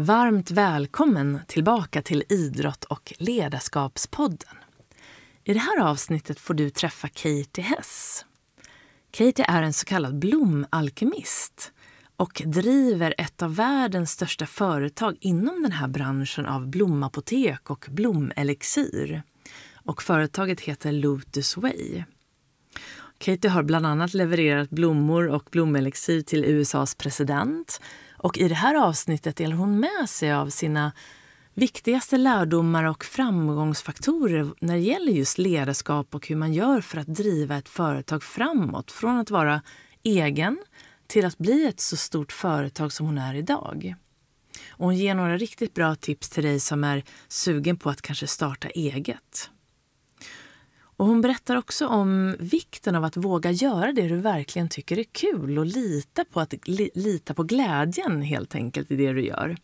Varmt 0.00 0.50
välkommen 0.50 1.40
tillbaka 1.46 2.02
till 2.02 2.24
Idrott 2.28 2.84
och 2.84 3.12
ledarskapspodden. 3.18 4.56
I 5.44 5.52
det 5.52 5.58
här 5.58 5.80
avsnittet 5.80 6.40
får 6.40 6.54
du 6.54 6.70
träffa 6.70 7.08
Katie 7.08 7.64
Hess. 7.64 8.24
Katie 9.10 9.44
är 9.48 9.62
en 9.62 9.72
så 9.72 9.84
kallad 9.84 10.18
blomalkemist 10.18 11.72
och 12.16 12.42
driver 12.46 13.14
ett 13.18 13.42
av 13.42 13.54
världens 13.54 14.10
största 14.10 14.46
företag 14.46 15.16
inom 15.20 15.62
den 15.62 15.72
här 15.72 15.88
branschen 15.88 16.46
av 16.46 16.68
blomapotek 16.68 17.70
och 17.70 17.86
blomelixir. 17.90 19.22
Och 19.74 20.02
företaget 20.02 20.60
heter 20.60 20.92
Lotus 20.92 21.56
Way. 21.56 22.04
Katie 23.18 23.50
har 23.50 23.62
bland 23.62 23.86
annat 23.86 24.14
levererat 24.14 24.70
blommor 24.70 25.28
och 25.28 25.48
blomelixir 25.52 26.22
till 26.22 26.44
USAs 26.44 26.94
president 26.94 27.80
och 28.22 28.38
i 28.38 28.48
det 28.48 28.54
här 28.54 28.74
avsnittet 28.74 29.36
delar 29.36 29.56
hon 29.56 29.80
med 29.80 30.08
sig 30.08 30.32
av 30.32 30.48
sina 30.50 30.92
viktigaste 31.54 32.16
lärdomar 32.16 32.84
och 32.84 33.04
framgångsfaktorer 33.04 34.54
när 34.60 34.74
det 34.74 34.80
gäller 34.80 35.12
just 35.12 35.38
ledarskap 35.38 36.14
och 36.14 36.28
hur 36.28 36.36
man 36.36 36.52
gör 36.52 36.80
för 36.80 36.98
att 36.98 37.06
driva 37.06 37.56
ett 37.56 37.68
företag 37.68 38.22
framåt. 38.22 38.90
Från 38.90 39.18
att 39.18 39.30
vara 39.30 39.62
egen 40.02 40.58
till 41.06 41.24
att 41.24 41.38
bli 41.38 41.66
ett 41.66 41.80
så 41.80 41.96
stort 41.96 42.32
företag 42.32 42.92
som 42.92 43.06
hon 43.06 43.18
är 43.18 43.34
idag. 43.34 43.94
Och 44.70 44.84
hon 44.84 44.96
ger 44.96 45.14
några 45.14 45.36
riktigt 45.36 45.74
bra 45.74 45.94
tips 45.94 46.30
till 46.30 46.44
dig 46.44 46.60
som 46.60 46.84
är 46.84 47.04
sugen 47.28 47.76
på 47.76 47.90
att 47.90 48.02
kanske 48.02 48.26
starta 48.26 48.68
eget. 48.68 49.50
Och 51.00 51.06
hon 51.06 51.20
berättar 51.20 51.56
också 51.56 51.86
om 51.86 52.36
vikten 52.38 52.94
av 52.94 53.04
att 53.04 53.16
våga 53.16 53.50
göra 53.50 53.92
det 53.92 54.08
du 54.08 54.16
verkligen 54.16 54.68
tycker 54.68 54.98
är 54.98 55.04
kul 55.04 55.58
och 55.58 55.66
lita 55.66 56.24
på, 56.24 56.40
att, 56.40 56.54
li, 56.68 56.90
lita 56.94 57.34
på 57.34 57.42
glädjen 57.42 58.22
helt 58.22 58.54
enkelt 58.54 58.90
i 58.90 58.96
det 58.96 59.12
du 59.12 59.24
gör 59.24 59.56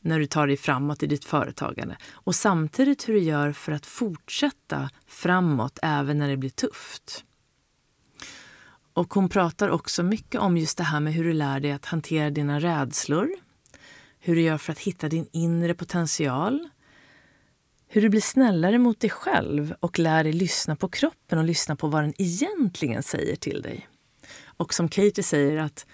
när 0.00 0.18
du 0.18 0.26
tar 0.26 0.46
dig 0.46 0.56
framåt 0.56 1.02
i 1.02 1.06
ditt 1.06 1.24
företagande. 1.24 1.96
Och 2.12 2.34
samtidigt 2.34 3.08
hur 3.08 3.14
du 3.14 3.20
gör 3.20 3.52
för 3.52 3.72
att 3.72 3.86
fortsätta 3.86 4.90
framåt 5.06 5.78
även 5.82 6.18
när 6.18 6.28
det 6.28 6.36
blir 6.36 6.50
tufft. 6.50 7.24
Och 8.92 9.14
hon 9.14 9.28
pratar 9.28 9.68
också 9.68 10.02
mycket 10.02 10.40
om 10.40 10.56
just 10.56 10.78
det 10.78 10.84
här 10.84 11.00
med 11.00 11.12
hur 11.12 11.24
du 11.24 11.32
lär 11.32 11.60
dig 11.60 11.72
att 11.72 11.86
hantera 11.86 12.30
dina 12.30 12.60
rädslor. 12.60 13.30
Hur 14.18 14.34
du 14.34 14.42
gör 14.42 14.58
för 14.58 14.72
att 14.72 14.78
hitta 14.78 15.08
din 15.08 15.26
inre 15.32 15.74
potential 15.74 16.68
hur 17.94 18.02
du 18.02 18.08
blir 18.08 18.20
snällare 18.20 18.78
mot 18.78 19.00
dig 19.00 19.10
själv 19.10 19.74
och 19.80 19.98
lär 19.98 20.24
dig 20.24 20.32
lyssna 20.32 20.76
på 20.76 20.88
kroppen 20.88 21.38
och 21.38 21.44
lyssna 21.44 21.76
på 21.76 21.88
vad 21.88 22.02
den 22.02 22.14
egentligen 22.18 23.02
säger 23.02 23.36
till 23.36 23.62
dig. 23.62 23.88
Och 24.44 24.74
som 24.74 24.88
Katie 24.88 25.24
säger 25.24 25.58
att 25.58 25.86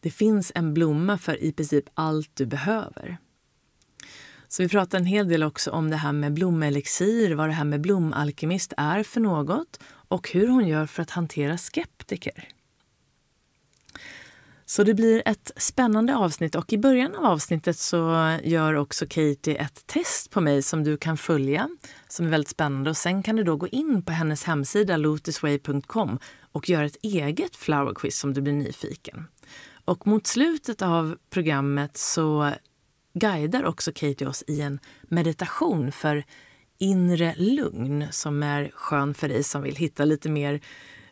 det 0.00 0.10
finns 0.10 0.52
en 0.54 0.74
blomma 0.74 1.18
för 1.18 1.42
i 1.42 1.52
princip 1.52 1.84
allt 1.94 2.30
du 2.34 2.46
behöver. 2.46 3.18
Så 4.48 4.62
vi 4.62 4.68
pratar 4.68 4.98
en 4.98 5.06
hel 5.06 5.28
del 5.28 5.42
också 5.42 5.70
om 5.70 5.90
det 5.90 5.96
här 5.96 6.12
med 6.12 6.32
blomelixir, 6.32 7.34
vad 7.34 7.48
det 7.48 7.52
här 7.52 7.64
med 7.64 7.80
blomalkemist 7.80 8.72
är 8.76 9.02
för 9.02 9.20
något 9.20 9.80
och 9.84 10.30
hur 10.30 10.48
hon 10.48 10.68
gör 10.68 10.86
för 10.86 11.02
att 11.02 11.10
hantera 11.10 11.58
skeptiker. 11.58 12.48
Så 14.70 14.82
det 14.82 14.94
blir 14.94 15.22
ett 15.26 15.50
spännande 15.56 16.16
avsnitt 16.16 16.54
och 16.54 16.72
i 16.72 16.78
början 16.78 17.14
av 17.14 17.24
avsnittet 17.24 17.78
så 17.78 18.36
gör 18.42 18.74
också 18.74 19.06
Katie 19.06 19.54
ett 19.54 19.86
test 19.86 20.30
på 20.30 20.40
mig 20.40 20.62
som 20.62 20.84
du 20.84 20.96
kan 20.96 21.16
följa 21.16 21.68
som 22.08 22.26
är 22.26 22.30
väldigt 22.30 22.48
spännande 22.48 22.90
och 22.90 22.96
sen 22.96 23.22
kan 23.22 23.36
du 23.36 23.44
då 23.44 23.56
gå 23.56 23.68
in 23.68 24.02
på 24.02 24.12
hennes 24.12 24.44
hemsida 24.44 24.96
lotusway.com 24.96 26.18
och 26.52 26.68
göra 26.68 26.84
ett 26.84 26.96
eget 27.02 27.56
flower 27.56 27.94
quiz 27.94 28.24
om 28.24 28.34
du 28.34 28.40
blir 28.40 28.52
nyfiken. 28.52 29.26
Och 29.84 30.06
mot 30.06 30.26
slutet 30.26 30.82
av 30.82 31.16
programmet 31.30 31.96
så 31.96 32.50
guidar 33.14 33.64
också 33.64 33.92
Katie 33.94 34.28
oss 34.28 34.44
i 34.46 34.60
en 34.60 34.78
meditation 35.02 35.92
för 35.92 36.24
inre 36.78 37.34
lugn 37.36 38.06
som 38.10 38.42
är 38.42 38.70
skön 38.74 39.14
för 39.14 39.28
dig 39.28 39.42
som 39.42 39.62
vill 39.62 39.76
hitta 39.76 40.04
lite 40.04 40.28
mer 40.28 40.60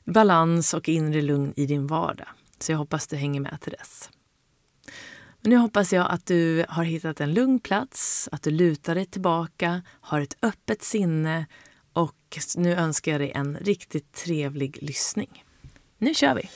balans 0.05 0.75
och 0.75 0.89
inre 0.89 1.23
lugn 1.23 1.53
i 1.57 1.67
din 1.67 1.87
vardag. 1.87 2.29
Så 2.59 2.73
jag 2.73 2.79
hoppas 2.79 3.07
du 3.07 3.17
hänger 3.17 3.41
med 3.41 3.61
till 3.61 3.73
dess. 3.73 4.11
Men 5.41 5.51
nu 5.51 5.57
hoppas 5.57 5.93
jag 5.93 6.11
att 6.11 6.27
du 6.27 6.65
har 6.69 6.85
hittat 6.85 7.21
en 7.21 7.35
lugn 7.35 7.61
plats, 7.61 8.29
att 8.33 8.43
du 8.43 8.51
lutar 8.51 8.95
dig 8.95 9.07
tillbaka, 9.07 9.83
har 10.01 10.21
ett 10.21 10.37
öppet 10.43 10.83
sinne 10.83 11.47
och 11.93 12.39
nu 12.57 12.75
önskar 12.75 13.13
jag 13.13 13.21
dig 13.21 13.33
en 13.35 13.57
riktigt 13.57 14.13
trevlig 14.13 14.79
lyssning. 14.83 15.45
Nu 15.99 16.15
kör 16.15 16.35
vi! 16.35 16.51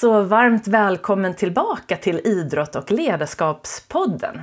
Så 0.00 0.22
varmt 0.22 0.68
välkommen 0.68 1.34
tillbaka 1.34 1.96
till 1.96 2.20
Idrott 2.24 2.76
och 2.76 2.90
ledarskapspodden. 2.90 4.42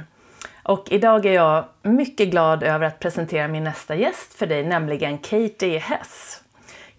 Och 0.63 0.91
idag 0.91 1.25
är 1.25 1.33
jag 1.33 1.65
mycket 1.81 2.29
glad 2.29 2.63
över 2.63 2.85
att 2.85 2.99
presentera 2.99 3.47
min 3.47 3.63
nästa 3.63 3.95
gäst 3.95 4.33
för 4.33 4.47
dig, 4.47 4.63
nämligen 4.63 5.17
Katie 5.17 5.79
Hess. 5.79 6.43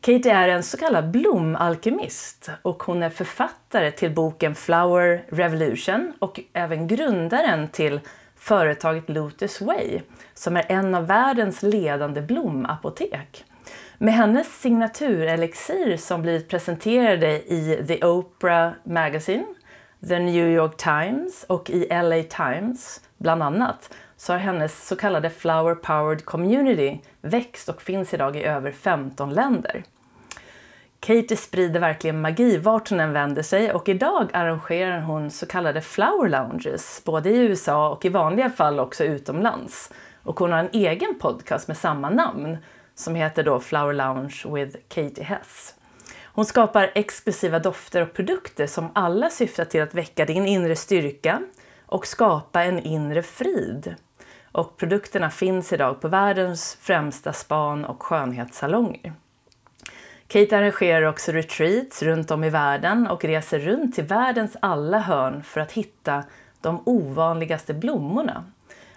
Katie 0.01 0.35
är 0.35 0.49
en 0.49 0.63
så 0.63 0.77
kallad 0.77 1.11
blomalkemist 1.11 2.51
och 2.63 2.83
hon 2.83 3.03
är 3.03 3.11
författare 3.11 3.91
till 3.91 4.15
boken 4.15 4.55
Flower 4.55 5.25
Revolution 5.29 6.13
och 6.19 6.41
även 6.53 6.89
grundaren 6.89 7.69
till 7.69 8.01
företaget 8.37 9.09
Lotus 9.09 9.61
Way 9.61 10.01
som 10.35 10.57
är 10.57 10.65
en 10.69 10.95
av 10.95 11.07
världens 11.07 11.63
ledande 11.63 12.21
blomapotek. 12.23 13.45
Med 14.01 14.15
hennes 14.15 14.61
signaturelixir 14.61 15.97
som 15.97 16.23
blivit 16.23 16.49
presenterade 16.49 17.53
i 17.53 17.85
The 17.89 18.07
Oprah 18.07 18.73
Magazine, 18.85 19.47
The 20.09 20.19
New 20.19 20.49
York 20.49 20.77
Times 20.77 21.45
och 21.49 21.71
i 21.71 21.89
LA 21.91 22.23
Times 22.23 23.01
bland 23.17 23.43
annat 23.43 23.95
så 24.17 24.33
har 24.33 24.39
hennes 24.39 24.87
så 24.87 24.97
kallade 24.97 25.31
Flower 25.31 25.75
Powered 25.75 26.25
Community 26.25 26.99
växt 27.21 27.69
och 27.69 27.83
finns 27.83 28.15
idag 28.15 28.37
i 28.37 28.43
över 28.43 28.73
15 28.73 29.35
länder. 29.35 29.85
Katie 31.01 31.37
sprider 31.37 31.81
verkligen 31.81 32.21
magi 32.21 32.57
vart 32.57 32.91
hon 32.91 33.01
än 33.01 33.13
vänder 33.13 33.43
sig 33.43 33.73
och 33.73 33.89
idag 33.89 34.31
arrangerar 34.33 35.01
hon 35.01 35.31
så 35.31 35.47
kallade 35.47 35.81
Flower 35.81 36.29
Lounges 36.29 37.03
både 37.05 37.31
i 37.31 37.39
USA 37.39 37.91
och 37.91 38.05
i 38.05 38.09
vanliga 38.09 38.51
fall 38.51 38.81
också 38.81 39.05
utomlands. 39.05 39.93
Och 40.23 40.41
hon 40.41 40.53
har 40.53 40.59
en 40.59 40.71
egen 40.73 41.19
podcast 41.19 41.69
med 41.69 41.77
samma 41.77 42.11
namn 42.11 42.59
som 42.99 43.15
heter 43.15 43.43
då 43.43 43.61
Flower 43.61 43.93
Lounge 43.95 44.43
with 44.55 44.79
Katie 44.89 45.25
Hess. 45.25 45.75
Hon 46.25 46.45
skapar 46.45 46.91
exklusiva 46.95 47.59
dofter 47.59 48.03
och 48.03 48.13
produkter 48.13 48.67
som 48.67 48.91
alla 48.93 49.31
syftar 49.31 49.65
till 49.65 49.83
att 49.83 49.95
väcka 49.95 50.25
din 50.25 50.47
inre 50.47 50.77
styrka 50.77 51.43
och 51.87 52.07
skapa 52.07 52.63
en 52.63 52.79
inre 52.79 53.23
frid. 53.23 53.95
Och 54.53 54.77
produkterna 54.77 55.31
finns 55.31 55.73
idag 55.73 56.01
på 56.01 56.09
världens 56.09 56.79
främsta 56.81 57.33
span 57.33 57.85
och 57.85 58.03
skönhetssalonger. 58.03 59.13
Kate 60.27 60.59
arrangerar 60.59 61.03
också 61.03 61.33
retreats 61.33 62.03
runt 62.03 62.31
om 62.31 62.45
i 62.45 62.51
världen 62.51 63.07
och 63.07 63.25
reser 63.25 63.59
runt 63.59 63.95
till 63.95 64.05
världens 64.05 64.57
alla 64.63 64.99
hörn 64.99 65.43
för 65.43 65.61
att 65.61 65.73
hitta 65.73 66.25
de 66.61 66.83
ovanligaste 66.85 67.75
blommorna 67.75 68.45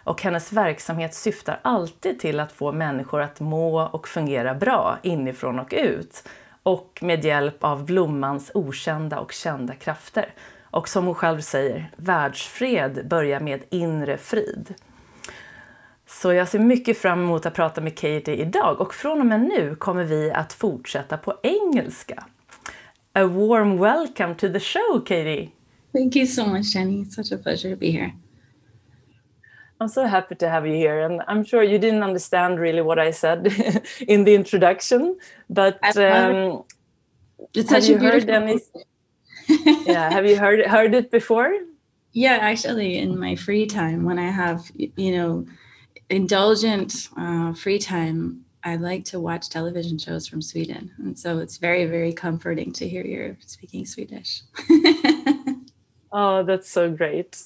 och 0.04 0.22
hennes 0.22 0.54
verksamhet 0.54 1.16
syftar 1.16 1.60
alltid 1.62 2.20
till 2.20 2.40
att 2.40 2.52
få 2.52 2.72
människor 2.72 3.22
att 3.22 3.40
må 3.40 3.82
och 3.82 4.08
fungera 4.08 4.56
bra 4.56 4.98
inifrån 5.04 5.60
och 5.60 5.74
ut 5.78 6.24
och 6.64 7.00
med 7.02 7.26
hjälp 7.26 7.64
av 7.64 7.86
blommans 7.86 8.52
okända 8.54 9.20
och 9.20 9.32
kända 9.32 9.76
krafter. 9.76 10.34
Och 10.64 10.90
som 10.90 11.06
hon 11.06 11.16
själv 11.16 11.42
säger, 11.42 11.92
världsfred 11.96 13.08
börjar 13.08 13.40
med 13.40 13.64
inre 13.70 14.18
frid. 14.18 14.74
Så 16.08 16.34
jag 16.34 16.48
ser 16.48 16.60
mycket 16.60 16.98
fram 16.98 17.20
emot 17.20 17.46
att 17.46 17.54
prata 17.54 17.82
med 17.82 17.96
Katie 17.96 18.36
idag 18.36 18.82
och 18.82 18.94
från 18.94 19.20
och 19.20 19.26
med 19.26 19.42
nu 19.42 19.76
kommer 19.76 20.04
vi 20.04 20.32
att 20.32 20.54
fortsätta 20.54 21.18
på 21.18 21.34
engelska. 21.44 22.24
A 23.14 23.26
warm 23.26 23.78
welcome 23.78 24.36
to 24.36 24.54
the 24.54 24.60
show, 24.60 25.00
Katie! 25.06 25.50
Thank 25.94 26.16
you 26.16 26.28
so 26.28 26.46
much, 26.46 26.76
Jenny. 26.76 27.02
It's 27.02 27.16
such 27.16 27.32
a 27.32 27.44
pleasure 27.44 27.76
to 27.76 27.80
be 27.80 27.92
here. 27.92 28.12
I'm 29.82 29.88
so 29.88 30.06
happy 30.06 30.36
to 30.36 30.48
have 30.48 30.68
you 30.68 30.76
here. 30.76 31.00
And 31.00 31.24
I'm 31.28 31.44
sure 31.44 31.64
you 31.64 31.80
didn't 31.80 32.04
understand 32.04 32.60
really 32.60 32.82
what 32.82 33.00
I 33.00 33.10
said 33.10 33.48
in 34.08 34.26
the 34.26 34.36
introduction, 34.36 35.18
but 35.50 35.80
um, 35.98 36.64
it's 37.56 37.72
have 37.72 37.86
you 37.86 37.96
a 37.96 38.00
heard 38.00 38.30
any? 38.30 38.60
yeah, 39.88 40.12
have 40.12 40.28
you 40.28 40.38
heard 40.38 40.64
heard 40.68 40.94
it 40.94 41.10
before? 41.10 41.52
Yeah, 42.12 42.38
actually, 42.40 43.00
in 43.00 43.20
my 43.20 43.36
free 43.36 43.66
time, 43.66 44.06
when 44.06 44.20
I 44.20 44.30
have, 44.30 44.70
you 44.76 45.18
know, 45.18 45.48
indulgent 46.12 47.10
uh, 47.18 47.54
free 47.54 47.80
time, 47.80 48.46
I 48.64 48.76
like 48.76 49.06
to 49.06 49.20
watch 49.20 49.50
television 49.50 49.98
shows 49.98 50.28
from 50.28 50.44
Sweden. 50.44 50.92
And 51.00 51.18
so 51.18 51.40
it's 51.40 51.58
very, 51.58 51.86
very 51.86 52.14
comforting 52.14 52.72
to 52.74 52.88
hear 52.88 53.04
you're 53.04 53.38
speaking 53.40 53.88
Swedish. 53.88 54.44
Oh, 56.14 56.44
that's 56.44 56.70
so 56.70 56.92
great. 56.92 57.42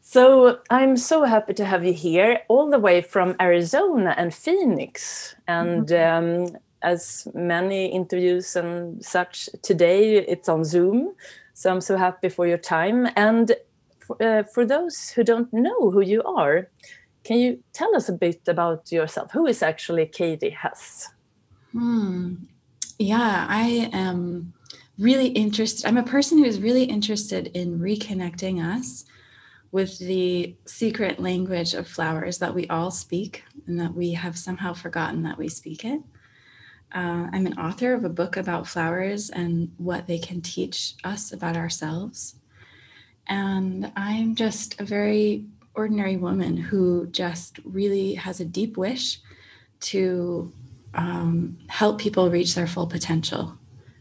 So 0.00 0.60
I'm 0.70 0.96
so 0.96 1.24
happy 1.24 1.54
to 1.54 1.64
have 1.64 1.84
you 1.84 1.92
here, 1.92 2.40
all 2.48 2.70
the 2.70 2.78
way 2.78 3.02
from 3.02 3.36
Arizona 3.40 4.14
and 4.16 4.34
Phoenix. 4.34 5.34
And 5.46 5.86
mm-hmm. 5.86 6.52
um, 6.52 6.58
as 6.82 7.28
many 7.34 7.86
interviews 7.86 8.56
and 8.56 9.04
such 9.04 9.48
today, 9.62 10.16
it's 10.16 10.48
on 10.48 10.64
Zoom. 10.64 11.14
So 11.54 11.70
I'm 11.70 11.80
so 11.80 11.96
happy 11.96 12.28
for 12.28 12.46
your 12.46 12.58
time. 12.58 13.08
And 13.16 13.52
for, 13.98 14.22
uh, 14.22 14.42
for 14.44 14.64
those 14.64 15.10
who 15.10 15.22
don't 15.24 15.52
know 15.52 15.90
who 15.90 16.00
you 16.00 16.22
are, 16.22 16.68
can 17.24 17.38
you 17.38 17.62
tell 17.72 17.94
us 17.94 18.08
a 18.08 18.12
bit 18.12 18.40
about 18.48 18.90
yourself? 18.90 19.30
Who 19.32 19.46
is 19.46 19.62
actually 19.62 20.06
Katie 20.06 20.50
Hess? 20.50 21.08
Hmm. 21.72 22.34
Yeah, 22.98 23.46
I 23.48 23.90
am 23.92 24.52
really 24.98 25.28
interested. 25.28 25.86
I'm 25.86 25.96
a 25.96 26.02
person 26.02 26.38
who 26.38 26.44
is 26.44 26.60
really 26.60 26.84
interested 26.84 27.48
in 27.54 27.78
reconnecting 27.78 28.62
us 28.62 29.04
with 29.72 29.98
the 29.98 30.56
secret 30.66 31.20
language 31.20 31.74
of 31.74 31.86
flowers 31.86 32.38
that 32.38 32.54
we 32.54 32.66
all 32.68 32.90
speak 32.90 33.44
and 33.66 33.78
that 33.78 33.94
we 33.94 34.12
have 34.12 34.36
somehow 34.36 34.72
forgotten 34.72 35.22
that 35.22 35.38
we 35.38 35.48
speak 35.48 35.84
it. 35.84 36.00
Uh, 36.92 37.28
I'm 37.32 37.46
an 37.46 37.58
author 37.58 37.94
of 37.94 38.04
a 38.04 38.08
book 38.08 38.36
about 38.36 38.66
flowers 38.66 39.30
and 39.30 39.70
what 39.76 40.08
they 40.08 40.18
can 40.18 40.40
teach 40.40 40.94
us 41.04 41.32
about 41.32 41.56
ourselves. 41.56 42.34
And 43.28 43.92
I'm 43.94 44.34
just 44.34 44.80
a 44.80 44.84
very 44.84 45.46
ordinary 45.74 46.16
woman 46.16 46.56
who 46.56 47.06
just 47.06 47.60
really 47.64 48.14
has 48.14 48.40
a 48.40 48.44
deep 48.44 48.76
wish 48.76 49.20
to 49.80 50.52
um, 50.94 51.56
help 51.68 52.00
people 52.00 52.28
reach 52.28 52.56
their 52.56 52.66
full 52.66 52.88
potential 52.88 53.56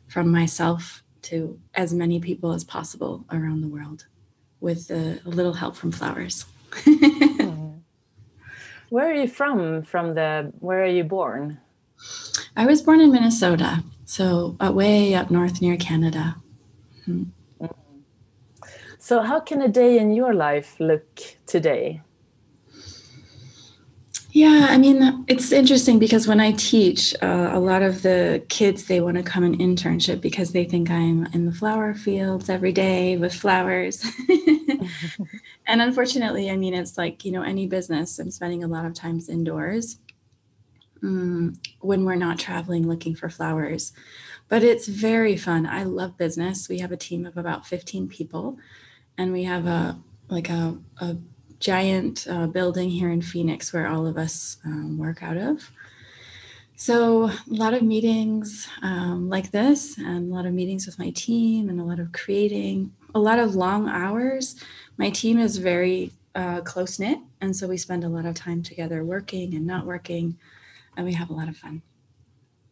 from 0.07 0.31
myself 0.31 1.03
to 1.21 1.59
as 1.75 1.93
many 1.93 2.19
people 2.19 2.53
as 2.53 2.63
possible 2.63 3.23
around 3.31 3.61
the 3.61 3.67
world 3.67 4.07
with 4.61 4.89
a, 4.91 5.19
a 5.25 5.29
little 5.29 5.53
help 5.53 5.75
from 5.75 5.91
flowers. 5.91 6.45
where 8.89 9.09
are 9.09 9.15
you 9.15 9.27
from? 9.27 9.83
From 9.83 10.13
the 10.13 10.51
where 10.59 10.83
are 10.83 10.87
you 10.87 11.03
born? 11.03 11.59
I 12.55 12.65
was 12.65 12.81
born 12.81 13.01
in 13.01 13.11
Minnesota, 13.11 13.83
so 14.05 14.55
uh, 14.59 14.71
way 14.71 15.13
up 15.15 15.31
north 15.31 15.61
near 15.61 15.77
Canada. 15.77 16.35
Hmm. 17.05 17.23
So, 19.01 19.21
how 19.21 19.39
can 19.39 19.61
a 19.61 19.67
day 19.67 19.97
in 19.97 20.13
your 20.13 20.33
life 20.33 20.79
look 20.79 21.19
today? 21.45 22.01
Yeah, 24.31 24.67
I 24.69 24.77
mean, 24.77 25.25
it's 25.27 25.51
interesting 25.51 25.97
because 25.97 26.27
when 26.27 26.39
I 26.39 26.51
teach, 26.51 27.15
uh, 27.21 27.49
a 27.51 27.59
lot 27.59 27.81
of 27.81 28.03
the 28.03 28.43
kids 28.47 28.85
they 28.85 29.01
want 29.01 29.17
to 29.17 29.23
come 29.23 29.43
an 29.43 29.57
internship 29.57 30.21
because 30.21 30.51
they 30.51 30.65
think 30.65 30.91
I'm 30.91 31.25
in 31.33 31.45
the 31.47 31.51
flower 31.51 31.95
fields 31.95 32.47
every 32.47 32.71
day 32.71 33.17
with 33.17 33.33
flowers. 33.33 34.05
and 35.65 35.81
unfortunately, 35.81 36.51
I 36.51 36.57
mean, 36.57 36.75
it's 36.75 36.95
like 36.95 37.25
you 37.25 37.31
know 37.31 37.41
any 37.41 37.65
business. 37.65 38.19
I'm 38.19 38.29
spending 38.29 38.63
a 38.63 38.67
lot 38.67 38.85
of 38.85 38.93
times 38.93 39.29
indoors 39.29 39.97
mm, 41.01 41.57
when 41.79 42.05
we're 42.05 42.15
not 42.15 42.37
traveling 42.37 42.87
looking 42.87 43.15
for 43.15 43.29
flowers, 43.29 43.93
but 44.47 44.63
it's 44.63 44.87
very 44.87 45.37
fun. 45.37 45.65
I 45.65 45.83
love 45.83 46.17
business. 46.17 46.69
We 46.69 46.79
have 46.79 46.91
a 46.91 46.97
team 46.97 47.25
of 47.25 47.35
about 47.35 47.65
15 47.65 48.07
people, 48.07 48.59
and 49.17 49.33
we 49.33 49.45
have 49.45 49.65
a 49.65 49.99
like 50.29 50.49
a, 50.49 50.77
a 51.01 51.17
giant 51.59 52.27
uh, 52.29 52.47
building 52.47 52.89
here 52.89 53.09
in 53.09 53.21
Phoenix 53.21 53.73
where 53.73 53.87
all 53.87 54.07
of 54.07 54.17
us 54.17 54.57
um, 54.65 54.97
work 54.97 55.21
out 55.23 55.37
of. 55.37 55.71
So, 56.75 57.25
a 57.25 57.33
lot 57.47 57.73
of 57.73 57.81
meetings 57.81 58.69
um, 58.81 59.27
like 59.27 59.51
this, 59.51 59.97
and 59.97 60.31
a 60.31 60.33
lot 60.33 60.45
of 60.45 60.53
meetings 60.53 60.85
with 60.85 60.97
my 60.97 61.09
team, 61.09 61.67
and 61.67 61.77
a 61.81 61.83
lot 61.83 61.99
of 61.99 62.13
creating, 62.13 62.93
a 63.13 63.19
lot 63.19 63.37
of 63.37 63.53
long 63.53 63.89
hours. 63.89 64.55
My 64.95 65.09
team 65.09 65.39
is 65.39 65.57
very 65.57 66.13
uh, 66.35 66.61
close 66.61 66.97
knit, 66.97 67.19
and 67.41 67.53
so 67.53 67.67
we 67.67 67.75
spend 67.75 68.05
a 68.05 68.09
lot 68.09 68.25
of 68.25 68.33
time 68.33 68.63
together 68.63 69.03
working 69.03 69.55
and 69.55 69.67
not 69.67 69.85
working, 69.85 70.37
and 70.95 71.05
we 71.05 71.11
have 71.13 71.29
a 71.29 71.33
lot 71.33 71.49
of 71.49 71.57
fun. 71.57 71.81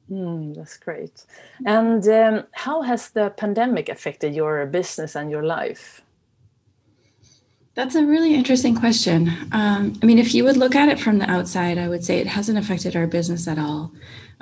Mm, 0.10 0.56
that's 0.56 0.78
great. 0.78 1.26
And 1.66 2.08
um, 2.08 2.46
how 2.54 2.84
has 2.84 3.10
the 3.10 3.32
pandemic 3.32 3.90
affected 3.90 4.34
your 4.34 4.66
business 4.68 5.16
and 5.16 5.30
your 5.30 5.44
life? 5.44 6.02
That's 7.78 7.94
a 7.94 8.04
really 8.04 8.34
interesting 8.34 8.74
question. 8.74 9.28
Um, 9.52 10.00
I 10.02 10.06
mean, 10.08 10.18
if 10.18 10.34
you 10.34 10.44
would 10.46 10.58
look 10.58 10.74
at 10.74 10.90
it 10.90 11.00
from 11.00 11.20
the 11.20 11.30
outside, 11.30 11.78
I 11.78 11.88
would 11.88 12.04
say 12.04 12.18
it 12.18 12.26
hasn't 12.26 12.58
affected 12.58 12.96
our 12.96 13.06
business 13.06 13.48
at 13.48 13.60
all. 13.60 13.92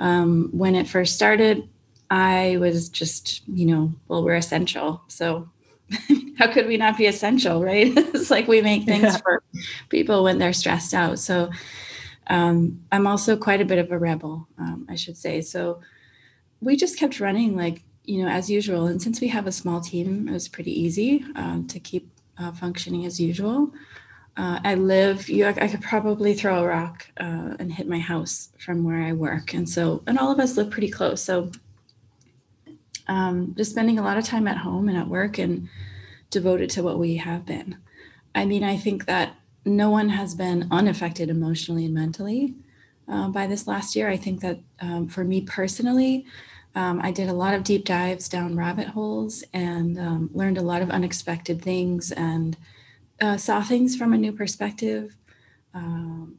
Um, 0.00 0.48
when 0.52 0.74
it 0.74 0.88
first 0.88 1.16
started, 1.16 1.68
I 2.10 2.56
was 2.58 2.88
just, 2.88 3.46
you 3.46 3.66
know, 3.66 3.92
well, 4.08 4.24
we're 4.24 4.36
essential. 4.36 5.02
So 5.08 5.50
how 6.38 6.50
could 6.50 6.66
we 6.66 6.78
not 6.78 6.96
be 6.96 7.04
essential, 7.04 7.62
right? 7.62 7.92
it's 7.94 8.30
like 8.30 8.48
we 8.48 8.62
make 8.62 8.84
things 8.84 9.02
yeah. 9.02 9.18
for 9.18 9.42
people 9.90 10.24
when 10.24 10.38
they're 10.38 10.54
stressed 10.54 10.94
out. 10.94 11.18
So 11.18 11.50
um, 12.28 12.80
I'm 12.90 13.06
also 13.06 13.36
quite 13.36 13.60
a 13.60 13.66
bit 13.66 13.78
of 13.78 13.92
a 13.92 13.98
rebel, 13.98 14.48
um, 14.56 14.86
I 14.88 14.94
should 14.94 15.18
say. 15.18 15.42
So 15.42 15.82
we 16.62 16.74
just 16.74 16.98
kept 16.98 17.20
running 17.20 17.54
like, 17.54 17.82
you 18.02 18.24
know, 18.24 18.30
as 18.30 18.48
usual. 18.48 18.86
And 18.86 19.02
since 19.02 19.20
we 19.20 19.28
have 19.28 19.46
a 19.46 19.52
small 19.52 19.82
team, 19.82 20.26
it 20.26 20.32
was 20.32 20.48
pretty 20.48 20.72
easy 20.72 21.22
um, 21.34 21.66
to 21.66 21.78
keep 21.78 22.15
uh, 22.38 22.52
functioning 22.52 23.04
as 23.06 23.20
usual. 23.20 23.72
Uh, 24.36 24.60
I 24.64 24.74
live, 24.74 25.30
you, 25.30 25.46
I 25.46 25.66
could 25.68 25.80
probably 25.80 26.34
throw 26.34 26.62
a 26.62 26.66
rock 26.66 27.06
uh, 27.18 27.56
and 27.58 27.72
hit 27.72 27.88
my 27.88 27.98
house 27.98 28.50
from 28.58 28.84
where 28.84 29.00
I 29.00 29.12
work. 29.12 29.54
And 29.54 29.68
so, 29.68 30.02
and 30.06 30.18
all 30.18 30.30
of 30.30 30.38
us 30.38 30.58
live 30.58 30.70
pretty 30.70 30.90
close. 30.90 31.22
So, 31.22 31.50
um, 33.08 33.54
just 33.56 33.70
spending 33.70 33.98
a 33.98 34.02
lot 34.02 34.18
of 34.18 34.24
time 34.24 34.46
at 34.46 34.58
home 34.58 34.88
and 34.88 34.98
at 34.98 35.08
work 35.08 35.38
and 35.38 35.68
devoted 36.30 36.68
to 36.70 36.82
what 36.82 36.98
we 36.98 37.16
have 37.16 37.46
been. 37.46 37.78
I 38.34 38.44
mean, 38.44 38.62
I 38.62 38.76
think 38.76 39.06
that 39.06 39.36
no 39.64 39.90
one 39.90 40.10
has 40.10 40.34
been 40.34 40.68
unaffected 40.70 41.30
emotionally 41.30 41.86
and 41.86 41.94
mentally 41.94 42.54
uh, 43.08 43.28
by 43.28 43.46
this 43.46 43.66
last 43.66 43.96
year. 43.96 44.08
I 44.08 44.16
think 44.16 44.40
that 44.40 44.60
um, 44.80 45.08
for 45.08 45.24
me 45.24 45.40
personally, 45.40 46.26
um, 46.76 47.00
I 47.02 47.10
did 47.10 47.30
a 47.30 47.32
lot 47.32 47.54
of 47.54 47.64
deep 47.64 47.86
dives 47.86 48.28
down 48.28 48.54
rabbit 48.54 48.88
holes 48.88 49.42
and 49.54 49.98
um, 49.98 50.30
learned 50.34 50.58
a 50.58 50.62
lot 50.62 50.82
of 50.82 50.90
unexpected 50.90 51.62
things 51.62 52.12
and 52.12 52.54
uh, 53.18 53.38
saw 53.38 53.62
things 53.62 53.96
from 53.96 54.12
a 54.12 54.18
new 54.18 54.30
perspective. 54.30 55.16
Um, 55.72 56.36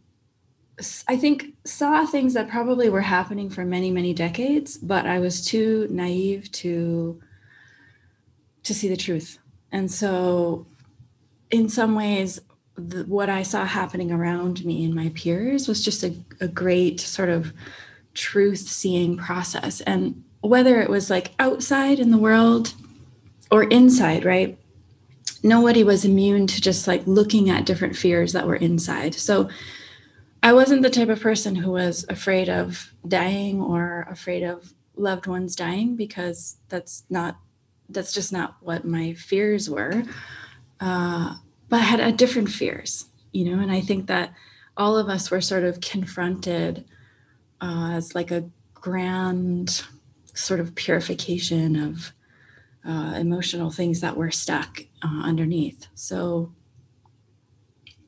I 1.07 1.17
think 1.17 1.55
saw 1.65 2.05
things 2.05 2.35
that 2.35 2.49
probably 2.49 2.87
were 2.87 3.01
happening 3.01 3.49
for 3.49 3.65
many, 3.65 3.89
many 3.89 4.13
decades, 4.13 4.77
but 4.77 5.07
I 5.07 5.17
was 5.17 5.43
too 5.43 5.87
naive 5.89 6.51
to 6.53 7.19
to 8.61 8.73
see 8.75 8.89
the 8.89 8.97
truth. 8.97 9.39
And 9.71 9.89
so, 9.89 10.67
in 11.49 11.67
some 11.67 11.95
ways, 11.95 12.39
the, 12.75 13.05
what 13.05 13.29
I 13.29 13.41
saw 13.41 13.65
happening 13.65 14.11
around 14.11 14.63
me 14.63 14.85
and 14.85 14.93
my 14.93 15.09
peers 15.15 15.67
was 15.67 15.83
just 15.83 16.03
a, 16.03 16.13
a 16.41 16.47
great 16.47 16.99
sort 16.99 17.29
of 17.29 17.53
truth 18.13 18.59
seeing 18.59 19.17
process. 19.17 19.81
And 19.81 20.23
whether 20.47 20.81
it 20.81 20.89
was 20.89 21.09
like 21.09 21.31
outside 21.39 21.99
in 21.99 22.11
the 22.11 22.17
world 22.17 22.73
or 23.51 23.63
inside, 23.63 24.25
right? 24.25 24.57
Nobody 25.43 25.83
was 25.83 26.05
immune 26.05 26.47
to 26.47 26.61
just 26.61 26.87
like 26.87 27.05
looking 27.05 27.49
at 27.49 27.65
different 27.65 27.95
fears 27.95 28.33
that 28.33 28.47
were 28.47 28.55
inside. 28.55 29.13
So 29.15 29.49
I 30.41 30.53
wasn't 30.53 30.81
the 30.81 30.89
type 30.89 31.09
of 31.09 31.21
person 31.21 31.55
who 31.55 31.71
was 31.71 32.05
afraid 32.09 32.49
of 32.49 32.93
dying 33.07 33.61
or 33.61 34.07
afraid 34.09 34.43
of 34.43 34.73
loved 34.95 35.27
ones 35.27 35.55
dying 35.55 35.95
because 35.95 36.57
that's 36.69 37.03
not 37.09 37.37
that's 37.89 38.11
just 38.11 38.33
not 38.33 38.57
what 38.61 38.83
my 38.83 39.13
fears 39.13 39.69
were. 39.69 40.03
Uh, 40.79 41.35
but 41.69 41.77
I 41.77 41.83
had 41.83 41.99
a 41.99 42.11
different 42.11 42.49
fears, 42.49 43.05
you 43.31 43.45
know, 43.45 43.61
and 43.61 43.71
I 43.71 43.81
think 43.81 44.07
that 44.07 44.33
all 44.75 44.97
of 44.97 45.09
us 45.09 45.31
were 45.31 45.41
sort 45.41 45.63
of 45.63 45.79
confronted 45.79 46.83
uh, 47.61 47.91
as 47.93 48.13
like 48.13 48.31
a 48.31 48.49
grand 48.73 49.83
sort 50.37 50.59
of 50.59 50.75
purification 50.75 51.75
of 51.75 52.13
uh, 52.87 53.15
emotional 53.17 53.71
things 53.71 54.01
that 54.01 54.15
were 54.15 54.31
stuck 54.31 54.81
uh, 55.03 55.21
underneath. 55.23 55.87
So 55.95 56.53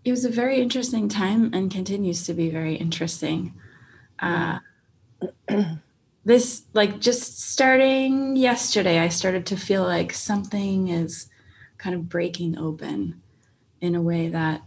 it 0.05 0.12
was 0.12 0.25
a 0.25 0.29
very 0.29 0.62
interesting 0.62 1.09
time 1.09 1.53
and 1.53 1.71
continues 1.71 2.25
to 2.25 2.33
be 2.33 2.50
very 2.50 2.75
interesting. 2.75 3.53
Uh, 4.19 4.59
this, 6.25 6.63
like, 6.74 7.00
just 7.00 7.41
starting 7.41 8.36
yesterday, 8.36 9.00
I 9.00 9.09
started 9.09 9.45
to 9.48 9.57
feel 9.57 9.83
like 9.83 10.13
something 10.13 10.88
is 10.88 11.29
kind 11.77 11.95
of 11.95 12.07
breaking 12.07 12.57
open 12.57 13.21
in 13.81 13.95
a 13.95 14.01
way 14.01 14.29
that 14.29 14.62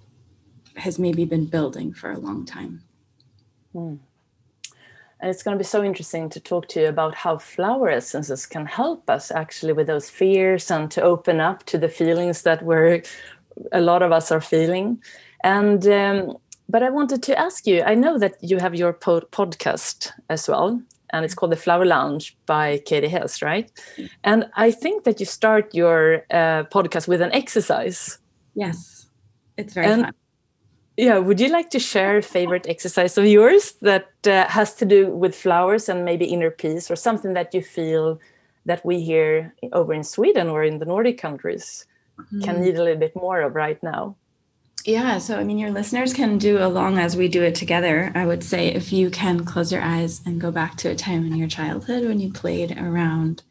has 0.76 0.98
maybe 0.98 1.24
been 1.24 1.46
building 1.46 1.92
for 1.92 2.10
a 2.10 2.18
long 2.18 2.44
time. 2.44 2.82
Hmm. 3.72 3.96
And 5.22 5.30
it's 5.30 5.44
going 5.44 5.56
to 5.56 5.58
be 5.58 5.64
so 5.64 5.84
interesting 5.84 6.28
to 6.30 6.40
talk 6.40 6.66
to 6.70 6.80
you 6.80 6.88
about 6.88 7.14
how 7.14 7.38
flower 7.38 7.88
essences 7.88 8.44
can 8.44 8.66
help 8.66 9.08
us 9.08 9.30
actually 9.30 9.72
with 9.72 9.86
those 9.86 10.10
fears 10.10 10.68
and 10.68 10.90
to 10.90 11.00
open 11.00 11.40
up 11.40 11.64
to 11.66 11.78
the 11.78 11.88
feelings 11.88 12.42
that 12.42 12.64
we're 12.64 13.02
a 13.70 13.80
lot 13.80 14.02
of 14.02 14.10
us 14.10 14.32
are 14.32 14.40
feeling. 14.40 15.00
And 15.44 15.86
um, 15.86 16.36
but 16.68 16.82
I 16.82 16.90
wanted 16.90 17.22
to 17.22 17.38
ask 17.38 17.66
you. 17.66 17.82
I 17.82 17.94
know 17.94 18.18
that 18.18 18.34
you 18.40 18.58
have 18.58 18.74
your 18.74 18.92
po- 18.92 19.28
podcast 19.30 20.10
as 20.28 20.48
well, 20.48 20.82
and 21.10 21.24
it's 21.24 21.34
called 21.34 21.52
the 21.52 21.56
Flower 21.56 21.84
Lounge 21.84 22.36
by 22.46 22.78
Katie 22.78 23.08
Hess, 23.08 23.42
right? 23.42 23.70
And 24.24 24.46
I 24.56 24.70
think 24.72 25.04
that 25.04 25.20
you 25.20 25.26
start 25.26 25.74
your 25.74 26.24
uh, 26.30 26.64
podcast 26.64 27.06
with 27.06 27.20
an 27.20 27.32
exercise. 27.32 28.18
Yes, 28.54 29.08
it's 29.56 29.74
very 29.74 29.86
and, 29.86 30.02
fun. 30.02 30.12
Yeah, 30.96 31.18
would 31.18 31.40
you 31.40 31.48
like 31.48 31.70
to 31.70 31.78
share 31.78 32.18
a 32.18 32.22
favorite 32.22 32.66
exercise 32.68 33.16
of 33.16 33.24
yours 33.24 33.72
that 33.80 34.10
uh, 34.26 34.46
has 34.48 34.74
to 34.74 34.84
do 34.84 35.08
with 35.08 35.34
flowers 35.34 35.88
and 35.88 36.04
maybe 36.04 36.26
inner 36.26 36.50
peace, 36.50 36.90
or 36.90 36.96
something 36.96 37.32
that 37.32 37.54
you 37.54 37.62
feel 37.62 38.20
that 38.66 38.84
we 38.84 39.00
here 39.00 39.54
over 39.72 39.94
in 39.94 40.04
Sweden 40.04 40.48
or 40.48 40.62
in 40.62 40.78
the 40.78 40.84
Nordic 40.84 41.18
countries 41.18 41.86
mm. 42.32 42.44
can 42.44 42.60
need 42.60 42.76
a 42.76 42.84
little 42.84 43.00
bit 43.00 43.16
more 43.16 43.40
of 43.40 43.54
right 43.54 43.82
now? 43.82 44.16
Yeah, 44.84 45.18
so 45.18 45.38
I 45.38 45.44
mean, 45.44 45.58
your 45.58 45.70
listeners 45.70 46.12
can 46.12 46.38
do 46.38 46.58
along 46.58 46.98
as 46.98 47.16
we 47.16 47.28
do 47.28 47.42
it 47.42 47.54
together. 47.54 48.12
I 48.14 48.26
would 48.26 48.42
say 48.42 48.68
if 48.68 48.92
you 48.92 49.10
can 49.10 49.44
close 49.44 49.72
your 49.72 49.82
eyes 49.82 50.20
and 50.26 50.40
go 50.40 50.50
back 50.50 50.76
to 50.78 50.90
a 50.90 50.96
time 50.96 51.24
in 51.24 51.36
your 51.36 51.48
childhood 51.48 52.04
when 52.04 52.20
you 52.20 52.32
played 52.32 52.76
around 52.76 53.44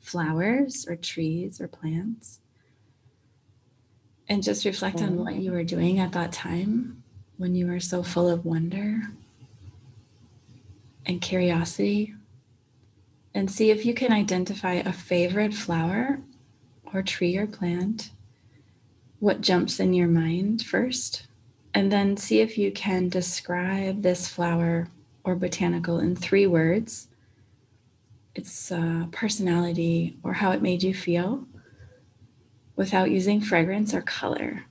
flowers 0.00 0.86
or 0.88 0.96
trees 0.96 1.60
or 1.60 1.68
plants, 1.68 2.39
and 4.30 4.44
just 4.44 4.64
reflect 4.64 5.02
on 5.02 5.16
what 5.16 5.34
you 5.34 5.50
were 5.50 5.64
doing 5.64 5.98
at 5.98 6.12
that 6.12 6.30
time 6.30 7.02
when 7.36 7.56
you 7.56 7.66
were 7.66 7.80
so 7.80 8.00
full 8.00 8.28
of 8.28 8.44
wonder 8.44 9.02
and 11.04 11.20
curiosity, 11.20 12.14
and 13.34 13.50
see 13.50 13.70
if 13.70 13.84
you 13.84 13.92
can 13.92 14.12
identify 14.12 14.74
a 14.74 14.92
favorite 14.92 15.52
flower 15.52 16.20
or 16.94 17.02
tree 17.02 17.36
or 17.36 17.46
plant 17.46 18.12
what 19.18 19.40
jumps 19.40 19.80
in 19.80 19.92
your 19.92 20.08
mind 20.08 20.62
first, 20.62 21.26
and 21.74 21.90
then 21.90 22.16
see 22.16 22.40
if 22.40 22.56
you 22.56 22.70
can 22.70 23.08
describe 23.08 24.02
this 24.02 24.28
flower 24.28 24.88
or 25.24 25.34
botanical 25.34 25.98
in 25.98 26.14
three 26.14 26.46
words. 26.46 27.08
Its 28.34 28.70
uh, 28.70 29.06
personality 29.10 30.16
or 30.22 30.34
how 30.34 30.52
it 30.52 30.62
made 30.62 30.82
you 30.82 30.94
feel 30.94 31.44
without 32.80 33.10
using 33.10 33.42
fragrance 33.42 33.92
or 33.92 34.00
color. 34.00 34.64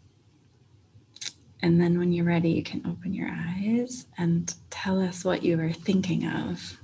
And 1.62 1.80
then 1.80 2.00
when 2.00 2.12
you're 2.12 2.25
ready, 2.25 2.50
you 2.50 2.63
can 2.63 2.82
open 2.92 3.13
your 3.13 3.30
eyes 3.32 4.08
and 4.18 4.51
tell 4.72 5.00
us 5.00 5.24
what 5.24 5.44
you 5.44 5.58
were 5.58 5.72
thinking 5.72 6.25
of. 6.25 6.80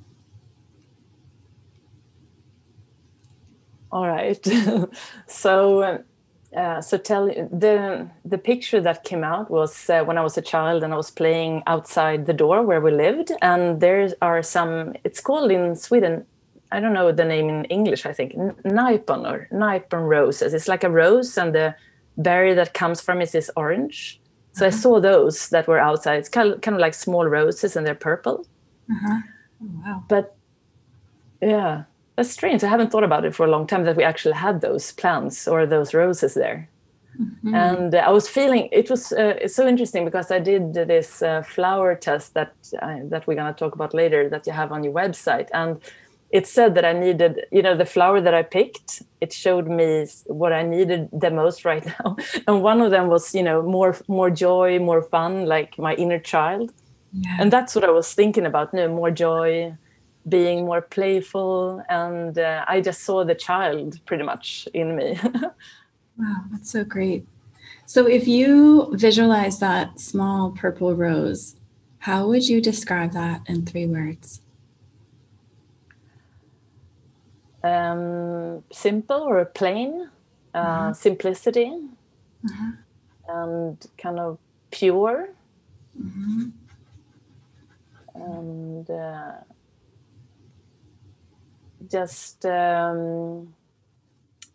All 3.91 4.07
right. 4.07 4.45
so, 5.27 6.03
uh, 6.55 6.81
so 6.81 6.95
tell 6.99 7.25
the 7.25 8.07
the 8.23 8.37
picture 8.37 8.79
that 8.81 9.03
came 9.03 9.23
out 9.23 9.49
was 9.49 9.89
uh, 9.89 10.03
when 10.03 10.19
I 10.19 10.21
was 10.21 10.37
a 10.37 10.43
child 10.53 10.83
and 10.83 10.93
I 10.93 10.97
was 10.97 11.09
playing 11.09 11.63
outside 11.65 12.27
the 12.27 12.37
door 12.43 12.61
where 12.61 12.81
we 12.81 12.91
lived, 12.91 13.31
and 13.41 13.81
there 13.81 14.13
are 14.21 14.43
some. 14.43 14.93
It's 15.03 15.21
called 15.21 15.49
in 15.49 15.75
Sweden. 15.75 16.25
I 16.71 16.79
don't 16.79 16.93
know 16.93 17.11
the 17.11 17.25
name 17.25 17.49
in 17.49 17.65
English. 17.65 18.05
I 18.05 18.13
think 18.13 18.33
nypon 18.35 19.29
or 19.31 19.47
nypon 19.51 20.07
roses. 20.07 20.53
It's 20.53 20.67
like 20.67 20.83
a 20.83 20.89
rose, 20.89 21.37
and 21.37 21.53
the 21.53 21.75
berry 22.17 22.53
that 22.53 22.73
comes 22.73 23.01
from 23.01 23.21
it 23.21 23.35
is 23.35 23.51
orange. 23.55 24.19
So 24.53 24.65
uh-huh. 24.65 24.75
I 24.75 24.79
saw 24.79 24.99
those 24.99 25.49
that 25.49 25.67
were 25.67 25.79
outside. 25.79 26.19
It's 26.19 26.29
kind 26.29 26.53
of, 26.53 26.61
kind 26.61 26.75
of 26.75 26.81
like 26.81 26.93
small 26.93 27.25
roses, 27.25 27.75
and 27.75 27.85
they're 27.85 27.95
purple. 27.95 28.45
Uh-huh. 28.89 29.19
Oh, 29.63 29.69
wow! 29.85 30.03
But 30.07 30.35
yeah, 31.41 31.83
that's 32.15 32.31
strange. 32.31 32.63
I 32.63 32.69
haven't 32.69 32.91
thought 32.91 33.03
about 33.03 33.25
it 33.25 33.35
for 33.35 33.45
a 33.45 33.49
long 33.49 33.67
time 33.67 33.83
that 33.83 33.95
we 33.95 34.03
actually 34.03 34.35
had 34.35 34.61
those 34.61 34.91
plants 34.93 35.47
or 35.47 35.65
those 35.65 35.93
roses 35.93 36.33
there. 36.33 36.69
Mm-hmm. 37.21 37.55
And 37.55 37.95
uh, 37.95 37.99
I 37.99 38.09
was 38.09 38.27
feeling 38.27 38.67
it 38.71 38.89
was 38.89 39.11
uh, 39.11 39.35
it's 39.41 39.55
so 39.55 39.67
interesting 39.67 40.05
because 40.05 40.31
I 40.31 40.39
did 40.39 40.73
this 40.73 41.21
uh, 41.21 41.43
flower 41.43 41.95
test 41.95 42.33
that 42.33 42.53
uh, 42.81 42.97
that 43.03 43.25
we're 43.27 43.35
gonna 43.35 43.53
talk 43.53 43.75
about 43.75 43.93
later 43.93 44.29
that 44.29 44.45
you 44.47 44.53
have 44.53 44.71
on 44.71 44.83
your 44.83 44.93
website, 44.93 45.49
and 45.53 45.79
it 46.29 46.47
said 46.47 46.75
that 46.75 46.85
I 46.85 46.93
needed 46.93 47.45
you 47.51 47.61
know 47.61 47.75
the 47.75 47.85
flower 47.85 48.21
that 48.21 48.33
I 48.33 48.43
picked. 48.43 49.03
It 49.21 49.31
showed 49.33 49.67
me 49.67 50.07
what 50.25 50.53
I 50.53 50.63
needed 50.63 51.09
the 51.11 51.31
most 51.31 51.65
right 51.65 51.85
now, 51.99 52.17
and 52.47 52.61
one 52.61 52.81
of 52.81 52.91
them 52.91 53.07
was 53.07 53.33
you 53.33 53.43
know 53.43 53.61
more 53.61 53.95
more 54.07 54.29
joy, 54.29 54.79
more 54.79 55.01
fun, 55.01 55.45
like 55.45 55.77
my 55.77 55.95
inner 55.95 56.19
child, 56.19 56.73
yeah. 57.13 57.37
and 57.39 57.51
that's 57.51 57.75
what 57.75 57.83
I 57.83 57.91
was 57.91 58.13
thinking 58.13 58.45
about. 58.45 58.73
You 58.73 58.79
know, 58.79 58.89
more 58.89 59.11
joy, 59.11 59.77
being 60.27 60.65
more 60.65 60.81
playful 60.81 61.83
and 61.89 62.37
uh, 62.37 62.65
i 62.67 62.81
just 62.81 63.03
saw 63.03 63.23
the 63.23 63.35
child 63.35 64.03
pretty 64.05 64.23
much 64.23 64.67
in 64.73 64.95
me 64.95 65.19
wow 66.17 66.43
that's 66.51 66.71
so 66.71 66.83
great 66.83 67.27
so 67.85 68.07
if 68.07 68.27
you 68.27 68.91
visualize 68.93 69.59
that 69.59 69.99
small 69.99 70.51
purple 70.51 70.95
rose 70.95 71.55
how 71.99 72.27
would 72.27 72.47
you 72.47 72.59
describe 72.59 73.11
that 73.11 73.41
in 73.47 73.65
three 73.65 73.85
words 73.85 74.41
um, 77.65 78.63
simple 78.71 79.21
or 79.21 79.43
plain 79.45 80.09
uh, 80.53 80.57
uh-huh. 80.57 80.93
simplicity 80.93 81.71
uh-huh. 82.45 82.71
and 83.27 83.87
kind 83.97 84.19
of 84.19 84.37
pure 84.71 85.29
uh-huh. 85.99 86.45
and 88.15 88.89
uh, 88.89 89.31
just 91.89 92.45
um, 92.45 93.53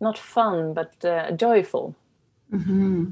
not 0.01 0.17
fun 0.17 0.73
but 0.73 1.05
uh, 1.05 1.33
joyful 1.33 1.95
mm-hmm. 2.53 3.11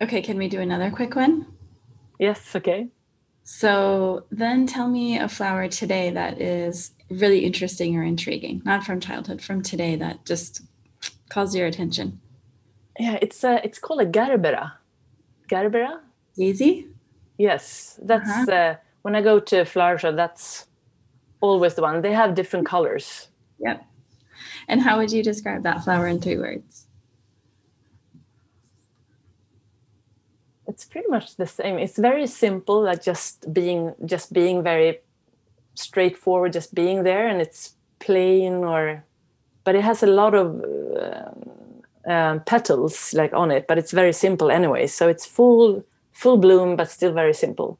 okay 0.00 0.22
can 0.22 0.38
we 0.38 0.48
do 0.48 0.60
another 0.60 0.90
quick 0.90 1.16
one 1.16 1.46
yes 2.18 2.54
okay 2.54 2.88
so 3.44 4.24
then 4.30 4.66
tell 4.66 4.88
me 4.88 5.18
a 5.18 5.28
flower 5.28 5.66
today 5.66 6.10
that 6.10 6.40
is 6.40 6.92
really 7.20 7.44
interesting 7.44 7.96
or 7.96 8.02
intriguing 8.02 8.62
not 8.64 8.84
from 8.84 9.00
childhood 9.00 9.40
from 9.40 9.62
today 9.62 9.96
that 9.96 10.24
just 10.24 10.62
calls 11.28 11.54
your 11.54 11.66
attention 11.66 12.20
yeah 12.98 13.18
it's 13.22 13.42
a 13.44 13.64
it's 13.64 13.78
called 13.78 14.00
a 14.00 14.06
gerbera 14.06 14.72
gerbera 15.48 16.00
easy 16.36 16.88
yes 17.38 17.98
that's 18.02 18.30
uh-huh. 18.30 18.52
uh, 18.52 18.76
when 19.02 19.14
i 19.14 19.20
go 19.20 19.38
to 19.38 19.60
a 19.60 19.64
flower 19.64 19.98
show 19.98 20.12
that's 20.12 20.66
always 21.42 21.74
the 21.74 21.82
one. 21.82 22.00
They 22.00 22.12
have 22.12 22.34
different 22.34 22.64
colors. 22.64 23.28
Yep. 23.58 23.84
And 24.68 24.80
how 24.80 24.96
would 24.96 25.12
you 25.12 25.22
describe 25.22 25.64
that 25.64 25.84
flower 25.84 26.06
in 26.06 26.20
three 26.20 26.38
words? 26.38 26.86
It's 30.66 30.86
pretty 30.86 31.08
much 31.08 31.36
the 31.36 31.46
same. 31.46 31.78
It's 31.78 31.98
very 31.98 32.26
simple, 32.26 32.82
like 32.82 33.02
just 33.02 33.52
being 33.52 33.94
just 34.06 34.32
being 34.32 34.62
very 34.62 35.00
straightforward, 35.74 36.52
just 36.52 36.74
being 36.74 37.02
there, 37.02 37.26
and 37.28 37.40
it's 37.40 37.74
plain 37.98 38.64
or, 38.64 39.04
but 39.64 39.74
it 39.74 39.82
has 39.82 40.02
a 40.02 40.06
lot 40.06 40.34
of 40.34 40.64
uh, 40.96 42.10
um, 42.10 42.40
petals 42.40 43.14
like 43.14 43.32
on 43.32 43.50
it, 43.50 43.66
but 43.66 43.78
it's 43.78 43.92
very 43.92 44.12
simple 44.12 44.50
anyway. 44.50 44.86
So 44.86 45.08
it's 45.08 45.26
full 45.26 45.84
full 46.12 46.36
bloom, 46.36 46.76
but 46.76 46.90
still 46.90 47.12
very 47.12 47.34
simple, 47.34 47.78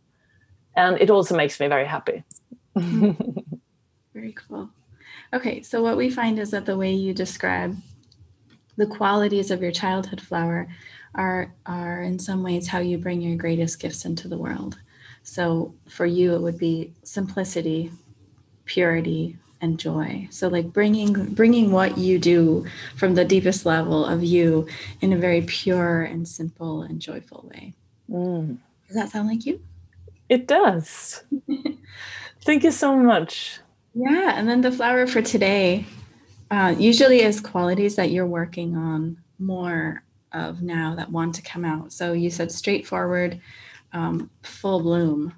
and 0.74 1.00
it 1.00 1.10
also 1.10 1.36
makes 1.36 1.60
me 1.60 1.68
very 1.68 1.86
happy. 1.86 2.24
Very 4.14 4.32
cool. 4.32 4.70
Okay, 5.32 5.62
so 5.62 5.82
what 5.82 5.96
we 5.96 6.10
find 6.10 6.38
is 6.38 6.50
that 6.50 6.66
the 6.66 6.76
way 6.76 6.92
you 6.92 7.14
describe 7.14 7.76
the 8.76 8.86
qualities 8.86 9.50
of 9.50 9.62
your 9.62 9.72
childhood 9.72 10.20
flower 10.20 10.68
are 11.14 11.52
are 11.66 12.02
in 12.02 12.18
some 12.18 12.42
ways 12.42 12.68
how 12.68 12.78
you 12.78 12.98
bring 12.98 13.20
your 13.20 13.36
greatest 13.36 13.80
gifts 13.80 14.04
into 14.04 14.28
the 14.28 14.38
world. 14.38 14.78
So 15.22 15.74
for 15.88 16.06
you 16.06 16.34
it 16.34 16.40
would 16.40 16.58
be 16.58 16.92
simplicity, 17.02 17.90
purity, 18.64 19.36
and 19.60 19.78
joy. 19.78 20.26
So 20.30 20.48
like 20.48 20.72
bringing 20.72 21.34
bringing 21.34 21.70
what 21.70 21.96
you 21.96 22.18
do 22.18 22.66
from 22.96 23.14
the 23.14 23.24
deepest 23.24 23.64
level 23.64 24.04
of 24.04 24.22
you 24.24 24.66
in 25.00 25.12
a 25.12 25.16
very 25.16 25.42
pure 25.42 26.02
and 26.02 26.26
simple 26.26 26.82
and 26.82 27.00
joyful 27.00 27.48
way. 27.52 27.74
Mm. 28.10 28.58
Does 28.88 28.96
that 28.96 29.10
sound 29.10 29.28
like 29.28 29.46
you? 29.46 29.60
It 30.28 30.48
does. 30.48 31.22
Thank 32.42 32.64
you 32.64 32.72
so 32.72 32.96
much. 32.96 33.60
Yeah. 33.94 34.32
And 34.34 34.48
then 34.48 34.62
the 34.62 34.72
flower 34.72 35.06
for 35.06 35.22
today 35.22 35.86
uh, 36.50 36.74
usually 36.76 37.22
is 37.22 37.40
qualities 37.40 37.96
that 37.96 38.10
you're 38.10 38.26
working 38.26 38.76
on 38.76 39.18
more 39.38 40.02
of 40.32 40.62
now 40.62 40.94
that 40.96 41.10
want 41.10 41.34
to 41.36 41.42
come 41.42 41.64
out. 41.64 41.92
So 41.92 42.12
you 42.12 42.30
said 42.30 42.50
straightforward, 42.50 43.40
um, 43.92 44.30
full 44.42 44.80
bloom, 44.80 45.34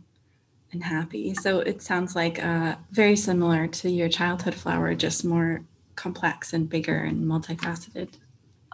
and 0.73 0.84
happy. 0.84 1.34
So 1.34 1.61
it 1.61 1.82
sounds 1.82 2.14
like 2.14 2.42
uh, 2.42 2.76
very 2.90 3.16
similar 3.16 3.66
to 3.68 3.90
your 3.90 4.08
childhood 4.08 4.54
flower, 4.54 4.94
just 4.94 5.25
more 5.25 5.62
complex 5.96 6.52
and 6.52 6.68
bigger 6.68 6.99
and 6.99 7.25
multifaceted. 7.25 8.08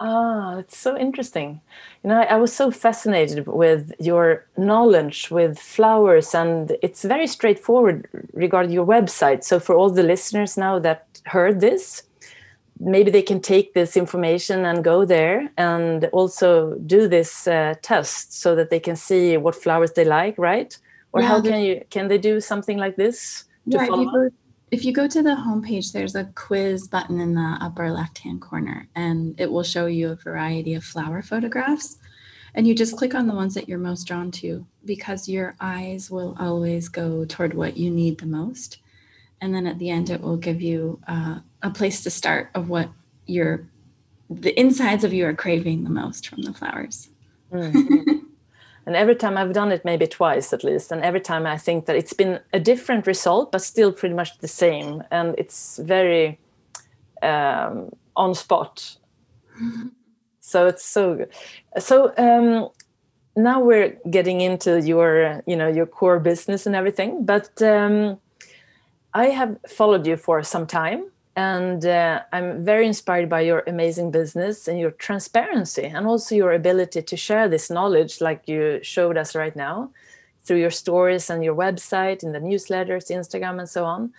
Ah, 0.03 0.57
it's 0.57 0.79
so 0.79 0.97
interesting. 0.97 1.61
You 2.03 2.09
know, 2.09 2.21
I, 2.21 2.25
I, 2.25 2.37
was 2.37 2.55
so 2.55 2.71
fascinated 2.71 3.47
with 3.47 3.93
your 3.99 4.47
knowledge 4.57 5.31
with 5.31 5.59
flowers, 5.59 6.35
and 6.35 6.75
it's 6.81 7.05
very 7.05 7.27
straightforward 7.27 8.09
regarding 8.33 8.73
your 8.73 8.87
website. 8.87 9.45
So, 9.45 9.61
for 9.61 9.77
all 9.77 9.91
the 9.91 10.03
listeners 10.03 10.57
now 10.57 10.79
that 10.79 11.21
heard 11.27 11.61
this, 11.61 12.05
maybe 12.81 13.11
they 13.11 13.23
can 13.23 13.41
take 13.41 13.75
this 13.75 13.97
information 13.97 14.65
and 14.65 14.83
go 14.83 15.05
there 15.05 15.51
and 15.59 16.07
also 16.07 16.75
do 16.87 17.07
this 17.07 17.47
uh, 17.47 17.75
test 17.83 18.41
so 18.41 18.57
that 18.57 18.71
they 18.71 18.81
can 18.81 18.97
see 18.97 19.37
what 19.37 19.55
flowers 19.55 19.93
they 19.93 20.05
like, 20.05 20.35
right? 20.39 20.77
Or 21.13 21.21
yeah, 21.21 21.29
how 21.29 21.41
can 21.43 21.61
you 21.61 21.85
can 21.91 22.09
they 22.09 22.19
do 22.19 22.41
something 22.41 22.79
like 22.79 22.97
this? 22.97 23.45
to 23.69 23.77
yeah, 23.77 23.87
follow? 23.87 24.03
If 24.03 24.07
you, 24.07 24.13
go, 24.13 24.31
if 24.71 24.85
you 24.85 24.93
go 24.93 25.09
to 25.09 25.23
the 25.23 25.31
homepage, 25.31 25.93
there's 25.93 26.15
a 26.15 26.31
quiz 26.35 26.89
button 26.89 27.21
in 27.21 27.35
the 27.35 27.59
upper 27.61 27.91
left 27.91 28.19
hand 28.19 28.41
corner, 28.41 28.89
and 28.95 29.39
it 29.39 29.51
will 29.51 29.63
show 29.63 29.87
you 29.87 30.11
a 30.11 30.17
variety 30.17 30.75
of 30.75 30.85
flower 30.85 31.23
photographs. 31.23 31.99
And 32.55 32.67
you 32.67 32.75
just 32.75 32.97
click 32.97 33.15
on 33.15 33.29
the 33.29 33.35
ones 33.35 33.55
that 33.55 33.69
you're 33.69 33.79
most 33.79 34.09
drawn 34.09 34.33
to 34.33 34.67
because 34.85 35.29
your 35.29 35.55
eyes 35.61 36.11
will 36.11 36.37
always 36.41 36.89
go 36.89 37.25
toward 37.25 37.55
what 37.55 37.77
you 37.77 37.91
need 37.91 38.19
the 38.19 38.27
most. 38.27 38.79
And 39.41 39.55
then 39.55 39.69
at 39.69 39.79
the 39.79 39.89
end, 39.89 40.11
it 40.11 40.21
will 40.21 40.37
give 40.37 40.61
you 40.61 41.01
uh, 41.07 41.39
a 41.63 41.71
place 41.71 42.03
to 42.03 42.11
start 42.11 42.51
of 42.55 42.69
what 42.69 42.89
your 43.27 43.67
the 44.31 44.59
insides 44.59 45.03
of 45.03 45.13
you 45.13 45.27
are 45.27 45.35
craving 45.35 45.83
the 45.85 45.91
most 45.91 46.29
from 46.29 46.43
the 46.43 46.53
flowers. 46.53 47.09
Mm-hmm. 47.53 48.19
and 48.87 48.97
every 48.97 49.17
time 49.17 49.37
I've 49.37 49.53
done 49.53 49.73
it, 49.73 49.85
maybe 49.85 50.07
twice 50.07 50.53
at 50.53 50.63
least, 50.63 50.93
and 50.93 51.03
every 51.03 51.21
time 51.21 51.47
I 51.47 51.59
think 51.59 51.87
that 51.87 51.97
it's 51.97 52.13
been 52.13 52.39
a 52.53 52.61
different 52.61 53.09
result, 53.09 53.51
but 53.51 53.61
still 53.61 53.93
pretty 53.93 54.15
much 54.15 54.39
the 54.39 54.49
same, 54.49 55.03
and 55.11 55.35
it's 55.37 55.79
very 55.79 56.39
um, 57.23 57.91
on 58.17 58.35
spot. 58.37 58.97
so 60.41 60.67
it's 60.69 60.85
so 60.85 61.17
good. 61.17 61.31
So 61.81 62.15
um, 62.17 62.69
now 63.35 63.61
we're 63.61 63.99
getting 64.11 64.41
into 64.41 64.81
your, 64.81 65.43
you 65.47 65.57
know, 65.57 65.69
your 65.69 65.87
core 65.87 66.21
business 66.21 66.67
and 66.67 66.77
everything, 66.77 67.25
but 67.25 67.61
um, 67.63 68.21
I 69.13 69.27
have 69.27 69.59
followed 69.69 70.07
you 70.07 70.17
for 70.17 70.43
some 70.45 70.69
time 70.69 71.11
and 71.37 71.87
uh, 71.87 72.21
i'm 72.33 72.65
very 72.65 72.87
inspired 72.87 73.29
by 73.29 73.41
your 73.41 73.63
amazing 73.67 74.11
business 74.11 74.67
and 74.69 74.79
your 74.79 74.91
transparency 74.93 75.85
and 75.85 76.07
also 76.07 76.35
your 76.35 76.53
ability 76.53 77.03
to 77.03 77.17
share 77.17 77.49
this 77.49 77.71
knowledge 77.71 78.21
like 78.21 78.49
you 78.49 78.81
showed 78.83 79.17
us 79.17 79.35
right 79.35 79.57
now 79.57 79.91
through 80.43 80.59
your 80.59 80.71
stories 80.71 81.31
and 81.31 81.45
your 81.45 81.55
website 81.55 82.23
in 82.23 82.33
the 82.33 82.39
newsletters 82.39 83.11
instagram 83.11 83.59
and 83.59 83.69
so 83.69 83.85
on. 83.85 84.13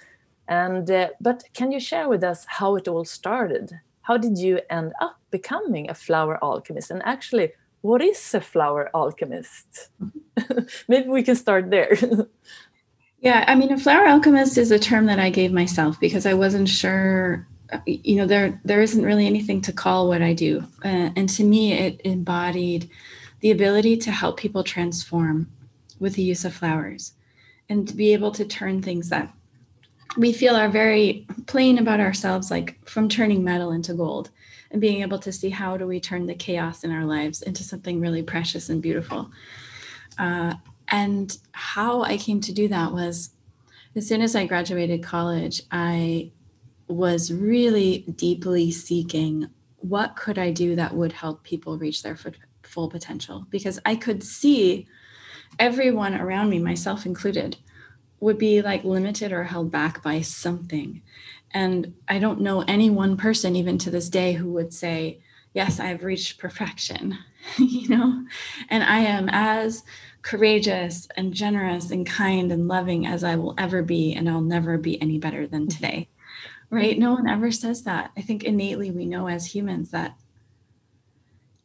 And 0.47 0.89
uh, 0.89 1.09
but 1.19 1.43
can 1.53 1.71
you 1.71 1.79
share 1.79 2.09
with 2.09 2.23
us 2.23 2.45
how 2.47 2.75
it 2.75 2.87
all 2.87 3.05
started? 3.05 3.79
How 4.03 4.17
did 4.17 4.37
you 4.37 4.59
end 4.69 4.93
up 4.99 5.17
becoming 5.29 5.89
a 5.89 5.93
flower 5.93 6.43
alchemist? 6.43 6.91
And 6.91 7.01
actually 7.05 7.53
what 7.81 8.01
is 8.01 8.33
a 8.33 8.41
flower 8.41 8.89
alchemist? 8.93 9.89
Maybe 10.87 11.09
we 11.09 11.23
can 11.23 11.35
start 11.35 11.69
there 11.71 11.97
Yeah, 13.21 13.45
I 13.47 13.53
mean, 13.53 13.71
a 13.71 13.77
flower 13.77 14.07
alchemist 14.07 14.57
is 14.57 14.71
a 14.71 14.79
term 14.79 15.05
that 15.05 15.19
I 15.19 15.29
gave 15.29 15.53
myself 15.53 15.99
because 15.99 16.25
I 16.25 16.33
wasn't 16.33 16.67
sure. 16.67 17.47
You 17.85 18.17
know, 18.17 18.25
there 18.25 18.59
there 18.65 18.81
isn't 18.81 19.05
really 19.05 19.27
anything 19.27 19.61
to 19.61 19.71
call 19.71 20.07
what 20.09 20.21
I 20.23 20.33
do, 20.33 20.63
uh, 20.83 21.11
and 21.15 21.29
to 21.29 21.43
me, 21.43 21.71
it 21.73 22.01
embodied 22.03 22.89
the 23.39 23.51
ability 23.51 23.95
to 23.97 24.11
help 24.11 24.37
people 24.37 24.63
transform 24.63 25.49
with 25.99 26.15
the 26.15 26.23
use 26.23 26.43
of 26.43 26.53
flowers, 26.53 27.13
and 27.69 27.87
to 27.87 27.95
be 27.95 28.11
able 28.11 28.31
to 28.31 28.43
turn 28.43 28.81
things 28.81 29.09
that 29.09 29.31
we 30.17 30.33
feel 30.33 30.55
are 30.55 30.67
very 30.67 31.25
plain 31.45 31.77
about 31.77 31.99
ourselves, 32.01 32.51
like 32.51 32.77
from 32.89 33.07
turning 33.07 33.43
metal 33.43 33.71
into 33.71 33.93
gold, 33.93 34.31
and 34.71 34.81
being 34.81 35.01
able 35.01 35.19
to 35.19 35.31
see 35.31 35.49
how 35.51 35.77
do 35.77 35.85
we 35.87 35.99
turn 35.99 36.25
the 36.25 36.35
chaos 36.35 36.83
in 36.83 36.91
our 36.91 37.05
lives 37.05 37.41
into 37.43 37.63
something 37.63 38.01
really 38.01 38.23
precious 38.23 38.67
and 38.69 38.81
beautiful. 38.81 39.31
Uh, 40.17 40.55
and 40.91 41.37
how 41.53 42.03
I 42.03 42.17
came 42.17 42.41
to 42.41 42.53
do 42.53 42.67
that 42.67 42.91
was 42.91 43.31
as 43.95 44.07
soon 44.07 44.21
as 44.21 44.35
I 44.35 44.45
graduated 44.45 45.03
college, 45.03 45.63
I 45.71 46.31
was 46.87 47.31
really 47.31 47.99
deeply 48.15 48.71
seeking 48.71 49.49
what 49.77 50.15
could 50.15 50.37
I 50.37 50.51
do 50.51 50.75
that 50.75 50.93
would 50.93 51.13
help 51.13 51.43
people 51.43 51.77
reach 51.77 52.03
their 52.03 52.17
full 52.63 52.89
potential 52.89 53.47
because 53.49 53.79
I 53.85 53.95
could 53.95 54.23
see 54.23 54.87
everyone 55.59 56.13
around 56.15 56.49
me, 56.49 56.59
myself 56.59 57.05
included, 57.05 57.57
would 58.19 58.37
be 58.37 58.61
like 58.61 58.83
limited 58.83 59.31
or 59.31 59.45
held 59.45 59.71
back 59.71 60.03
by 60.03 60.21
something. 60.21 61.01
And 61.51 61.95
I 62.07 62.19
don't 62.19 62.41
know 62.41 62.61
any 62.61 62.89
one 62.89 63.17
person, 63.17 63.55
even 63.55 63.77
to 63.79 63.89
this 63.89 64.09
day, 64.09 64.33
who 64.33 64.51
would 64.53 64.73
say, 64.73 65.21
Yes, 65.53 65.81
I've 65.81 66.05
reached 66.05 66.37
perfection, 66.37 67.17
you 67.57 67.89
know, 67.89 68.25
and 68.69 68.83
I 68.85 68.99
am 68.99 69.27
as 69.29 69.83
courageous 70.21 71.07
and 71.15 71.33
generous 71.33 71.91
and 71.91 72.05
kind 72.05 72.51
and 72.51 72.67
loving 72.67 73.07
as 73.07 73.23
I 73.23 73.35
will 73.35 73.55
ever 73.57 73.81
be, 73.81 74.13
and 74.13 74.29
I'll 74.29 74.41
never 74.41 74.77
be 74.77 75.01
any 75.01 75.17
better 75.17 75.47
than 75.47 75.61
mm-hmm. 75.67 75.75
today. 75.75 76.09
Right? 76.69 76.97
No 76.97 77.13
one 77.13 77.27
ever 77.27 77.51
says 77.51 77.83
that. 77.83 78.11
I 78.15 78.21
think 78.21 78.43
innately 78.45 78.91
we 78.91 79.05
know 79.05 79.27
as 79.27 79.53
humans 79.53 79.91
that 79.91 80.15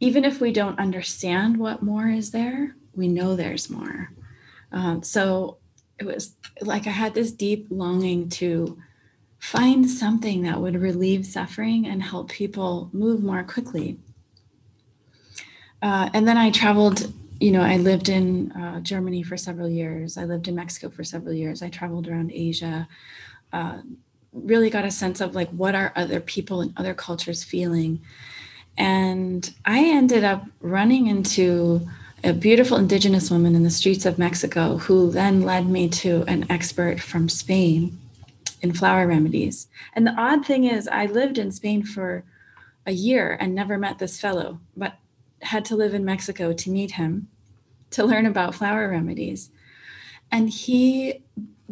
even 0.01 0.25
if 0.25 0.41
we 0.41 0.53
don't 0.53 0.79
understand 0.81 1.59
what 1.59 1.83
more 1.83 2.09
is 2.09 2.33
there, 2.33 2.75
we 2.95 3.07
know 3.09 3.37
there's 3.37 3.71
more. 3.71 4.11
Um, 4.73 5.03
so 5.03 5.59
it 5.99 6.05
was 6.05 6.35
like 6.61 6.87
I 6.87 6.91
had 6.91 7.15
this 7.15 7.31
deep 7.33 7.69
longing 7.71 8.29
to 8.31 8.79
find 9.39 9.89
something 9.89 10.43
that 10.43 10.61
would 10.61 10.75
relieve 10.75 11.25
suffering 11.25 11.87
and 11.87 12.03
help 12.03 12.31
people 12.31 12.91
move 12.93 13.23
more 13.23 13.45
quickly. 13.45 13.99
Uh, 15.81 16.11
and 16.13 16.27
then 16.27 16.37
I 16.37 16.51
traveled 16.51 17.13
you 17.41 17.51
know, 17.51 17.61
I 17.61 17.77
lived 17.77 18.09
in 18.09 18.53
uh, 18.53 18.81
Germany 18.81 19.23
for 19.23 19.37
several 19.37 19.69
years. 19.69 20.17
I 20.17 20.25
lived 20.25 20.49
in 20.49 20.55
Mexico 20.55 20.89
for 20.89 21.05
several 21.05 21.35
years. 21.35 21.63
I 21.63 21.69
traveled 21.69 22.09
around 22.09 22.33
Asia. 22.33 22.89
Uh, 23.53 23.79
really 24.33 24.71
got 24.71 24.85
a 24.85 24.91
sense 24.91 25.21
of 25.21 25.35
like 25.35 25.49
what 25.51 25.75
are 25.75 25.93
other 25.97 26.21
people 26.21 26.61
and 26.61 26.73
other 26.77 26.95
cultures 26.95 27.43
feeling. 27.43 28.01
And 28.79 29.53
I 29.65 29.85
ended 29.85 30.25
up 30.25 30.45
running 30.61 31.07
into 31.07 31.87
a 32.25 32.33
beautiful 32.33 32.77
indigenous 32.77 33.31
woman 33.31 33.55
in 33.55 33.63
the 33.63 33.71
streets 33.71 34.07
of 34.07 34.19
Mexico 34.19 34.79
who 34.79 35.11
then 35.11 35.43
led 35.43 35.67
me 35.67 35.89
to 35.89 36.25
an 36.27 36.47
expert 36.51 37.01
from 37.01 37.29
Spain 37.29 37.99
in 38.63 38.73
flower 38.73 39.07
remedies. 39.07 39.69
And 39.93 40.07
the 40.07 40.15
odd 40.19 40.45
thing 40.45 40.65
is, 40.65 40.89
I 40.89 41.07
lived 41.07 41.39
in 41.39 41.53
Spain 41.53 41.85
for 41.85 42.25
a 42.87 42.93
year 42.93 43.37
and 43.41 43.55
never 43.55 43.79
met 43.79 43.99
this 43.99 44.21
fellow, 44.21 44.61
but 44.77 44.95
had 45.43 45.65
to 45.67 45.77
live 45.77 45.95
in 45.95 46.05
Mexico 46.05 46.53
to 46.53 46.71
meet 46.71 46.93
him 46.93 47.29
to 47.91 48.05
learn 48.05 48.27
about 48.27 48.55
flower 48.55 48.89
remedies. 48.89 49.51
And 50.31 50.51
he 50.51 51.23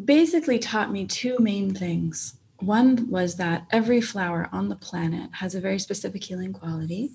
basically 0.02 0.58
taught 0.58 0.92
me 0.92 1.06
two 1.06 1.38
main 1.38 1.74
things. 1.74 2.34
One 2.60 3.10
was 3.10 3.36
that 3.36 3.66
every 3.70 4.00
flower 4.00 4.48
on 4.52 4.68
the 4.68 4.76
planet 4.76 5.30
has 5.34 5.54
a 5.54 5.60
very 5.60 5.78
specific 5.78 6.24
healing 6.24 6.52
quality. 6.52 7.12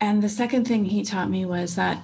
And 0.00 0.22
the 0.22 0.28
second 0.28 0.66
thing 0.66 0.86
he 0.86 1.02
taught 1.02 1.30
me 1.30 1.44
was 1.44 1.74
that 1.74 2.02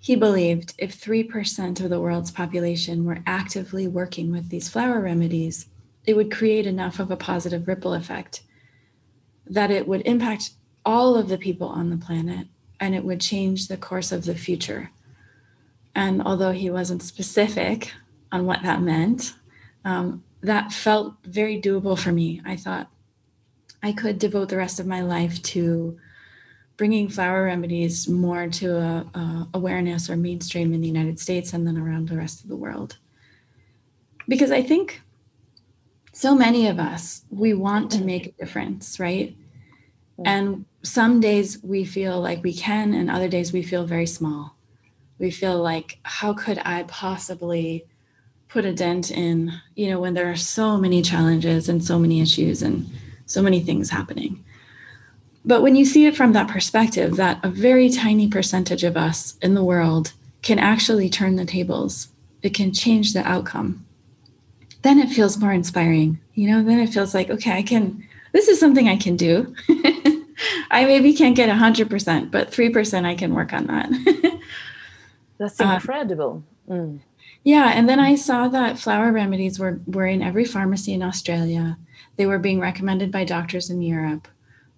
he 0.00 0.16
believed 0.16 0.74
if 0.78 0.98
3% 1.00 1.80
of 1.80 1.90
the 1.90 2.00
world's 2.00 2.30
population 2.30 3.04
were 3.04 3.22
actively 3.26 3.86
working 3.86 4.32
with 4.32 4.48
these 4.48 4.68
flower 4.68 5.00
remedies, 5.00 5.68
it 6.06 6.16
would 6.16 6.32
create 6.32 6.66
enough 6.66 6.98
of 6.98 7.10
a 7.10 7.16
positive 7.16 7.68
ripple 7.68 7.94
effect 7.94 8.42
that 9.46 9.70
it 9.70 9.86
would 9.86 10.02
impact 10.06 10.50
all 10.84 11.16
of 11.16 11.28
the 11.28 11.38
people 11.38 11.68
on 11.68 11.90
the 11.90 11.96
planet 11.96 12.46
and 12.80 12.94
it 12.94 13.04
would 13.04 13.20
change 13.20 13.68
the 13.68 13.76
course 13.76 14.12
of 14.12 14.24
the 14.24 14.34
future. 14.34 14.90
And 15.94 16.22
although 16.22 16.52
he 16.52 16.70
wasn't 16.70 17.02
specific 17.02 17.92
on 18.30 18.46
what 18.46 18.62
that 18.62 18.80
meant, 18.80 19.34
um, 19.84 20.24
that 20.42 20.72
felt 20.72 21.14
very 21.24 21.60
doable 21.60 21.98
for 21.98 22.12
me. 22.12 22.40
I 22.44 22.56
thought 22.56 22.90
I 23.82 23.92
could 23.92 24.18
devote 24.18 24.48
the 24.48 24.56
rest 24.56 24.80
of 24.80 24.86
my 24.86 25.02
life 25.02 25.42
to 25.42 25.98
bringing 26.76 27.08
flower 27.08 27.44
remedies 27.44 28.08
more 28.08 28.48
to 28.48 28.76
a, 28.76 29.06
a 29.14 29.48
awareness 29.54 30.08
or 30.08 30.16
mainstream 30.16 30.72
in 30.72 30.80
the 30.80 30.88
United 30.88 31.20
States 31.20 31.52
and 31.52 31.66
then 31.66 31.76
around 31.76 32.08
the 32.08 32.16
rest 32.16 32.42
of 32.42 32.48
the 32.48 32.56
world. 32.56 32.96
Because 34.26 34.50
I 34.50 34.62
think 34.62 35.02
so 36.12 36.34
many 36.34 36.66
of 36.68 36.78
us, 36.78 37.22
we 37.30 37.54
want 37.54 37.90
to 37.92 38.04
make 38.04 38.26
a 38.26 38.32
difference, 38.32 39.00
right? 39.00 39.34
And 40.24 40.66
some 40.82 41.20
days 41.20 41.62
we 41.62 41.84
feel 41.84 42.20
like 42.20 42.42
we 42.42 42.54
can, 42.54 42.94
and 42.94 43.10
other 43.10 43.28
days 43.28 43.52
we 43.52 43.62
feel 43.62 43.84
very 43.84 44.06
small. 44.06 44.56
We 45.18 45.30
feel 45.30 45.60
like, 45.60 45.98
how 46.02 46.34
could 46.34 46.58
I 46.64 46.84
possibly 46.84 47.86
put 48.48 48.64
a 48.64 48.72
dent 48.72 49.10
in, 49.10 49.52
you 49.74 49.88
know, 49.88 50.00
when 50.00 50.14
there 50.14 50.30
are 50.30 50.36
so 50.36 50.76
many 50.76 51.00
challenges 51.02 51.68
and 51.68 51.82
so 51.82 51.98
many 51.98 52.20
issues 52.20 52.62
and 52.62 52.88
so 53.26 53.42
many 53.42 53.60
things 53.60 53.90
happening? 53.90 54.44
But 55.44 55.62
when 55.62 55.74
you 55.74 55.84
see 55.84 56.06
it 56.06 56.16
from 56.16 56.34
that 56.34 56.48
perspective, 56.48 57.16
that 57.16 57.40
a 57.42 57.48
very 57.48 57.88
tiny 57.90 58.28
percentage 58.28 58.84
of 58.84 58.96
us 58.96 59.36
in 59.42 59.54
the 59.54 59.64
world 59.64 60.12
can 60.42 60.58
actually 60.58 61.08
turn 61.08 61.36
the 61.36 61.44
tables, 61.44 62.08
it 62.42 62.54
can 62.54 62.72
change 62.72 63.12
the 63.12 63.26
outcome, 63.26 63.86
then 64.82 64.98
it 64.98 65.08
feels 65.08 65.38
more 65.38 65.52
inspiring. 65.52 66.20
You 66.34 66.50
know, 66.50 66.62
then 66.62 66.78
it 66.78 66.90
feels 66.90 67.14
like, 67.14 67.30
okay, 67.30 67.52
I 67.52 67.62
can, 67.62 68.06
this 68.32 68.48
is 68.48 68.60
something 68.60 68.88
I 68.88 68.96
can 68.96 69.16
do. 69.16 69.54
I 70.70 70.84
maybe 70.84 71.12
can't 71.12 71.36
get 71.36 71.48
100%, 71.48 72.30
but 72.30 72.50
3% 72.50 73.04
I 73.04 73.14
can 73.14 73.34
work 73.34 73.52
on 73.52 73.66
that. 73.66 74.40
That's 75.38 75.60
uh, 75.60 75.78
incredible. 75.80 76.42
Mm. 76.68 77.00
Yeah. 77.44 77.72
And 77.74 77.88
then 77.88 78.00
I 78.00 78.14
saw 78.14 78.48
that 78.48 78.78
flower 78.78 79.12
remedies 79.12 79.58
were, 79.58 79.80
were 79.86 80.06
in 80.06 80.22
every 80.22 80.44
pharmacy 80.44 80.92
in 80.92 81.02
Australia. 81.02 81.76
They 82.16 82.26
were 82.26 82.38
being 82.38 82.60
recommended 82.60 83.10
by 83.10 83.24
doctors 83.24 83.70
in 83.70 83.82
Europe. 83.82 84.28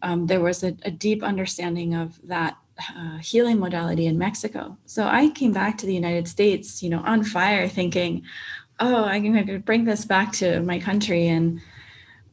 Um, 0.03 0.27
there 0.27 0.41
was 0.41 0.63
a, 0.63 0.77
a 0.83 0.91
deep 0.91 1.23
understanding 1.23 1.95
of 1.95 2.19
that 2.27 2.57
uh, 2.97 3.19
healing 3.19 3.59
modality 3.59 4.07
in 4.07 4.19
Mexico. 4.19 4.77
So 4.87 5.07
I 5.07 5.31
came 5.31 5.53
back 5.53 5.79
to 5.79 5.87
the 5.87 5.95
United 5.95 6.29
States, 6.29 6.83
you 6.83 6.91
know, 6.91 7.01
on 7.01 7.25
fire, 7.25 7.69
thinking, 7.69 8.23
"Oh, 8.81 9.05
going 9.05 9.47
to 9.47 9.59
bring 9.59 9.85
this 9.85 10.05
back 10.05 10.33
to 10.35 10.61
my 10.61 10.79
country." 10.79 11.29
And 11.29 11.61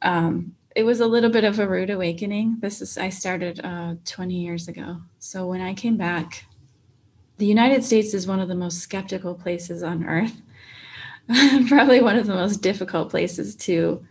um, 0.01 0.55
it 0.75 0.83
was 0.83 0.99
a 0.99 1.07
little 1.07 1.29
bit 1.29 1.43
of 1.43 1.59
a 1.59 1.67
rude 1.67 1.89
awakening. 1.89 2.57
This 2.59 2.81
is 2.81 2.97
I 2.97 3.09
started 3.09 3.59
uh, 3.63 3.95
20 4.05 4.33
years 4.33 4.67
ago. 4.67 5.01
So 5.19 5.47
when 5.47 5.61
I 5.61 5.73
came 5.73 5.97
back, 5.97 6.45
the 7.37 7.45
United 7.45 7.83
States 7.83 8.13
is 8.13 8.27
one 8.27 8.39
of 8.39 8.47
the 8.47 8.55
most 8.55 8.79
skeptical 8.79 9.35
places 9.35 9.83
on 9.83 10.05
earth. 10.05 10.41
Probably 11.67 12.01
one 12.01 12.17
of 12.17 12.27
the 12.27 12.35
most 12.35 12.57
difficult 12.57 13.09
places 13.09 13.55
to 13.57 14.05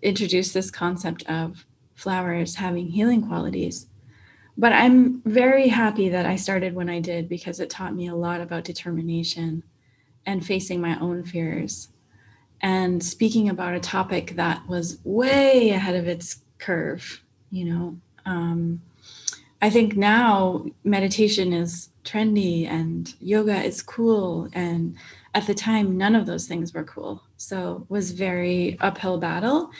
introduce 0.00 0.52
this 0.52 0.70
concept 0.70 1.22
of 1.24 1.64
flowers 1.94 2.56
having 2.56 2.88
healing 2.88 3.26
qualities. 3.26 3.86
But 4.56 4.72
I'm 4.72 5.22
very 5.22 5.68
happy 5.68 6.08
that 6.08 6.26
I 6.26 6.36
started 6.36 6.74
when 6.74 6.90
I 6.90 7.00
did 7.00 7.28
because 7.28 7.60
it 7.60 7.70
taught 7.70 7.94
me 7.94 8.08
a 8.08 8.14
lot 8.14 8.40
about 8.40 8.64
determination 8.64 9.62
and 10.26 10.44
facing 10.44 10.80
my 10.80 10.98
own 11.00 11.24
fears 11.24 11.88
and 12.60 13.02
speaking 13.02 13.48
about 13.48 13.74
a 13.74 13.80
topic 13.80 14.36
that 14.36 14.66
was 14.68 14.98
way 15.04 15.70
ahead 15.70 15.96
of 15.96 16.06
its 16.06 16.42
curve. 16.58 17.22
You 17.50 17.64
know, 17.64 17.96
um, 18.24 18.80
I 19.60 19.68
think 19.68 19.96
now 19.96 20.66
meditation 20.84 21.52
is 21.52 21.90
trendy 22.04 22.66
and 22.66 23.12
yoga 23.20 23.62
is 23.62 23.82
cool. 23.82 24.48
And 24.52 24.96
at 25.34 25.46
the 25.46 25.54
time, 25.54 25.96
none 25.96 26.14
of 26.14 26.26
those 26.26 26.46
things 26.46 26.72
were 26.72 26.84
cool. 26.84 27.22
So 27.36 27.82
it 27.82 27.90
was 27.92 28.12
very 28.12 28.78
uphill 28.80 29.18
battle 29.18 29.70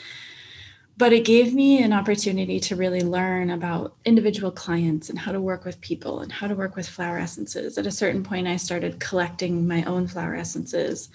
but 0.95 1.11
it 1.11 1.25
gave 1.25 1.53
me 1.53 1.81
an 1.81 1.91
opportunity 1.91 2.59
to 2.59 2.75
really 2.75 3.01
learn 3.01 3.49
about 3.49 3.95
individual 4.05 4.51
clients 4.51 5.09
and 5.09 5.17
how 5.17 5.31
to 5.31 5.41
work 5.41 5.65
with 5.65 5.81
people 5.81 6.19
and 6.19 6.31
how 6.31 6.47
to 6.47 6.55
work 6.55 6.75
with 6.75 6.87
flower 6.87 7.17
essences. 7.17 7.77
At 7.77 7.87
a 7.87 7.91
certain 7.91 8.23
point, 8.23 8.47
I 8.47 8.57
started 8.57 8.99
collecting 8.99 9.67
my 9.67 9.83
own 9.85 10.07
flower 10.07 10.35
essences. 10.35 11.09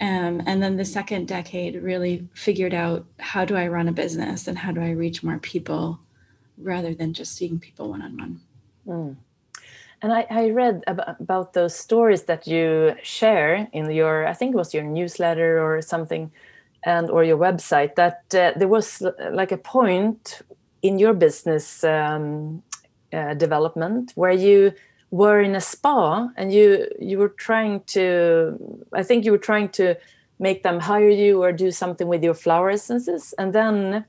Um, 0.00 0.42
and 0.46 0.62
then 0.62 0.76
the 0.76 0.84
second 0.84 1.26
decade 1.26 1.82
really 1.82 2.28
figured 2.34 2.74
out 2.74 3.06
how 3.18 3.44
do 3.44 3.56
I 3.56 3.66
run 3.68 3.88
a 3.88 3.92
business 3.92 4.46
and 4.46 4.58
how 4.58 4.72
do 4.72 4.80
I 4.80 4.90
reach 4.90 5.22
more 5.22 5.38
people 5.38 5.98
rather 6.58 6.94
than 6.94 7.14
just 7.14 7.34
seeing 7.34 7.58
people 7.58 7.90
one 7.90 8.02
on 8.02 8.16
one. 8.16 8.40
And 10.02 10.12
I, 10.12 10.26
I 10.30 10.50
read 10.50 10.84
about, 10.86 11.54
those 11.54 11.74
stories 11.74 12.24
that 12.24 12.46
you 12.46 12.94
share 13.02 13.68
in 13.72 13.90
your, 13.90 14.26
I 14.26 14.34
think 14.34 14.54
it 14.54 14.58
was 14.58 14.72
your 14.72 14.84
newsletter 14.84 15.60
or 15.60 15.82
something 15.82 16.30
and 16.84 17.10
or 17.10 17.24
your 17.24 17.38
website 17.38 17.94
that 17.96 18.22
uh, 18.34 18.52
there 18.56 18.68
was 18.68 19.02
uh, 19.02 19.12
like 19.32 19.52
a 19.52 19.58
point 19.58 20.42
in 20.82 20.98
your 20.98 21.12
business 21.12 21.82
um, 21.84 22.62
uh, 23.12 23.34
development 23.34 24.12
where 24.14 24.32
you 24.32 24.72
were 25.10 25.40
in 25.40 25.54
a 25.54 25.60
spa 25.60 26.28
and 26.36 26.52
you 26.52 26.86
you 27.00 27.18
were 27.18 27.30
trying 27.30 27.80
to 27.86 28.84
i 28.92 29.02
think 29.02 29.24
you 29.24 29.32
were 29.32 29.38
trying 29.38 29.68
to 29.68 29.96
make 30.38 30.62
them 30.62 30.80
hire 30.80 31.08
you 31.08 31.42
or 31.42 31.52
do 31.52 31.70
something 31.70 32.08
with 32.08 32.22
your 32.22 32.34
flower 32.34 32.70
essences. 32.70 33.34
And 33.38 33.52
then 33.52 34.04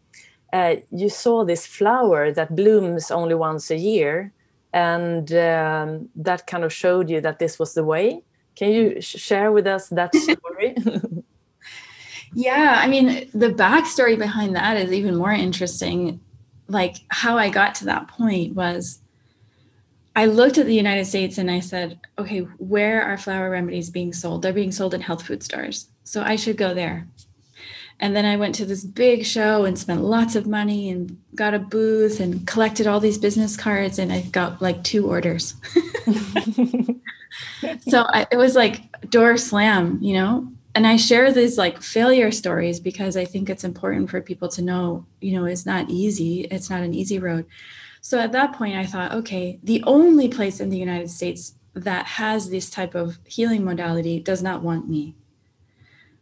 uh, 0.54 0.76
you 0.92 1.10
saw 1.10 1.44
this 1.44 1.66
flower 1.66 2.32
that 2.32 2.56
blooms 2.56 3.12
only 3.12 3.36
once 3.36 3.72
a 3.72 3.78
year 3.78 4.32
and 4.74 5.32
um, 5.34 6.10
that 6.16 6.46
kind 6.46 6.64
of 6.64 6.72
showed 6.72 7.10
you 7.10 7.22
that 7.22 7.40
this 7.40 7.58
was 7.58 7.74
the 7.74 7.84
way. 7.84 8.22
Can 8.56 8.72
you 8.72 9.02
share 9.02 9.52
with 9.52 9.66
us 9.66 9.90
that 9.90 10.14
story 10.16 10.76
Yeah, 12.34 12.76
I 12.78 12.88
mean, 12.88 13.30
the 13.34 13.50
backstory 13.50 14.18
behind 14.18 14.56
that 14.56 14.78
is 14.78 14.92
even 14.92 15.16
more 15.16 15.32
interesting. 15.32 16.20
Like, 16.68 16.98
how 17.10 17.38
I 17.38 17.50
got 17.50 17.76
to 17.76 17.86
that 17.86 18.08
point 18.08 18.56
was 18.56 19.02
I 20.16 20.26
looked 20.26 20.58
at 20.58 20.66
the 20.66 20.76
United 20.76 21.06
States 21.06 21.38
and 21.38 21.50
I 21.50 21.60
said, 21.60 22.00
okay, 22.18 22.40
where 22.58 23.02
are 23.02 23.18
flower 23.18 23.50
remedies 23.50 23.90
being 23.90 24.14
sold? 24.14 24.42
They're 24.42 24.54
being 24.54 24.72
sold 24.72 24.94
in 24.94 25.02
health 25.02 25.24
food 25.24 25.44
stores. 25.44 25.88
So 26.04 26.22
I 26.22 26.36
should 26.36 26.58
go 26.58 26.74
there. 26.74 27.08
And 28.02 28.16
then 28.16 28.26
I 28.26 28.38
went 28.38 28.56
to 28.56 28.66
this 28.66 28.84
big 28.84 29.26
show 29.26 29.66
and 29.66 29.78
spent 29.78 30.02
lots 30.02 30.36
of 30.36 30.48
money 30.48 30.90
and 30.90 31.18
got 31.36 31.54
a 31.54 31.60
booth 31.60 32.20
and 32.20 32.48
collected 32.48 32.88
all 32.88 33.00
these 33.00 33.18
business 33.18 33.58
cards. 33.58 34.00
And 34.00 34.12
I 34.12 34.22
got 34.22 34.62
like 34.62 34.84
two 34.84 35.08
orders. 35.08 35.56
so 37.88 38.04
I, 38.08 38.26
it 38.32 38.38
was 38.38 38.56
like 38.56 39.10
door 39.10 39.38
slam, 39.38 40.00
you 40.02 40.14
know? 40.14 40.52
And 40.80 40.88
I 40.88 40.96
share 40.96 41.30
these 41.34 41.58
like 41.58 41.82
failure 41.82 42.32
stories 42.32 42.80
because 42.80 43.18
I 43.18 43.26
think 43.26 43.50
it's 43.50 43.66
important 43.66 44.10
for 44.10 44.22
people 44.22 44.48
to 44.48 44.62
know, 44.62 45.06
you 45.20 45.34
know, 45.38 45.44
it's 45.44 45.66
not 45.66 45.90
easy. 45.90 46.48
It's 46.50 46.70
not 46.70 46.84
an 46.84 46.94
easy 46.94 47.20
road. 47.20 47.48
So 48.00 48.18
at 48.18 48.32
that 48.32 48.54
point, 48.54 48.78
I 48.78 48.86
thought, 48.86 49.12
okay, 49.12 49.60
the 49.62 49.84
only 49.86 50.30
place 50.30 50.62
in 50.62 50.70
the 50.70 50.78
United 50.78 51.10
States 51.10 51.56
that 51.74 52.06
has 52.06 52.50
this 52.50 52.70
type 52.70 52.96
of 52.96 53.20
healing 53.26 53.66
modality 53.66 54.22
does 54.22 54.42
not 54.42 54.62
want 54.62 54.88
me. 54.88 55.16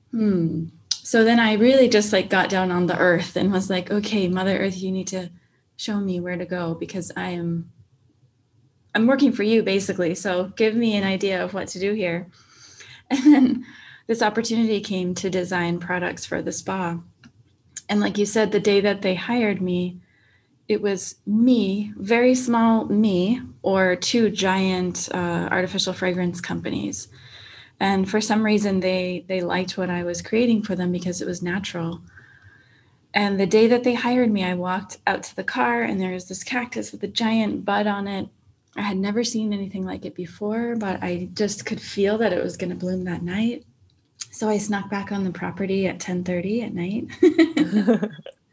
Hmm. 0.09 0.69
So 0.89 1.23
then 1.23 1.39
I 1.39 1.53
really 1.53 1.87
just 1.87 2.11
like 2.11 2.27
got 2.27 2.49
down 2.49 2.71
on 2.71 2.87
the 2.87 2.97
earth 2.97 3.35
and 3.35 3.51
was 3.51 3.69
like, 3.69 3.91
okay, 3.91 4.27
Mother 4.27 4.57
Earth, 4.57 4.81
you 4.81 4.91
need 4.91 5.07
to 5.09 5.29
show 5.75 5.99
me 5.99 6.19
where 6.19 6.35
to 6.35 6.45
go 6.47 6.73
because 6.73 7.11
I 7.15 7.29
am 7.29 7.69
I'm 8.95 9.05
working 9.05 9.33
for 9.33 9.43
you 9.43 9.61
basically. 9.61 10.15
So 10.15 10.45
give 10.55 10.73
me 10.73 10.95
an 10.95 11.03
idea 11.03 11.43
of 11.43 11.53
what 11.53 11.67
to 11.67 11.79
do 11.79 11.93
here. 11.93 12.31
And 13.09 13.33
then 13.33 13.65
this 14.07 14.21
opportunity 14.21 14.79
came 14.81 15.13
to 15.15 15.29
design 15.29 15.79
products 15.79 16.25
for 16.25 16.41
the 16.41 16.51
spa. 16.51 16.99
And 17.89 17.99
like 17.99 18.17
you 18.17 18.25
said, 18.25 18.51
the 18.51 18.59
day 18.59 18.81
that 18.81 19.01
they 19.01 19.15
hired 19.15 19.61
me, 19.61 19.99
it 20.67 20.81
was 20.81 21.15
me, 21.25 21.93
very 21.97 22.35
small 22.35 22.85
me, 22.85 23.41
or 23.61 23.95
two 23.95 24.29
giant 24.29 25.09
uh, 25.13 25.47
artificial 25.51 25.93
fragrance 25.93 26.41
companies. 26.41 27.07
And 27.79 28.09
for 28.09 28.19
some 28.19 28.43
reason, 28.43 28.79
they 28.79 29.23
they 29.27 29.41
liked 29.41 29.77
what 29.77 29.89
I 29.89 30.03
was 30.03 30.21
creating 30.21 30.63
for 30.63 30.75
them 30.75 30.91
because 30.91 31.21
it 31.21 31.27
was 31.27 31.41
natural. 31.41 32.01
And 33.13 33.39
the 33.39 33.45
day 33.45 33.67
that 33.67 33.83
they 33.83 33.93
hired 33.93 34.31
me, 34.31 34.43
I 34.43 34.55
walked 34.55 34.97
out 35.07 35.23
to 35.23 35.35
the 35.35 35.43
car, 35.43 35.83
and 35.83 36.01
there 36.01 36.11
was 36.11 36.27
this 36.27 36.43
cactus 36.43 36.91
with 36.91 37.03
a 37.03 37.07
giant 37.07 37.65
bud 37.65 37.87
on 37.87 38.07
it. 38.07 38.27
I 38.75 38.81
had 38.81 38.97
never 38.97 39.23
seen 39.23 39.53
anything 39.53 39.85
like 39.85 40.05
it 40.05 40.15
before, 40.15 40.75
but 40.75 41.01
I 41.01 41.29
just 41.33 41.65
could 41.65 41.81
feel 41.81 42.17
that 42.17 42.33
it 42.33 42.43
was 42.43 42.57
going 42.57 42.69
to 42.69 42.75
bloom 42.75 43.05
that 43.05 43.23
night. 43.23 43.63
So 44.37 44.47
I 44.47 44.59
snuck 44.59 44.87
back 44.91 45.11
on 45.11 45.23
the 45.23 45.31
property 45.31 45.87
at 45.87 45.97
10:30 45.97 46.63
at 46.63 46.73
night. 46.75 47.07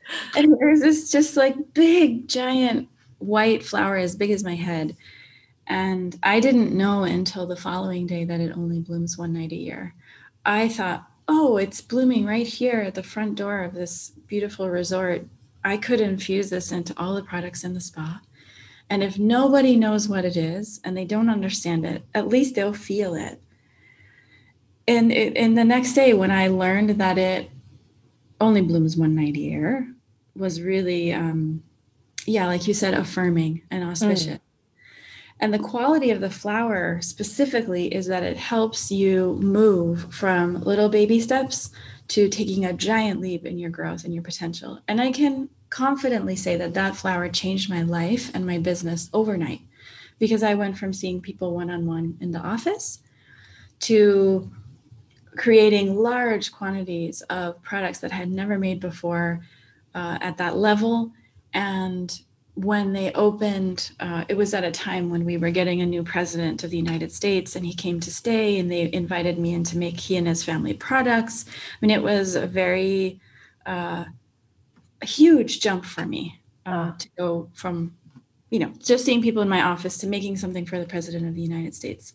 and 0.35 0.57
there's 0.59 0.81
this 0.81 1.11
just 1.11 1.37
like 1.37 1.75
big 1.75 2.27
giant 2.27 2.89
white 3.19 3.63
flower 3.63 3.99
as 3.99 4.17
big 4.17 4.31
as 4.31 4.43
my 4.43 4.55
head. 4.55 4.97
And 5.67 6.19
I 6.23 6.41
didn't 6.41 6.73
know 6.73 7.05
until 7.05 7.47
the 7.47 7.55
following 7.55 8.07
day 8.07 8.25
that 8.25 8.41
it 8.41 8.57
only 8.57 8.81
blooms 8.81 9.19
one 9.19 9.35
night 9.35 9.53
a 9.53 9.57
year. 9.57 9.95
I 10.47 10.69
thought, 10.69 11.07
oh, 11.29 11.59
it's 11.59 11.83
blooming 11.83 12.25
right 12.25 12.47
here 12.47 12.81
at 12.81 12.95
the 12.95 13.03
front 13.03 13.35
door 13.35 13.63
of 13.63 13.75
this 13.75 14.13
beautiful 14.27 14.71
resort. 14.71 15.27
I 15.65 15.77
could 15.77 16.01
infuse 16.01 16.49
this 16.49 16.73
into 16.73 16.95
all 16.97 17.15
the 17.15 17.23
products 17.23 17.63
in 17.63 17.75
the 17.75 17.81
spa. 17.83 18.23
And 18.89 19.03
if 19.03 19.19
nobody 19.19 19.77
knows 19.77 20.09
what 20.09 20.25
it 20.25 20.39
is 20.39 20.81
and 20.83 20.97
they 20.97 21.05
don't 21.05 21.29
understand 21.29 21.85
it, 21.85 22.05
at 22.15 22.29
least 22.29 22.55
they'll 22.55 22.73
feel 22.73 23.15
it 23.15 23.39
and 24.87 25.13
it, 25.13 25.37
and 25.37 25.57
the 25.57 25.65
next 25.65 25.95
day 25.95 26.15
when 26.15 26.31
I 26.31 26.49
learned 26.49 26.91
that 26.91 27.19
it 27.19 27.51
only 28.41 28.61
blooms 28.61 28.97
one 28.97 29.15
night 29.15 29.37
a 29.37 29.41
year 29.41 29.95
was 30.37 30.61
really 30.61 31.13
um 31.13 31.63
yeah 32.27 32.47
like 32.47 32.67
you 32.67 32.75
said 32.75 32.95
affirming 32.95 33.63
and 33.71 33.85
auspicious 33.85 34.27
mm. 34.27 34.41
and 35.41 35.55
the 35.55 35.59
quality 35.59 36.11
of 36.11 36.21
the 36.21 36.31
flower 36.31 37.01
specifically 37.01 37.93
is 37.95 38.07
that 38.07 38.23
it 38.23 38.37
helps 38.37 38.91
you 38.91 39.39
move 39.41 40.13
from 40.13 40.61
little 40.63 40.89
baby 40.89 41.21
steps 41.21 41.71
to 42.09 42.29
taking 42.29 42.65
a 42.65 42.73
giant 42.73 43.21
leap 43.21 43.47
in 43.47 43.59
your 43.59 43.71
growth 43.71 44.05
and 44.05 44.13
your 44.13 44.23
potential 44.23 44.81
and 44.89 45.01
i 45.01 45.13
can 45.13 45.49
confidently 45.71 46.37
say 46.37 46.57
that 46.57 46.75
that 46.75 46.97
flower 46.97 47.29
changed 47.29 47.71
my 47.71 47.83
life 47.83 48.31
and 48.35 48.47
my 48.47 48.59
business 48.59 49.09
overnight 49.13 49.61
because 50.19 50.43
i 50.43 50.55
went 50.55 50.77
from 50.77 50.93
seeing 50.93 51.21
people 51.21 51.55
one-on-one 51.55 52.17
in 52.21 52.33
the 52.33 52.41
office 52.41 52.99
to 53.79 54.51
creating 55.37 55.97
large 55.97 56.53
quantities 56.53 57.23
of 57.23 57.61
products 57.63 57.99
that 58.01 58.13
I 58.13 58.17
had 58.17 58.31
never 58.31 58.59
made 58.59 58.81
before 58.81 59.41
uh, 59.95 60.19
at 60.21 60.37
that 60.39 60.57
level. 60.57 61.13
And 61.53 62.17
when 62.55 62.93
they 62.93 63.13
opened, 63.13 63.91
uh, 63.99 64.25
it 64.29 64.37
was 64.37 64.55
at 64.55 64.65
a 64.65 64.71
time 64.71 65.11
when 65.11 65.25
we 65.25 65.37
were 65.37 65.51
getting 65.51 65.81
a 65.81 65.87
new 65.87 66.05
president 66.05 66.63
of 66.63 66.71
the 66.71 66.77
United 66.77 67.11
States, 67.11 67.57
and 67.57 67.67
he 67.67 67.75
came 67.75 67.99
to 68.01 68.13
stay, 68.13 68.59
and 68.59 68.71
they 68.71 68.93
invited 68.93 69.39
me 69.39 69.55
in 69.55 69.65
to 69.65 69.79
make 69.79 69.99
he 69.99 70.17
and 70.17 70.29
his 70.29 70.45
family 70.45 70.75
products. 70.75 71.47
I 71.49 71.77
mean, 71.81 71.91
it 71.91 72.03
was 72.03 72.37
a 72.37 72.47
very 72.47 73.21
uh, 73.67 74.05
a 75.03 75.07
huge 75.07 75.61
jump 75.61 75.85
for 75.85 76.07
me 76.07 76.41
uh, 76.67 76.93
to 76.97 77.09
go 77.17 77.51
from, 77.55 77.95
you 78.51 78.59
know, 78.59 78.73
just 78.79 79.05
seeing 79.05 79.23
people 79.23 79.43
in 79.43 79.49
my 79.49 79.63
office 79.63 79.99
to 79.99 80.07
making 80.07 80.37
something 80.37 80.67
for 80.67 80.79
the 80.79 80.87
president 80.87 81.27
of 81.27 81.35
the 81.35 81.43
United 81.43 81.75
States. 81.75 82.15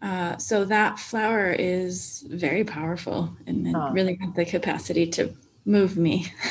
Uh, 0.00 0.36
so 0.36 0.64
that 0.64 0.98
flower 0.98 1.50
is 1.50 2.24
very 2.28 2.62
powerful 2.62 3.34
and 3.46 3.74
oh. 3.74 3.90
really 3.90 4.16
had 4.20 4.34
the 4.34 4.44
capacity 4.44 5.06
to 5.06 5.34
move 5.64 5.96
me. 5.96 6.32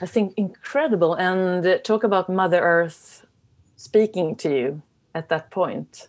I 0.00 0.06
think 0.06 0.34
incredible. 0.36 1.14
And 1.14 1.82
talk 1.84 2.04
about 2.04 2.28
Mother 2.28 2.60
Earth 2.60 3.26
speaking 3.82 4.36
to 4.36 4.48
you 4.48 4.82
at 5.14 5.28
that 5.28 5.50
point? 5.50 6.08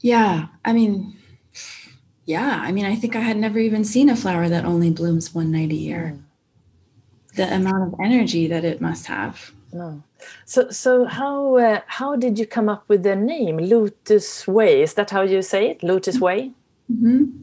Yeah, 0.00 0.48
I 0.64 0.72
mean, 0.72 1.16
yeah, 2.26 2.60
I 2.62 2.70
mean, 2.72 2.84
I 2.84 2.96
think 2.96 3.16
I 3.16 3.20
had 3.20 3.38
never 3.38 3.58
even 3.58 3.84
seen 3.84 4.10
a 4.10 4.16
flower 4.16 4.48
that 4.48 4.64
only 4.64 4.90
blooms 4.90 5.34
one 5.34 5.50
night 5.50 5.70
a 5.70 5.74
year. 5.74 6.14
Mm. 6.14 6.22
The 7.36 7.54
amount 7.54 7.94
of 7.94 8.00
energy 8.00 8.46
that 8.46 8.64
it 8.64 8.80
must 8.80 9.06
have. 9.06 9.52
No. 9.72 10.02
So, 10.44 10.70
so 10.70 11.04
how 11.04 11.56
uh, 11.56 11.80
how 11.86 12.16
did 12.16 12.38
you 12.38 12.46
come 12.46 12.68
up 12.68 12.84
with 12.88 13.02
the 13.02 13.16
name 13.16 13.58
Lotus 13.58 14.46
Way? 14.46 14.82
Is 14.82 14.94
that 14.94 15.10
how 15.10 15.22
you 15.22 15.42
say 15.42 15.70
it, 15.70 15.82
Lotus 15.82 16.20
Way? 16.20 16.52
Mm-hmm. 16.90 17.42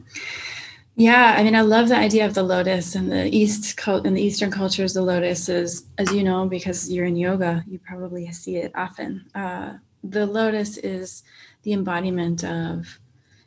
Yeah, 0.96 1.34
I 1.36 1.42
mean, 1.42 1.56
I 1.56 1.62
love 1.62 1.88
the 1.88 1.96
idea 1.96 2.24
of 2.24 2.34
the 2.34 2.44
lotus 2.44 2.94
and 2.94 3.10
the 3.10 3.26
East 3.34 3.80
and 3.86 4.16
the 4.16 4.22
Eastern 4.22 4.52
cultures. 4.52 4.94
The 4.94 5.02
lotus 5.02 5.48
is, 5.48 5.86
as 5.98 6.12
you 6.12 6.22
know, 6.22 6.46
because 6.46 6.88
you're 6.88 7.06
in 7.06 7.16
yoga, 7.16 7.64
you 7.66 7.80
probably 7.80 8.30
see 8.30 8.56
it 8.58 8.70
often. 8.76 9.24
Uh, 9.34 9.78
the 10.04 10.24
lotus 10.24 10.76
is 10.76 11.24
the 11.62 11.72
embodiment 11.72 12.44
of 12.44 13.00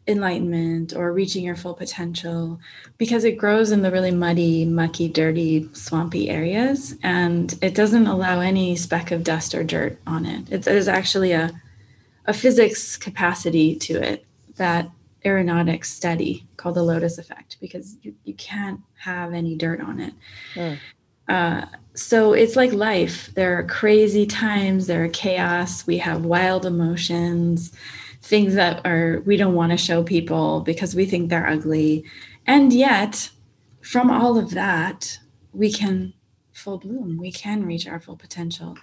enlightenment 0.07 0.93
or 0.93 1.11
reaching 1.11 1.43
your 1.43 1.55
full 1.55 1.73
potential 1.73 2.59
because 2.97 3.23
it 3.23 3.37
grows 3.37 3.71
in 3.71 3.81
the 3.81 3.91
really 3.91 4.11
muddy, 4.11 4.63
mucky, 4.65 5.07
dirty, 5.07 5.69
swampy 5.73 6.29
areas 6.29 6.95
and 7.03 7.57
it 7.61 7.75
doesn't 7.75 8.07
allow 8.07 8.39
any 8.39 8.75
speck 8.75 9.11
of 9.11 9.23
dust 9.23 9.53
or 9.53 9.63
dirt 9.63 9.99
on 10.07 10.25
it. 10.25 10.45
It's, 10.49 10.65
there's 10.65 10.87
actually 10.87 11.33
a, 11.33 11.51
a 12.25 12.33
physics 12.33 12.95
capacity 12.95 13.75
to 13.75 14.01
it 14.01 14.25
that 14.55 14.89
aeronautics 15.25 15.91
study 15.91 16.47
called 16.55 16.75
the 16.75 16.83
lotus 16.83 17.17
effect 17.17 17.57
because 17.59 17.97
you, 18.01 18.15
you 18.23 18.33
can't 18.35 18.79
have 18.97 19.33
any 19.33 19.55
dirt 19.55 19.81
on 19.81 19.99
it. 19.99 20.13
Mm. 20.55 20.77
Uh, 21.27 21.65
so 21.93 22.31
it's 22.31 22.55
like 22.55 22.71
life. 22.71 23.29
There 23.35 23.57
are 23.57 23.63
crazy 23.63 24.25
times, 24.25 24.87
there 24.87 25.03
are 25.03 25.09
chaos, 25.09 25.85
we 25.85 25.97
have 25.97 26.23
wild 26.23 26.65
emotions 26.65 27.73
things 28.27 28.55
that 28.55 28.85
are 28.85 29.21
we 29.25 29.37
don't 29.37 29.55
want 29.55 29.71
to 29.71 29.77
show 29.77 30.03
people 30.03 30.61
because 30.61 30.93
we 30.95 31.05
think 31.05 31.29
they're 31.29 31.47
ugly. 31.47 32.03
And 32.45 32.73
yet 32.73 33.29
from 33.81 34.11
all 34.11 34.37
of 34.37 34.51
that 34.51 35.19
we 35.53 35.71
can 35.71 36.13
full 36.51 36.77
bloom. 36.77 37.17
We 37.17 37.31
can 37.31 37.65
reach 37.65 37.87
our 37.87 37.99
full 37.99 38.17
potential. 38.17 38.77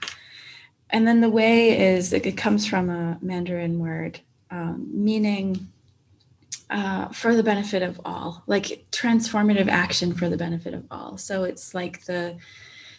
And 0.91 1.07
then 1.07 1.21
the 1.21 1.29
way 1.29 1.79
is 1.79 2.13
it 2.13 2.37
comes 2.37 2.67
from 2.67 2.89
a 2.89 3.19
mandarin 3.21 3.79
word 3.79 4.21
um, 4.51 4.89
meaning 4.93 5.69
uh, 6.71 7.09
for 7.09 7.35
the 7.35 7.43
benefit 7.43 7.83
of 7.83 8.01
all 8.05 8.43
like 8.47 8.87
transformative 8.93 9.69
action 9.69 10.15
for 10.15 10.29
the 10.29 10.37
benefit 10.37 10.73
of 10.73 10.85
all. 10.91 11.19
So 11.19 11.45
it's 11.45 11.75
like 11.75 12.05
the 12.05 12.39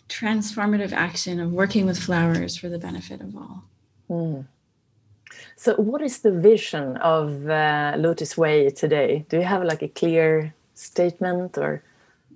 transformative 0.09 0.91
action 0.91 1.39
of 1.39 1.51
working 1.51 1.85
with 1.85 1.97
flowers 1.97 2.55
for 2.55 2.69
the 2.69 2.77
benefit 2.77 3.21
of 3.21 3.35
all. 3.35 3.63
Mm. 4.09 4.45
So, 5.57 5.75
what 5.75 6.01
is 6.01 6.19
the 6.19 6.31
vision 6.31 6.97
of 6.97 7.49
uh, 7.49 7.95
Lotus 7.97 8.37
Way 8.37 8.69
today? 8.69 9.25
Do 9.29 9.37
you 9.37 9.43
have 9.43 9.63
like 9.63 9.81
a 9.81 9.87
clear 9.87 10.53
statement 10.73 11.57
or? 11.57 11.81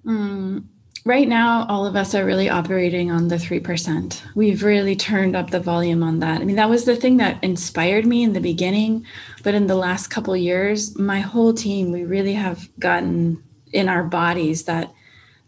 Mm, 0.05 0.63
right 1.05 1.27
now, 1.27 1.65
all 1.67 1.85
of 1.85 1.97
us 1.97 2.15
are 2.15 2.25
really 2.25 2.49
operating 2.49 3.11
on 3.11 3.27
the 3.27 3.35
3%. 3.35 4.21
We've 4.35 4.63
really 4.63 4.95
turned 4.95 5.35
up 5.35 5.49
the 5.49 5.59
volume 5.59 6.01
on 6.01 6.19
that. 6.19 6.41
I 6.41 6.45
mean, 6.45 6.55
that 6.55 6.69
was 6.69 6.85
the 6.85 6.95
thing 6.95 7.17
that 7.17 7.43
inspired 7.43 8.05
me 8.05 8.23
in 8.23 8.31
the 8.31 8.39
beginning. 8.39 9.05
But 9.43 9.53
in 9.53 9.67
the 9.67 9.75
last 9.75 10.07
couple 10.07 10.35
years, 10.37 10.97
my 10.97 11.19
whole 11.19 11.53
team, 11.53 11.91
we 11.91 12.05
really 12.05 12.33
have 12.33 12.69
gotten 12.79 13.43
in 13.73 13.89
our 13.89 14.03
bodies 14.03 14.63
that 14.63 14.93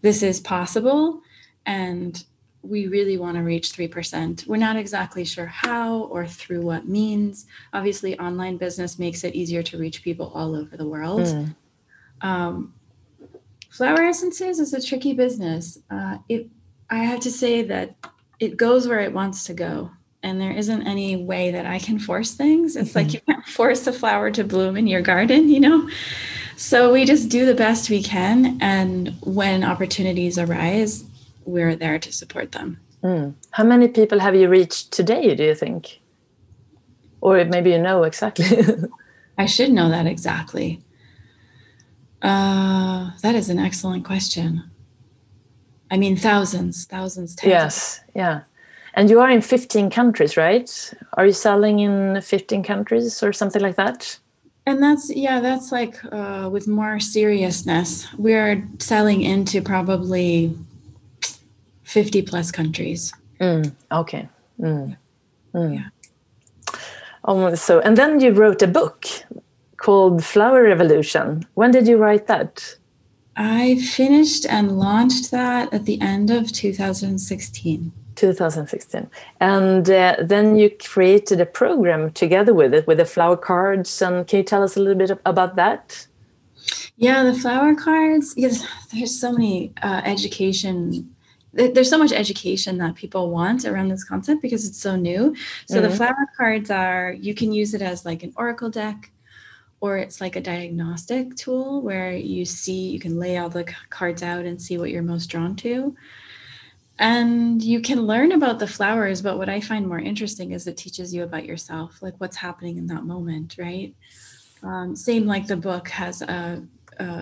this 0.02 0.22
is 0.22 0.42
possible. 0.42 1.22
And 1.66 2.22
we 2.64 2.88
really 2.88 3.18
want 3.18 3.38
to 3.38 3.44
reach 3.44 3.72
3%. 3.72 4.46
We're 4.48 4.58
not 4.58 4.76
exactly 4.76 5.26
sure 5.26 5.48
how 5.48 6.04
or 6.04 6.28
through 6.28 6.62
what 6.62 6.88
means. 6.88 7.48
Obviously, 7.74 8.18
online 8.20 8.58
business 8.58 9.00
makes 9.00 9.24
it 9.24 9.34
easier 9.34 9.64
to 9.64 9.78
reach 9.78 10.04
people 10.04 10.32
all 10.36 10.56
over 10.56 10.78
the 10.78 10.88
world. 10.88 11.22
Mm. 11.22 11.56
Um, 12.22 12.74
flower 13.70 14.04
essences 14.04 14.60
is 14.60 14.74
a 14.74 14.82
tricky 14.82 15.14
business. 15.14 15.80
Uh, 15.90 16.20
it, 16.30 16.50
I 16.90 16.98
have 16.98 17.22
to 17.22 17.32
say 17.32 17.64
that 17.64 17.96
it 18.40 18.58
goes 18.58 18.88
where 18.88 19.00
it 19.00 19.14
wants 19.14 19.46
to 19.46 19.54
go. 19.54 19.92
And 20.24 20.40
there 20.40 20.52
isn't 20.52 20.86
any 20.86 21.16
way 21.16 21.50
that 21.52 21.66
I 21.66 21.80
can 21.80 21.98
force 21.98 22.34
things. 22.34 22.76
It's 22.76 22.90
mm-hmm. 22.90 22.98
like 22.98 23.14
you 23.14 23.22
can't 23.22 23.46
force 23.48 23.88
a 23.88 23.94
flower 23.94 24.30
to 24.32 24.44
bloom 24.44 24.78
in 24.78 24.86
your 24.86 25.02
garden, 25.02 25.50
you 25.50 25.60
know? 25.60 25.90
So 26.58 26.94
we 26.94 27.06
just 27.06 27.30
do 27.30 27.48
the 27.48 27.56
best 27.56 27.90
we 27.90 28.04
can. 28.04 28.60
And 28.62 29.16
when 29.22 29.64
opportunities 29.64 30.38
arise, 30.38 31.04
we're 31.46 31.76
there 31.76 32.00
to 32.00 32.12
support 32.12 32.52
them. 32.52 32.80
Mm. 33.04 33.34
How 33.52 33.64
many 33.64 33.88
people 33.88 34.20
have 34.20 34.36
you 34.36 34.48
reached 34.48 34.92
today, 34.92 35.36
do 35.36 35.44
you 35.44 35.56
think? 35.56 36.00
Or 37.20 37.44
maybe 37.46 37.72
you 37.72 37.80
know 37.80 38.04
exactly. 38.04 38.46
I 39.38 39.46
should 39.46 39.72
know 39.72 39.90
that 39.90 40.06
exactly. 40.06 40.82
Uh, 42.22 43.12
that 43.22 43.36
is 43.36 43.50
an 43.50 43.60
excellent 43.60 44.06
question. 44.06 44.70
I 45.90 45.98
mean, 45.98 46.16
thousands, 46.16 46.86
thousands. 46.86 47.36
Tens. 47.36 47.50
Yes, 47.50 48.02
yeah. 48.16 48.42
And 48.94 49.10
you 49.10 49.20
are 49.20 49.30
in 49.30 49.42
15 49.42 49.90
countries, 49.90 50.38
right? 50.38 50.94
Are 51.14 51.26
you 51.26 51.34
selling 51.34 51.80
in 51.80 52.22
15 52.22 52.64
countries 52.64 53.24
or 53.24 53.34
something 53.34 53.62
like 53.62 53.76
that? 53.78 54.20
And 54.66 54.82
that's, 54.84 55.10
yeah, 55.14 55.40
that's 55.40 55.72
like 55.72 55.98
uh, 56.12 56.50
with 56.52 56.68
more 56.68 57.00
seriousness. 57.00 58.08
We're 58.18 58.68
selling 58.80 59.22
into 59.22 59.62
probably 59.62 60.56
50 61.92 62.22
plus 62.22 62.52
countries. 62.52 63.14
Mm, 63.42 63.76
okay. 63.92 64.30
Mm, 64.60 64.96
mm. 65.54 65.76
Yeah. 65.76 66.76
Oh, 67.26 67.54
so, 67.56 67.82
and 67.82 67.98
then 67.98 68.22
you 68.22 68.32
wrote 68.32 68.62
a 68.62 68.68
book 68.68 69.06
called 69.76 70.24
Flower 70.24 70.64
Revolution. 70.64 71.46
When 71.56 71.72
did 71.72 71.88
you 71.88 71.98
write 71.98 72.28
that? 72.28 72.78
I 73.36 73.76
finished 73.76 74.46
and 74.46 74.80
launched 74.80 75.32
that 75.32 75.74
at 75.74 75.86
the 75.86 76.00
end 76.02 76.32
of 76.32 76.52
2016. 76.52 77.92
2016 78.16 79.10
and 79.40 79.90
uh, 79.90 80.16
then 80.22 80.58
you 80.58 80.70
created 80.70 81.40
a 81.40 81.46
program 81.46 82.12
together 82.12 82.54
with 82.54 82.74
it 82.74 82.86
with 82.86 82.98
the 82.98 83.06
flower 83.06 83.38
cards 83.38 84.02
and 84.02 84.28
can 84.28 84.38
you 84.40 84.44
tell 84.44 84.62
us 84.62 84.76
a 84.76 84.80
little 84.80 84.98
bit 84.98 85.18
about 85.26 85.56
that 85.56 86.06
yeah 86.98 87.24
the 87.24 87.34
flower 87.34 87.74
cards 87.74 88.34
yes 88.36 88.68
there's 88.94 89.18
so 89.18 89.32
many 89.32 89.72
uh, 89.82 90.02
education 90.04 91.10
there's 91.54 91.90
so 91.90 91.98
much 91.98 92.12
education 92.12 92.78
that 92.78 92.96
people 92.96 93.30
want 93.30 93.66
around 93.66 93.90
this 93.90 94.04
concept 94.04 94.42
because 94.42 94.66
it's 94.68 94.80
so 94.80 94.96
new. 94.96 95.36
So 95.68 95.76
mm-hmm. 95.76 95.90
the 95.90 95.96
flower 95.96 96.28
cards 96.38 96.72
are 96.72 97.14
you 97.20 97.34
can 97.34 97.52
use 97.52 97.74
it 97.74 97.82
as 97.82 98.06
like 98.06 98.24
an 98.24 98.34
oracle 98.38 98.70
deck 98.70 99.12
or 99.82 99.98
it's 99.98 100.22
like 100.22 100.36
a 100.36 100.42
diagnostic 100.42 101.36
tool 101.36 101.82
where 101.82 102.14
you 102.14 102.46
see 102.46 102.90
you 102.90 103.00
can 103.00 103.20
lay 103.20 103.38
all 103.38 103.50
the 103.50 103.66
cards 103.90 104.24
out 104.24 104.46
and 104.46 104.62
see 104.62 104.78
what 104.78 104.92
you're 104.92 105.02
most 105.02 105.28
drawn 105.28 105.56
to. 105.58 105.96
And 107.00 107.64
you 107.64 107.82
can 107.82 108.04
learn 108.04 108.32
about 108.32 108.60
the 108.60 108.68
flowers, 108.68 109.24
but 109.24 109.40
what 109.40 109.50
I 109.50 109.60
find 109.60 109.88
more 109.88 110.00
interesting 110.00 110.52
is 110.52 110.68
it 110.68 110.78
teaches 110.78 111.14
you 111.14 111.24
about 111.24 111.46
yourself, 111.46 112.00
like 112.00 112.14
what's 112.20 112.38
happening 112.38 112.78
in 112.78 112.86
that 112.88 113.06
moment, 113.06 113.56
right? 113.58 113.96
Um, 114.62 114.96
same 114.96 115.26
like 115.26 115.48
the 115.48 115.58
book 115.58 115.90
has 115.90 116.22
a 116.22 116.64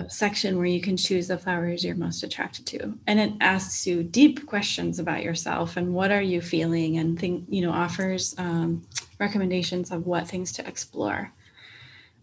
section 0.07 0.57
where 0.57 0.65
you 0.65 0.81
can 0.81 0.97
choose 0.97 1.27
the 1.27 1.37
flowers 1.37 1.83
you're 1.83 1.95
most 1.95 2.23
attracted 2.23 2.65
to. 2.65 2.97
And 3.07 3.19
it 3.19 3.33
asks 3.39 3.85
you 3.87 4.03
deep 4.03 4.45
questions 4.45 4.99
about 4.99 5.23
yourself 5.23 5.77
and 5.77 5.93
what 5.93 6.11
are 6.11 6.21
you 6.21 6.41
feeling 6.41 6.97
and 6.97 7.19
think 7.19 7.45
you 7.49 7.61
know 7.61 7.71
offers 7.71 8.35
um, 8.37 8.85
recommendations 9.19 9.91
of 9.91 10.05
what 10.05 10.27
things 10.27 10.51
to 10.53 10.67
explore 10.67 11.31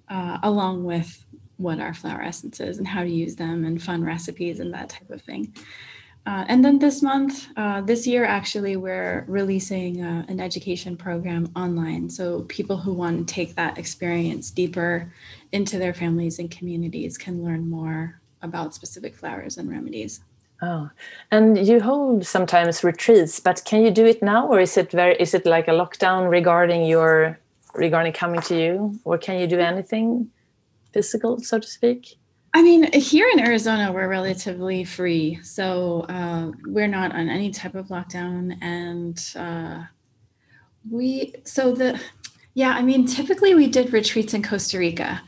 uh, 0.09 0.39
along 0.43 0.85
with 0.85 1.25
what 1.57 1.81
are 1.81 1.95
flower 1.95 2.23
essences 2.23 2.79
and 2.79 2.87
how 2.87 3.03
to 3.03 3.09
use 3.09 3.37
them 3.37 3.65
and 3.65 3.83
fun 3.83 4.05
recipes 4.05 4.61
and 4.61 4.75
that 4.75 4.91
type 4.91 5.11
of 5.11 5.23
thing 5.23 5.55
uh, 6.27 6.45
and 6.49 6.65
then 6.65 6.81
this 6.81 7.03
month, 7.03 7.47
uh, 7.57 7.81
this 7.83 8.05
year, 8.05 8.25
actually, 8.25 8.75
we're 8.75 9.25
releasing 9.29 10.03
uh, 10.03 10.25
an 10.27 10.41
education 10.41 10.97
program 10.97 11.49
online. 11.55 12.11
So 12.11 12.43
people 12.49 12.77
who 12.77 12.93
want 12.93 13.29
to 13.29 13.35
take 13.35 13.55
that 13.55 13.79
experience 13.79 14.51
deeper 14.51 15.13
into 15.53 15.79
their 15.79 15.95
families 15.95 16.41
and 16.41 16.51
communities 16.51 17.17
can 17.17 17.45
learn 17.45 17.71
more 17.71 18.21
about 18.43 18.75
specific 18.75 19.15
flowers 19.15 19.57
and 19.57 19.71
remedies. 19.71 20.21
Oh, 20.63 20.91
and 21.31 21.65
you 21.65 21.81
hold 21.81 22.27
sometimes 22.27 22.83
retreats, 22.83 23.39
but 23.39 23.63
can 23.65 23.83
you 23.83 23.91
do 23.93 24.05
it 24.05 24.21
now, 24.23 24.49
or 24.49 24.59
is 24.59 24.77
it 24.77 24.91
very? 24.91 25.15
Is 25.21 25.35
it 25.35 25.47
like 25.47 25.69
a 25.69 25.73
lockdown 25.73 26.31
regarding 26.31 26.87
your 26.87 27.39
regarding 27.75 28.15
coming 28.15 28.41
to 28.41 28.57
you, 28.59 28.99
or 29.05 29.19
can 29.19 29.39
you 29.39 29.47
do 29.47 29.59
anything 29.59 30.31
physical, 30.93 31.41
so 31.41 31.59
to 31.59 31.69
speak? 31.69 32.19
I 32.57 32.63
mean, 32.63 32.91
here 32.95 33.29
in 33.35 33.39
Arizona, 33.39 33.93
we're 33.93 34.09
relatively 34.09 34.83
free. 34.83 35.39
So 35.43 36.07
uh, 36.09 36.53
we're 36.65 36.87
not 36.87 37.15
on 37.15 37.29
any 37.29 37.51
type 37.51 37.75
of 37.75 37.89
lockdown. 37.89 38.57
And 38.63 39.23
uh, 39.37 39.85
we, 40.91 41.35
so 41.45 41.75
the, 41.75 42.01
yeah, 42.55 42.71
I 42.71 42.81
mean, 42.81 43.05
typically 43.07 43.55
we 43.55 43.67
did 43.67 43.93
retreats 43.93 44.33
in 44.33 44.43
Costa 44.43 44.79
Rica. 44.79 45.21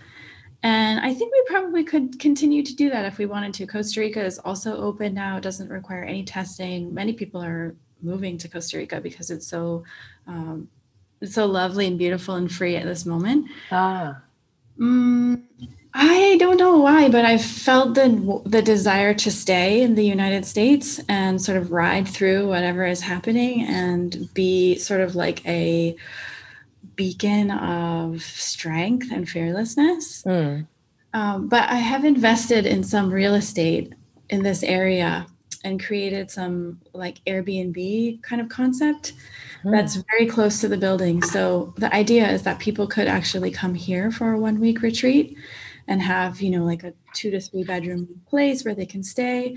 And 0.63 1.01
I 1.01 1.13
think 1.13 1.35
we 1.35 1.43
probably 1.49 1.85
could 1.85 2.19
continue 2.19 2.63
to 2.63 2.75
do 2.75 2.89
that 2.89 3.05
if 3.05 3.19
we 3.19 3.27
wanted 3.27 3.53
to. 3.55 3.67
Costa 3.67 4.01
Rica 4.01 4.25
is 4.25 4.39
also 4.39 4.79
open 4.79 5.13
now, 5.13 5.37
it 5.37 5.43
doesn't 5.43 5.69
require 5.69 6.05
any 6.05 6.25
testing. 6.25 6.95
Many 6.95 7.13
people 7.13 7.45
are 7.45 7.77
moving 8.01 8.39
to 8.39 8.49
Costa 8.49 8.79
Rica 8.79 9.03
because 9.03 9.31
it's 9.31 9.47
so 9.47 9.85
um, 10.27 10.67
it's 11.21 11.35
so 11.35 11.45
lovely 11.45 11.89
and 11.89 11.99
beautiful 11.99 12.37
and 12.37 12.51
free 12.51 12.77
at 12.77 12.87
this 12.87 13.05
moment. 13.05 13.51
Ah. 13.71 14.23
Mm, 14.81 15.43
I 16.01 16.37
don't 16.39 16.59
know 16.59 16.77
why, 16.77 17.09
but 17.09 17.25
I've 17.25 17.45
felt 17.45 17.97
the 17.97 18.41
the 18.47 18.63
desire 18.63 19.15
to 19.15 19.33
stay 19.33 19.83
in 19.83 19.97
the 19.97 20.07
United 20.07 20.47
States 20.47 21.01
and 21.09 21.43
sort 21.43 21.59
of 21.59 21.73
ride 21.73 22.07
through 22.07 22.49
whatever 22.49 22.87
is 22.87 23.01
happening 23.01 23.63
and 23.63 24.33
be 24.33 24.79
sort 24.79 25.01
of 25.01 25.17
like 25.17 25.45
a 25.45 25.97
beacon 26.95 27.51
of 27.51 28.23
strength 28.23 29.11
and 29.11 29.29
fearlessness. 29.29 30.23
Mm. 30.23 30.69
Um, 31.15 31.49
but 31.49 31.69
I 31.69 31.77
have 31.77 32.05
invested 32.05 32.65
in 32.65 32.85
some 32.85 33.11
real 33.11 33.35
estate 33.35 33.93
in 34.31 34.45
this 34.45 34.63
area 34.63 35.27
and 35.65 35.83
created 35.83 36.31
some 36.31 36.81
like 36.93 37.19
Airbnb 37.27 38.23
kind 38.23 38.41
of 38.41 38.49
concept 38.49 39.15
mm. 39.65 39.73
that's 39.73 39.97
very 40.13 40.27
close 40.27 40.61
to 40.61 40.69
the 40.69 40.77
building. 40.77 41.23
So 41.23 41.75
the 41.77 41.93
idea 41.93 42.31
is 42.31 42.45
that 42.45 42.61
people 42.61 42.87
could 42.87 43.09
actually 43.09 43.51
come 43.51 43.75
here 43.75 44.13
for 44.13 44.31
a 44.31 44.39
one 44.39 44.61
week 44.61 44.81
retreat 44.81 45.37
and 45.89 46.03
have, 46.03 46.41
you 46.41 46.51
know, 46.51 46.65
like 46.65 46.85
a 46.85 46.93
two 47.15 47.31
to 47.31 47.41
three 47.41 47.65
bedroom 47.65 48.07
place 48.29 48.65
where 48.65 48.75
they 48.75 48.87
can 48.87 49.03
stay. 49.03 49.57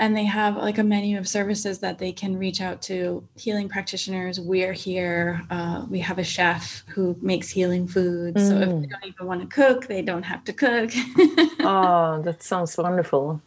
And 0.00 0.16
they 0.16 0.24
have 0.24 0.56
like 0.56 0.78
a 0.78 0.82
menu 0.82 1.18
of 1.18 1.28
services 1.28 1.78
that 1.80 1.98
they 1.98 2.10
can 2.10 2.34
reach 2.38 2.62
out 2.62 2.80
to 2.82 3.22
healing 3.36 3.68
practitioners. 3.68 4.40
We're 4.40 4.72
here. 4.72 5.42
Uh, 5.50 5.84
we 5.90 5.98
have 6.00 6.18
a 6.18 6.24
chef 6.24 6.82
who 6.88 7.14
makes 7.20 7.50
healing 7.50 7.86
food 7.86 8.34
mm. 8.34 8.48
so 8.48 8.54
if 8.56 8.68
they 8.68 8.86
mm. 8.86 8.90
don't 8.90 9.04
even 9.04 9.26
want 9.26 9.42
to 9.42 9.46
cook 9.46 9.88
they 9.88 10.00
don't 10.00 10.22
have 10.22 10.42
to 10.44 10.52
cook. 10.52 10.90
Oh 11.62 12.22
that 12.22 12.42
sounds 12.42 12.76
wonderful. 12.78 13.42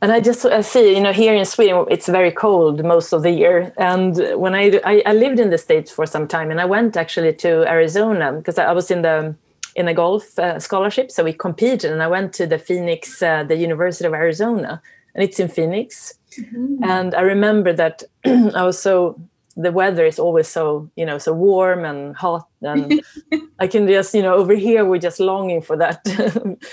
And 0.00 0.12
i 0.12 0.20
just 0.20 0.46
I 0.46 0.60
see 0.60 0.94
you 0.94 1.00
know 1.00 1.12
here 1.12 1.34
in 1.34 1.44
sweden 1.44 1.84
it's 1.90 2.08
very 2.08 2.30
cold 2.30 2.84
most 2.84 3.12
of 3.12 3.22
the 3.24 3.32
year. 3.32 3.72
And 3.76 4.16
when 4.38 4.54
I, 4.54 4.80
I, 4.84 5.02
I 5.04 5.12
lived 5.12 5.40
in 5.40 5.50
the 5.50 5.58
states 5.58 5.90
for 5.90 6.06
some 6.06 6.28
time 6.28 6.52
and 6.52 6.60
i 6.60 6.64
went 6.64 6.96
actually 6.96 7.32
to 7.44 7.50
arizona 7.68 8.32
because 8.32 8.56
i 8.58 8.72
was 8.72 8.92
in 8.92 9.02
the 9.02 9.34
in 9.76 9.86
a 9.88 9.94
golf 9.94 10.38
uh, 10.38 10.58
scholarship 10.58 11.10
so 11.10 11.22
we 11.22 11.32
competed 11.32 11.90
and 11.92 12.02
i 12.02 12.08
went 12.08 12.32
to 12.32 12.46
the 12.46 12.58
phoenix 12.58 13.22
uh, 13.22 13.44
the 13.44 13.56
university 13.56 14.06
of 14.06 14.14
arizona 14.14 14.82
and 15.16 15.24
it's 15.24 15.40
in 15.40 15.48
Phoenix. 15.48 16.14
Mm-hmm. 16.38 16.84
And 16.84 17.14
I 17.14 17.22
remember 17.22 17.72
that 17.72 18.04
I 18.24 18.62
was 18.62 18.78
so 18.80 19.18
the 19.58 19.72
weather 19.72 20.04
is 20.04 20.18
always 20.18 20.46
so 20.46 20.90
you 20.96 21.06
know 21.06 21.16
so 21.16 21.32
warm 21.32 21.86
and 21.86 22.14
hot 22.14 22.46
and 22.60 23.00
i 23.58 23.66
can 23.66 23.88
just 23.88 24.12
you 24.12 24.20
know 24.20 24.34
over 24.34 24.52
here 24.52 24.84
we're 24.84 25.00
just 25.00 25.18
longing 25.18 25.62
for 25.62 25.78
that 25.78 26.06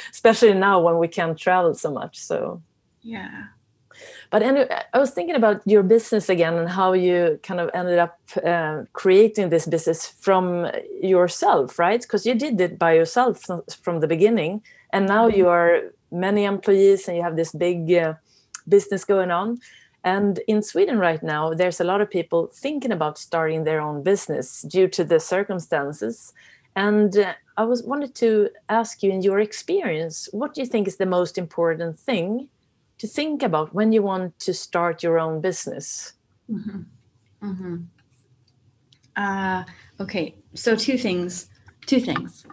especially 0.12 0.54
now 0.54 0.82
when 0.82 0.98
we 0.98 1.08
can't 1.08 1.38
travel 1.38 1.74
so 1.74 1.90
much 1.90 2.20
so 2.20 2.62
yeah 3.02 3.46
but 4.34 4.42
anyway 4.50 4.68
i 4.94 5.00
was 5.04 5.12
thinking 5.12 5.38
about 5.42 5.62
your 5.74 5.84
business 5.84 6.26
again 6.36 6.56
and 6.56 6.70
how 6.80 6.90
you 7.06 7.40
kind 7.44 7.60
of 7.64 7.70
ended 7.74 8.00
up 8.06 8.18
uh, 8.52 8.78
creating 9.02 9.50
this 9.50 9.66
business 9.76 10.00
from 10.26 10.68
yourself 11.02 11.80
right 11.86 12.02
because 12.02 12.26
you 12.26 12.36
did 12.46 12.60
it 12.60 12.78
by 12.86 12.92
yourself 13.00 13.36
from 13.84 14.00
the 14.02 14.08
beginning 14.16 14.62
and 14.94 15.08
now 15.08 15.28
mm-hmm. 15.28 15.38
you 15.38 15.48
are 15.48 15.94
many 16.14 16.46
employees 16.46 17.08
and 17.08 17.18
you 17.18 17.24
have 17.24 17.36
this 17.36 17.52
big 17.52 17.92
uh, 17.92 18.14
business 18.68 19.04
going 19.04 19.32
on. 19.32 19.60
And 20.06 20.40
in 20.48 20.62
Sweden 20.62 21.00
right 21.00 21.24
now, 21.24 21.54
there's 21.54 21.80
a 21.80 21.84
lot 21.84 22.02
of 22.02 22.10
people 22.10 22.52
thinking 22.54 22.92
about 22.92 23.18
starting 23.18 23.64
their 23.64 23.82
own 23.82 24.04
business 24.04 24.62
due 24.62 24.88
to 24.90 25.04
the 25.04 25.20
circumstances. 25.20 26.34
And 26.76 27.18
uh, 27.18 27.34
I 27.58 27.64
was 27.64 27.84
wanted 27.84 28.14
to 28.16 28.50
ask 28.70 29.02
you, 29.02 29.12
in 29.12 29.22
your 29.22 29.40
experience, 29.40 30.28
what 30.32 30.54
do 30.54 30.62
you 30.62 30.68
think 30.68 30.88
is 30.88 30.98
the 30.98 31.06
most 31.06 31.38
important 31.38 31.98
thing 31.98 32.50
to 32.98 33.08
think 33.08 33.44
about 33.44 33.74
when 33.74 33.92
you 33.92 34.02
want 34.02 34.40
to 34.40 34.54
start 34.54 35.04
your 35.04 35.20
own 35.20 35.42
business? 35.42 36.14
Mm-hmm. 36.50 36.82
Mm-hmm. 37.44 37.76
Uh, 39.16 39.64
okay, 40.00 40.36
so 40.54 40.76
two 40.76 40.98
things. 40.98 41.48
Two 41.86 42.00
things, 42.00 42.46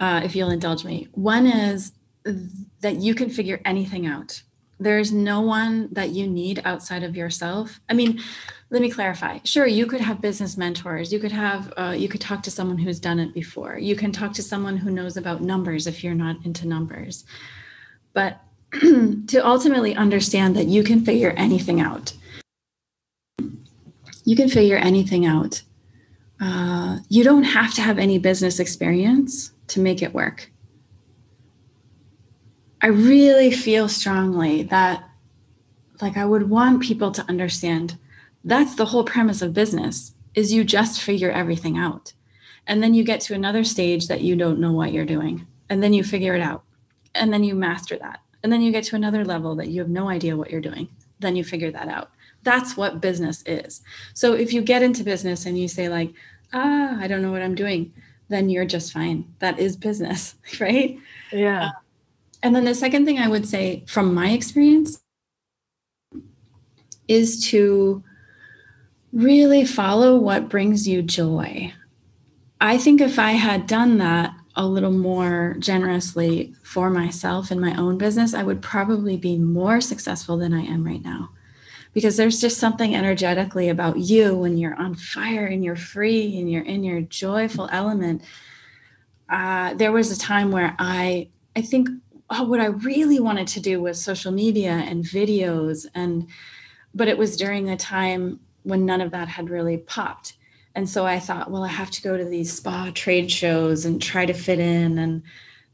uh, 0.00 0.20
if 0.24 0.34
you'll 0.34 0.50
indulge 0.50 0.84
me. 0.84 1.06
One 1.12 1.46
is 1.46 1.92
that 2.80 2.96
you 2.96 3.14
can 3.14 3.30
figure 3.30 3.60
anything 3.64 4.04
out 4.04 4.42
there's 4.82 5.12
no 5.12 5.40
one 5.40 5.88
that 5.92 6.10
you 6.10 6.26
need 6.26 6.60
outside 6.64 7.02
of 7.02 7.16
yourself 7.16 7.80
i 7.88 7.92
mean 7.92 8.20
let 8.70 8.82
me 8.82 8.90
clarify 8.90 9.38
sure 9.44 9.66
you 9.66 9.86
could 9.86 10.00
have 10.00 10.20
business 10.20 10.56
mentors 10.56 11.12
you 11.12 11.18
could 11.18 11.32
have 11.32 11.72
uh, 11.76 11.94
you 11.96 12.08
could 12.08 12.20
talk 12.20 12.42
to 12.42 12.50
someone 12.50 12.78
who's 12.78 12.98
done 12.98 13.18
it 13.18 13.32
before 13.32 13.78
you 13.78 13.94
can 13.94 14.12
talk 14.12 14.32
to 14.32 14.42
someone 14.42 14.76
who 14.76 14.90
knows 14.90 15.16
about 15.16 15.40
numbers 15.40 15.86
if 15.86 16.02
you're 16.02 16.14
not 16.14 16.36
into 16.44 16.66
numbers 16.66 17.24
but 18.12 18.40
to 19.26 19.38
ultimately 19.44 19.94
understand 19.94 20.56
that 20.56 20.66
you 20.66 20.82
can 20.82 21.04
figure 21.04 21.30
anything 21.36 21.80
out 21.80 22.14
you 24.24 24.36
can 24.36 24.48
figure 24.48 24.76
anything 24.76 25.26
out 25.26 25.62
uh, 26.40 26.98
you 27.08 27.22
don't 27.22 27.44
have 27.44 27.72
to 27.74 27.82
have 27.82 27.98
any 27.98 28.18
business 28.18 28.58
experience 28.58 29.52
to 29.68 29.80
make 29.80 30.02
it 30.02 30.14
work 30.14 30.50
I 32.80 32.88
really 32.88 33.52
feel 33.52 33.88
strongly 33.88 34.64
that 34.64 35.08
like 36.00 36.16
I 36.16 36.24
would 36.24 36.50
want 36.50 36.82
people 36.82 37.12
to 37.12 37.24
understand 37.28 37.96
that's 38.44 38.74
the 38.74 38.86
whole 38.86 39.04
premise 39.04 39.40
of 39.40 39.54
business 39.54 40.14
is 40.34 40.52
you 40.52 40.64
just 40.64 41.00
figure 41.00 41.30
everything 41.30 41.78
out. 41.78 42.12
And 42.66 42.82
then 42.82 42.94
you 42.94 43.04
get 43.04 43.20
to 43.22 43.34
another 43.34 43.64
stage 43.64 44.08
that 44.08 44.22
you 44.22 44.34
don't 44.34 44.58
know 44.58 44.72
what 44.72 44.92
you're 44.92 45.04
doing. 45.04 45.46
And 45.68 45.82
then 45.82 45.92
you 45.92 46.02
figure 46.02 46.34
it 46.34 46.40
out. 46.40 46.64
And 47.14 47.32
then 47.32 47.44
you 47.44 47.54
master 47.54 47.98
that. 47.98 48.20
And 48.42 48.52
then 48.52 48.62
you 48.62 48.72
get 48.72 48.84
to 48.84 48.96
another 48.96 49.24
level 49.24 49.54
that 49.56 49.68
you 49.68 49.80
have 49.80 49.90
no 49.90 50.08
idea 50.08 50.36
what 50.36 50.50
you're 50.50 50.60
doing. 50.60 50.88
Then 51.20 51.36
you 51.36 51.44
figure 51.44 51.70
that 51.70 51.88
out. 51.88 52.10
That's 52.42 52.76
what 52.76 53.00
business 53.00 53.42
is. 53.46 53.82
So 54.14 54.32
if 54.32 54.52
you 54.52 54.62
get 54.62 54.82
into 54.82 55.04
business 55.04 55.46
and 55.46 55.56
you 55.56 55.68
say 55.68 55.88
like, 55.88 56.12
"Ah, 56.52 56.98
I 56.98 57.06
don't 57.06 57.22
know 57.22 57.30
what 57.30 57.42
I'm 57.42 57.54
doing," 57.54 57.92
then 58.28 58.48
you're 58.48 58.64
just 58.64 58.92
fine. 58.92 59.32
That 59.38 59.58
is 59.58 59.76
business, 59.76 60.34
right? 60.60 60.98
Yeah. 61.32 61.66
Uh, 61.66 61.70
and 62.42 62.56
then 62.56 62.64
the 62.64 62.74
second 62.74 63.04
thing 63.04 63.18
I 63.18 63.28
would 63.28 63.46
say 63.46 63.84
from 63.86 64.12
my 64.14 64.30
experience 64.30 65.00
is 67.06 67.46
to 67.48 68.02
really 69.12 69.64
follow 69.64 70.16
what 70.16 70.48
brings 70.48 70.88
you 70.88 71.02
joy. 71.02 71.72
I 72.60 72.78
think 72.78 73.00
if 73.00 73.18
I 73.18 73.32
had 73.32 73.66
done 73.66 73.98
that 73.98 74.34
a 74.54 74.66
little 74.66 74.92
more 74.92 75.56
generously 75.58 76.54
for 76.62 76.90
myself 76.90 77.50
in 77.50 77.60
my 77.60 77.74
own 77.76 77.98
business, 77.98 78.34
I 78.34 78.42
would 78.42 78.60
probably 78.62 79.16
be 79.16 79.38
more 79.38 79.80
successful 79.80 80.36
than 80.36 80.52
I 80.52 80.62
am 80.62 80.84
right 80.84 81.02
now. 81.02 81.30
Because 81.94 82.16
there's 82.16 82.40
just 82.40 82.58
something 82.58 82.94
energetically 82.94 83.68
about 83.68 83.98
you 83.98 84.34
when 84.34 84.56
you're 84.56 84.74
on 84.74 84.94
fire 84.94 85.46
and 85.46 85.62
you're 85.62 85.76
free 85.76 86.38
and 86.38 86.50
you're 86.50 86.64
in 86.64 86.84
your 86.84 87.02
joyful 87.02 87.68
element. 87.70 88.22
Uh, 89.28 89.74
there 89.74 89.92
was 89.92 90.10
a 90.10 90.18
time 90.18 90.50
where 90.50 90.74
I, 90.78 91.28
I 91.54 91.62
think 91.62 91.88
oh, 92.30 92.44
what 92.44 92.60
I 92.60 92.66
really 92.66 93.20
wanted 93.20 93.46
to 93.48 93.60
do 93.60 93.80
was 93.80 94.02
social 94.02 94.32
media 94.32 94.72
and 94.72 95.04
videos 95.04 95.86
and 95.94 96.28
but 96.94 97.08
it 97.08 97.16
was 97.16 97.36
during 97.36 97.70
a 97.70 97.76
time 97.76 98.40
when 98.64 98.84
none 98.84 99.00
of 99.00 99.10
that 99.12 99.28
had 99.28 99.50
really 99.50 99.78
popped. 99.78 100.34
And 100.74 100.88
so 100.88 101.04
I 101.04 101.18
thought, 101.18 101.50
well, 101.50 101.64
I 101.64 101.68
have 101.68 101.90
to 101.90 102.02
go 102.02 102.16
to 102.16 102.24
these 102.24 102.52
spa 102.52 102.90
trade 102.94 103.30
shows 103.30 103.84
and 103.84 104.00
try 104.00 104.24
to 104.26 104.32
fit 104.32 104.58
in 104.58 104.98
and 104.98 105.22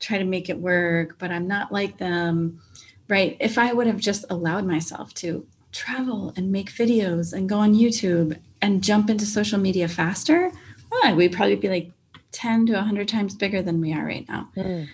try 0.00 0.18
to 0.18 0.24
make 0.24 0.48
it 0.48 0.58
work, 0.58 1.16
but 1.18 1.30
I'm 1.30 1.46
not 1.46 1.72
like 1.72 1.98
them. 1.98 2.60
Right. 3.08 3.36
If 3.40 3.58
I 3.58 3.72
would 3.72 3.86
have 3.86 3.98
just 3.98 4.24
allowed 4.28 4.66
myself 4.66 5.14
to 5.14 5.46
travel 5.72 6.32
and 6.36 6.52
make 6.52 6.70
videos 6.70 7.32
and 7.32 7.48
go 7.48 7.58
on 7.58 7.74
YouTube 7.74 8.38
and 8.60 8.82
jump 8.82 9.08
into 9.08 9.24
social 9.24 9.58
media 9.58 9.88
faster, 9.88 10.50
well, 10.90 11.14
we'd 11.14 11.32
probably 11.32 11.56
be 11.56 11.68
like 11.68 11.92
10 12.32 12.66
to 12.66 12.72
100 12.74 13.08
times 13.08 13.34
bigger 13.34 13.62
than 13.62 13.80
we 13.80 13.92
are 13.92 14.04
right 14.04 14.28
now. 14.28 14.48
Mm 14.56 14.88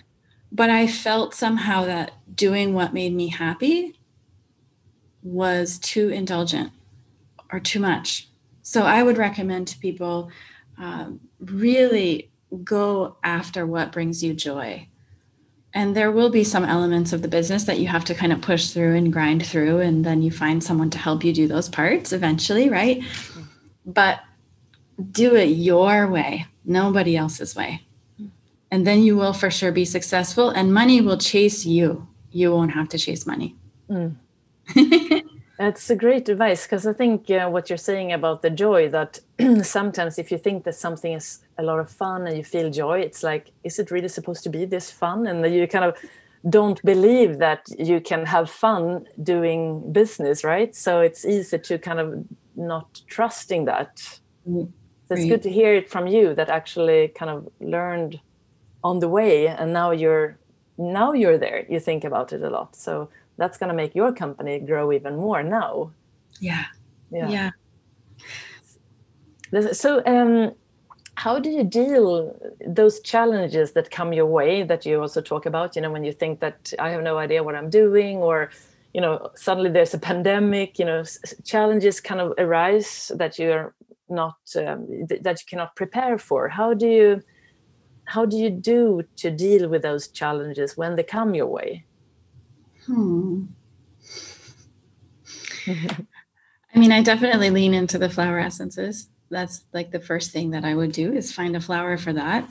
but 0.55 0.69
I 0.69 0.87
felt 0.87 1.33
somehow 1.33 1.83
that 1.83 2.13
doing 2.33 2.73
what 2.73 2.93
made 2.93 3.13
me 3.13 3.27
happy 3.27 3.93
was 5.21 5.77
too 5.79 6.09
indulgent 6.09 6.71
or 7.51 7.59
too 7.59 7.81
much. 7.81 8.29
So 8.65 8.81
I 8.83 9.03
would 9.03 9.17
recommend 9.17 9.67
to 9.69 9.79
people 9.79 10.31
um, 10.77 11.19
really 11.39 12.31
go 12.63 13.17
after 13.23 13.65
what 13.65 13.91
brings 13.91 14.23
you 14.23 14.33
joy. 14.33 14.87
And 15.73 15.95
there 15.95 16.11
will 16.11 16.29
be 16.29 16.43
some 16.43 16.65
elements 16.65 17.13
of 17.13 17.21
the 17.21 17.27
business 17.27 17.65
that 17.65 17.79
you 17.79 17.87
have 17.87 18.05
to 18.05 18.15
kind 18.15 18.31
of 18.33 18.41
push 18.41 18.69
through 18.69 18.95
and 18.95 19.11
grind 19.13 19.45
through, 19.45 19.81
and 19.81 20.05
then 20.05 20.21
you 20.21 20.31
find 20.31 20.63
someone 20.63 20.89
to 20.91 20.97
help 20.97 21.23
you 21.23 21.33
do 21.33 21.47
those 21.47 21.69
parts 21.69 22.11
eventually, 22.11 22.69
right? 22.69 23.03
But 23.85 24.21
do 25.11 25.35
it 25.35 25.49
your 25.49 26.07
way, 26.07 26.45
nobody 26.63 27.15
else's 27.15 27.55
way 27.55 27.85
and 28.71 28.85
then 28.85 29.03
you 29.03 29.15
will 29.15 29.33
for 29.33 29.49
sure 29.49 29.71
be 29.71 29.85
successful 29.85 30.49
and 30.49 30.73
money 30.73 30.99
will 31.01 31.17
chase 31.17 31.65
you 31.65 32.07
you 32.31 32.51
won't 32.51 32.73
have 32.73 32.89
to 32.89 32.97
chase 32.97 33.25
money 33.25 33.55
mm. 33.89 34.13
that's 35.57 35.89
a 35.89 35.95
great 35.95 36.27
advice 36.29 36.63
because 36.63 36.85
i 36.85 36.93
think 36.93 37.29
uh, 37.29 37.47
what 37.47 37.69
you're 37.69 37.77
saying 37.77 38.11
about 38.11 38.41
the 38.41 38.49
joy 38.49 38.89
that 38.89 39.19
sometimes 39.63 40.19
if 40.19 40.31
you 40.31 40.37
think 40.37 40.63
that 40.63 40.75
something 40.75 41.13
is 41.13 41.39
a 41.57 41.63
lot 41.63 41.79
of 41.79 41.89
fun 41.89 42.27
and 42.27 42.37
you 42.37 42.43
feel 42.43 42.69
joy 42.69 42.99
it's 42.99 43.23
like 43.23 43.51
is 43.63 43.79
it 43.79 43.91
really 43.91 44.09
supposed 44.09 44.43
to 44.43 44.49
be 44.49 44.65
this 44.65 44.91
fun 44.91 45.27
and 45.27 45.53
you 45.53 45.67
kind 45.67 45.85
of 45.85 45.97
don't 46.49 46.83
believe 46.83 47.39
that 47.39 47.65
you 47.79 47.99
can 47.99 48.23
have 48.25 48.49
fun 48.49 49.07
doing 49.23 49.91
business 49.91 50.43
right 50.43 50.75
so 50.75 51.01
it's 51.01 51.25
easy 51.25 51.57
to 51.57 51.77
kind 51.79 51.99
of 51.99 52.25
not 52.55 53.01
trusting 53.07 53.65
that. 53.65 54.19
So 55.07 55.13
it's 55.13 55.25
good 55.25 55.43
to 55.43 55.51
hear 55.51 55.75
it 55.75 55.89
from 55.89 56.07
you 56.07 56.33
that 56.35 56.49
actually 56.49 57.09
kind 57.09 57.29
of 57.29 57.47
learned 57.59 58.19
on 58.83 58.99
the 58.99 59.09
way, 59.09 59.47
and 59.47 59.73
now 59.73 59.91
you're 59.91 60.37
now 60.77 61.13
you're 61.13 61.37
there. 61.37 61.65
You 61.69 61.79
think 61.79 62.03
about 62.03 62.33
it 62.33 62.41
a 62.41 62.49
lot, 62.49 62.75
so 62.75 63.09
that's 63.37 63.57
going 63.57 63.69
to 63.69 63.75
make 63.75 63.95
your 63.95 64.13
company 64.13 64.59
grow 64.59 64.91
even 64.91 65.15
more 65.15 65.43
now. 65.43 65.91
Yeah. 66.39 66.65
Yeah. 67.11 67.51
Yeah. 69.51 69.71
So, 69.71 70.03
um, 70.05 70.53
how 71.15 71.39
do 71.39 71.49
you 71.49 71.63
deal 71.63 72.37
those 72.67 72.99
challenges 72.99 73.71
that 73.71 73.89
come 73.89 74.11
your 74.11 74.25
way 74.25 74.63
that 74.63 74.85
you 74.85 75.01
also 75.01 75.21
talk 75.21 75.45
about? 75.45 75.75
You 75.75 75.81
know, 75.81 75.91
when 75.91 76.03
you 76.03 76.11
think 76.11 76.41
that 76.41 76.73
I 76.77 76.89
have 76.89 77.03
no 77.03 77.17
idea 77.17 77.43
what 77.43 77.55
I'm 77.55 77.69
doing, 77.69 78.17
or 78.17 78.51
you 78.93 79.01
know, 79.01 79.29
suddenly 79.35 79.69
there's 79.69 79.93
a 79.93 79.99
pandemic. 79.99 80.77
You 80.77 80.85
know, 80.85 81.03
challenges 81.45 82.01
kind 82.01 82.19
of 82.19 82.33
arise 82.37 83.11
that 83.15 83.39
you're 83.39 83.73
not 84.09 84.37
um, 84.57 84.87
th- 85.07 85.21
that 85.21 85.39
you 85.39 85.45
cannot 85.47 85.75
prepare 85.75 86.17
for. 86.17 86.49
How 86.49 86.73
do 86.73 86.87
you 86.87 87.21
how 88.05 88.25
do 88.25 88.37
you 88.37 88.49
do 88.49 89.03
to 89.17 89.31
deal 89.31 89.69
with 89.69 89.81
those 89.81 90.09
challenges 90.09 90.77
when 90.77 90.95
they 90.95 91.03
come 91.03 91.33
your 91.33 91.47
way? 91.47 91.85
Hmm. 92.85 93.45
I 95.67 96.77
mean, 96.77 96.91
I 96.91 97.01
definitely 97.01 97.49
lean 97.49 97.73
into 97.73 97.97
the 97.97 98.09
flower 98.09 98.39
essences. 98.39 99.09
That's 99.29 99.63
like 99.73 99.91
the 99.91 99.99
first 99.99 100.31
thing 100.31 100.51
that 100.51 100.65
I 100.65 100.75
would 100.75 100.91
do 100.91 101.13
is 101.13 101.31
find 101.31 101.55
a 101.55 101.61
flower 101.61 101.97
for 101.97 102.13
that 102.13 102.47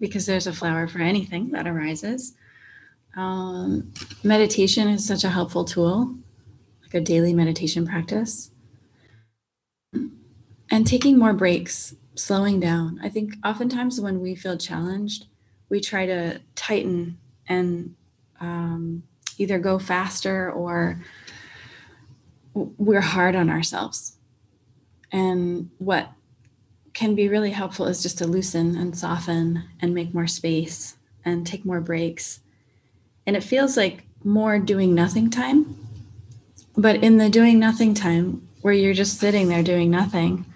because 0.00 0.26
there's 0.26 0.46
a 0.46 0.52
flower 0.52 0.88
for 0.88 1.00
anything 1.00 1.50
that 1.50 1.66
arises. 1.66 2.34
Um, 3.16 3.92
meditation 4.22 4.88
is 4.88 5.06
such 5.06 5.24
a 5.24 5.28
helpful 5.28 5.64
tool, 5.64 6.14
like 6.82 6.94
a 6.94 7.00
daily 7.00 7.34
meditation 7.34 7.86
practice. 7.86 8.50
And 10.70 10.86
taking 10.86 11.18
more 11.18 11.32
breaks, 11.34 11.94
slowing 12.14 12.58
down. 12.58 12.98
I 13.02 13.08
think 13.08 13.34
oftentimes 13.44 14.00
when 14.00 14.20
we 14.20 14.34
feel 14.34 14.56
challenged, 14.56 15.26
we 15.68 15.80
try 15.80 16.06
to 16.06 16.40
tighten 16.54 17.18
and 17.48 17.94
um, 18.40 19.02
either 19.38 19.58
go 19.58 19.78
faster 19.78 20.50
or 20.50 21.02
we're 22.54 23.00
hard 23.00 23.34
on 23.34 23.50
ourselves. 23.50 24.16
And 25.10 25.70
what 25.78 26.10
can 26.92 27.14
be 27.14 27.28
really 27.28 27.50
helpful 27.50 27.86
is 27.86 28.02
just 28.02 28.18
to 28.18 28.26
loosen 28.26 28.76
and 28.76 28.96
soften 28.96 29.64
and 29.80 29.94
make 29.94 30.14
more 30.14 30.26
space 30.26 30.96
and 31.24 31.46
take 31.46 31.64
more 31.64 31.80
breaks. 31.80 32.40
And 33.26 33.36
it 33.36 33.42
feels 33.42 33.76
like 33.76 34.04
more 34.22 34.58
doing 34.58 34.94
nothing 34.94 35.30
time. 35.30 35.76
But 36.76 37.02
in 37.02 37.18
the 37.18 37.28
doing 37.28 37.58
nothing 37.58 37.94
time, 37.94 38.48
where 38.62 38.74
you're 38.74 38.94
just 38.94 39.18
sitting 39.18 39.48
there 39.48 39.62
doing 39.62 39.90
nothing, 39.90 40.46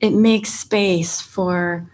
it 0.00 0.10
makes 0.10 0.50
space 0.50 1.20
for 1.20 1.90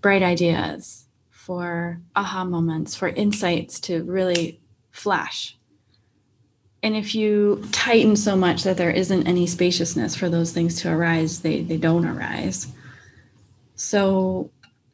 bright 0.00 0.22
ideas, 0.22 1.06
for 1.30 2.00
aha 2.14 2.44
moments, 2.44 2.94
for 2.94 3.08
insights 3.08 3.80
to 3.80 4.02
really 4.04 4.60
flash. 4.90 5.56
And 6.82 6.96
if 6.96 7.14
you 7.14 7.62
tighten 7.72 8.16
so 8.16 8.36
much 8.36 8.62
that 8.62 8.76
there 8.76 8.90
isn't 8.90 9.26
any 9.26 9.46
spaciousness 9.46 10.16
for 10.16 10.28
those 10.30 10.52
things 10.52 10.80
to 10.80 10.90
arise, 10.90 11.40
they, 11.40 11.62
they 11.62 11.76
don't 11.76 12.06
arise. 12.06 12.68
So 13.74 14.50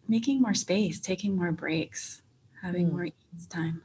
making 0.08 0.42
more 0.42 0.54
space, 0.54 0.98
taking 1.00 1.36
more 1.36 1.52
breaks, 1.52 2.22
having 2.62 2.88
Mm. 2.88 2.92
more 2.92 3.06
ease 3.06 3.46
time. 3.48 3.82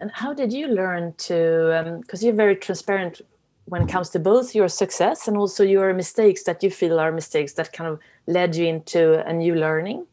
And 0.00 0.10
how 0.12 0.34
did 0.34 0.52
you 0.52 0.68
learn 0.68 1.14
to? 1.28 1.98
Because 2.00 2.22
you're 2.22 2.34
very 2.34 2.56
transparent 2.56 3.20
when 3.66 3.82
it 3.82 3.88
comes 3.88 4.10
to 4.10 4.18
both 4.18 4.54
your 4.54 4.68
success 4.68 5.26
and 5.26 5.36
also 5.36 5.62
your 5.64 5.94
mistakes 5.94 6.42
that 6.44 6.62
you 6.62 6.70
feel 6.70 7.00
are 7.00 7.10
mistakes 7.10 7.54
that 7.54 7.72
kind 7.72 7.88
of 7.90 7.98
led 8.26 8.54
you 8.54 8.66
into 8.66 9.26
a 9.26 9.32
new 9.32 9.54
learning, 9.54 10.04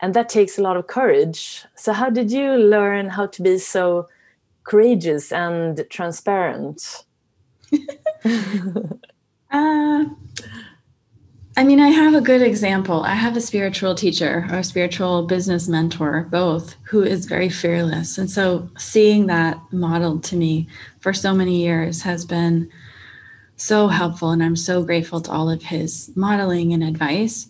and 0.00 0.14
that 0.14 0.28
takes 0.28 0.58
a 0.58 0.62
lot 0.62 0.76
of 0.76 0.86
courage. 0.86 1.64
So 1.74 1.92
how 1.92 2.10
did 2.10 2.30
you 2.30 2.52
learn 2.52 3.08
how 3.08 3.26
to 3.26 3.42
be 3.42 3.58
so 3.58 4.08
courageous 4.64 5.32
and 5.32 5.84
transparent? 5.90 7.04
Uh, 9.52 10.04
I 11.56 11.64
mean, 11.64 11.80
I 11.80 11.88
have 11.88 12.14
a 12.14 12.20
good 12.20 12.42
example. 12.42 13.02
I 13.02 13.14
have 13.14 13.36
a 13.36 13.40
spiritual 13.40 13.94
teacher 13.94 14.46
or 14.50 14.58
a 14.58 14.64
spiritual 14.64 15.26
business 15.26 15.66
mentor, 15.68 16.28
both, 16.30 16.76
who 16.84 17.02
is 17.02 17.26
very 17.26 17.48
fearless. 17.48 18.16
And 18.16 18.30
so 18.30 18.70
seeing 18.78 19.26
that 19.26 19.60
modeled 19.72 20.22
to 20.24 20.36
me 20.36 20.68
for 21.00 21.12
so 21.12 21.34
many 21.34 21.62
years 21.62 22.02
has 22.02 22.24
been 22.24 22.70
so 23.56 23.88
helpful. 23.88 24.30
And 24.30 24.42
I'm 24.42 24.56
so 24.56 24.82
grateful 24.84 25.20
to 25.22 25.30
all 25.32 25.50
of 25.50 25.62
his 25.62 26.10
modeling 26.14 26.72
and 26.72 26.84
advice. 26.84 27.48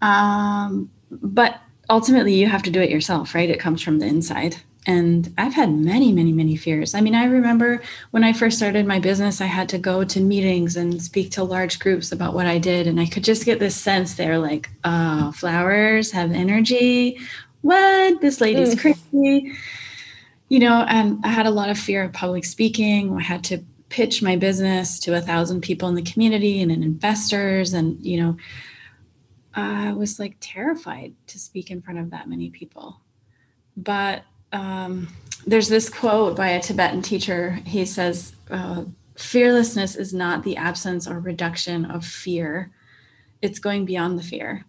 Um, 0.00 0.90
but 1.10 1.60
ultimately, 1.90 2.34
you 2.34 2.46
have 2.46 2.62
to 2.62 2.70
do 2.70 2.80
it 2.80 2.90
yourself, 2.90 3.34
right? 3.34 3.50
It 3.50 3.60
comes 3.60 3.82
from 3.82 3.98
the 3.98 4.06
inside. 4.06 4.56
And 4.88 5.34
I've 5.36 5.52
had 5.52 5.70
many, 5.70 6.12
many, 6.12 6.32
many 6.32 6.56
fears. 6.56 6.94
I 6.94 7.02
mean, 7.02 7.14
I 7.14 7.26
remember 7.26 7.82
when 8.12 8.24
I 8.24 8.32
first 8.32 8.56
started 8.56 8.86
my 8.86 8.98
business, 8.98 9.42
I 9.42 9.46
had 9.46 9.68
to 9.68 9.78
go 9.78 10.02
to 10.02 10.18
meetings 10.20 10.76
and 10.76 11.00
speak 11.02 11.30
to 11.32 11.44
large 11.44 11.78
groups 11.78 12.10
about 12.10 12.32
what 12.32 12.46
I 12.46 12.56
did. 12.56 12.86
And 12.86 12.98
I 12.98 13.04
could 13.04 13.22
just 13.22 13.44
get 13.44 13.58
this 13.60 13.76
sense 13.76 14.14
they're 14.14 14.38
like, 14.38 14.70
oh, 14.84 15.30
flowers 15.32 16.10
have 16.12 16.32
energy. 16.32 17.18
What? 17.60 18.22
This 18.22 18.40
lady's 18.40 18.74
Mm. 18.74 18.80
crazy. 18.80 19.52
You 20.48 20.58
know, 20.60 20.86
and 20.88 21.22
I 21.22 21.28
had 21.28 21.44
a 21.46 21.50
lot 21.50 21.68
of 21.68 21.78
fear 21.78 22.02
of 22.04 22.14
public 22.14 22.46
speaking. 22.46 23.14
I 23.14 23.20
had 23.20 23.44
to 23.44 23.58
pitch 23.90 24.22
my 24.22 24.36
business 24.36 24.98
to 25.00 25.14
a 25.16 25.20
thousand 25.20 25.60
people 25.60 25.90
in 25.90 25.96
the 25.96 26.02
community 26.02 26.62
and 26.62 26.72
in 26.72 26.82
investors. 26.82 27.74
And, 27.74 28.00
you 28.00 28.22
know, 28.22 28.36
I 29.52 29.92
was 29.92 30.18
like 30.18 30.36
terrified 30.40 31.12
to 31.26 31.38
speak 31.38 31.70
in 31.70 31.82
front 31.82 31.98
of 31.98 32.10
that 32.12 32.26
many 32.26 32.48
people. 32.48 33.02
But 33.76 34.24
um, 34.52 35.08
there's 35.46 35.68
this 35.68 35.88
quote 35.88 36.36
by 36.36 36.48
a 36.48 36.62
Tibetan 36.62 37.02
teacher. 37.02 37.60
He 37.64 37.84
says, 37.84 38.34
uh, 38.50 38.84
Fearlessness 39.16 39.96
is 39.96 40.14
not 40.14 40.44
the 40.44 40.56
absence 40.56 41.08
or 41.08 41.18
reduction 41.18 41.84
of 41.86 42.04
fear, 42.04 42.70
it's 43.42 43.58
going 43.58 43.84
beyond 43.84 44.16
the 44.16 44.22
fear. 44.22 44.64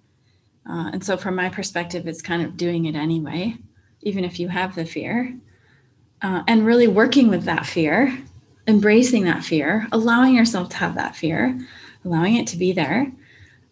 Uh, 0.68 0.90
and 0.92 1.04
so, 1.04 1.18
from 1.18 1.36
my 1.36 1.50
perspective, 1.50 2.08
it's 2.08 2.22
kind 2.22 2.42
of 2.42 2.58
doing 2.58 2.86
it 2.86 2.96
anyway, 2.96 3.56
even 4.02 4.24
if 4.24 4.40
you 4.40 4.48
have 4.48 4.74
the 4.74 4.86
fear, 4.86 5.38
uh, 6.24 6.44
and 6.48 6.66
really 6.66 6.88
working 6.88 7.28
with 7.28 7.44
that 7.44 7.66
fear, 7.66 8.18
embracing 8.68 9.24
that 9.26 9.44
fear, 9.44 9.88
allowing 9.92 10.34
yourself 10.34 10.70
to 10.70 10.78
have 10.78 10.96
that 10.96 11.16
fear, 11.16 11.60
allowing 12.04 12.36
it 12.36 12.48
to 12.48 12.58
be 12.58 12.72
there, 12.72 13.12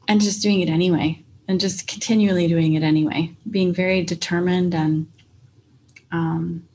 and 0.08 0.22
just 0.22 0.44
doing 0.44 0.62
it 0.62 0.70
anyway, 0.70 1.24
and 1.48 1.60
just 1.60 1.88
continually 1.88 2.48
doing 2.48 2.76
it 2.76 2.84
anyway, 2.84 3.36
being 3.50 3.74
very 3.74 4.04
determined 4.04 4.76
and 4.76 5.08
um, 6.12 6.68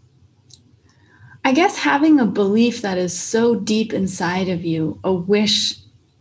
I 1.44 1.52
guess 1.52 1.76
having 1.76 2.20
a 2.20 2.26
belief 2.26 2.82
that 2.82 2.98
is 2.98 3.18
so 3.18 3.56
deep 3.56 3.92
inside 3.92 4.48
of 4.48 4.64
you, 4.64 5.00
a 5.02 5.12
wish 5.12 5.74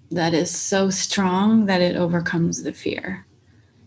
that 0.10 0.34
is 0.34 0.50
so 0.50 0.90
strong 0.90 1.68
that 1.68 1.82
it 1.82 1.96
overcomes 1.96 2.64
the 2.64 2.74
fear. 2.74 3.26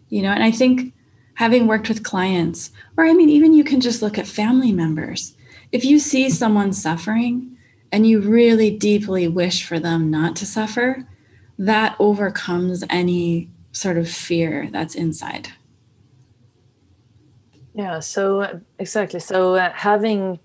You 0.09 0.23
know, 0.23 0.31
and 0.31 0.45
I 0.45 0.51
think 0.51 0.95
having 1.35 1.67
worked 1.67 1.89
with 1.89 2.05
clients, 2.05 2.71
or 2.97 3.05
I 3.05 3.13
mean, 3.13 3.29
even 3.29 3.53
you 3.53 3.65
can 3.65 3.81
just 3.81 4.01
look 4.01 4.17
at 4.17 4.27
family 4.27 4.73
members. 4.73 5.35
If 5.73 5.85
you 5.85 5.99
see 5.99 6.31
someone 6.31 6.73
suffering 6.73 7.57
and 7.91 8.07
you 8.07 8.21
really 8.21 8.71
deeply 8.71 9.27
wish 9.27 9.67
for 9.67 9.81
them 9.81 10.11
not 10.11 10.37
to 10.37 10.47
suffer, 10.47 11.05
that 11.59 11.97
overcomes 11.99 12.85
any 12.91 13.51
sort 13.73 13.97
of 13.97 14.09
fear 14.09 14.69
that's 14.71 14.95
inside. 14.95 15.49
Yeah, 17.75 18.01
so 18.01 18.41
uh, 18.43 18.59
exactly. 18.79 19.21
So 19.21 19.57
uh, 19.57 19.73
having 19.73 20.39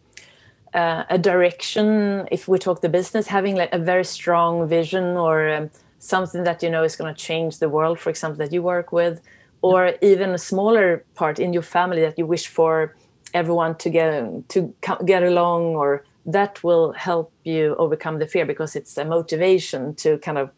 uh, 0.73 1.03
a 1.09 1.17
direction, 1.17 2.27
if 2.31 2.47
we 2.47 2.57
talk 2.57 2.81
the 2.81 2.89
business, 2.89 3.27
having 3.27 3.55
like 3.55 3.73
a 3.73 3.79
very 3.79 4.05
strong 4.05 4.67
vision 4.67 5.17
or 5.17 5.49
um, 5.49 5.69
something 5.99 6.43
that 6.43 6.63
you 6.63 6.69
know 6.69 6.83
is 6.83 6.95
going 6.95 7.13
to 7.13 7.19
change 7.19 7.59
the 7.59 7.69
world, 7.69 7.99
for 7.99 8.09
example, 8.09 8.37
that 8.39 8.51
you 8.51 8.63
work 8.63 8.91
with, 8.91 9.21
or 9.61 9.93
even 10.01 10.31
a 10.31 10.37
smaller 10.39 11.03
part 11.15 11.39
in 11.39 11.53
your 11.53 11.63
family 11.63 12.01
that 12.01 12.17
you 12.17 12.25
wish 12.25 12.47
for 12.47 12.95
everyone 13.33 13.75
to 13.75 13.89
get 13.89 14.49
to 14.49 14.73
get 15.05 15.23
along, 15.23 15.75
or 15.75 16.03
that 16.25 16.63
will 16.63 16.93
help 16.93 17.31
you 17.43 17.75
overcome 17.77 18.19
the 18.19 18.27
fear 18.27 18.45
because 18.45 18.75
it's 18.75 18.97
a 18.97 19.05
motivation 19.05 19.93
to 19.95 20.17
kind 20.19 20.37
of 20.39 20.49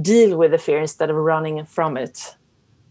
deal 0.00 0.36
with 0.36 0.50
the 0.50 0.58
fear 0.58 0.80
instead 0.80 1.10
of 1.10 1.16
running 1.16 1.64
from 1.64 1.96
it. 1.96 2.34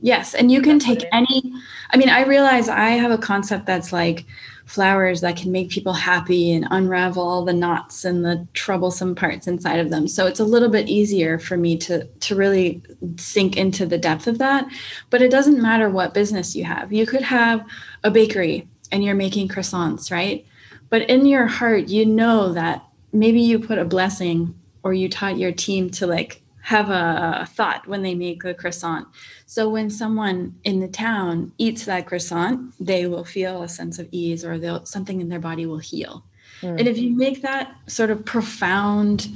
Yes, 0.02 0.34
and 0.34 0.52
you 0.52 0.62
can 0.64 0.80
take 0.80 1.06
any. 1.12 1.54
I 1.91 1.97
mean, 1.97 2.10
I 2.10 2.26
realize 2.26 2.68
I 2.68 2.89
have 2.89 3.12
a 3.12 3.18
concept 3.18 3.68
that's 3.68 3.93
like 3.93 4.26
flowers 4.66 5.22
that 5.22 5.36
can 5.36 5.52
make 5.52 5.70
people 5.70 5.93
happy 5.93 6.54
and 6.54 6.66
unravel 6.72 7.22
all 7.22 7.45
the 7.45 7.54
knots 7.54 8.04
and 8.04 8.26
the 8.26 8.47
troublesome 8.54 9.14
parts 9.14 9.45
inside 9.45 9.80
of 9.80 9.89
them. 9.91 10.08
So 10.08 10.26
it's 10.26 10.39
a 10.39 10.45
little 10.45 10.70
bit 10.70 10.89
easier 10.89 11.38
for 11.38 11.56
me 11.56 11.78
to 11.80 12.06
to 12.06 12.36
really 12.36 12.82
sink 13.18 13.58
into 13.58 13.86
the 13.86 13.97
depth 13.97 14.26
of 14.26 14.39
that. 14.39 14.66
But 15.12 15.22
it 15.22 15.30
doesn't 15.30 15.62
matter 15.62 15.89
what 15.89 16.16
business 16.16 16.56
you 16.56 16.64
have. 16.64 16.91
You 16.91 17.06
could 17.06 17.22
have 17.22 17.64
a 18.04 18.10
bakery 18.10 18.68
and 18.91 19.04
you're 19.04 19.16
making 19.16 19.49
croissants, 19.49 20.12
right? 20.12 20.45
But 20.89 21.04
in 21.10 21.26
your 21.26 21.45
heart, 21.45 21.89
you 21.89 22.06
know 22.06 22.54
that 22.54 22.84
maybe 23.14 23.39
you 23.39 23.60
put 23.60 23.78
a 23.78 23.86
blessing 23.86 24.56
or 24.84 24.93
you 24.93 25.10
taught 25.10 25.38
your 25.38 25.52
team 25.52 25.89
to 25.91 26.08
like 26.08 26.41
have 26.62 26.89
a 26.89 27.45
thought 27.49 27.88
when 27.88 28.04
they 28.04 28.16
make 28.16 28.43
a 28.43 28.54
croissant. 28.54 29.08
So 29.52 29.68
when 29.68 29.89
someone 29.89 30.56
in 30.64 30.80
the 30.80 30.88
town 30.88 31.52
eats 31.58 31.84
that 31.84 32.08
croissant, 32.08 32.74
they 32.80 33.06
will 33.06 33.26
feel 33.26 33.64
a 33.64 33.68
sense 33.68 33.99
of 33.99 34.08
ease 34.10 34.45
or 34.45 34.58
they'll 34.58 34.86
something 34.86 35.20
in 35.20 35.28
their 35.28 35.41
body 35.41 35.66
will 35.66 35.80
heal. 35.80 36.24
Mm. 36.62 36.80
And 36.80 36.88
if 36.88 36.97
you 36.97 37.14
make 37.18 37.41
that 37.41 37.76
sort 37.86 38.12
of 38.12 38.24
profound 38.24 39.28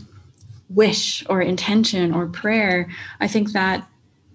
wish 0.69 1.25
or 1.27 1.41
intention 1.41 2.13
or 2.13 2.27
prayer, 2.27 2.89
I 3.19 3.27
think 3.27 3.51
that 3.51 3.89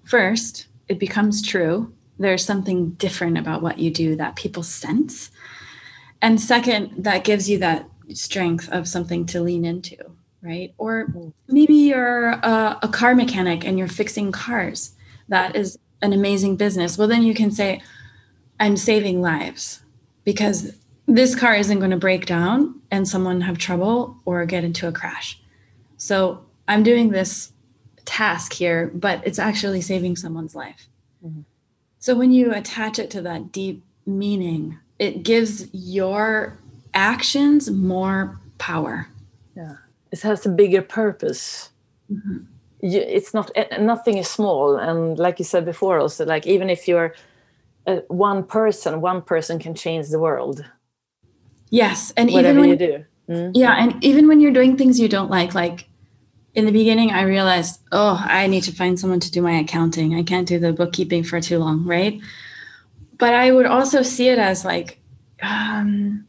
first 0.05 0.67
it 0.89 0.99
becomes 0.99 1.41
true. 1.41 1.91
There's 2.19 2.45
something 2.45 2.91
different 2.91 3.39
about 3.39 3.63
what 3.63 3.79
you 3.79 3.91
do 3.91 4.17
that 4.17 4.37
people 4.37 4.63
sense. 4.63 5.31
And 6.21 6.39
second, 6.39 7.05
that 7.05 7.25
gives 7.25 7.49
you 7.49 7.57
that 7.61 7.89
strength 8.13 8.69
of 8.69 8.87
something 8.87 9.25
to 9.29 9.41
lean 9.41 9.65
into 9.65 9.97
right? 10.43 10.73
Or 10.79 11.13
maybe 11.49 11.75
you're 11.75 12.31
a, 12.31 12.79
a, 12.83 12.89
car 12.89 13.15
mechanic 13.15 13.67
and 13.67 13.79
you're 13.79 13.89
fixing 13.89 14.33
cars. 14.33 14.95
That 15.31 15.57
is 15.57 15.79
an 16.03 16.13
amazing 16.13 16.57
business. 16.57 16.99
Well, 16.99 17.09
then 17.09 17.23
you 17.23 17.35
can 17.35 17.51
say, 17.51 17.83
I'm 18.61 18.77
saving 18.77 19.23
lives 19.23 19.81
because 20.25 20.77
this 21.07 21.35
car 21.35 21.55
isn't 21.57 21.79
going 21.79 21.91
to 21.91 21.97
break 21.97 22.27
down 22.27 22.81
and 22.91 23.09
someone 23.09 23.41
have 23.41 23.59
trouble 23.59 24.19
or 24.27 24.45
get 24.45 24.63
into 24.63 24.87
a 24.87 24.93
crash. 24.93 25.41
So 25.97 26.45
I'm 26.69 26.83
doing 26.83 27.11
this 27.11 27.53
task 28.05 28.53
here, 28.53 28.91
but 28.93 29.27
it's 29.27 29.39
actually 29.39 29.81
saving 29.81 30.17
someone's 30.17 30.55
life. 30.55 30.89
Mm-hmm. 31.25 31.41
So 31.99 32.15
when 32.15 32.33
you 32.33 32.53
attach 32.53 32.99
it 32.99 33.11
to 33.13 33.23
that 33.23 33.51
deep 33.53 33.83
meaning, 34.05 34.79
it 34.99 35.23
gives 35.23 35.73
your 35.73 36.59
actions 36.93 37.71
more 37.71 38.39
power. 38.59 39.09
Yeah 39.57 39.77
it 40.11 40.21
has 40.23 40.45
a 40.47 40.49
bigger 40.49 40.83
purpose 40.83 41.71
mm-hmm. 42.13 42.39
You, 42.83 43.01
it's 43.01 43.35
not 43.35 43.51
eh, 43.55 43.79
nothing 43.79 44.19
is 44.19 44.29
small 44.29 44.77
and 44.77 45.19
like 45.19 45.39
you 45.39 45.45
said 45.45 45.65
before 45.65 45.99
also 45.99 46.25
like 46.25 46.47
even 46.47 46.71
if 46.71 46.89
you're 46.89 47.15
uh, 47.87 47.97
one 48.09 48.43
person 48.45 49.01
one 49.01 49.23
person 49.23 49.59
can 49.59 49.75
change 49.75 50.09
the 50.09 50.19
world 50.19 50.65
yes 51.71 52.13
and 52.17 52.31
even 52.31 52.59
when 52.59 52.69
you 52.69 52.77
do 52.77 53.05
mm? 53.29 53.51
yeah 53.55 53.77
and 53.79 54.03
even 54.05 54.29
when 54.29 54.41
you're 54.41 54.53
doing 54.53 54.77
things 54.77 54.99
you 54.99 55.09
don't 55.09 55.31
like 55.31 55.55
like 55.55 55.89
in 56.55 56.65
the 56.65 56.73
beginning 56.73 57.11
i 57.11 57.23
realized 57.23 57.81
oh 57.93 58.23
i 58.27 58.47
need 58.47 58.63
to 58.63 58.73
find 58.73 58.99
someone 58.99 59.21
to 59.21 59.31
do 59.31 59.41
my 59.41 59.53
accounting 59.53 60.15
i 60.15 60.23
can't 60.23 60.49
do 60.49 60.59
the 60.59 60.73
bookkeeping 60.73 61.23
for 61.23 61.41
too 61.41 61.59
long 61.59 61.85
right 61.85 62.21
but 63.19 63.35
i 63.35 63.53
would 63.53 63.67
also 63.67 64.03
see 64.03 64.29
it 64.29 64.39
as 64.39 64.65
like 64.65 64.99
um, 65.43 66.27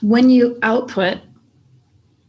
when 0.00 0.30
you 0.30 0.58
output 0.62 1.18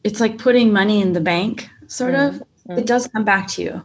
it's 0.07 0.22
like 0.22 0.38
putting 0.38 0.72
money 0.72 1.01
in 1.01 1.11
the 1.11 1.20
bank, 1.20 1.70
sort 1.88 2.13
mm-hmm. 2.13 2.38
of. 2.38 2.47
Mm-hmm. 2.68 2.80
It 2.80 2.86
does 2.86 3.07
come 3.07 3.24
back 3.24 3.47
to 3.49 3.61
you. 3.61 3.84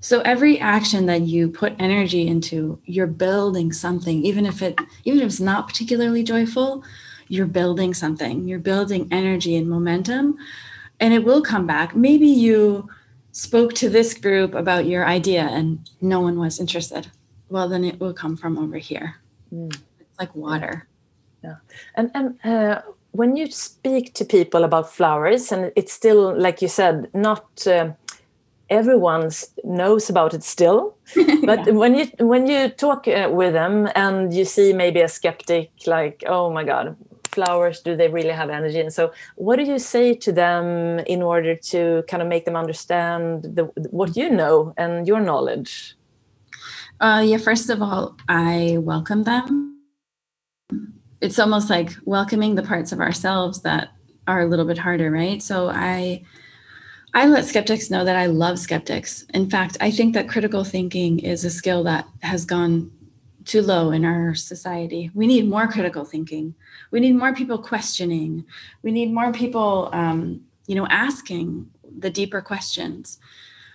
So 0.00 0.20
every 0.20 0.58
action 0.60 1.06
that 1.06 1.22
you 1.22 1.48
put 1.48 1.74
energy 1.78 2.28
into, 2.28 2.78
you're 2.84 3.08
building 3.08 3.72
something, 3.72 4.24
even 4.24 4.46
if 4.46 4.62
it 4.62 4.78
even 5.04 5.20
if 5.20 5.26
it's 5.26 5.40
not 5.40 5.66
particularly 5.66 6.22
joyful, 6.22 6.84
you're 7.26 7.46
building 7.46 7.94
something. 7.94 8.46
You're 8.46 8.60
building 8.60 9.08
energy 9.10 9.56
and 9.56 9.68
momentum, 9.68 10.38
and 11.00 11.12
it 11.12 11.24
will 11.24 11.42
come 11.42 11.66
back. 11.66 11.96
Maybe 11.96 12.28
you 12.28 12.88
spoke 13.32 13.74
to 13.74 13.88
this 13.88 14.14
group 14.14 14.54
about 14.54 14.86
your 14.86 15.06
idea 15.06 15.42
and 15.42 15.88
no 16.00 16.20
one 16.20 16.38
was 16.38 16.58
interested. 16.58 17.08
Well, 17.50 17.68
then 17.68 17.84
it 17.84 18.00
will 18.00 18.12
come 18.12 18.36
from 18.36 18.58
over 18.58 18.78
here. 18.78 19.16
Mm. 19.52 19.74
It's 20.00 20.18
like 20.18 20.34
water. 20.34 20.86
Yeah, 21.42 21.56
and 21.94 22.10
and 22.14 22.38
uh, 22.44 22.82
when 23.12 23.36
you 23.36 23.50
speak 23.50 24.14
to 24.14 24.24
people 24.24 24.64
about 24.64 24.92
flowers, 24.92 25.52
and 25.52 25.72
it's 25.76 25.92
still, 25.92 26.38
like 26.38 26.62
you 26.62 26.68
said, 26.68 27.08
not 27.14 27.66
uh, 27.66 27.92
everyone 28.70 29.30
knows 29.64 30.10
about 30.10 30.34
it 30.34 30.44
still. 30.44 30.96
but 31.44 31.66
yeah. 31.66 31.72
when 31.72 31.94
you 31.94 32.06
when 32.18 32.46
you 32.46 32.68
talk 32.68 33.08
uh, 33.08 33.28
with 33.30 33.52
them 33.52 33.88
and 33.94 34.32
you 34.32 34.44
see 34.44 34.72
maybe 34.72 35.00
a 35.00 35.08
skeptic, 35.08 35.70
like, 35.86 36.22
oh 36.26 36.50
my 36.50 36.64
god, 36.64 36.96
flowers, 37.24 37.80
do 37.80 37.96
they 37.96 38.08
really 38.08 38.30
have 38.30 38.50
energy? 38.50 38.80
And 38.80 38.92
so, 38.92 39.12
what 39.36 39.56
do 39.56 39.64
you 39.64 39.78
say 39.78 40.14
to 40.14 40.32
them 40.32 40.98
in 41.00 41.22
order 41.22 41.54
to 41.54 42.04
kind 42.08 42.22
of 42.22 42.28
make 42.28 42.44
them 42.44 42.56
understand 42.56 43.42
the, 43.42 43.64
what 43.90 44.16
you 44.16 44.30
know 44.30 44.74
and 44.76 45.06
your 45.06 45.20
knowledge? 45.20 45.94
Uh, 47.00 47.22
yeah, 47.24 47.38
first 47.38 47.70
of 47.70 47.80
all, 47.80 48.16
I 48.28 48.78
welcome 48.80 49.24
them 49.24 49.68
it's 51.20 51.38
almost 51.38 51.70
like 51.70 51.96
welcoming 52.04 52.54
the 52.54 52.62
parts 52.62 52.92
of 52.92 53.00
ourselves 53.00 53.62
that 53.62 53.90
are 54.26 54.40
a 54.40 54.46
little 54.46 54.64
bit 54.64 54.78
harder, 54.78 55.10
right? 55.10 55.42
So 55.42 55.68
I 55.68 56.22
I 57.14 57.26
let 57.26 57.44
skeptics 57.44 57.90
know 57.90 58.04
that 58.04 58.16
I 58.16 58.26
love 58.26 58.58
skeptics. 58.58 59.24
In 59.34 59.48
fact, 59.48 59.76
I 59.80 59.90
think 59.90 60.14
that 60.14 60.28
critical 60.28 60.64
thinking 60.64 61.18
is 61.20 61.44
a 61.44 61.50
skill 61.50 61.82
that 61.84 62.06
has 62.20 62.44
gone 62.44 62.90
too 63.44 63.62
low 63.62 63.90
in 63.92 64.04
our 64.04 64.34
society. 64.34 65.10
We 65.14 65.26
need 65.26 65.48
more 65.48 65.66
critical 65.68 66.04
thinking. 66.04 66.54
We 66.90 67.00
need 67.00 67.16
more 67.16 67.34
people 67.34 67.58
questioning. 67.58 68.44
We 68.82 68.92
need 68.92 69.12
more 69.12 69.32
people, 69.32 69.88
um, 69.92 70.42
you 70.66 70.74
know, 70.74 70.86
asking 70.88 71.70
the 71.98 72.10
deeper 72.10 72.42
questions. 72.42 73.18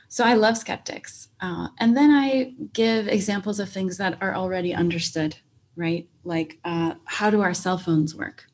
So 0.09 0.23
I 0.23 0.36
love 0.36 0.57
skeptics, 0.57 1.29
uh, 1.41 1.69
and 1.79 1.97
then 1.97 2.11
I 2.11 2.53
give 2.73 3.07
examples 3.07 3.59
of 3.59 3.67
things 3.67 3.97
that 3.97 4.15
are 4.21 4.36
already 4.36 4.71
understood 4.71 5.38
right? 5.75 6.07
Like, 6.23 6.59
uh, 6.63 6.95
how 7.05 7.29
do 7.29 7.41
our 7.41 7.53
cell 7.53 7.77
phones 7.77 8.15
work? 8.15 8.45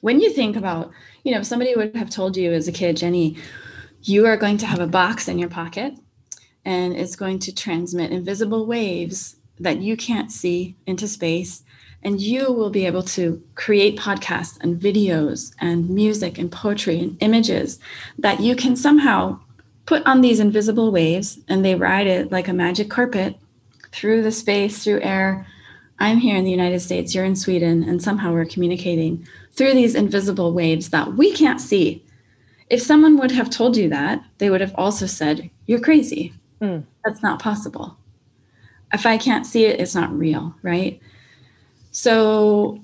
When 0.00 0.20
you 0.20 0.32
think 0.32 0.56
about, 0.56 0.90
you 1.24 1.32
know, 1.32 1.42
somebody 1.42 1.74
would 1.74 1.96
have 1.96 2.10
told 2.10 2.36
you 2.36 2.52
as 2.52 2.68
a 2.68 2.72
kid, 2.72 2.96
Jenny, 2.96 3.36
you 4.02 4.26
are 4.26 4.36
going 4.36 4.58
to 4.58 4.66
have 4.66 4.80
a 4.80 4.86
box 4.86 5.28
in 5.28 5.38
your 5.38 5.48
pocket 5.48 5.94
and 6.64 6.94
it's 6.94 7.16
going 7.16 7.38
to 7.40 7.54
transmit 7.54 8.10
invisible 8.10 8.66
waves 8.66 9.36
that 9.58 9.80
you 9.80 9.96
can't 9.96 10.32
see 10.32 10.76
into 10.86 11.06
space. 11.06 11.62
And 12.04 12.20
you 12.20 12.52
will 12.52 12.70
be 12.70 12.86
able 12.86 13.04
to 13.04 13.40
create 13.54 13.96
podcasts 13.96 14.58
and 14.60 14.80
videos 14.80 15.54
and 15.60 15.88
music 15.88 16.36
and 16.38 16.50
poetry 16.50 16.98
and 16.98 17.16
images 17.20 17.78
that 18.18 18.40
you 18.40 18.56
can 18.56 18.74
somehow 18.74 19.38
put 19.86 20.04
on 20.04 20.20
these 20.20 20.40
invisible 20.40 20.90
waves 20.90 21.38
and 21.48 21.64
they 21.64 21.76
ride 21.76 22.08
it 22.08 22.32
like 22.32 22.48
a 22.48 22.52
magic 22.52 22.90
carpet 22.90 23.36
through 23.92 24.22
the 24.22 24.32
space, 24.32 24.82
through 24.82 25.00
air. 25.02 25.46
I'm 26.00 26.18
here 26.18 26.36
in 26.36 26.44
the 26.44 26.50
United 26.50 26.80
States, 26.80 27.14
you're 27.14 27.24
in 27.24 27.36
Sweden, 27.36 27.84
and 27.84 28.02
somehow 28.02 28.32
we're 28.32 28.46
communicating 28.46 29.26
through 29.52 29.74
these 29.74 29.94
invisible 29.94 30.52
waves 30.52 30.90
that 30.90 31.14
we 31.14 31.32
can't 31.32 31.60
see. 31.60 32.04
If 32.70 32.80
someone 32.82 33.18
would 33.18 33.30
have 33.32 33.50
told 33.50 33.76
you 33.76 33.88
that, 33.90 34.24
they 34.38 34.50
would 34.50 34.60
have 34.60 34.74
also 34.76 35.06
said, 35.06 35.50
You're 35.66 35.80
crazy. 35.80 36.32
Mm. 36.60 36.84
That's 37.04 37.22
not 37.22 37.42
possible. 37.42 37.98
If 38.92 39.06
I 39.06 39.18
can't 39.18 39.46
see 39.46 39.64
it, 39.64 39.80
it's 39.80 39.94
not 39.94 40.16
real, 40.16 40.54
right? 40.62 41.00
So, 41.90 42.80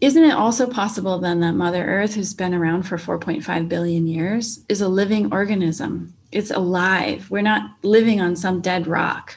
isn't 0.00 0.24
it 0.24 0.32
also 0.32 0.66
possible 0.66 1.18
then 1.18 1.40
that 1.40 1.52
Mother 1.52 1.84
Earth, 1.84 2.14
who's 2.14 2.32
been 2.32 2.54
around 2.54 2.84
for 2.84 2.96
4.5 2.96 3.68
billion 3.68 4.06
years, 4.06 4.64
is 4.68 4.80
a 4.80 4.88
living 4.88 5.32
organism? 5.32 6.14
It's 6.32 6.50
alive. 6.50 7.30
We're 7.30 7.42
not 7.42 7.72
living 7.82 8.20
on 8.20 8.36
some 8.36 8.60
dead 8.60 8.86
rock 8.86 9.36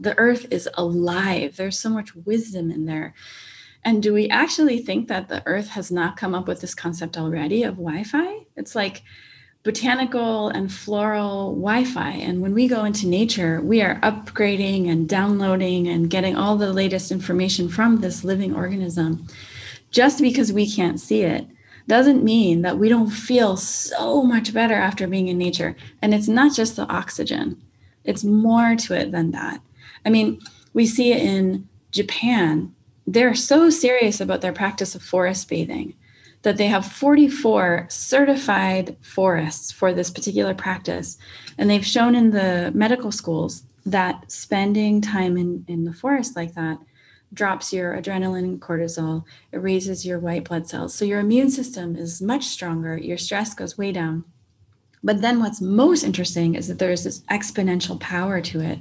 the 0.00 0.18
earth 0.18 0.46
is 0.50 0.68
alive. 0.74 1.56
There's 1.56 1.78
so 1.78 1.90
much 1.90 2.16
wisdom 2.16 2.70
in 2.70 2.86
there. 2.86 3.14
And 3.84 4.02
do 4.02 4.12
we 4.12 4.28
actually 4.28 4.78
think 4.78 5.08
that 5.08 5.28
the 5.28 5.42
earth 5.46 5.68
has 5.70 5.90
not 5.90 6.16
come 6.16 6.34
up 6.34 6.46
with 6.46 6.60
this 6.60 6.74
concept 6.74 7.16
already 7.16 7.62
of 7.62 7.76
Wi 7.76 8.04
Fi? 8.04 8.46
It's 8.56 8.74
like 8.74 9.02
botanical 9.62 10.48
and 10.48 10.72
floral 10.72 11.54
Wi 11.54 11.84
Fi. 11.84 12.10
And 12.10 12.40
when 12.40 12.54
we 12.54 12.68
go 12.68 12.84
into 12.84 13.06
nature, 13.06 13.60
we 13.60 13.80
are 13.82 14.00
upgrading 14.00 14.88
and 14.90 15.08
downloading 15.08 15.88
and 15.88 16.10
getting 16.10 16.36
all 16.36 16.56
the 16.56 16.72
latest 16.72 17.10
information 17.10 17.68
from 17.68 18.00
this 18.00 18.24
living 18.24 18.54
organism. 18.54 19.26
Just 19.90 20.20
because 20.20 20.52
we 20.52 20.70
can't 20.70 21.00
see 21.00 21.22
it 21.22 21.46
doesn't 21.88 22.22
mean 22.22 22.62
that 22.62 22.78
we 22.78 22.88
don't 22.88 23.10
feel 23.10 23.56
so 23.56 24.22
much 24.22 24.54
better 24.54 24.74
after 24.74 25.08
being 25.08 25.28
in 25.28 25.38
nature. 25.38 25.74
And 26.00 26.14
it's 26.14 26.28
not 26.28 26.54
just 26.54 26.76
the 26.76 26.86
oxygen, 26.86 27.60
it's 28.04 28.24
more 28.24 28.76
to 28.76 28.94
it 28.94 29.10
than 29.10 29.32
that. 29.32 29.60
I 30.06 30.10
mean, 30.10 30.40
we 30.72 30.86
see 30.86 31.12
it 31.12 31.22
in 31.22 31.68
Japan. 31.90 32.74
They're 33.12 33.34
so 33.34 33.70
serious 33.70 34.20
about 34.20 34.40
their 34.40 34.52
practice 34.52 34.94
of 34.94 35.02
forest 35.02 35.48
bathing 35.48 35.94
that 36.42 36.58
they 36.58 36.68
have 36.68 36.86
44 36.86 37.86
certified 37.90 38.96
forests 39.00 39.72
for 39.72 39.92
this 39.92 40.12
particular 40.12 40.54
practice. 40.54 41.18
And 41.58 41.68
they've 41.68 41.84
shown 41.84 42.14
in 42.14 42.30
the 42.30 42.70
medical 42.72 43.10
schools 43.10 43.64
that 43.84 44.30
spending 44.30 45.00
time 45.00 45.36
in, 45.36 45.64
in 45.66 45.86
the 45.86 45.92
forest 45.92 46.36
like 46.36 46.54
that 46.54 46.78
drops 47.32 47.72
your 47.72 48.00
adrenaline 48.00 48.44
and 48.44 48.62
cortisol, 48.62 49.24
it 49.50 49.58
raises 49.58 50.06
your 50.06 50.20
white 50.20 50.44
blood 50.44 50.68
cells. 50.68 50.94
So 50.94 51.04
your 51.04 51.18
immune 51.18 51.50
system 51.50 51.96
is 51.96 52.22
much 52.22 52.44
stronger, 52.44 52.96
your 52.96 53.18
stress 53.18 53.54
goes 53.54 53.76
way 53.76 53.90
down. 53.90 54.24
But 55.02 55.20
then 55.20 55.40
what's 55.40 55.60
most 55.60 56.04
interesting 56.04 56.54
is 56.54 56.68
that 56.68 56.78
there's 56.78 57.02
this 57.02 57.22
exponential 57.22 57.98
power 57.98 58.40
to 58.42 58.60
it. 58.60 58.78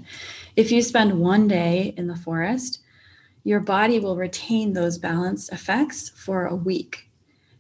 If 0.56 0.72
you 0.72 0.84
spend 0.84 1.20
one 1.20 1.48
day 1.48 1.96
in 1.98 2.06
the 2.06 2.16
forest, 2.16 2.82
your 3.44 3.60
body 3.60 4.00
will 4.00 4.16
retain 4.16 4.74
those 4.74 4.98
balanced 4.98 5.52
effects 5.52 6.10
for 6.10 6.46
a 6.46 6.56
week. 6.56 7.10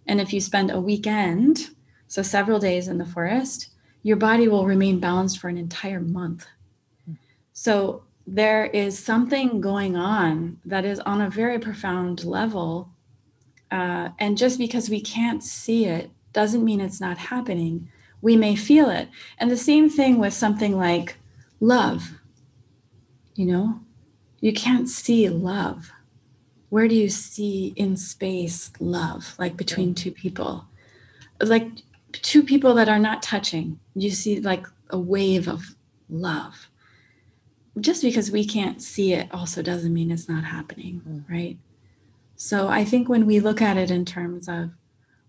And 0.06 0.20
if 0.20 0.34
you 0.34 0.42
spend 0.42 0.72
a 0.72 0.80
weekend, 0.80 1.70
so 2.08 2.22
several 2.22 2.60
days 2.60 2.88
in 2.88 2.98
the 2.98 3.06
forest, 3.06 3.70
your 4.02 4.18
body 4.18 4.48
will 4.48 4.66
remain 4.66 5.00
balanced 5.00 5.40
for 5.40 5.50
an 5.50 5.58
entire 5.58 6.00
month. 6.00 6.48
So 7.54 8.04
there 8.26 8.66
is 8.66 8.98
something 8.98 9.62
going 9.62 9.96
on 9.96 10.60
that 10.66 10.86
is 10.86 11.00
on 11.02 11.22
a 11.22 11.30
very 11.30 11.60
profound 11.60 12.24
level. 12.24 12.92
Uh, 13.72 14.10
and 14.20 14.38
just 14.38 14.58
because 14.58 14.90
we 14.90 15.02
can't 15.02 15.44
see 15.44 15.86
it 15.86 16.12
doesn't 16.34 16.64
mean 16.64 16.80
it's 16.80 17.02
not 17.02 17.18
happening. 17.18 17.90
We 18.22 18.36
may 18.36 18.56
feel 18.56 18.90
it. 18.90 19.10
And 19.38 19.50
the 19.50 19.58
same 19.58 19.90
thing 19.90 20.20
with 20.20 20.34
something 20.34 20.78
like 20.78 21.18
love. 21.60 22.12
You 23.36 23.46
know, 23.46 23.80
you 24.42 24.54
can't 24.54 24.90
see 24.90 25.30
love. 25.30 25.92
Where 26.70 26.88
do 26.88 26.96
you 26.96 27.10
see 27.10 27.74
in 27.76 27.98
space 27.98 28.72
love, 28.80 29.36
like 29.40 29.58
between 29.58 29.96
two 29.96 30.12
people? 30.12 30.66
Like 31.42 31.68
two 32.12 32.44
people 32.44 32.74
that 32.76 32.90
are 32.90 33.00
not 33.00 33.24
touching, 33.24 33.80
you 33.96 34.12
see 34.12 34.40
like 34.40 34.66
a 34.90 35.00
wave 35.00 35.48
of 35.48 35.76
love. 36.10 36.70
Just 37.80 38.02
because 38.02 38.32
we 38.32 38.46
can't 38.46 38.82
see 38.82 39.14
it 39.14 39.30
also 39.34 39.62
doesn't 39.62 39.94
mean 39.94 40.12
it's 40.12 40.30
not 40.30 40.44
happening, 40.44 41.02
mm. 41.08 41.24
right? 41.30 41.58
So 42.36 42.68
I 42.68 42.86
think 42.86 43.10
when 43.10 43.26
we 43.26 43.40
look 43.40 43.62
at 43.62 43.78
it 43.78 43.92
in 43.92 44.06
terms 44.06 44.48
of 44.48 44.72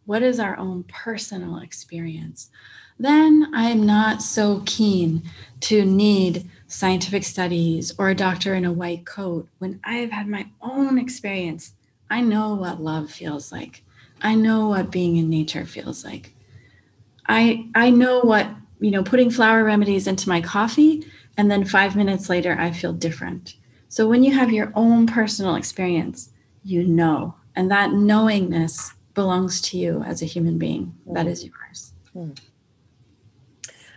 what 0.06 0.22
is 0.22 0.40
our 0.40 0.56
own 0.58 0.84
personal 0.84 1.58
experience, 1.58 2.50
then 2.98 3.50
I'm 3.54 3.86
not 3.86 4.22
so 4.22 4.62
keen 4.66 5.22
to 5.60 5.84
need 5.84 6.48
scientific 6.70 7.24
studies 7.24 7.92
or 7.98 8.08
a 8.08 8.14
doctor 8.14 8.54
in 8.54 8.64
a 8.64 8.72
white 8.72 9.04
coat 9.04 9.48
when 9.58 9.80
I've 9.82 10.12
had 10.12 10.28
my 10.28 10.46
own 10.62 10.98
experience. 10.98 11.74
I 12.08 12.20
know 12.20 12.54
what 12.54 12.80
love 12.80 13.10
feels 13.10 13.50
like. 13.50 13.82
I 14.22 14.36
know 14.36 14.68
what 14.68 14.92
being 14.92 15.16
in 15.16 15.28
nature 15.28 15.66
feels 15.66 16.04
like. 16.04 16.32
I 17.28 17.68
I 17.74 17.90
know 17.90 18.20
what, 18.20 18.48
you 18.78 18.92
know, 18.92 19.02
putting 19.02 19.30
flower 19.30 19.64
remedies 19.64 20.06
into 20.06 20.28
my 20.28 20.40
coffee 20.40 21.04
and 21.36 21.50
then 21.50 21.64
5 21.64 21.96
minutes 21.96 22.28
later 22.28 22.56
I 22.58 22.70
feel 22.70 22.92
different. 22.92 23.56
So 23.88 24.08
when 24.08 24.22
you 24.22 24.32
have 24.34 24.52
your 24.52 24.72
own 24.76 25.08
personal 25.08 25.56
experience, 25.56 26.30
you 26.62 26.84
know, 26.84 27.34
and 27.56 27.68
that 27.70 27.92
knowingness 27.92 28.92
belongs 29.14 29.60
to 29.62 29.76
you 29.76 30.02
as 30.04 30.22
a 30.22 30.26
human 30.26 30.56
being. 30.56 30.94
Mm. 31.08 31.14
That 31.14 31.26
is 31.26 31.44
yours. 31.44 31.92
Mm. 32.14 32.38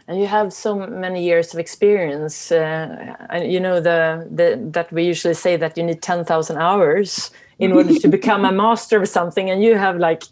And 0.07 0.19
you 0.19 0.27
have 0.27 0.51
so 0.51 0.75
many 0.75 1.23
years 1.23 1.53
of 1.53 1.59
experience. 1.59 2.51
Uh, 2.51 3.15
and 3.29 3.51
you 3.51 3.59
know 3.59 3.79
the, 3.79 4.27
the 4.29 4.59
that 4.71 4.91
we 4.91 5.03
usually 5.03 5.33
say 5.33 5.55
that 5.57 5.77
you 5.77 5.83
need 5.83 6.01
ten 6.01 6.25
thousand 6.25 6.57
hours 6.57 7.31
in 7.59 7.71
order 7.71 7.97
to 7.99 8.07
become 8.17 8.43
a 8.43 8.51
master 8.51 9.01
of 9.01 9.07
something, 9.07 9.49
and 9.49 9.63
you 9.63 9.77
have 9.77 9.97
like 9.97 10.23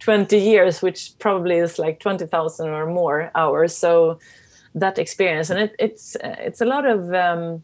20 0.00 0.38
years, 0.38 0.80
which 0.80 1.12
probably 1.18 1.56
is 1.56 1.78
like 1.78 1.98
20,000 2.00 2.68
or 2.68 2.86
more 2.86 3.30
hours. 3.34 3.76
So 3.76 4.18
that 4.74 4.98
experience, 4.98 5.50
and 5.50 5.60
it, 5.60 5.74
it's 5.78 6.16
it's 6.22 6.60
a 6.60 6.66
lot 6.66 6.86
of. 6.86 7.12
Um, 7.12 7.62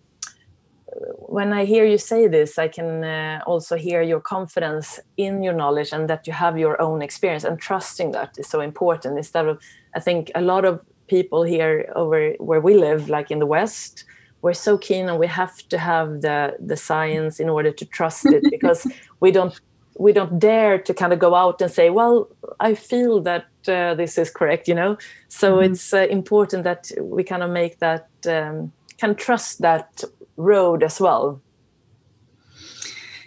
when 1.19 1.53
I 1.53 1.65
hear 1.65 1.85
you 1.85 1.99
say 1.99 2.29
this, 2.29 2.57
I 2.57 2.69
can 2.69 3.03
uh, 3.03 3.41
also 3.47 3.77
hear 3.77 4.01
your 4.01 4.21
confidence 4.21 5.01
in 5.17 5.43
your 5.43 5.53
knowledge 5.53 5.93
and 5.93 6.09
that 6.09 6.25
you 6.25 6.33
have 6.33 6.57
your 6.57 6.81
own 6.81 7.03
experience 7.03 7.43
and 7.43 7.59
trusting 7.59 8.13
that 8.13 8.39
is 8.39 8.49
so 8.49 8.61
important. 8.61 9.19
Instead 9.19 9.49
of, 9.49 9.61
I 9.97 9.99
think 9.99 10.31
a 10.37 10.41
lot 10.41 10.65
of 10.65 10.81
people 11.07 11.43
here 11.43 11.93
over 11.95 12.33
where 12.39 12.61
we 12.61 12.75
live, 12.75 13.09
like 13.09 13.31
in 13.31 13.39
the 13.39 13.47
West, 13.47 14.05
we're 14.45 14.53
so 14.53 14.77
keen 14.77 15.09
and 15.09 15.19
we 15.19 15.27
have 15.27 15.57
to 15.71 15.79
have 15.79 16.21
the 16.21 16.55
the 16.61 16.77
science 16.77 17.41
in 17.41 17.49
order 17.49 17.73
to 17.73 17.87
trust 17.87 18.27
it 18.27 18.43
because 18.51 18.87
we 19.21 19.33
don't 19.33 19.59
we 19.99 20.13
don't 20.13 20.39
dare 20.39 20.79
to 20.79 20.93
kind 20.93 21.15
of 21.15 21.19
go 21.19 21.35
out 21.35 21.63
and 21.63 21.71
say 21.71 21.89
well 21.89 22.29
i 22.61 22.75
feel 22.75 23.23
that 23.23 23.47
uh, 23.69 23.95
this 23.95 24.19
is 24.19 24.31
correct 24.31 24.69
you 24.69 24.75
know 24.75 24.99
so 25.29 25.47
mm-hmm. 25.55 25.73
it's 25.73 25.95
uh, 25.95 26.07
important 26.11 26.63
that 26.63 26.93
we 27.01 27.25
kind 27.25 27.43
of 27.43 27.51
make 27.51 27.79
that 27.79 28.09
um, 28.29 28.71
can 28.99 29.15
trust 29.15 29.63
that 29.63 30.05
road 30.37 30.83
as 30.83 31.01
well 31.01 31.41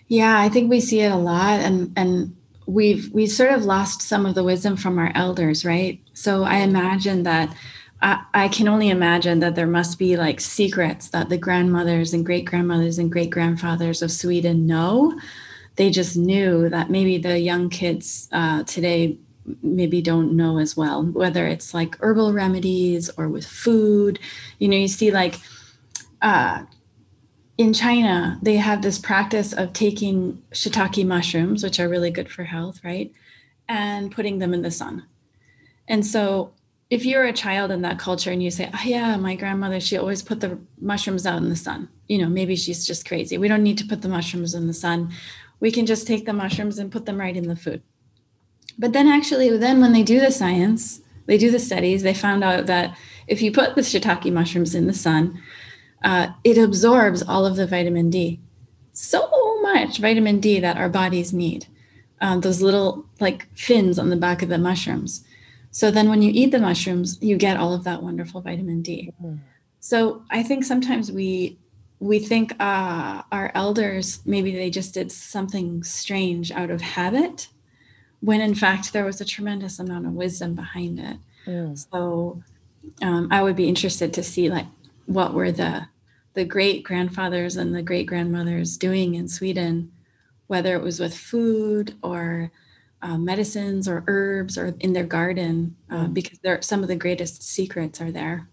yeah 0.08 0.40
i 0.40 0.48
think 0.48 0.70
we 0.70 0.80
see 0.80 1.00
it 1.00 1.12
a 1.12 1.16
lot 1.16 1.60
and 1.60 1.92
and 1.96 2.37
we've 2.68 3.12
we 3.14 3.26
sort 3.26 3.52
of 3.52 3.66
lost 3.66 4.02
some 4.02 4.26
of 4.26 4.36
the 4.36 4.44
wisdom 4.44 4.78
from 4.78 5.00
our 5.00 5.12
elders 5.16 5.66
right? 5.66 6.00
So 6.14 6.44
i 6.44 6.58
imagine 6.58 7.24
that 7.24 7.56
I, 8.02 8.24
I 8.34 8.48
can 8.50 8.68
only 8.68 8.90
imagine 8.90 9.40
that 9.40 9.56
there 9.56 9.68
must 9.68 9.98
be 9.98 10.18
like 10.18 10.40
secrets 10.40 11.10
that 11.10 11.30
the 11.30 11.38
grandmothers 11.38 12.14
and 12.14 12.26
great 12.26 12.46
grandmothers 12.46 13.00
and 13.00 13.12
great 13.12 13.32
grandfathers 13.32 14.02
of 14.02 14.12
Sweden 14.12 14.68
know. 14.68 15.20
They 15.78 15.90
just 15.90 16.16
knew 16.16 16.70
that 16.70 16.90
maybe 16.92 17.18
the 17.18 17.40
young 17.40 17.70
kids 17.70 18.30
uh, 18.32 18.64
today 18.64 19.18
maybe 19.62 20.02
don't 20.02 20.36
know 20.36 20.58
as 20.58 20.76
well 20.76 21.06
whether 21.06 21.48
it's 21.48 21.74
like 21.74 21.98
herbal 22.02 22.34
remedies 22.34 23.10
or 23.18 23.30
with 23.30 23.46
food. 23.46 24.20
You 24.60 24.68
know 24.68 24.78
you 24.78 24.88
see 24.88 25.12
like 25.12 25.40
uh, 26.22 26.64
in 27.58 27.74
china 27.74 28.38
they 28.42 28.56
have 28.56 28.82
this 28.82 29.00
practice 29.00 29.54
of 29.54 29.74
taking 29.74 30.42
shiitake 30.52 31.06
mushrooms 31.06 31.64
which 31.64 31.80
are 31.80 31.90
really 31.90 32.12
good 32.12 32.30
for 32.30 32.44
health 32.44 32.82
right? 32.84 33.12
And 33.70 34.12
putting 34.12 34.40
them 34.40 34.54
in 34.54 34.62
the 34.62 34.72
sun. 34.72 35.04
And 35.90 36.06
so 36.06 36.54
if 36.90 37.06
you're 37.06 37.26
a 37.26 37.34
child 37.34 37.70
in 37.70 37.82
that 37.82 38.00
culture 38.00 38.32
and 38.32 38.42
you 38.42 38.50
say 38.50 38.70
oh 38.74 38.84
yeah 38.86 39.18
my 39.18 39.36
grandmother 39.36 39.80
she 39.80 39.98
always 39.98 40.22
put 40.22 40.40
the 40.40 40.58
mushrooms 40.80 41.26
out 41.26 41.42
in 41.42 41.50
the 41.50 41.56
sun. 41.56 41.90
You 42.08 42.20
know 42.20 42.30
maybe 42.30 42.56
she's 42.56 42.86
just 42.86 43.08
crazy. 43.08 43.38
We 43.38 43.48
don't 43.48 43.64
need 43.64 43.78
to 43.80 43.88
put 43.88 44.02
the 44.02 44.10
mushrooms 44.10 44.54
in 44.54 44.68
the 44.68 44.74
sun. 44.74 45.12
We 45.60 45.72
can 45.72 45.86
just 45.86 46.06
take 46.06 46.26
the 46.26 46.34
mushrooms 46.34 46.78
and 46.78 46.92
put 46.92 47.06
them 47.06 47.20
right 47.20 47.36
in 47.36 47.48
the 47.48 47.56
food. 47.56 47.82
But 48.78 48.94
then, 48.94 49.08
actually, 49.08 49.56
then 49.58 49.82
when 49.82 49.94
they 49.94 50.04
do 50.04 50.20
the 50.20 50.32
science, 50.32 51.02
they 51.26 51.38
do 51.38 51.50
the 51.50 51.60
studies, 51.60 52.04
they 52.04 52.14
found 52.14 52.44
out 52.44 52.68
that 52.68 52.96
if 53.28 53.42
you 53.42 53.52
put 53.52 53.76
the 53.76 53.82
shiitake 53.82 54.32
mushrooms 54.32 54.76
in 54.76 54.88
the 54.88 54.94
sun, 54.94 55.42
uh, 56.04 56.28
it 56.44 56.58
absorbs 56.58 57.24
all 57.24 57.46
of 57.46 57.56
the 57.56 57.68
vitamin 57.68 58.10
D. 58.10 58.40
So 58.94 59.30
much 59.62 60.00
vitamin 60.00 60.40
D 60.40 60.60
that 60.60 60.78
our 60.78 60.90
bodies 60.90 61.34
need. 61.34 61.68
Um, 62.20 62.42
those 62.42 62.62
little 62.62 63.06
like 63.20 63.48
fins 63.56 64.00
on 64.00 64.10
the 64.10 64.16
back 64.16 64.42
of 64.42 64.50
the 64.50 64.58
mushrooms. 64.58 65.24
So 65.72 65.92
then 65.92 66.10
when 66.10 66.22
you 66.22 66.32
eat 66.34 66.52
the 66.52 66.60
mushrooms, 66.60 67.22
you 67.22 67.38
get 67.38 67.58
all 67.58 67.74
of 67.74 67.84
that 67.84 68.02
wonderful 68.02 68.42
vitamin 68.42 68.82
D. 68.82 69.14
Mm. 69.24 69.40
So 69.80 70.24
I 70.32 70.42
think 70.42 70.64
sometimes 70.64 71.12
we 71.12 71.60
we 72.00 72.20
think 72.20 72.54
uh, 72.60 73.24
our 73.32 73.52
elders 73.56 74.20
maybe 74.26 74.52
they 74.52 74.70
just 74.70 74.94
did 74.94 75.12
something 75.12 75.84
strange 75.84 76.52
out 76.52 76.70
of 76.70 76.82
habit 76.82 77.48
when 78.20 78.42
in 78.42 78.56
fact 78.56 78.94
there 78.94 79.06
was 79.06 79.22
a 79.22 79.26
tremendous 79.26 79.80
amount 79.80 80.06
of 80.06 80.14
wisdom 80.14 80.54
behind 80.54 81.00
it 81.00 81.18
mm. 81.46 81.78
so 81.92 82.42
um, 83.02 83.28
i 83.32 83.42
would 83.42 83.56
be 83.56 83.68
interested 83.68 84.14
to 84.14 84.24
see 84.24 84.50
like 84.50 84.66
what 85.08 85.34
were 85.34 85.52
the 85.52 85.88
the 86.36 86.46
great 86.46 86.84
grandfathers 86.84 87.56
and 87.56 87.74
the 87.74 87.82
great 87.82 88.06
grandmothers 88.06 88.78
doing 88.78 89.16
in 89.16 89.28
sweden 89.28 89.92
whether 90.46 90.76
it 90.76 90.84
was 90.84 91.00
with 91.00 91.18
food 91.18 91.96
or 92.04 92.52
uh, 93.02 93.18
medicines 93.18 93.88
or 93.88 94.04
herbs 94.08 94.58
or 94.58 94.76
in 94.80 94.94
their 94.94 95.06
garden 95.06 95.76
uh, 95.90 96.06
mm. 96.06 96.14
because 96.14 96.40
there 96.40 96.62
some 96.62 96.82
of 96.82 96.88
the 96.88 96.96
greatest 96.96 97.42
secrets 97.42 98.02
are 98.02 98.12
there 98.12 98.48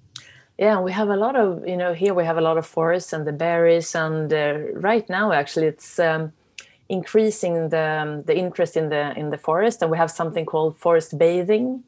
yeah 0.59 0.79
we 0.81 0.93
have 0.93 1.09
a 1.09 1.17
lot 1.17 1.37
of 1.37 1.67
you 1.67 1.77
know 1.77 1.93
here 1.93 2.15
we 2.15 2.25
have 2.25 2.39
a 2.39 2.43
lot 2.43 2.59
of 2.59 2.67
forests 2.67 3.13
and 3.13 3.27
the 3.27 3.33
berries 3.33 3.95
and 3.95 4.33
uh, 4.33 4.59
right 4.75 5.09
now 5.09 5.33
actually 5.33 5.67
it's 5.67 5.99
um, 5.99 6.33
increasing 6.89 7.71
the 7.71 8.01
um, 8.03 8.23
the 8.23 8.37
interest 8.37 8.77
in 8.77 8.89
the 8.91 9.19
in 9.19 9.31
the 9.31 9.39
forest 9.39 9.83
and 9.83 9.91
we 9.91 9.97
have 9.97 10.11
something 10.11 10.45
called 10.47 10.79
forest 10.79 11.19
bathing 11.19 11.83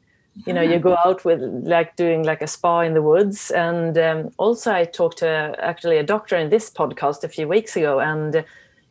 you 0.45 0.53
know 0.53 0.61
you 0.61 0.79
go 0.79 0.95
out 1.05 1.25
with 1.25 1.41
like 1.63 1.95
doing 1.95 2.23
like 2.23 2.41
a 2.41 2.47
spa 2.47 2.81
in 2.81 2.93
the 2.93 3.01
woods 3.01 3.51
and 3.51 3.97
um, 3.97 4.29
also 4.37 4.71
i 4.71 4.85
talked 4.85 5.17
to 5.17 5.55
actually 5.59 5.97
a 5.97 6.03
doctor 6.03 6.35
in 6.35 6.49
this 6.49 6.69
podcast 6.69 7.23
a 7.23 7.27
few 7.27 7.47
weeks 7.47 7.75
ago 7.75 7.99
and 7.99 8.43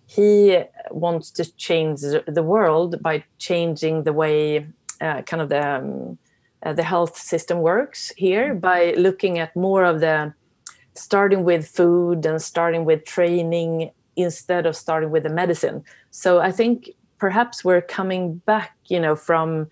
he 0.07 0.59
wants 0.91 1.31
to 1.31 1.45
change 1.57 2.01
the 2.01 2.43
world 2.43 3.01
by 3.03 3.23
changing 3.39 4.05
the 4.05 4.13
way 4.13 4.67
uh, 5.01 5.23
kind 5.23 5.43
of 5.43 5.49
the 5.49 5.69
um, 5.69 6.19
uh, 6.63 6.73
the 6.73 6.83
health 6.83 7.17
system 7.17 7.59
works 7.61 8.13
here 8.17 8.51
mm-hmm. 8.51 8.59
by 8.59 8.93
looking 8.97 9.39
at 9.39 9.55
more 9.55 9.85
of 9.85 10.01
the 10.01 10.33
starting 10.95 11.45
with 11.45 11.69
food 11.69 12.25
and 12.25 12.41
starting 12.41 12.85
with 12.85 13.05
training 13.05 13.91
instead 14.17 14.65
of 14.65 14.75
starting 14.75 15.11
with 15.11 15.23
the 15.23 15.29
medicine 15.29 15.85
so 16.11 16.41
i 16.41 16.51
think 16.51 16.91
perhaps 17.19 17.65
we're 17.65 17.83
coming 17.83 18.37
back 18.47 18.75
you 18.87 18.99
know 18.99 19.15
from 19.15 19.69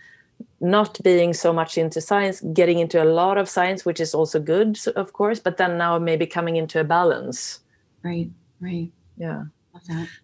not 0.64 0.98
being 1.02 1.34
so 1.34 1.52
much 1.52 1.76
into 1.78 2.00
science 2.00 2.40
getting 2.52 2.78
into 2.78 3.02
a 3.02 3.04
lot 3.04 3.36
of 3.38 3.48
science 3.48 3.84
which 3.84 4.00
is 4.00 4.14
also 4.14 4.40
good 4.40 4.78
of 4.96 5.12
course 5.12 5.38
but 5.38 5.56
then 5.58 5.76
now 5.78 5.98
maybe 5.98 6.26
coming 6.26 6.56
into 6.56 6.80
a 6.80 6.84
balance. 6.84 7.60
Right 8.02 8.30
right. 8.60 8.90
Yeah. 9.16 9.44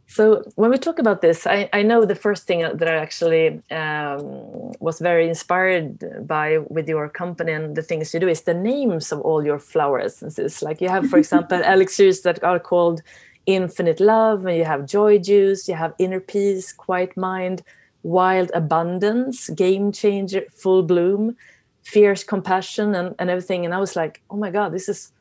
So 0.07 0.45
when 0.55 0.71
we 0.71 0.79
talk 0.79 0.99
about 0.99 1.23
this, 1.23 1.47
I, 1.47 1.69
I 1.73 1.83
know 1.83 2.05
the 2.05 2.15
first 2.15 2.47
thing 2.47 2.61
that 2.61 2.89
I 2.89 2.97
actually 2.97 3.61
um, 3.71 4.73
was 4.81 5.01
very 5.01 5.29
inspired 5.29 6.27
by 6.27 6.59
with 6.59 6.89
your 6.89 7.09
company 7.09 7.53
and 7.53 7.77
the 7.77 7.83
things 7.83 8.15
you 8.15 8.21
do 8.21 8.29
is 8.29 8.43
the 8.43 8.55
names 8.55 9.13
of 9.13 9.21
all 9.21 9.45
your 9.45 9.59
flower 9.59 10.01
essences. 10.01 10.63
Like 10.63 10.81
you 10.81 10.89
have, 10.89 11.09
for 11.09 11.19
example, 11.25 11.61
elixirs 11.63 12.23
that 12.23 12.43
are 12.45 12.61
called 12.61 13.03
Infinite 13.47 14.01
Love, 14.01 14.47
and 14.47 14.57
you 14.57 14.65
have 14.65 14.87
Joy 14.87 15.19
Juice, 15.19 15.69
you 15.69 15.75
have 15.75 15.95
Inner 15.99 16.21
Peace, 16.21 16.73
Quiet 16.73 17.17
Mind, 17.17 17.63
Wild 18.03 18.51
Abundance, 18.55 19.51
Game 19.51 19.93
Changer, 19.93 20.43
Full 20.51 20.83
Bloom, 20.83 21.37
fierce 21.83 22.23
compassion 22.23 22.95
and, 22.95 23.15
and 23.19 23.31
everything 23.31 23.65
and 23.65 23.75
i 23.75 23.79
was 23.79 23.97
like 23.97 24.23
oh 24.31 24.37
my 24.37 24.51
god 24.51 24.73
this 24.73 24.89
is 24.89 25.13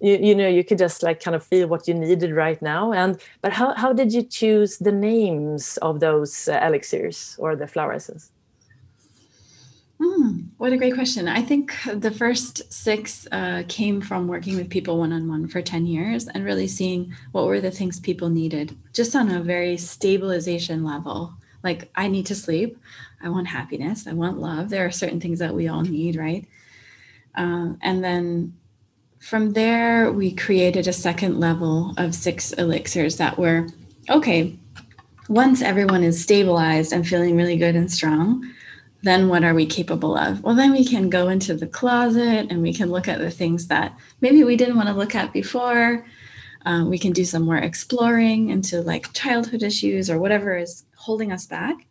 you, 0.00 0.16
you 0.16 0.34
know 0.34 0.48
you 0.48 0.64
could 0.64 0.78
just 0.78 1.02
like 1.02 1.22
kind 1.22 1.34
of 1.34 1.44
feel 1.44 1.68
what 1.68 1.86
you 1.86 1.94
needed 1.94 2.32
right 2.34 2.60
now 2.62 2.92
and 2.92 3.20
but 3.42 3.52
how, 3.52 3.74
how 3.74 3.92
did 3.92 4.12
you 4.12 4.22
choose 4.22 4.78
the 4.78 4.92
names 4.92 5.76
of 5.78 6.00
those 6.00 6.48
uh, 6.48 6.58
elixirs 6.62 7.36
or 7.38 7.54
the 7.54 7.66
flower 7.66 7.92
essence 7.92 8.30
Hmm, 10.02 10.44
what 10.56 10.72
a 10.72 10.78
great 10.78 10.94
question. 10.94 11.28
I 11.28 11.42
think 11.42 11.74
the 11.92 12.10
first 12.10 12.72
six 12.72 13.28
uh, 13.32 13.64
came 13.68 14.00
from 14.00 14.28
working 14.28 14.56
with 14.56 14.70
people 14.70 14.98
one 14.98 15.12
on 15.12 15.28
one 15.28 15.46
for 15.46 15.60
10 15.60 15.84
years 15.84 16.26
and 16.26 16.42
really 16.42 16.68
seeing 16.68 17.12
what 17.32 17.44
were 17.44 17.60
the 17.60 17.70
things 17.70 18.00
people 18.00 18.30
needed, 18.30 18.74
just 18.94 19.14
on 19.14 19.30
a 19.30 19.42
very 19.42 19.76
stabilization 19.76 20.84
level. 20.84 21.34
Like, 21.62 21.90
I 21.94 22.08
need 22.08 22.26
to 22.26 22.34
sleep. 22.34 22.78
I 23.22 23.28
want 23.28 23.46
happiness. 23.46 24.06
I 24.06 24.12
want 24.12 24.40
love. 24.40 24.70
There 24.70 24.86
are 24.86 24.90
certain 24.90 25.20
things 25.20 25.38
that 25.40 25.54
we 25.54 25.68
all 25.68 25.82
need, 25.82 26.16
right? 26.16 26.46
Uh, 27.34 27.74
and 27.82 28.02
then 28.02 28.54
from 29.18 29.52
there, 29.52 30.10
we 30.10 30.34
created 30.34 30.88
a 30.88 30.92
second 30.92 31.38
level 31.38 31.94
of 31.98 32.14
six 32.14 32.52
elixirs 32.52 33.16
that 33.18 33.38
were 33.38 33.68
okay, 34.08 34.58
once 35.28 35.62
everyone 35.62 36.02
is 36.02 36.20
stabilized 36.20 36.92
and 36.92 37.06
feeling 37.06 37.36
really 37.36 37.56
good 37.56 37.76
and 37.76 37.92
strong 37.92 38.50
then 39.02 39.28
what 39.28 39.44
are 39.44 39.54
we 39.54 39.66
capable 39.66 40.16
of? 40.16 40.42
Well, 40.42 40.54
then 40.54 40.72
we 40.72 40.84
can 40.84 41.08
go 41.08 41.28
into 41.28 41.54
the 41.54 41.66
closet 41.66 42.46
and 42.50 42.60
we 42.62 42.74
can 42.74 42.90
look 42.90 43.08
at 43.08 43.18
the 43.18 43.30
things 43.30 43.68
that 43.68 43.96
maybe 44.20 44.44
we 44.44 44.56
didn't 44.56 44.76
want 44.76 44.88
to 44.88 44.94
look 44.94 45.14
at 45.14 45.32
before. 45.32 46.04
Um, 46.66 46.90
we 46.90 46.98
can 46.98 47.12
do 47.12 47.24
some 47.24 47.42
more 47.42 47.56
exploring 47.56 48.50
into 48.50 48.82
like 48.82 49.12
childhood 49.14 49.62
issues 49.62 50.10
or 50.10 50.18
whatever 50.18 50.56
is 50.56 50.84
holding 51.00 51.32
us 51.32 51.46
back. 51.46 51.86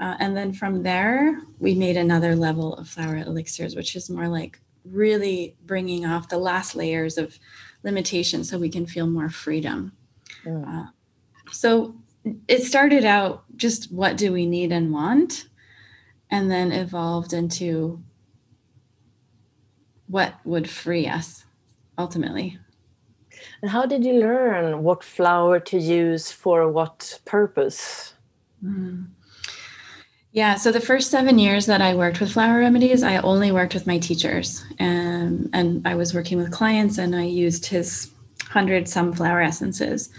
Uh, 0.00 0.16
and 0.18 0.36
then 0.36 0.52
from 0.52 0.82
there, 0.82 1.40
we 1.58 1.74
made 1.74 1.96
another 1.96 2.34
level 2.34 2.74
of 2.74 2.88
flower 2.88 3.16
elixirs, 3.18 3.76
which 3.76 3.94
is 3.96 4.08
more 4.08 4.28
like 4.28 4.60
really 4.84 5.56
bringing 5.66 6.06
off 6.06 6.28
the 6.28 6.38
last 6.38 6.74
layers 6.74 7.18
of 7.18 7.38
limitation 7.82 8.44
so 8.44 8.58
we 8.58 8.70
can 8.70 8.86
feel 8.86 9.06
more 9.06 9.28
freedom. 9.28 9.92
Mm. 10.44 10.66
Uh, 10.66 10.90
so 11.52 11.94
it 12.48 12.62
started 12.62 13.04
out 13.04 13.44
just 13.56 13.92
what 13.92 14.16
do 14.16 14.32
we 14.32 14.46
need 14.46 14.72
and 14.72 14.92
want? 14.92 15.50
and 16.30 16.50
then 16.50 16.72
evolved 16.72 17.32
into 17.32 18.02
what 20.06 20.34
would 20.44 20.68
free 20.70 21.06
us 21.06 21.44
ultimately. 21.98 22.58
And 23.62 23.70
how 23.70 23.86
did 23.86 24.04
you 24.04 24.14
learn 24.14 24.82
what 24.82 25.02
flower 25.02 25.60
to 25.60 25.78
use 25.78 26.30
for 26.30 26.70
what 26.70 27.20
purpose? 27.24 28.09
Mm. 28.64 29.06
Yeah, 30.32 30.54
so 30.54 30.70
the 30.70 30.80
first 30.80 31.10
seven 31.10 31.38
years 31.40 31.66
that 31.66 31.80
I 31.80 31.94
worked 31.94 32.20
with 32.20 32.32
flower 32.32 32.60
remedies, 32.60 33.02
I 33.02 33.16
only 33.18 33.50
worked 33.50 33.74
with 33.74 33.86
my 33.86 33.98
teachers, 33.98 34.64
and 34.78 35.50
and 35.52 35.86
I 35.86 35.96
was 35.96 36.14
working 36.14 36.38
with 36.38 36.52
clients, 36.52 36.98
and 36.98 37.16
I 37.16 37.24
used 37.24 37.66
his 37.66 38.12
hundred 38.48 38.88
some 38.88 39.12
flower 39.12 39.40
essences. 39.42 40.10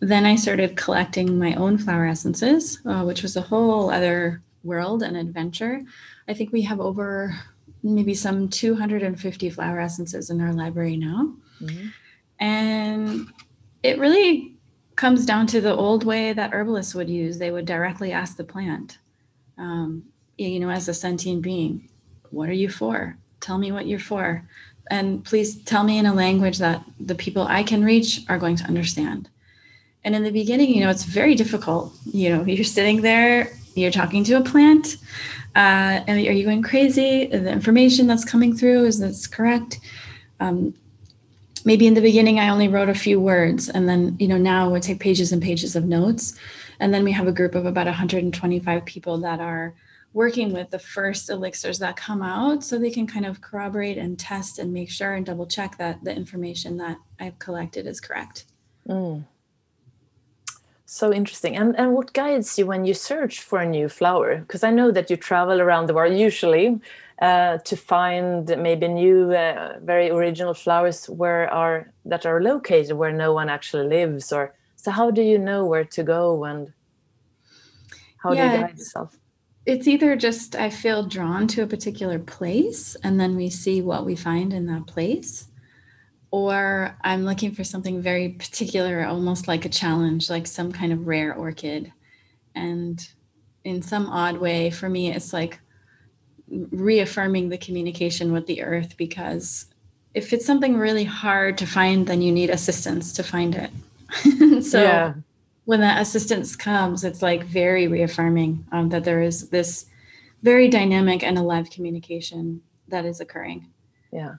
Then 0.00 0.24
I 0.24 0.36
started 0.36 0.76
collecting 0.76 1.38
my 1.38 1.54
own 1.54 1.76
flower 1.76 2.06
essences, 2.06 2.80
uh, 2.86 3.04
which 3.04 3.22
was 3.22 3.36
a 3.36 3.42
whole 3.42 3.90
other 3.90 4.42
world 4.64 5.02
and 5.02 5.16
adventure. 5.16 5.82
I 6.26 6.32
think 6.32 6.52
we 6.52 6.62
have 6.62 6.80
over 6.80 7.38
maybe 7.82 8.14
some 8.14 8.48
250 8.48 9.50
flower 9.50 9.80
essences 9.80 10.30
in 10.30 10.40
our 10.40 10.52
library 10.52 10.96
now. 10.96 11.34
Mm-hmm. 11.60 11.88
And 12.38 13.26
it 13.82 13.98
really 13.98 14.56
comes 15.00 15.24
down 15.24 15.46
to 15.46 15.60
the 15.60 15.74
old 15.74 16.04
way 16.04 16.32
that 16.32 16.52
herbalists 16.52 16.94
would 16.94 17.08
use. 17.08 17.38
They 17.38 17.50
would 17.50 17.64
directly 17.64 18.12
ask 18.12 18.36
the 18.36 18.44
plant, 18.44 18.98
um, 19.56 20.04
you 20.36 20.60
know, 20.60 20.70
as 20.70 20.88
a 20.88 20.94
sentient 20.94 21.40
being, 21.42 21.88
what 22.30 22.50
are 22.50 22.60
you 22.64 22.68
for? 22.68 23.16
Tell 23.40 23.56
me 23.56 23.72
what 23.72 23.86
you're 23.86 23.98
for. 23.98 24.46
And 24.90 25.24
please 25.24 25.62
tell 25.64 25.84
me 25.84 25.98
in 25.98 26.06
a 26.06 26.12
language 26.12 26.58
that 26.58 26.84
the 26.98 27.14
people 27.14 27.44
I 27.44 27.62
can 27.62 27.82
reach 27.82 28.24
are 28.28 28.38
going 28.38 28.56
to 28.56 28.64
understand. 28.64 29.30
And 30.04 30.14
in 30.14 30.22
the 30.22 30.30
beginning, 30.30 30.74
you 30.74 30.80
know, 30.80 30.90
it's 30.90 31.04
very 31.04 31.34
difficult. 31.34 31.94
You 32.04 32.36
know, 32.36 32.44
you're 32.44 32.64
sitting 32.64 33.00
there 33.00 33.50
you're 33.74 33.90
talking 33.90 34.24
to 34.24 34.34
a 34.34 34.42
plant 34.42 34.96
uh, 35.56 36.02
and 36.06 36.26
are 36.26 36.32
you 36.32 36.44
going 36.44 36.62
crazy 36.62 37.26
the 37.26 37.50
information 37.50 38.06
that's 38.06 38.24
coming 38.24 38.56
through 38.56 38.84
is 38.84 38.98
this 38.98 39.26
correct 39.26 39.80
um, 40.40 40.74
maybe 41.64 41.86
in 41.86 41.94
the 41.94 42.00
beginning 42.00 42.38
i 42.38 42.48
only 42.48 42.68
wrote 42.68 42.88
a 42.88 42.94
few 42.94 43.20
words 43.20 43.68
and 43.68 43.88
then 43.88 44.16
you 44.18 44.28
know 44.28 44.38
now 44.38 44.70
we 44.70 44.80
take 44.80 45.00
pages 45.00 45.32
and 45.32 45.42
pages 45.42 45.76
of 45.76 45.84
notes 45.84 46.34
and 46.78 46.94
then 46.94 47.04
we 47.04 47.12
have 47.12 47.26
a 47.26 47.32
group 47.32 47.54
of 47.54 47.66
about 47.66 47.86
125 47.86 48.84
people 48.84 49.18
that 49.18 49.40
are 49.40 49.74
working 50.12 50.52
with 50.52 50.70
the 50.70 50.78
first 50.78 51.30
elixirs 51.30 51.78
that 51.78 51.96
come 51.96 52.22
out 52.22 52.64
so 52.64 52.78
they 52.78 52.90
can 52.90 53.06
kind 53.06 53.26
of 53.26 53.40
corroborate 53.40 53.98
and 53.98 54.18
test 54.18 54.58
and 54.58 54.72
make 54.72 54.90
sure 54.90 55.14
and 55.14 55.26
double 55.26 55.46
check 55.46 55.78
that 55.78 56.02
the 56.04 56.14
information 56.14 56.76
that 56.76 56.96
i've 57.18 57.38
collected 57.38 57.86
is 57.86 58.00
correct 58.00 58.44
mm. 58.88 59.24
So 60.92 61.12
interesting. 61.12 61.56
And 61.56 61.78
and 61.78 61.92
what 61.94 62.12
guides 62.14 62.58
you 62.58 62.66
when 62.66 62.84
you 62.84 62.94
search 62.94 63.42
for 63.42 63.60
a 63.60 63.64
new 63.64 63.88
flower? 63.88 64.38
Because 64.38 64.64
I 64.64 64.72
know 64.72 64.90
that 64.90 65.08
you 65.08 65.16
travel 65.16 65.60
around 65.60 65.86
the 65.86 65.94
world 65.94 66.18
usually 66.18 66.80
uh, 67.20 67.58
to 67.58 67.76
find 67.76 68.48
maybe 68.58 68.88
new, 68.88 69.32
uh, 69.32 69.78
very 69.82 70.10
original 70.10 70.54
flowers 70.54 71.08
where 71.08 71.52
are 71.52 71.92
that 72.04 72.24
are 72.26 72.42
located 72.42 72.96
where 72.96 73.12
no 73.12 73.32
one 73.32 73.48
actually 73.48 73.86
lives. 73.86 74.32
Or 74.32 74.54
so, 74.76 74.90
how 74.90 75.10
do 75.10 75.22
you 75.22 75.38
know 75.38 75.64
where 75.64 75.84
to 75.84 76.02
go 76.02 76.44
and 76.44 76.72
how 78.22 78.32
yeah, 78.32 78.48
do 78.48 78.54
you 78.54 78.62
guide 78.62 78.78
yourself? 78.78 79.16
It's 79.66 79.86
either 79.86 80.16
just 80.16 80.56
I 80.56 80.70
feel 80.70 81.06
drawn 81.06 81.46
to 81.48 81.62
a 81.62 81.66
particular 81.66 82.18
place, 82.18 82.96
and 83.04 83.20
then 83.20 83.36
we 83.36 83.50
see 83.50 83.82
what 83.82 84.06
we 84.06 84.16
find 84.16 84.52
in 84.52 84.66
that 84.66 84.86
place 84.86 85.50
or 86.30 86.96
I'm 87.02 87.24
looking 87.24 87.52
for 87.52 87.64
something 87.64 88.00
very 88.00 88.28
particular, 88.28 89.04
almost 89.04 89.48
like 89.48 89.64
a 89.64 89.68
challenge, 89.68 90.30
like 90.30 90.46
some 90.46 90.70
kind 90.70 90.92
of 90.92 91.06
rare 91.06 91.34
orchid. 91.34 91.92
And 92.54 93.04
in 93.64 93.82
some 93.82 94.06
odd 94.06 94.38
way, 94.38 94.70
for 94.70 94.88
me, 94.88 95.12
it's 95.12 95.32
like 95.32 95.60
reaffirming 96.50 97.48
the 97.48 97.58
communication 97.58 98.32
with 98.32 98.46
the 98.46 98.62
earth 98.62 98.96
because 98.96 99.66
if 100.14 100.32
it's 100.32 100.46
something 100.46 100.76
really 100.76 101.04
hard 101.04 101.56
to 101.58 101.66
find, 101.66 102.06
then 102.06 102.20
you 102.20 102.32
need 102.32 102.50
assistance 102.50 103.12
to 103.12 103.22
find 103.22 103.54
it. 103.54 104.62
so 104.64 104.82
yeah. 104.82 105.14
when 105.64 105.80
that 105.80 106.02
assistance 106.02 106.56
comes, 106.56 107.04
it's 107.04 107.22
like 107.22 107.44
very 107.44 107.86
reaffirming 107.86 108.64
um, 108.72 108.88
that 108.88 109.04
there 109.04 109.22
is 109.22 109.50
this 109.50 109.86
very 110.42 110.68
dynamic 110.68 111.22
and 111.22 111.38
alive 111.38 111.70
communication 111.70 112.60
that 112.88 113.04
is 113.04 113.20
occurring. 113.20 113.68
Yeah 114.12 114.36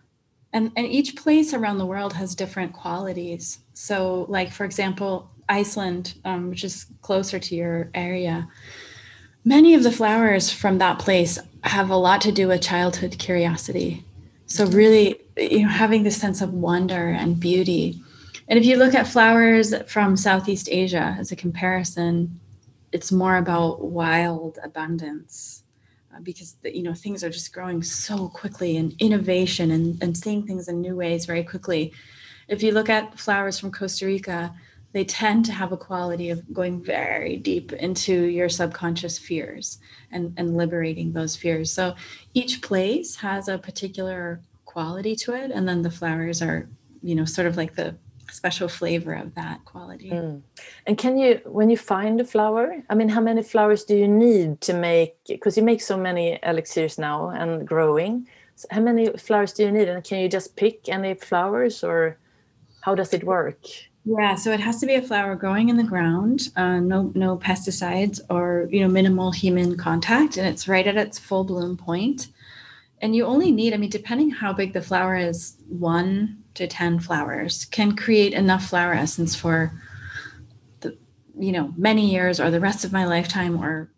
and 0.53 0.71
and 0.75 0.87
each 0.87 1.15
place 1.15 1.53
around 1.53 1.77
the 1.77 1.85
world 1.85 2.13
has 2.13 2.35
different 2.35 2.73
qualities 2.73 3.59
so 3.73 4.25
like 4.29 4.51
for 4.51 4.65
example 4.65 5.29
iceland 5.49 6.15
um, 6.25 6.49
which 6.49 6.63
is 6.63 6.85
closer 7.01 7.39
to 7.39 7.55
your 7.55 7.89
area 7.93 8.47
many 9.43 9.73
of 9.73 9.83
the 9.83 9.91
flowers 9.91 10.51
from 10.51 10.77
that 10.77 10.99
place 10.99 11.39
have 11.63 11.89
a 11.89 11.95
lot 11.95 12.21
to 12.21 12.31
do 12.31 12.47
with 12.47 12.61
childhood 12.61 13.17
curiosity. 13.19 14.03
So 14.45 14.65
really 14.65 15.21
you 15.37 15.63
know 15.63 15.69
having 15.69 16.03
this 16.03 16.17
sense 16.17 16.41
of 16.41 16.53
wonder 16.53 17.09
and 17.09 17.39
beauty. 17.39 18.01
And 18.47 18.59
if 18.59 18.65
you 18.65 18.77
look 18.77 18.95
at 18.95 19.07
flowers 19.07 19.73
from 19.87 20.17
southeast 20.17 20.67
asia 20.69 21.15
as 21.19 21.31
a 21.31 21.35
comparison 21.35 22.39
it's 22.91 23.11
more 23.11 23.37
about 23.37 23.81
wild 23.81 24.59
abundance 24.63 25.63
uh, 26.13 26.19
because 26.21 26.57
you 26.63 26.83
know 26.83 26.93
things 26.93 27.23
are 27.23 27.29
just 27.29 27.53
growing 27.53 27.81
so 27.81 28.27
quickly 28.29 28.77
and 28.77 28.95
innovation 28.99 29.71
and, 29.71 30.01
and 30.03 30.17
seeing 30.17 30.45
things 30.45 30.67
in 30.67 30.81
new 30.81 30.95
ways 30.95 31.25
very 31.25 31.43
quickly. 31.43 31.93
If 32.47 32.61
you 32.61 32.71
look 32.73 32.89
at 32.89 33.17
flowers 33.17 33.59
from 33.59 33.71
costa 33.71 34.05
rica 34.05 34.53
they 34.93 35.05
tend 35.05 35.45
to 35.45 35.51
have 35.51 35.71
a 35.71 35.77
quality 35.77 36.29
of 36.29 36.53
going 36.53 36.83
very 36.83 37.37
deep 37.37 37.71
into 37.73 38.25
your 38.25 38.49
subconscious 38.49 39.17
fears 39.17 39.79
and, 40.11 40.33
and 40.37 40.57
liberating 40.57 41.13
those 41.13 41.35
fears 41.35 41.71
so 41.71 41.95
each 42.33 42.61
place 42.61 43.15
has 43.15 43.47
a 43.47 43.57
particular 43.57 44.41
quality 44.65 45.15
to 45.15 45.33
it 45.33 45.51
and 45.51 45.67
then 45.67 45.81
the 45.81 45.91
flowers 45.91 46.41
are 46.41 46.69
you 47.01 47.15
know 47.15 47.25
sort 47.25 47.47
of 47.47 47.57
like 47.57 47.75
the 47.75 47.95
special 48.31 48.67
flavor 48.67 49.13
of 49.13 49.35
that 49.35 49.63
quality. 49.65 50.09
Mm. 50.09 50.41
And 50.87 50.97
can 50.97 51.17
you, 51.17 51.41
when 51.45 51.69
you 51.69 51.77
find 51.77 52.19
a 52.19 52.25
flower, 52.25 52.81
I 52.89 52.95
mean, 52.95 53.09
how 53.09 53.21
many 53.21 53.43
flowers 53.43 53.83
do 53.83 53.95
you 53.95 54.07
need 54.07 54.61
to 54.61 54.73
make? 54.73 55.15
Because 55.27 55.57
you 55.57 55.63
make 55.63 55.81
so 55.81 55.97
many 55.97 56.39
elixirs 56.43 56.97
now 56.97 57.29
and 57.29 57.67
growing. 57.67 58.27
So 58.55 58.67
how 58.71 58.81
many 58.81 59.09
flowers 59.17 59.53
do 59.53 59.63
you 59.63 59.71
need? 59.71 59.87
And 59.87 60.03
can 60.03 60.19
you 60.19 60.29
just 60.29 60.55
pick 60.55 60.87
any 60.89 61.13
flowers, 61.15 61.83
or 61.83 62.17
how 62.81 62.95
does 62.95 63.13
it 63.13 63.23
work? 63.23 63.59
Yeah, 64.03 64.35
so 64.35 64.51
it 64.51 64.59
has 64.59 64.79
to 64.79 64.87
be 64.87 64.95
a 64.95 65.01
flower 65.01 65.35
growing 65.35 65.69
in 65.69 65.77
the 65.77 65.83
ground, 65.83 66.49
uh, 66.55 66.79
no 66.79 67.11
no 67.13 67.37
pesticides 67.37 68.19
or 68.29 68.67
you 68.71 68.79
know 68.79 68.87
minimal 68.87 69.31
human 69.31 69.77
contact, 69.77 70.37
and 70.37 70.47
it's 70.47 70.67
right 70.67 70.87
at 70.87 70.97
its 70.97 71.19
full 71.19 71.43
bloom 71.43 71.77
point. 71.77 72.29
And 73.01 73.15
you 73.15 73.25
only 73.25 73.51
need, 73.51 73.73
I 73.73 73.77
mean, 73.77 73.89
depending 73.89 74.29
how 74.29 74.53
big 74.53 74.73
the 74.73 74.81
flower 74.81 75.15
is, 75.15 75.55
one 75.67 76.41
to 76.53 76.67
10 76.67 76.99
flowers 76.99 77.65
can 77.65 77.95
create 77.95 78.33
enough 78.33 78.67
flower 78.67 78.93
essence 78.93 79.35
for 79.35 79.71
the 80.81 80.97
you 81.37 81.51
know 81.51 81.73
many 81.77 82.11
years 82.11 82.39
or 82.39 82.51
the 82.51 82.59
rest 82.59 82.83
of 82.83 82.91
my 82.91 83.05
lifetime 83.05 83.61
or 83.61 83.89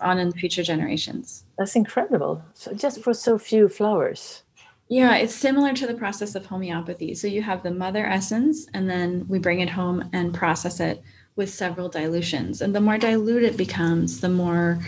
on 0.00 0.18
in 0.18 0.30
future 0.32 0.62
generations 0.62 1.44
That's 1.58 1.74
incredible. 1.74 2.42
So 2.54 2.74
just 2.74 3.02
for 3.02 3.14
so 3.14 3.38
few 3.38 3.68
flowers. 3.68 4.42
Yeah, 4.88 5.16
it's 5.16 5.34
similar 5.34 5.72
to 5.74 5.86
the 5.86 5.94
process 5.94 6.34
of 6.34 6.46
homeopathy. 6.46 7.14
So 7.14 7.26
you 7.26 7.42
have 7.42 7.62
the 7.62 7.72
mother 7.72 8.06
essence, 8.06 8.66
and 8.72 8.88
then 8.88 9.26
we 9.28 9.38
bring 9.38 9.60
it 9.60 9.68
home 9.68 10.08
and 10.12 10.32
process 10.32 10.78
it 10.78 11.02
with 11.34 11.50
several 11.50 11.88
dilutions. 11.88 12.62
And 12.62 12.74
the 12.74 12.80
more 12.80 12.96
dilute 12.96 13.42
it 13.42 13.56
becomes, 13.56 14.20
the 14.20 14.28
more 14.28 14.78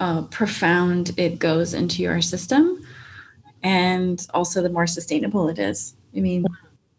uh, 0.00 0.22
profound 0.22 1.12
it 1.16 1.38
goes 1.38 1.74
into 1.74 2.02
your 2.02 2.20
system, 2.20 2.84
and 3.62 4.26
also 4.34 4.62
the 4.62 4.68
more 4.68 4.86
sustainable 4.86 5.48
it 5.48 5.58
is. 5.58 5.94
I 6.16 6.20
mean, 6.20 6.44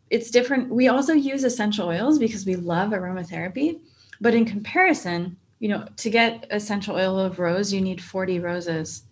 it's 0.10 0.32
different. 0.32 0.70
We 0.70 0.88
also 0.88 1.14
use 1.14 1.44
essential 1.44 1.90
oils 1.90 2.18
because 2.18 2.46
we 2.46 2.56
love 2.56 2.92
aromatherapy, 2.92 3.80
but 4.22 4.34
in 4.34 4.46
comparison, 4.46 5.36
you 5.60 5.68
know, 5.68 5.86
to 5.98 6.10
get 6.10 6.48
essential 6.50 6.96
oil 6.96 7.20
of 7.20 7.40
rose, 7.40 7.74
you 7.74 7.82
need 7.82 8.02
40 8.02 8.40
roses 8.40 9.04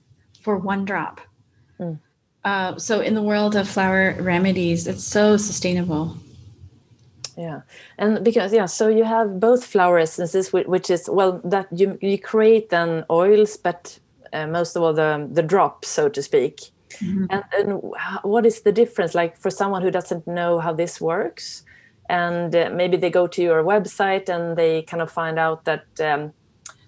for 0.41 0.57
one 0.57 0.85
drop. 0.85 1.19
Mm. 1.79 1.99
Uh, 2.45 2.77
so 2.77 3.01
in 3.01 3.15
the 3.15 3.23
world 3.23 3.55
of 3.55 3.67
flower 3.67 4.15
remedies, 4.19 4.85
it's 4.85 5.03
so 5.03 5.35
sustainable. 5.35 6.15
Yeah, 7.35 7.61
and 7.97 8.23
because 8.23 8.53
yeah, 8.53 8.67
so 8.67 8.87
you 8.87 9.03
have 9.03 9.39
both 9.39 9.65
flower 9.65 9.99
essences, 9.99 10.53
which 10.53 10.89
is 10.89 11.09
well 11.11 11.41
that 11.43 11.67
you 11.71 11.97
you 12.01 12.17
create 12.17 12.69
then 12.69 13.03
oils, 13.09 13.57
but 13.57 13.99
uh, 14.31 14.47
most 14.47 14.75
of 14.75 14.83
all 14.83 14.93
the 14.93 15.27
the 15.33 15.41
drops, 15.41 15.89
so 15.89 16.07
to 16.07 16.21
speak. 16.21 16.61
Mm-hmm. 17.01 17.25
And, 17.29 17.43
and 17.57 17.81
what 18.23 18.45
is 18.45 18.61
the 18.61 18.71
difference? 18.71 19.15
Like 19.15 19.37
for 19.37 19.49
someone 19.49 19.81
who 19.81 19.91
doesn't 19.91 20.25
know 20.27 20.59
how 20.59 20.71
this 20.71 21.01
works, 21.01 21.63
and 22.09 22.55
uh, 22.55 22.69
maybe 22.71 22.95
they 22.95 23.09
go 23.09 23.27
to 23.27 23.41
your 23.41 23.63
website 23.63 24.29
and 24.29 24.55
they 24.55 24.83
kind 24.83 25.01
of 25.01 25.11
find 25.11 25.39
out 25.39 25.65
that 25.65 25.85
um, 25.99 26.31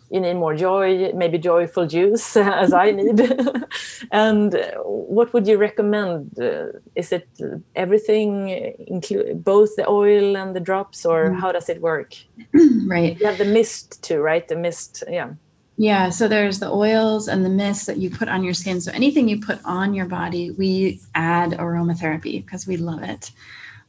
you 0.10 0.22
need 0.22 0.36
more 0.36 0.56
joy, 0.56 1.12
maybe 1.14 1.38
joyful 1.38 1.86
juice 1.86 2.38
as 2.38 2.74
I 2.74 2.92
need. 2.92 3.20
and 4.12 4.56
what 4.84 5.34
would 5.34 5.48
you 5.48 5.58
recommend? 5.58 6.40
Uh, 6.40 6.68
is 6.96 7.12
it 7.12 7.28
everything, 7.76 8.50
include 8.88 9.44
both 9.44 9.76
the 9.76 9.88
oil 9.90 10.38
and 10.38 10.56
the 10.56 10.60
drops, 10.60 11.06
or 11.06 11.32
mm. 11.32 11.40
how 11.40 11.52
does 11.52 11.70
it 11.70 11.82
work? 11.82 12.16
right. 12.88 13.20
You 13.20 13.26
have 13.26 13.38
the 13.38 13.46
mist 13.46 14.02
too, 14.04 14.20
right? 14.20 14.48
The 14.48 14.56
mist, 14.56 15.04
yeah. 15.10 15.34
Yeah, 15.80 16.10
so 16.10 16.28
there's 16.28 16.60
the 16.60 16.72
oils 16.72 17.28
and 17.28 17.46
the 17.46 17.50
mist 17.50 17.86
that 17.86 17.98
you 17.98 18.10
put 18.10 18.30
on 18.30 18.44
your 18.44 18.56
skin. 18.56 18.82
So 18.82 18.92
anything 18.94 19.28
you 19.28 19.40
put 19.40 19.60
on 19.64 19.94
your 19.94 20.08
body, 20.08 20.50
we 20.52 21.00
add 21.14 21.52
aromatherapy 21.52 22.44
because 22.44 22.66
we 22.66 22.78
love 22.78 23.04
it. 23.04 23.30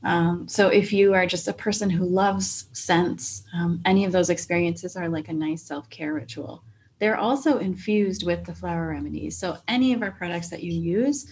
Um, 0.04 0.46
so 0.46 0.68
if 0.68 0.92
you 0.92 1.14
are 1.14 1.26
just 1.26 1.48
a 1.48 1.52
person 1.52 1.90
who 1.90 2.04
loves 2.04 2.66
scents, 2.72 3.42
um, 3.54 3.80
any 3.84 4.04
of 4.04 4.12
those 4.12 4.30
experiences 4.30 4.96
are 4.96 5.08
like 5.08 5.28
a 5.28 5.32
nice 5.32 5.62
self 5.62 5.90
care 5.90 6.14
ritual. 6.14 6.62
They're 6.98 7.16
also 7.16 7.58
infused 7.58 8.24
with 8.24 8.44
the 8.44 8.54
flower 8.54 8.88
remedies. 8.88 9.36
So 9.36 9.58
any 9.68 9.92
of 9.92 10.02
our 10.02 10.10
products 10.10 10.48
that 10.50 10.62
you 10.62 10.72
use, 10.72 11.30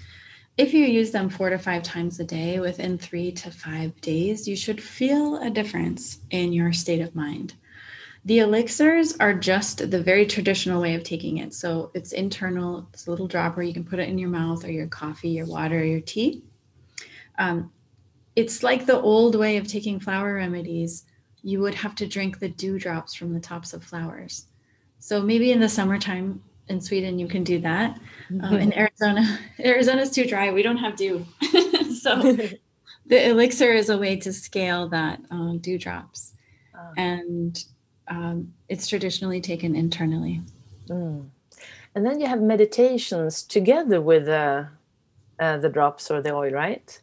if 0.56 0.72
you 0.72 0.84
use 0.84 1.10
them 1.10 1.28
four 1.28 1.50
to 1.50 1.58
five 1.58 1.82
times 1.82 2.18
a 2.18 2.24
day 2.24 2.60
within 2.60 2.98
three 2.98 3.30
to 3.32 3.50
five 3.50 4.00
days, 4.00 4.48
you 4.48 4.56
should 4.56 4.82
feel 4.82 5.36
a 5.36 5.50
difference 5.50 6.20
in 6.30 6.52
your 6.52 6.72
state 6.72 7.00
of 7.00 7.14
mind. 7.14 7.54
The 8.24 8.40
elixirs 8.40 9.16
are 9.18 9.34
just 9.34 9.90
the 9.90 10.02
very 10.02 10.26
traditional 10.26 10.80
way 10.80 10.94
of 10.94 11.04
taking 11.04 11.38
it. 11.38 11.54
So 11.54 11.92
it's 11.94 12.12
internal, 12.12 12.88
it's 12.92 13.06
a 13.06 13.10
little 13.10 13.28
dropper. 13.28 13.62
You 13.62 13.72
can 13.72 13.84
put 13.84 14.00
it 14.00 14.08
in 14.08 14.18
your 14.18 14.30
mouth 14.30 14.64
or 14.64 14.72
your 14.72 14.88
coffee, 14.88 15.28
your 15.28 15.46
water, 15.46 15.84
your 15.84 16.00
tea. 16.00 16.42
Um, 17.38 17.70
it's 18.36 18.62
like 18.62 18.86
the 18.86 19.00
old 19.00 19.34
way 19.34 19.56
of 19.56 19.66
taking 19.66 19.98
flower 19.98 20.34
remedies. 20.34 21.04
You 21.42 21.60
would 21.60 21.74
have 21.74 21.94
to 21.96 22.06
drink 22.06 22.38
the 22.38 22.48
dewdrops 22.48 23.14
from 23.14 23.32
the 23.32 23.40
tops 23.40 23.72
of 23.72 23.82
flowers. 23.82 24.46
So 24.98 25.22
maybe 25.22 25.52
in 25.52 25.60
the 25.60 25.68
summertime 25.68 26.42
in 26.68 26.80
Sweden 26.80 27.18
you 27.18 27.28
can 27.28 27.44
do 27.44 27.58
that. 27.60 27.98
Um, 28.42 28.56
in 28.56 28.72
Arizona, 28.72 29.38
Arizona's 29.60 30.10
too 30.10 30.26
dry. 30.26 30.52
We 30.52 30.62
don't 30.62 30.76
have 30.76 30.96
dew, 30.96 31.24
so 32.00 32.20
the 33.06 33.30
elixir 33.30 33.72
is 33.72 33.88
a 33.88 33.98
way 33.98 34.16
to 34.16 34.32
scale 34.32 34.88
that 34.88 35.20
um, 35.30 35.58
dewdrops, 35.58 36.32
oh. 36.74 36.92
and 36.96 37.64
um, 38.08 38.52
it's 38.68 38.88
traditionally 38.88 39.40
taken 39.40 39.76
internally. 39.76 40.42
Mm. 40.88 41.28
And 41.94 42.04
then 42.04 42.20
you 42.20 42.26
have 42.26 42.42
meditations 42.42 43.42
together 43.42 44.00
with 44.00 44.28
uh, 44.28 44.64
uh, 45.38 45.58
the 45.58 45.68
drops 45.68 46.10
or 46.10 46.20
the 46.20 46.34
oil, 46.34 46.50
right? 46.50 47.00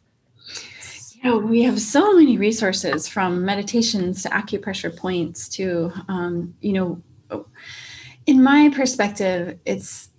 Oh, 1.26 1.38
we 1.38 1.62
have 1.62 1.80
so 1.80 2.14
many 2.14 2.36
resources 2.36 3.08
from 3.08 3.46
meditations 3.46 4.22
to 4.22 4.28
acupressure 4.28 4.94
points 4.94 5.48
to, 5.50 5.90
um, 6.08 6.54
you 6.60 6.74
know, 6.74 7.46
in 8.26 8.42
my 8.42 8.70
perspective, 8.74 9.58
it's 9.64 10.10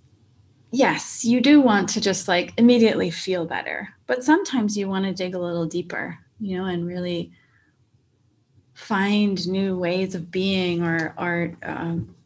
yes, 0.72 1.24
you 1.24 1.40
do 1.40 1.60
want 1.60 1.88
to 1.90 2.00
just 2.00 2.26
like 2.26 2.52
immediately 2.58 3.10
feel 3.10 3.46
better, 3.46 3.88
but 4.08 4.24
sometimes 4.24 4.76
you 4.76 4.88
want 4.88 5.04
to 5.04 5.14
dig 5.14 5.36
a 5.36 5.38
little 5.38 5.64
deeper, 5.64 6.18
you 6.40 6.58
know, 6.58 6.64
and 6.64 6.88
really 6.88 7.30
find 8.74 9.46
new 9.46 9.78
ways 9.78 10.16
of 10.16 10.30
being 10.32 10.82
or, 10.82 11.14
or 11.16 11.56
um, 11.62 12.16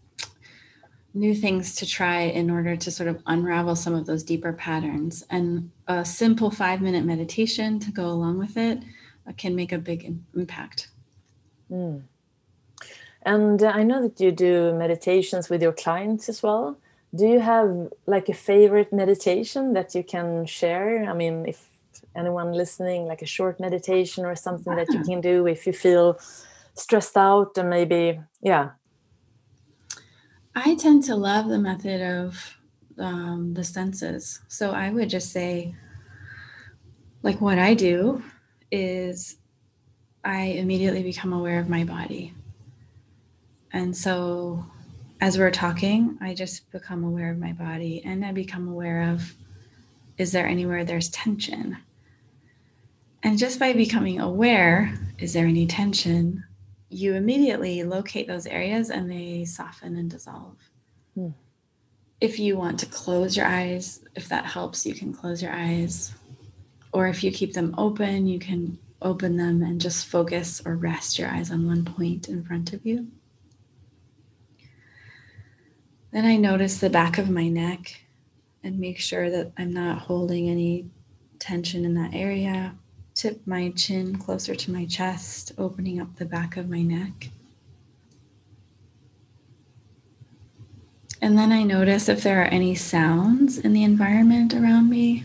new 1.12 1.34
things 1.34 1.74
to 1.76 1.86
try 1.86 2.22
in 2.22 2.50
order 2.50 2.76
to 2.76 2.90
sort 2.90 3.10
of 3.10 3.22
unravel 3.26 3.76
some 3.76 3.94
of 3.94 4.06
those 4.06 4.22
deeper 4.22 4.54
patterns. 4.54 5.24
And 5.28 5.70
a 5.90 6.04
simple 6.04 6.50
five 6.50 6.80
minute 6.80 7.04
meditation 7.04 7.80
to 7.80 7.90
go 7.90 8.06
along 8.06 8.38
with 8.38 8.56
it 8.56 8.78
uh, 9.26 9.32
can 9.36 9.56
make 9.56 9.72
a 9.72 9.78
big 9.78 10.00
impact. 10.36 10.88
Mm. 11.70 12.02
And 13.22 13.62
uh, 13.62 13.72
I 13.74 13.82
know 13.82 14.00
that 14.02 14.20
you 14.20 14.30
do 14.30 14.72
meditations 14.74 15.50
with 15.50 15.60
your 15.62 15.72
clients 15.72 16.28
as 16.28 16.42
well. 16.42 16.78
Do 17.14 17.26
you 17.26 17.40
have 17.40 17.68
like 18.06 18.28
a 18.28 18.34
favorite 18.34 18.92
meditation 18.92 19.72
that 19.72 19.94
you 19.96 20.04
can 20.04 20.46
share? 20.46 21.10
I 21.10 21.12
mean, 21.12 21.44
if 21.46 21.68
anyone 22.14 22.52
listening, 22.52 23.06
like 23.06 23.22
a 23.22 23.26
short 23.26 23.58
meditation 23.58 24.24
or 24.24 24.36
something 24.36 24.74
that 24.76 24.88
you 24.92 25.02
can 25.02 25.20
do 25.20 25.46
if 25.46 25.66
you 25.66 25.72
feel 25.72 26.18
stressed 26.74 27.16
out 27.16 27.58
and 27.58 27.68
maybe, 27.68 28.20
yeah, 28.40 28.70
I 30.54 30.76
tend 30.76 31.02
to 31.04 31.16
love 31.16 31.48
the 31.48 31.58
method 31.58 32.00
of 32.00 32.59
um, 33.00 33.54
the 33.54 33.64
senses. 33.64 34.40
So 34.48 34.70
I 34.72 34.90
would 34.90 35.10
just 35.10 35.32
say, 35.32 35.74
like, 37.22 37.40
what 37.40 37.58
I 37.58 37.74
do 37.74 38.22
is 38.70 39.36
I 40.24 40.42
immediately 40.42 41.02
become 41.02 41.32
aware 41.32 41.58
of 41.58 41.68
my 41.68 41.84
body. 41.84 42.34
And 43.72 43.96
so 43.96 44.64
as 45.20 45.38
we're 45.38 45.50
talking, 45.50 46.18
I 46.20 46.34
just 46.34 46.70
become 46.70 47.04
aware 47.04 47.30
of 47.30 47.38
my 47.38 47.52
body 47.52 48.02
and 48.04 48.24
I 48.24 48.32
become 48.32 48.68
aware 48.68 49.10
of 49.10 49.34
is 50.18 50.32
there 50.32 50.46
anywhere 50.46 50.84
there's 50.84 51.08
tension? 51.08 51.78
And 53.22 53.38
just 53.38 53.58
by 53.58 53.72
becoming 53.72 54.20
aware, 54.20 54.94
is 55.18 55.32
there 55.32 55.46
any 55.46 55.66
tension? 55.66 56.44
you 56.90 57.14
immediately 57.14 57.84
locate 57.84 58.26
those 58.26 58.46
areas 58.46 58.90
and 58.90 59.10
they 59.10 59.44
soften 59.44 59.96
and 59.96 60.10
dissolve. 60.10 60.58
Hmm. 61.14 61.28
If 62.20 62.38
you 62.38 62.56
want 62.56 62.78
to 62.80 62.86
close 62.86 63.36
your 63.36 63.46
eyes, 63.46 64.00
if 64.14 64.28
that 64.28 64.44
helps, 64.44 64.84
you 64.84 64.94
can 64.94 65.12
close 65.12 65.42
your 65.42 65.52
eyes. 65.52 66.12
Or 66.92 67.08
if 67.08 67.24
you 67.24 67.30
keep 67.30 67.54
them 67.54 67.74
open, 67.78 68.26
you 68.26 68.38
can 68.38 68.78
open 69.00 69.36
them 69.36 69.62
and 69.62 69.80
just 69.80 70.06
focus 70.06 70.60
or 70.64 70.76
rest 70.76 71.18
your 71.18 71.28
eyes 71.28 71.50
on 71.50 71.66
one 71.66 71.84
point 71.84 72.28
in 72.28 72.44
front 72.44 72.72
of 72.72 72.84
you. 72.84 73.08
Then 76.12 76.26
I 76.26 76.36
notice 76.36 76.78
the 76.78 76.90
back 76.90 77.18
of 77.18 77.30
my 77.30 77.48
neck 77.48 78.02
and 78.62 78.78
make 78.78 78.98
sure 78.98 79.30
that 79.30 79.52
I'm 79.56 79.72
not 79.72 80.00
holding 80.00 80.48
any 80.50 80.90
tension 81.38 81.84
in 81.84 81.94
that 81.94 82.12
area 82.12 82.74
tip 83.20 83.46
my 83.46 83.70
chin 83.76 84.16
closer 84.16 84.54
to 84.54 84.72
my 84.72 84.86
chest, 84.86 85.52
opening 85.58 86.00
up 86.00 86.16
the 86.16 86.24
back 86.24 86.56
of 86.56 86.70
my 86.70 86.80
neck. 86.80 87.28
And 91.22 91.36
then 91.36 91.52
I 91.52 91.62
notice 91.62 92.08
if 92.08 92.22
there 92.22 92.40
are 92.40 92.46
any 92.46 92.74
sounds 92.74 93.58
in 93.58 93.72
the 93.72 93.84
environment 93.84 94.54
around 94.54 94.88
me. 94.88 95.24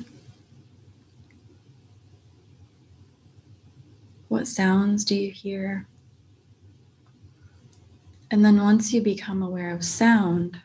What 4.28 4.48
sounds 4.48 5.06
do 5.06 5.16
you 5.16 5.32
hear? 5.32 5.88
And 8.30 8.44
then 8.44 8.62
once 8.62 8.92
you 8.92 9.02
become 9.02 9.42
aware 9.42 9.72
of 9.72 9.86
sound, 9.86 10.60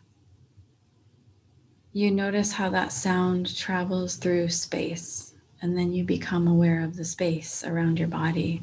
you 1.92 2.10
notice 2.10 2.52
how 2.52 2.70
that 2.70 2.90
sound 2.90 3.56
travels 3.56 4.16
through 4.16 4.48
space 4.48 5.34
and 5.62 5.76
then 5.76 5.92
you 5.92 6.04
become 6.04 6.48
aware 6.48 6.82
of 6.82 6.96
the 6.96 7.04
space 7.04 7.64
around 7.64 7.98
your 7.98 8.08
body. 8.08 8.62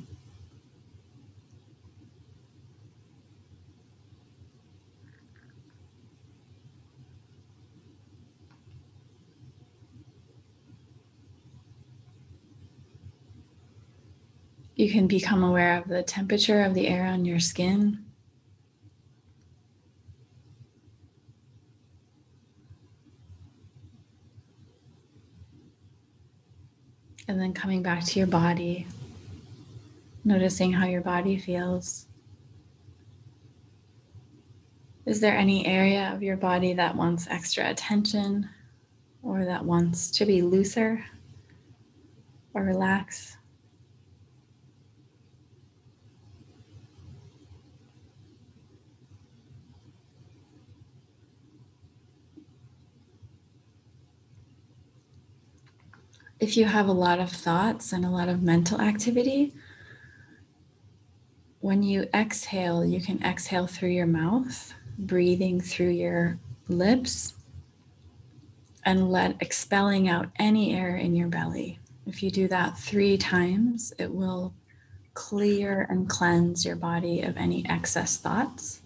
You 14.78 14.91
can 14.91 15.07
become 15.07 15.43
aware 15.43 15.75
of 15.75 15.88
the 15.88 16.03
temperature 16.03 16.61
of 16.61 16.75
the 16.75 16.88
air 16.88 17.05
on 17.05 17.25
your 17.25 17.39
skin. 17.39 18.05
And 27.28 27.41
then 27.41 27.53
coming 27.53 27.82
back 27.82 28.03
to 28.05 28.19
your 28.19 28.28
body, 28.28 28.86
noticing 30.23 30.73
how 30.73 30.86
your 30.86 31.01
body 31.01 31.39
feels. 31.39 32.05
Is 35.07 35.19
there 35.21 35.36
any 35.36 35.65
area 35.65 36.11
of 36.13 36.21
your 36.21 36.38
body 36.38 36.73
that 36.73 36.95
wants 36.95 37.28
extra 37.32 37.67
attention 37.67 38.47
or 39.23 39.43
that 39.43 39.65
wants 39.65 40.11
to 40.11 40.25
be 40.28 40.43
looser 40.43 41.03
or 42.53 42.61
relax? 42.61 43.37
If 56.40 56.56
you 56.56 56.66
have 56.66 56.88
a 56.88 56.94
lot 56.94 57.20
of 57.20 57.32
thoughts 57.32 57.92
and 57.92 58.06
a 58.06 58.10
lot 58.10 58.30
of 58.30 58.44
mental 58.44 58.80
activity, 58.80 59.54
when 61.60 61.82
you 61.82 62.08
exhale, 62.14 62.86
you 62.86 63.02
can 63.02 63.22
exhale 63.24 63.68
through 63.68 63.90
your 63.90 64.06
mouth, 64.06 64.74
breathing 64.98 65.60
through 65.60 65.90
your 65.90 66.40
lips, 66.68 67.34
and 68.86 69.12
let 69.12 69.42
expelling 69.42 70.08
out 70.08 70.30
any 70.38 70.76
air 70.76 70.96
in 70.96 71.16
your 71.16 71.28
belly. 71.28 71.80
If 72.06 72.24
you 72.24 72.32
do 72.32 72.48
that 72.48 72.78
three 72.78 73.18
times, 73.18 73.92
it 73.98 74.14
will 74.14 74.54
clear 75.14 75.88
and 75.90 76.08
cleanse 76.08 76.64
your 76.64 76.76
body 76.76 77.22
of 77.22 77.36
any 77.36 77.68
excess 77.68 78.18
thoughts. 78.18 78.82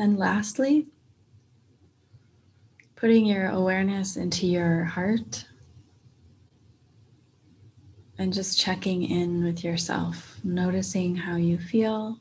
Then 0.00 0.16
lastly, 0.16 0.86
putting 2.96 3.26
your 3.26 3.48
awareness 3.48 4.16
into 4.16 4.46
your 4.46 4.84
heart 4.84 5.44
and 8.16 8.32
just 8.32 8.58
checking 8.58 9.02
in 9.02 9.44
with 9.44 9.62
yourself, 9.62 10.38
noticing 10.42 11.16
how 11.16 11.36
you 11.36 11.58
feel, 11.58 12.18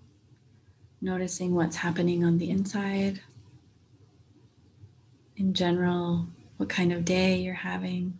noticing 1.01 1.55
what's 1.55 1.77
happening 1.77 2.25
on 2.25 2.37
the 2.37 2.49
inside. 2.49 3.21
In 5.37 5.53
general, 5.53 6.25
what 6.57 6.67
kind 6.67 6.91
of 6.91 7.05
day 7.05 7.37
you're 7.37 7.53
having. 7.53 8.19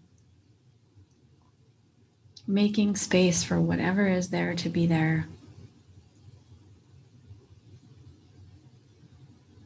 Making 2.48 2.96
space 2.96 3.44
for 3.44 3.60
whatever 3.60 4.08
is 4.08 4.30
there 4.30 4.56
to 4.56 4.70
be 4.70 4.88
there 4.88 5.28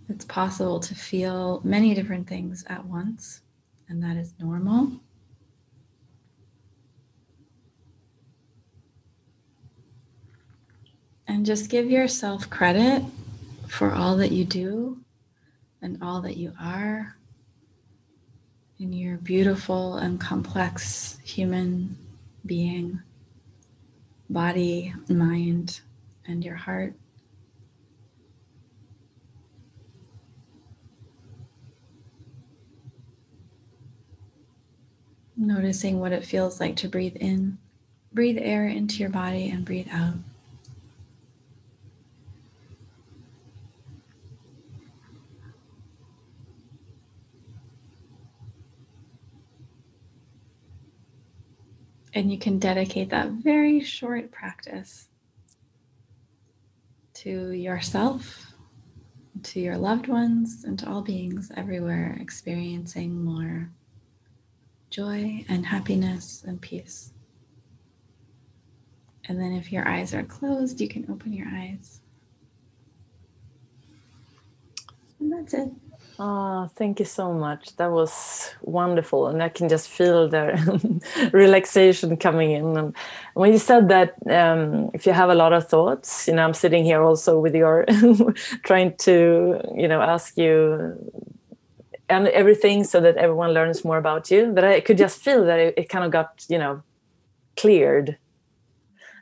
It's 0.10 0.26
possible 0.26 0.80
to 0.82 0.96
feel 0.96 1.62
many 1.64 1.94
different 1.94 2.28
things 2.28 2.66
at 2.68 2.86
once, 2.86 3.42
and 3.88 4.04
that 4.04 4.18
is 4.18 4.34
normal. 4.40 4.92
And 11.28 11.46
just 11.46 11.70
give 11.70 11.90
yourself 11.90 12.50
credit 12.50 13.04
for 13.68 13.94
all 13.94 14.18
that 14.18 14.32
you 14.32 14.46
do 14.46 15.00
and 15.82 16.02
all 16.04 16.22
that 16.22 16.38
you 16.38 16.54
are 16.62 17.16
in 18.80 18.92
your 18.92 19.18
beautiful 19.18 19.96
and 19.96 20.20
complex 20.20 21.18
human 21.24 21.98
being, 22.46 23.02
body, 24.30 24.94
mind, 25.08 25.80
and 26.28 26.44
your 26.44 26.56
heart. 26.56 26.94
Noticing 35.36 36.00
what 36.00 36.12
it 36.12 36.24
feels 36.26 36.60
like 36.60 36.76
to 36.78 36.88
breathe 36.88 37.16
in, 37.16 37.58
breathe 38.12 38.38
air 38.40 38.68
into 38.68 38.98
your 38.98 39.10
body, 39.10 39.50
and 39.50 39.66
breathe 39.66 39.88
out. 39.92 40.16
And 52.14 52.32
you 52.32 52.38
can 52.38 52.60
dedicate 52.60 53.10
that 53.10 53.30
very 53.30 53.82
short 53.82 54.32
practice 54.32 55.08
to 57.16 57.52
yourself, 57.52 58.54
to 59.42 59.60
your 59.60 59.78
loved 59.78 60.08
ones, 60.08 60.64
and 60.64 60.78
to 60.78 60.88
all 60.88 61.02
beings 61.02 61.52
everywhere 61.58 62.16
experiencing 62.22 63.24
more 63.24 63.72
joy 64.94 65.44
and 65.50 65.66
happiness 65.66 66.44
and 66.46 66.62
peace. 66.62 67.14
And 69.28 69.42
then 69.42 69.54
if 69.54 69.72
your 69.72 69.88
eyes 69.88 70.14
are 70.14 70.22
closed, 70.22 70.80
you 70.80 70.88
can 70.88 71.10
open 71.10 71.34
your 71.34 71.48
eyes. 71.48 72.02
And 75.20 75.34
that's 75.34 75.56
it. 75.56 75.70
Oh, 76.20 76.70
thank 76.76 77.00
you 77.00 77.06
so 77.06 77.34
much. 77.34 77.76
That 77.78 77.92
was 77.92 78.54
wonderful. 78.62 79.30
And 79.30 79.42
I 79.42 79.50
can 79.50 79.68
just 79.68 79.90
feel 79.90 80.30
the 80.30 80.46
relaxation 81.34 82.16
coming 82.18 82.52
in. 82.52 82.78
And 82.78 82.96
when 83.34 83.52
you 83.52 83.58
said 83.58 83.90
that, 83.90 84.14
um, 84.30 84.92
if 84.94 85.08
you 85.08 85.14
have 85.14 85.32
a 85.32 85.36
lot 85.36 85.54
of 85.54 85.68
thoughts, 85.68 86.28
you 86.28 86.36
know, 86.36 86.44
I'm 86.44 86.54
sitting 86.54 86.84
here 86.84 87.02
also 87.02 87.40
with 87.40 87.56
your, 87.56 87.86
trying 88.64 88.96
to, 88.98 89.60
you 89.76 89.88
know, 89.88 90.02
ask 90.02 90.38
you 90.38 91.33
and 92.10 92.28
everything 92.28 92.84
so 92.84 93.00
that 93.02 93.18
everyone 93.18 93.52
learns 93.52 93.84
more 93.86 93.98
about 93.98 94.30
you. 94.30 94.52
But 94.54 94.64
i 94.64 94.80
could 94.80 94.98
just 94.98 95.20
feel 95.20 95.46
that 95.46 95.60
it, 95.60 95.74
it, 95.78 95.90
kind 95.90 96.06
of 96.06 96.12
got 96.12 96.46
you 96.50 96.58
know 96.58 96.82
cleared. 97.58 98.18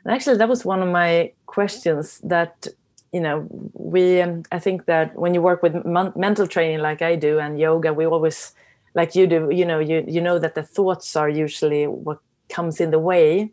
And 0.04 0.14
actually 0.14 0.36
that 0.38 0.48
was 0.48 0.64
one 0.64 0.82
of 0.82 0.88
my 0.88 1.32
questions 1.46 2.20
that 2.24 2.66
you 3.12 3.20
know 3.20 3.46
we 3.74 4.22
um, 4.22 4.42
i 4.52 4.58
think 4.58 4.86
that 4.86 5.14
when 5.16 5.34
you 5.34 5.42
work 5.42 5.62
with 5.62 5.74
mental 6.16 6.46
training 6.46 6.78
like 6.78 7.02
i 7.02 7.14
do 7.14 7.38
and 7.38 7.60
yoga 7.60 7.92
we 7.92 8.06
always 8.06 8.54
like 8.94 9.14
you 9.14 9.26
do 9.26 9.50
you 9.52 9.66
know 9.66 9.78
you 9.78 10.02
you 10.08 10.18
know 10.18 10.38
that 10.38 10.54
the 10.54 10.62
thoughts 10.62 11.14
are 11.14 11.28
usually 11.28 11.86
what 11.86 12.20
comes 12.52 12.80
in 12.80 12.90
the 12.90 12.98
way. 12.98 13.50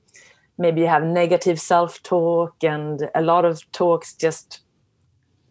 Maybe 0.58 0.82
you 0.82 0.88
have 0.88 1.04
negative 1.04 1.60
self-talk 1.60 2.64
and 2.64 3.10
a 3.16 3.22
lot 3.22 3.46
of 3.46 3.70
talks 3.72 4.14
just 4.14 4.60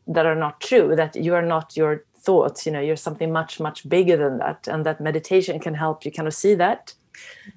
that 0.07 0.27
are 0.27 0.35
not 0.35 0.61
true 0.61 0.95
that 0.97 1.17
you 1.17 1.35
are 1.35 1.43
not 1.43 1.77
your 1.77 2.05
thoughts 2.29 2.67
you 2.67 2.73
know 2.75 2.85
you're 2.87 3.05
something 3.09 3.31
much 3.41 3.53
much 3.69 3.79
bigger 3.95 4.17
than 4.25 4.35
that 4.39 4.61
and 4.73 4.81
that 4.87 5.01
meditation 5.09 5.55
can 5.67 5.75
help 5.85 6.05
you 6.05 6.11
kind 6.13 6.29
of 6.29 6.35
see 6.35 6.55
that. 6.65 6.83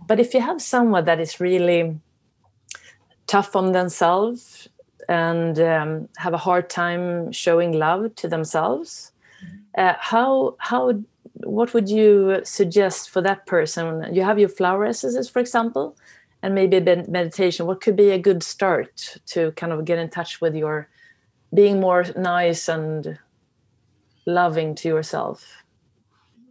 But 0.09 0.17
if 0.19 0.33
you 0.33 0.41
have 0.49 0.59
someone 0.61 1.05
that 1.05 1.19
is 1.25 1.39
really 1.39 1.81
tough 3.27 3.55
on 3.55 3.71
themselves 3.71 4.69
and 5.07 5.59
um, 5.59 5.89
have 6.23 6.33
a 6.33 6.43
hard 6.47 6.65
time 6.81 7.31
showing 7.31 7.71
love 7.87 8.15
to 8.21 8.27
themselves 8.35 9.11
uh, 9.77 9.93
how 9.99 10.55
how 10.69 10.81
what 11.43 11.73
would 11.73 11.89
you 11.89 12.41
suggest 12.43 13.09
for 13.09 13.21
that 13.21 13.45
person? 13.45 14.13
You 14.13 14.23
have 14.23 14.39
your 14.39 14.49
flower 14.49 14.85
essences 14.85 15.29
for 15.29 15.39
example 15.39 15.95
and 16.43 16.55
maybe 16.55 16.79
meditation. 17.07 17.65
What 17.65 17.81
could 17.81 17.95
be 17.95 18.11
a 18.11 18.19
good 18.19 18.43
start 18.43 19.17
to 19.27 19.51
kind 19.53 19.71
of 19.73 19.85
get 19.85 19.99
in 19.99 20.09
touch 20.09 20.41
with 20.41 20.55
your 20.55 20.87
being 21.53 21.79
more 21.79 22.05
nice 22.15 22.67
and 22.67 23.19
loving 24.33 24.75
to 24.75 24.87
yourself? 24.87 25.63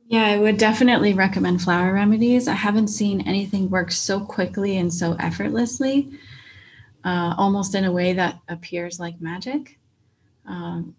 Yeah, 0.08 0.26
I 0.26 0.38
would 0.38 0.56
definitely 0.56 1.14
recommend 1.14 1.62
flower 1.62 1.92
remedies. 1.92 2.48
I 2.48 2.54
haven't 2.54 2.88
seen 2.88 3.20
anything 3.28 3.70
work 3.70 3.92
so 3.92 4.18
quickly 4.18 4.76
and 4.76 4.92
so 4.92 5.14
effortlessly, 5.20 6.10
uh, 7.04 7.34
almost 7.38 7.76
in 7.76 7.84
a 7.84 7.92
way 7.92 8.12
that 8.14 8.40
appears 8.48 8.98
like 8.98 9.20
magic. 9.20 9.78
Um, 10.46 10.96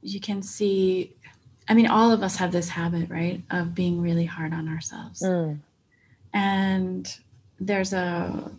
you 0.00 0.18
can 0.18 0.40
see, 0.42 1.14
I 1.68 1.74
mean, 1.74 1.88
all 1.88 2.10
of 2.10 2.22
us 2.22 2.36
have 2.36 2.52
this 2.52 2.70
habit, 2.70 3.10
right, 3.10 3.42
of 3.50 3.74
being 3.74 4.00
really 4.00 4.24
hard 4.24 4.54
on 4.54 4.66
ourselves. 4.68 5.20
Mm. 5.20 5.58
And 6.32 7.14
there's 7.60 7.92
a, 7.92 8.50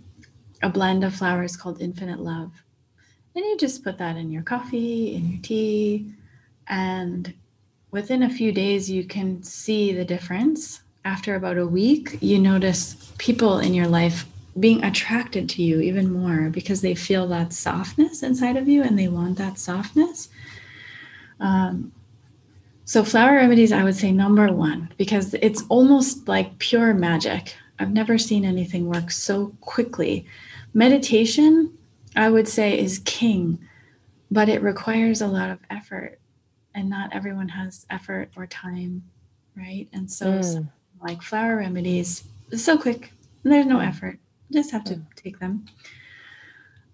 a 0.62 0.70
blend 0.70 1.04
of 1.04 1.16
flowers 1.16 1.58
called 1.58 1.82
Infinite 1.82 2.20
Love. 2.20 2.52
And 3.36 3.44
you 3.44 3.58
just 3.58 3.84
put 3.84 3.98
that 3.98 4.18
in 4.18 4.32
your 4.32 4.44
coffee, 4.44 5.16
in 5.16 5.32
your 5.32 5.42
tea, 5.42 6.14
and 6.68 7.34
within 7.96 8.24
a 8.24 8.30
few 8.30 8.52
days, 8.52 8.92
you 8.92 9.06
can 9.06 9.42
see 9.42 9.94
the 9.94 10.04
difference. 10.04 10.82
After 11.06 11.36
about 11.36 11.58
a 11.58 11.66
week, 11.66 12.18
you 12.22 12.38
notice 12.40 13.14
people 13.18 13.60
in 13.60 13.74
your 13.74 13.88
life 13.88 14.26
being 14.60 14.84
attracted 14.84 15.48
to 15.50 15.64
you 15.64 15.80
even 15.80 16.12
more 16.12 16.50
because 16.50 16.82
they 16.82 16.94
feel 16.94 17.26
that 17.28 17.54
softness 17.54 18.22
inside 18.22 18.58
of 18.58 18.68
you 18.68 18.84
and 18.84 19.00
they 19.00 19.08
want 19.08 19.38
that 19.38 19.58
softness. 19.58 20.30
Um, 21.40 21.92
So, 22.84 23.04
flower 23.04 23.36
remedies, 23.38 23.72
I 23.72 23.84
would 23.84 23.96
say 23.96 24.12
number 24.12 24.48
one, 24.54 24.94
because 24.98 25.34
it's 25.48 25.64
almost 25.70 26.28
like 26.28 26.60
pure 26.60 26.94
magic. 26.94 27.56
I've 27.80 27.92
never 27.92 28.18
seen 28.18 28.46
anything 28.46 28.86
work 28.86 29.10
so 29.10 29.36
quickly. 29.62 30.26
Meditation, 30.74 31.52
I 32.16 32.30
would 32.30 32.48
say, 32.48 32.78
is 32.78 33.00
king, 33.06 33.58
but 34.30 34.50
it 34.50 34.62
requires 34.62 35.22
a 35.22 35.28
lot 35.38 35.50
of 35.50 35.60
effort, 35.70 36.20
and 36.76 36.90
not 36.90 37.14
everyone 37.14 37.48
has 37.50 37.86
effort 37.90 38.30
or 38.36 38.46
time, 38.46 39.04
right? 39.58 39.88
And 39.94 40.10
so, 40.10 40.28
mm. 40.28 40.70
like 41.02 41.22
flower 41.22 41.58
remedies, 41.58 42.26
so 42.56 42.78
quick, 42.78 43.12
there's 43.44 43.66
no 43.66 43.80
effort, 43.80 44.20
you 44.50 44.60
just 44.60 44.72
have 44.72 44.84
to 44.86 44.96
mm. 44.96 45.06
take 45.16 45.40
them. 45.40 45.66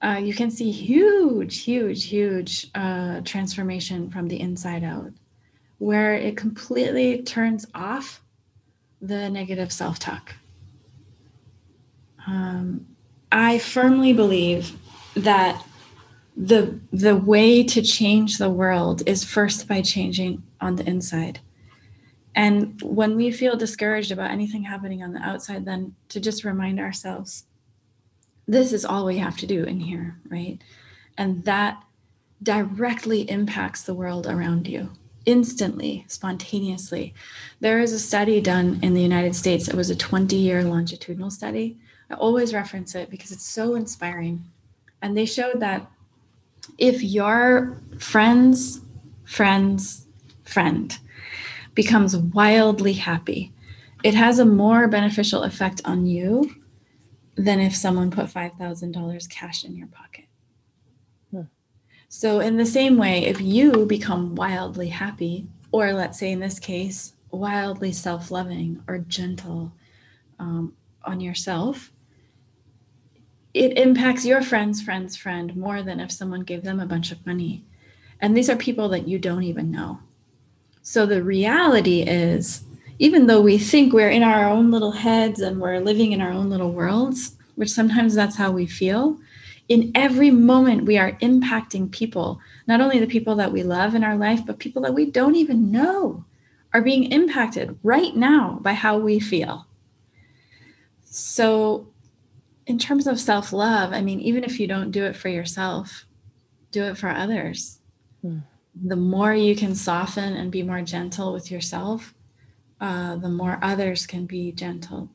Uh, 0.02 0.20
you 0.24 0.34
can 0.34 0.50
see 0.50 0.72
huge, 0.72 1.62
huge, 1.64 2.06
huge 2.06 2.68
uh, 2.74 3.22
transformation 3.22 4.10
from 4.10 4.28
the 4.28 4.40
inside 4.40 4.84
out, 4.84 5.12
where 5.78 6.14
it 6.14 6.38
completely 6.38 7.22
turns 7.22 7.68
off 7.76 8.22
the 9.02 9.30
negative 9.30 9.72
self 9.72 10.00
talk. 10.00 10.34
Um, 12.28 12.86
I 13.32 13.60
firmly 13.60 14.14
believe 14.14 14.78
that 15.16 15.64
the 16.42 16.80
the 16.92 17.16
way 17.16 17.64
to 17.64 17.84
change 17.84 18.40
the 18.40 18.50
world 18.50 19.04
is 19.06 19.24
first 19.24 19.68
by 19.68 19.82
changing 19.82 20.42
on 20.60 20.76
the 20.76 20.88
inside. 20.88 21.40
And 22.34 22.82
when 22.82 23.16
we 23.16 23.32
feel 23.32 23.56
discouraged 23.56 24.12
about 24.12 24.32
anything 24.32 24.64
happening 24.64 25.04
on 25.04 25.14
the 25.14 25.20
outside, 25.20 25.66
then 25.66 25.96
to 26.10 26.20
just 26.20 26.44
remind 26.44 26.80
ourselves 26.80 27.44
this 28.48 28.74
is 28.74 28.86
all 28.86 29.06
we 29.06 29.20
have 29.20 29.38
to 29.38 29.46
do 29.46 29.64
in 29.64 29.80
here, 29.80 30.20
right? 30.30 30.58
And 31.16 31.44
that 31.44 31.84
directly 32.42 33.30
impacts 33.30 33.84
the 33.84 33.94
world 33.94 34.26
around 34.26 34.68
you 34.68 34.90
instantly, 35.28 36.06
spontaneously. 36.08 37.14
There 37.60 37.80
is 37.80 37.94
a 37.94 38.00
study 38.00 38.42
done 38.42 38.80
in 38.82 38.96
the 38.96 39.02
United 39.02 39.36
States. 39.36 39.68
It 39.68 39.76
was 39.76 39.92
a 39.92 39.96
20 39.96 40.36
year 40.36 40.64
longitudinal 40.64 41.30
study. 41.30 41.78
I 42.10 42.16
always 42.16 42.52
reference 42.52 42.96
it 42.96 43.12
because 43.12 43.32
it's 43.32 43.46
so 43.46 43.76
inspiring. 43.76 44.46
And 45.04 45.16
they 45.16 45.26
showed 45.26 45.60
that 45.60 45.91
if 46.78 47.04
your 47.04 47.82
friend's 47.98 48.82
friend's 49.24 50.08
friend 50.44 50.98
becomes 51.74 52.18
wildly 52.18 52.94
happy, 52.94 53.54
it 54.04 54.14
has 54.14 54.40
a 54.40 54.46
more 54.46 54.88
beneficial 54.88 55.44
effect 55.44 55.82
on 55.86 56.06
you 56.06 56.56
than 57.36 57.60
if 57.60 57.76
someone 57.76 58.12
put 58.12 58.26
$5,000 58.26 59.30
cash 59.30 59.64
in 59.64 59.76
your 59.76 59.88
pocket. 59.88 60.26
So, 62.14 62.42
in 62.42 62.58
the 62.58 62.66
same 62.66 62.98
way, 62.98 63.24
if 63.24 63.40
you 63.40 63.86
become 63.86 64.36
wildly 64.36 64.90
happy, 64.90 65.48
or 65.72 65.94
let's 65.94 66.20
say 66.20 66.34
in 66.34 66.42
this 66.42 66.60
case, 66.60 67.14
wildly 67.32 67.94
self 67.94 68.32
loving 68.32 68.84
or 68.86 68.98
gentle 68.98 69.72
um, 70.38 70.74
on 71.06 71.22
yourself, 71.22 71.94
it 73.54 73.78
impacts 73.78 74.26
your 74.26 74.42
friend's 74.42 74.82
friend's 74.82 75.16
friend 75.16 75.56
more 75.56 75.84
than 75.84 76.00
if 76.00 76.12
someone 76.12 76.42
gave 76.42 76.64
them 76.64 76.80
a 76.80 76.86
bunch 76.86 77.12
of 77.12 77.26
money. 77.26 77.64
And 78.20 78.36
these 78.36 78.50
are 78.50 78.56
people 78.56 78.88
that 78.90 79.08
you 79.08 79.20
don't 79.20 79.44
even 79.44 79.72
know. 79.72 80.00
So, 80.84 81.06
the 81.06 81.24
reality 81.24 82.02
is, 82.02 82.64
even 83.00 83.28
though 83.28 83.42
we 83.42 83.58
think 83.58 83.94
we're 83.94 84.10
in 84.10 84.24
our 84.24 84.50
own 84.50 84.72
little 84.72 84.92
heads 84.92 85.40
and 85.42 85.60
we're 85.60 85.80
living 85.80 86.12
in 86.12 86.22
our 86.22 86.32
own 86.32 86.50
little 86.50 86.72
worlds, 86.72 87.36
which 87.56 87.72
sometimes 87.72 88.14
that's 88.16 88.36
how 88.36 88.52
we 88.52 88.66
feel, 88.66 89.18
in 89.70 89.92
every 89.96 90.32
moment 90.32 90.86
we 90.86 90.98
are 90.98 91.14
impacting 91.14 91.92
people, 91.92 92.40
not 92.68 92.82
only 92.82 93.00
the 93.00 93.08
people 93.08 93.36
that 93.36 93.52
we 93.52 93.64
love 93.64 93.96
in 93.96 94.04
our 94.04 94.18
life, 94.18 94.46
but 94.46 94.60
people 94.60 94.82
that 94.82 94.94
we 94.94 95.06
don't 95.06 95.36
even 95.36 95.72
know 95.72 96.26
are 96.74 96.82
being 96.82 97.12
impacted 97.12 97.78
right 97.84 98.16
now 98.16 98.60
by 98.62 98.74
how 98.74 98.98
we 98.98 99.20
feel. 99.20 99.68
So, 101.04 101.91
in 102.72 102.80
terms 102.80 103.06
of 103.06 103.20
self 103.20 103.52
love, 103.52 103.92
I 103.92 104.02
mean, 104.02 104.22
even 104.22 104.46
if 104.46 104.58
you 104.58 104.66
don't 104.66 104.92
do 104.92 105.04
it 105.04 105.18
for 105.18 105.28
yourself, 105.28 106.06
do 106.72 106.86
it 106.86 106.98
for 106.98 107.10
others. 107.10 107.80
Hmm. 108.22 108.40
The 108.74 108.96
more 108.96 109.34
you 109.34 109.58
can 109.58 109.76
soften 109.76 110.38
and 110.38 110.50
be 110.50 110.64
more 110.64 110.82
gentle 110.82 111.34
with 111.34 111.52
yourself, 111.52 112.14
uh, 112.80 113.18
the 113.18 113.28
more 113.28 113.60
others 113.62 114.08
can 114.08 114.26
be 114.26 114.54
gentle. 114.54 115.10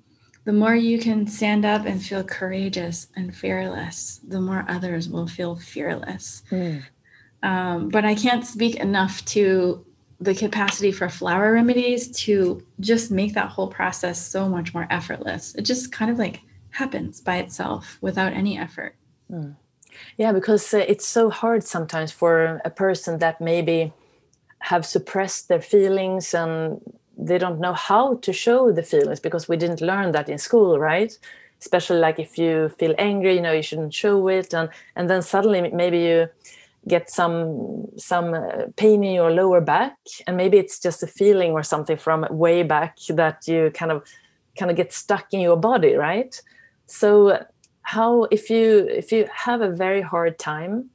The 0.45 0.53
more 0.53 0.75
you 0.75 0.99
can 0.99 1.27
stand 1.27 1.65
up 1.65 1.87
and 1.87 2.01
feel 2.01 2.23
courageous 2.23 3.09
and 3.17 3.35
fearless, 3.35 4.21
the 4.29 4.41
more 4.41 4.67
others 4.69 5.09
will 5.09 5.27
feel 5.27 5.57
fearless. 5.57 6.43
Mm. 6.51 6.83
Um, 7.43 7.89
but 7.89 8.05
I 8.05 8.15
can't 8.15 8.45
speak 8.45 8.77
enough 8.77 9.25
to 9.37 9.83
the 10.21 10.35
capacity 10.35 10.93
for 10.93 11.09
flower 11.09 11.55
remedies 11.55 12.11
to 12.25 12.63
just 12.81 13.11
make 13.11 13.33
that 13.33 13.49
whole 13.49 13.69
process 13.69 14.21
so 14.21 14.47
much 14.47 14.75
more 14.75 14.87
effortless. 14.91 15.55
It 15.55 15.63
just 15.63 15.91
kind 15.91 16.11
of 16.11 16.19
like 16.19 16.43
happens 16.79 17.21
by 17.21 17.37
itself 17.39 17.99
without 18.01 18.33
any 18.33 18.59
effort. 18.59 18.95
Mm. 19.31 19.57
Yeah, 20.19 20.33
because 20.33 20.75
uh, 20.75 20.85
it's 20.87 21.07
so 21.07 21.31
hard 21.31 21.65
sometimes 21.65 22.13
for 22.13 22.61
a 22.65 22.71
person 22.71 23.19
that 23.19 23.41
maybe 23.41 23.93
have 24.61 24.85
suppressed 24.85 25.49
their 25.49 25.61
feelings 25.61 26.35
and 26.35 26.81
they 27.17 27.39
don't 27.39 27.61
know 27.61 27.73
how 27.73 28.17
to 28.17 28.33
show 28.33 28.73
the 28.73 28.83
feelings 28.83 29.21
because 29.21 29.49
we 29.49 29.57
didn't 29.57 29.81
learn 29.81 30.13
that 30.13 30.29
in 30.29 30.39
school 30.39 30.79
right 30.79 31.19
especially 31.61 31.99
like 31.99 32.19
if 32.19 32.37
you 32.37 32.69
feel 32.79 32.95
angry 32.99 33.35
you 33.37 33.41
know 33.41 33.53
you 33.53 33.63
shouldn't 33.63 33.95
show 33.95 34.29
it 34.29 34.53
and 34.53 34.69
and 34.97 35.09
then 35.09 35.23
suddenly 35.23 35.71
maybe 35.71 35.99
you 35.99 36.29
get 36.89 37.11
some 37.11 37.87
some 37.97 38.35
uh, 38.35 38.67
pain 38.77 39.03
in 39.03 39.15
your 39.15 39.31
lower 39.31 39.61
back 39.61 39.97
and 40.27 40.37
maybe 40.37 40.59
it's 40.59 40.79
just 40.79 41.03
a 41.03 41.07
feeling 41.07 41.53
or 41.53 41.63
something 41.63 41.97
from 41.97 42.27
way 42.31 42.63
back 42.63 42.97
that 43.09 43.47
you 43.49 43.71
kind 43.75 43.93
of 43.93 44.03
kind 44.59 44.71
of 44.71 44.77
get 44.77 44.93
stuck 44.93 45.27
in 45.33 45.41
your 45.41 45.57
body 45.57 45.95
right 45.95 46.43
so 46.87 47.45
how 47.83 48.25
if 48.25 48.51
you 48.51 48.87
if 48.89 49.13
you 49.13 49.29
have 49.33 49.61
a 49.61 49.71
very 49.71 50.03
hard 50.03 50.39
time 50.39 50.91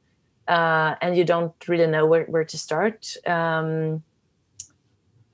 uh, 0.48 0.94
and 1.00 1.16
you 1.16 1.24
don't 1.24 1.54
really 1.68 1.86
know 1.86 2.06
where, 2.06 2.24
where 2.24 2.44
to 2.44 2.58
start 2.58 3.16
um, 3.26 4.02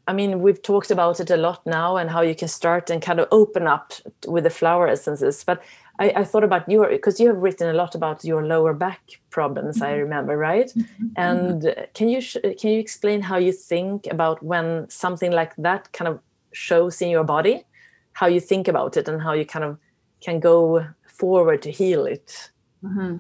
I 0.09 0.15
mean, 0.15 0.41
we've 0.41 0.63
talked 0.63 0.91
about 0.91 1.21
it 1.21 1.29
a 1.29 1.37
lot 1.37 1.67
now 1.67 1.99
and 1.99 2.09
how 2.09 2.23
you 2.23 2.35
can 2.35 2.49
start 2.49 2.89
and 2.89 3.03
kind 3.03 3.21
of 3.21 3.29
open 3.31 3.67
up 3.67 3.93
with 4.27 4.45
the 4.45 4.51
flower 4.51 4.89
essences. 4.89 5.45
But 5.45 5.63
I, 5.99 6.13
I 6.17 6.25
thought 6.25 6.45
about 6.45 6.67
your 6.67 6.89
because 6.89 7.21
you 7.21 7.29
have 7.29 7.37
written 7.37 7.69
a 7.69 7.75
lot 7.75 7.95
about 7.95 8.25
your 8.25 8.43
lower 8.43 8.73
back 8.73 9.03
problems. 9.29 9.77
Mm-hmm. 9.77 9.85
I 9.85 9.93
remember, 9.97 10.39
right? 10.39 10.69
Mm-hmm. 10.69 11.07
And 11.17 11.87
can 11.93 12.09
you 12.09 12.23
can 12.23 12.71
you 12.71 12.81
explain 12.81 13.21
how 13.21 13.37
you 13.37 13.53
think 13.53 14.07
about 14.11 14.43
when 14.43 14.89
something 14.89 15.31
like 15.31 15.55
that 15.57 15.93
kind 15.93 16.09
of 16.09 16.21
shows 16.53 17.03
in 17.03 17.11
your 17.11 17.25
body, 17.25 17.65
how 18.13 18.29
you 18.29 18.41
think 18.41 18.67
about 18.67 18.97
it, 18.97 19.09
and 19.09 19.21
how 19.21 19.35
you 19.35 19.45
kind 19.45 19.65
of 19.67 19.77
can 20.21 20.41
go 20.41 20.87
forward 21.07 21.63
to 21.63 21.71
heal 21.71 22.07
it? 22.07 22.51
Mm-hmm. 22.85 23.17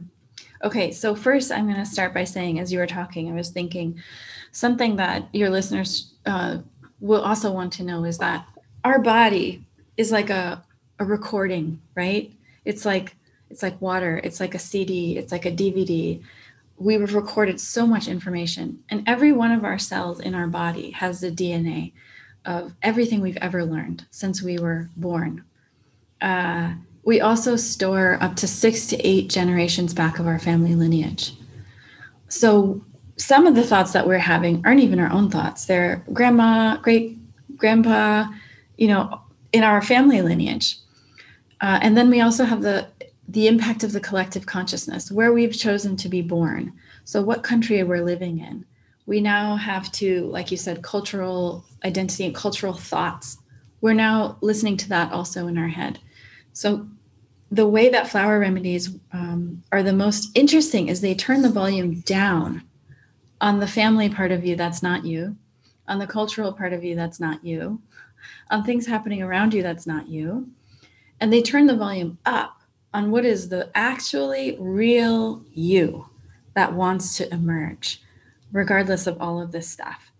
Okay, 0.65 0.91
so 0.91 1.15
first 1.15 1.53
I'm 1.53 1.67
going 1.67 1.77
to 1.77 1.87
start 1.87 2.13
by 2.13 2.25
saying, 2.25 2.59
as 2.59 2.73
you 2.73 2.79
were 2.79 2.87
talking, 2.87 3.31
I 3.31 3.35
was 3.35 3.51
thinking 3.51 4.01
something 4.51 4.97
that 4.97 5.29
your 5.33 5.51
listeners 5.51 6.15
uh, 6.27 6.59
will 7.01 7.23
also 7.23 7.53
want 7.53 7.73
to 7.75 7.85
know 7.85 8.05
is 8.05 8.19
that 8.19 8.47
our 8.85 8.99
body 8.99 9.65
is 9.97 10.11
like 10.11 10.31
a, 10.31 10.65
a 10.99 11.05
recording, 11.05 11.81
right? 11.95 12.33
It's 12.65 12.85
like 12.85 13.15
it's 13.51 13.63
like 13.63 13.81
water, 13.81 14.21
it's 14.23 14.41
like 14.41 14.55
a 14.55 14.59
CD, 14.59 15.17
it's 15.17 15.33
like 15.33 15.47
a 15.47 15.53
DVD. 15.53 16.23
We've 16.77 17.15
recorded 17.15 17.61
so 17.61 17.87
much 17.87 18.07
information, 18.07 18.81
and 18.89 19.03
every 19.07 19.33
one 19.33 19.53
of 19.53 19.65
our 19.65 19.79
cells 19.79 20.21
in 20.21 20.35
our 20.35 20.47
body 20.47 20.91
has 20.91 21.21
the 21.21 21.31
DNA 21.31 21.93
of 22.45 22.75
everything 22.83 23.21
we've 23.21 23.39
ever 23.39 23.65
learned 23.65 24.07
since 24.11 24.43
we 24.43 24.59
were 24.59 24.91
born. 24.97 25.45
Uh, 26.21 26.75
we 27.09 27.23
also 27.23 27.57
store 27.57 28.19
up 28.21 28.37
to 28.37 28.47
six 28.47 28.87
to 28.89 28.97
eight 28.99 29.31
generations 29.31 29.95
back 29.95 30.19
of 30.19 30.27
our 30.27 30.39
family 30.39 30.75
lineage. 30.75 31.33
So 32.29 32.85
some 33.17 33.47
of 33.47 33.55
the 33.55 33.63
thoughts 33.63 33.93
that 33.93 34.07
we're 34.07 34.19
having 34.19 34.61
aren't 34.67 34.81
even 34.81 35.01
our 35.01 35.11
own 35.11 35.31
thoughts. 35.31 35.65
They're 35.65 36.05
grandma, 36.13 36.77
great 36.77 37.17
grandpa, 37.57 38.27
you 38.77 38.89
know, 38.89 39.23
in 39.55 39.65
our 39.65 39.81
family 39.81 40.21
lineage. 40.21 40.77
Uh, 41.63 41.79
and 41.81 41.97
then 41.97 42.11
we 42.11 42.21
also 42.21 42.45
have 42.45 42.61
the 42.61 42.87
the 43.27 43.49
impact 43.49 43.83
of 43.85 43.93
the 43.93 44.01
collective 44.01 44.45
consciousness, 44.45 45.11
where 45.11 45.33
we've 45.33 45.57
chosen 45.57 45.97
to 45.97 46.11
be 46.11 46.21
born. 46.21 46.75
So 47.05 47.23
what 47.23 47.43
country 47.43 47.83
we're 47.85 48.05
living 48.05 48.39
in. 48.41 48.67
We 49.07 49.23
now 49.23 49.57
have 49.57 49.91
to, 49.93 50.27
like 50.27 50.51
you 50.51 50.59
said, 50.59 50.83
cultural 50.83 51.65
identity 51.87 52.27
and 52.27 52.35
cultural 52.35 52.75
thoughts. 52.75 53.39
We're 53.81 53.95
now 53.95 54.37
listening 54.43 54.77
to 54.79 54.91
that 54.91 55.11
also 55.11 55.47
in 55.47 55.57
our 55.57 55.69
head. 55.69 56.01
So 56.53 56.87
the 57.51 57.67
way 57.67 57.89
that 57.89 58.09
flower 58.09 58.39
remedies 58.39 58.97
um, 59.13 59.63
are 59.73 59.83
the 59.83 59.93
most 59.93 60.31
interesting 60.37 60.89
is 60.89 61.01
they 61.01 61.15
turn 61.15 61.43
the 61.43 61.51
volume 61.51 62.01
down 62.01 62.63
on 63.41 63.61
the 63.61 63.67
family 63.67 64.09
part 64.09 64.33
of 64.33 64.45
you 64.45 64.57
that's 64.57 64.83
not 64.83 65.05
you 65.05 65.37
on 65.87 65.99
the 65.99 66.07
cultural 66.07 66.53
part 66.53 66.73
of 66.73 66.85
you 66.85 66.95
that's 66.95 67.21
not 67.21 67.45
you 67.45 67.81
on 68.51 68.65
things 68.65 68.87
happening 68.87 69.23
around 69.23 69.55
you 69.55 69.63
that's 69.63 69.87
not 69.87 70.09
you 70.09 70.49
and 71.21 71.33
they 71.33 71.41
turn 71.41 71.67
the 71.67 71.77
volume 71.77 72.19
up 72.27 72.61
on 72.93 73.11
what 73.11 73.25
is 73.25 73.49
the 73.49 73.71
actually 73.75 74.57
real 74.59 75.43
you 75.53 76.07
that 76.55 76.73
wants 76.73 77.17
to 77.17 77.33
emerge 77.33 78.03
regardless 78.53 79.07
of 79.07 79.21
all 79.21 79.41
of 79.41 79.53
this 79.53 79.69
stuff. 79.69 80.13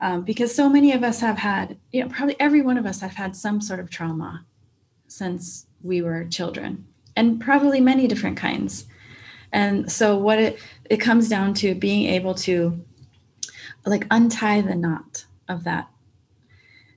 Um, 0.00 0.22
because 0.22 0.54
so 0.54 0.68
many 0.68 0.92
of 0.92 1.04
us 1.04 1.20
have 1.20 1.38
had, 1.38 1.78
you 1.92 2.02
know, 2.02 2.08
probably 2.08 2.34
every 2.40 2.60
one 2.60 2.76
of 2.76 2.86
us 2.86 3.00
have 3.00 3.14
had 3.14 3.36
some 3.36 3.60
sort 3.60 3.78
of 3.78 3.88
trauma 3.88 4.44
since 5.06 5.66
we 5.82 6.02
were 6.02 6.24
children, 6.24 6.86
and 7.16 7.40
probably 7.40 7.80
many 7.80 8.06
different 8.06 8.36
kinds. 8.36 8.86
And 9.52 9.90
so, 9.90 10.16
what 10.16 10.38
it 10.38 10.58
it 10.88 10.98
comes 10.98 11.28
down 11.28 11.54
to 11.54 11.74
being 11.74 12.06
able 12.06 12.34
to 12.34 12.84
like 13.84 14.06
untie 14.10 14.60
the 14.60 14.74
knot 14.74 15.24
of 15.48 15.64
that 15.64 15.88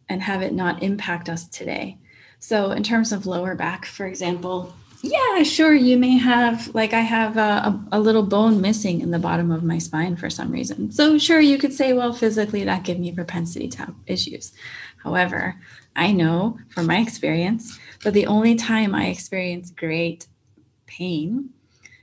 and 0.07 0.21
have 0.21 0.41
it 0.41 0.53
not 0.53 0.83
impact 0.83 1.29
us 1.29 1.47
today. 1.47 1.97
So, 2.39 2.71
in 2.71 2.83
terms 2.83 3.11
of 3.11 3.25
lower 3.25 3.55
back, 3.55 3.85
for 3.85 4.05
example, 4.05 4.73
yeah, 5.01 5.43
sure. 5.43 5.73
You 5.73 5.97
may 5.97 6.17
have, 6.17 6.73
like, 6.73 6.93
I 6.93 7.01
have 7.01 7.37
a, 7.37 7.41
a, 7.41 7.87
a, 7.93 7.99
little 7.99 8.23
bone 8.23 8.59
missing 8.59 9.01
in 9.01 9.11
the 9.11 9.19
bottom 9.19 9.51
of 9.51 9.63
my 9.63 9.77
spine 9.77 10.15
for 10.15 10.31
some 10.31 10.51
reason. 10.51 10.91
So, 10.91 11.19
sure, 11.19 11.39
you 11.39 11.59
could 11.59 11.73
say, 11.73 11.93
well, 11.93 12.11
physically, 12.11 12.63
that 12.63 12.83
give 12.83 12.97
me 12.97 13.11
propensity 13.11 13.67
to 13.67 13.77
have 13.79 13.95
issues. 14.07 14.51
However, 15.03 15.55
I 15.95 16.11
know 16.11 16.57
from 16.69 16.87
my 16.87 16.97
experience 16.97 17.77
that 18.05 18.13
the 18.13 18.27
only 18.27 18.53
time 18.53 18.93
I 18.93 19.07
experience 19.07 19.71
great 19.71 20.27
pain 20.85 21.49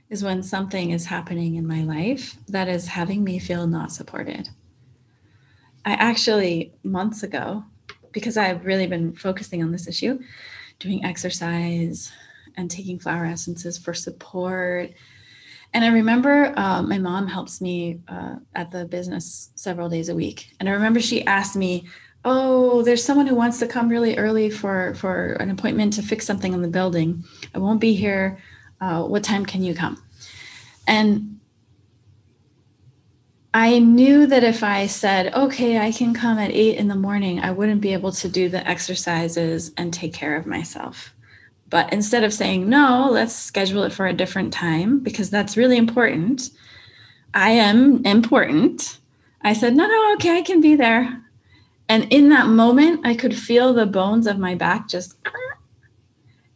is 0.09 0.21
when 0.21 0.43
something 0.43 0.91
is 0.91 1.05
happening 1.05 1.55
in 1.55 1.65
my 1.65 1.81
life 1.83 2.35
that 2.49 2.67
is 2.67 2.87
having 2.87 3.23
me 3.23 3.39
feel 3.39 3.67
not 3.67 3.89
supported. 3.89 4.49
I 5.85 5.93
actually, 5.93 6.73
months 6.83 7.23
ago, 7.23 7.63
because 8.11 8.35
I've 8.35 8.65
really 8.65 8.85
been 8.85 9.13
focusing 9.13 9.63
on 9.63 9.71
this 9.71 9.87
issue, 9.87 10.19
doing 10.77 11.05
exercise, 11.05 12.11
and 12.57 12.69
taking 12.69 12.99
flower 12.99 13.23
essences 13.23 13.77
for 13.77 13.93
support. 13.93 14.91
And 15.73 15.85
I 15.85 15.87
remember 15.87 16.53
uh, 16.57 16.81
my 16.81 16.97
mom 16.97 17.27
helps 17.27 17.61
me 17.61 18.01
uh, 18.09 18.35
at 18.53 18.71
the 18.71 18.83
business 18.83 19.51
several 19.55 19.87
days 19.87 20.09
a 20.09 20.15
week. 20.15 20.53
And 20.59 20.67
I 20.67 20.73
remember 20.73 20.99
she 20.99 21.25
asked 21.25 21.55
me, 21.55 21.87
"Oh, 22.25 22.81
there's 22.83 23.03
someone 23.03 23.27
who 23.27 23.35
wants 23.35 23.59
to 23.59 23.67
come 23.67 23.89
really 23.89 24.17
early 24.17 24.49
for 24.49 24.93
for 24.95 25.33
an 25.33 25.49
appointment 25.49 25.93
to 25.93 26.01
fix 26.01 26.25
something 26.25 26.53
in 26.53 26.61
the 26.61 26.67
building. 26.67 27.23
I 27.53 27.59
won't 27.59 27.81
be 27.81 27.93
here. 27.93 28.39
Uh, 28.81 29.03
what 29.03 29.23
time 29.23 29.45
can 29.45 29.63
you 29.63 29.73
come?" 29.75 30.01
And 30.87 31.39
I 33.53 33.77
knew 33.77 34.25
that 34.27 34.43
if 34.43 34.63
I 34.63 34.87
said, 34.87 35.31
okay, 35.35 35.77
I 35.77 35.91
can 35.91 36.15
come 36.15 36.39
at 36.39 36.49
eight 36.49 36.77
in 36.77 36.87
the 36.87 36.95
morning, 36.95 37.39
I 37.39 37.51
wouldn't 37.51 37.81
be 37.81 37.93
able 37.93 38.11
to 38.13 38.27
do 38.27 38.49
the 38.49 38.67
exercises 38.67 39.71
and 39.77 39.93
take 39.93 40.11
care 40.11 40.35
of 40.35 40.47
myself. 40.47 41.13
But 41.69 41.93
instead 41.93 42.23
of 42.23 42.33
saying, 42.33 42.67
no, 42.67 43.09
let's 43.11 43.35
schedule 43.35 43.83
it 43.83 43.93
for 43.93 44.07
a 44.07 44.13
different 44.13 44.53
time 44.53 44.99
because 44.99 45.29
that's 45.29 45.55
really 45.55 45.77
important, 45.77 46.49
I 47.35 47.51
am 47.51 48.03
important. 48.05 48.97
I 49.41 49.53
said, 49.53 49.75
no, 49.75 49.85
no, 49.85 50.13
okay, 50.15 50.37
I 50.37 50.41
can 50.41 50.59
be 50.59 50.75
there. 50.75 51.22
And 51.89 52.11
in 52.11 52.29
that 52.29 52.47
moment, 52.47 53.01
I 53.05 53.15
could 53.15 53.35
feel 53.35 53.73
the 53.73 53.85
bones 53.85 54.27
of 54.27 54.39
my 54.39 54.55
back 54.55 54.87
just 54.87 55.17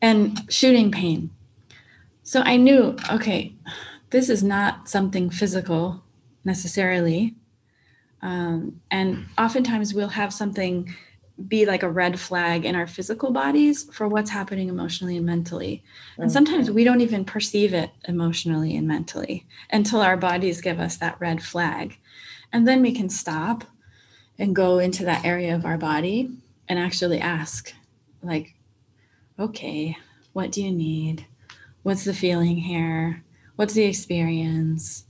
and 0.01 0.51
shooting 0.51 0.91
pain. 0.91 1.31
So 2.23 2.41
I 2.41 2.57
knew, 2.57 2.97
okay, 3.11 3.55
this 4.09 4.29
is 4.29 4.43
not 4.43 4.89
something 4.89 5.29
physical 5.29 6.03
necessarily. 6.43 7.35
Um, 8.21 8.81
and 8.89 9.25
oftentimes 9.37 9.93
we'll 9.93 10.09
have 10.09 10.33
something 10.33 10.93
be 11.47 11.65
like 11.65 11.83
a 11.83 11.89
red 11.89 12.19
flag 12.19 12.65
in 12.65 12.75
our 12.75 12.87
physical 12.87 13.31
bodies 13.31 13.87
for 13.93 14.07
what's 14.07 14.31
happening 14.31 14.69
emotionally 14.69 15.17
and 15.17 15.25
mentally. 15.25 15.83
And 16.17 16.31
sometimes 16.31 16.71
we 16.71 16.83
don't 16.83 17.01
even 17.01 17.25
perceive 17.25 17.75
it 17.75 17.91
emotionally 18.07 18.75
and 18.75 18.87
mentally 18.87 19.45
until 19.71 20.01
our 20.01 20.17
bodies 20.17 20.61
give 20.61 20.79
us 20.79 20.97
that 20.97 21.19
red 21.19 21.43
flag. 21.43 21.99
And 22.51 22.67
then 22.67 22.81
we 22.81 22.91
can 22.91 23.09
stop 23.09 23.65
and 24.39 24.55
go 24.55 24.79
into 24.79 25.03
that 25.05 25.25
area 25.25 25.55
of 25.55 25.65
our 25.65 25.77
body 25.77 26.29
and 26.67 26.77
actually 26.77 27.19
ask, 27.19 27.73
like, 28.21 28.55
okay, 29.39 29.97
what 30.33 30.51
do 30.51 30.63
you 30.63 30.71
need? 30.71 31.25
What's 31.83 32.03
the 32.03 32.13
feeling 32.13 32.57
here? 32.57 33.23
What's 33.55 33.73
the 33.73 33.85
experience? 33.85 35.05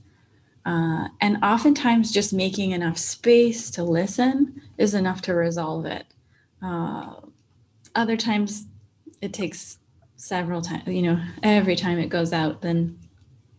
Uh, 0.64 1.08
and 1.20 1.42
oftentimes, 1.42 2.12
just 2.12 2.32
making 2.32 2.72
enough 2.72 2.98
space 2.98 3.70
to 3.70 3.82
listen 3.82 4.60
is 4.76 4.94
enough 4.94 5.22
to 5.22 5.34
resolve 5.34 5.86
it. 5.86 6.06
Uh, 6.62 7.14
other 7.94 8.16
times 8.16 8.66
it 9.20 9.32
takes 9.32 9.78
several 10.16 10.60
times, 10.60 10.86
you 10.86 11.02
know, 11.02 11.20
every 11.42 11.76
time 11.76 11.98
it 11.98 12.08
goes 12.08 12.32
out, 12.32 12.60
then 12.60 12.98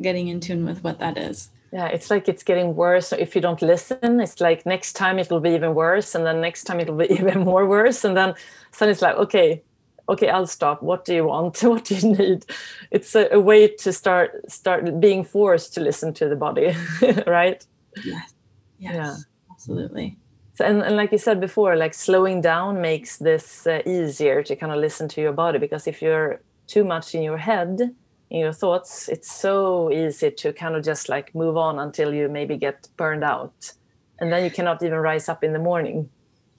getting 0.01 0.27
in 0.27 0.39
tune 0.39 0.65
with 0.65 0.83
what 0.83 0.99
that 0.99 1.17
is. 1.17 1.49
Yeah, 1.71 1.87
it's 1.87 2.09
like 2.09 2.27
it's 2.27 2.43
getting 2.43 2.75
worse. 2.75 3.13
If 3.13 3.35
you 3.35 3.41
don't 3.41 3.61
listen, 3.61 4.19
it's 4.19 4.41
like 4.41 4.65
next 4.65 4.93
time 4.93 5.19
it 5.19 5.29
will 5.29 5.39
be 5.39 5.51
even 5.51 5.75
worse, 5.75 6.15
and 6.15 6.25
then 6.25 6.41
next 6.41 6.63
time 6.63 6.79
it 6.79 6.89
will 6.89 6.97
be 7.07 7.11
even 7.19 7.41
more 7.41 7.65
worse, 7.67 8.03
and 8.03 8.17
then 8.17 8.33
suddenly 8.71 8.93
it's 8.93 9.01
like, 9.01 9.15
okay, 9.17 9.63
okay, 10.09 10.29
I'll 10.29 10.47
stop. 10.47 10.81
What 10.81 11.05
do 11.05 11.13
you 11.13 11.25
want? 11.25 11.61
What 11.63 11.85
do 11.85 11.95
you 11.95 12.15
need? 12.15 12.45
It's 12.91 13.15
a, 13.15 13.29
a 13.31 13.39
way 13.39 13.67
to 13.67 13.93
start 13.93 14.49
start 14.51 14.99
being 14.99 15.23
forced 15.23 15.73
to 15.75 15.81
listen 15.81 16.13
to 16.15 16.27
the 16.27 16.35
body, 16.35 16.75
right? 17.27 17.65
Yes. 18.03 18.33
Yes. 18.77 18.93
Yeah. 18.95 19.15
Absolutely. 19.51 20.17
So, 20.55 20.65
and, 20.65 20.81
and 20.81 20.95
like 20.95 21.11
you 21.11 21.17
said 21.17 21.39
before, 21.39 21.75
like 21.75 21.93
slowing 21.93 22.41
down 22.41 22.81
makes 22.81 23.17
this 23.17 23.65
uh, 23.67 23.81
easier 23.85 24.43
to 24.43 24.55
kind 24.55 24.71
of 24.71 24.79
listen 24.79 25.07
to 25.09 25.21
your 25.21 25.33
body 25.33 25.59
because 25.59 25.87
if 25.87 26.01
you're 26.01 26.41
too 26.67 26.83
much 26.83 27.15
in 27.15 27.21
your 27.21 27.37
head, 27.37 27.95
in 28.29 28.39
your 28.39 28.53
thoughts, 28.53 29.09
it's 29.09 29.31
so 29.31 29.91
easy 29.91 30.31
to 30.31 30.53
kind 30.53 30.75
of 30.75 30.83
just 30.83 31.09
like 31.09 31.33
move 31.33 31.57
on 31.57 31.79
until 31.79 32.13
you 32.13 32.29
maybe 32.29 32.57
get 32.57 32.87
burned 32.95 33.23
out. 33.23 33.71
And 34.19 34.31
then 34.31 34.43
you 34.43 34.51
cannot 34.51 34.83
even 34.83 34.97
rise 34.97 35.29
up 35.29 35.43
in 35.43 35.53
the 35.53 35.59
morning. 35.59 36.09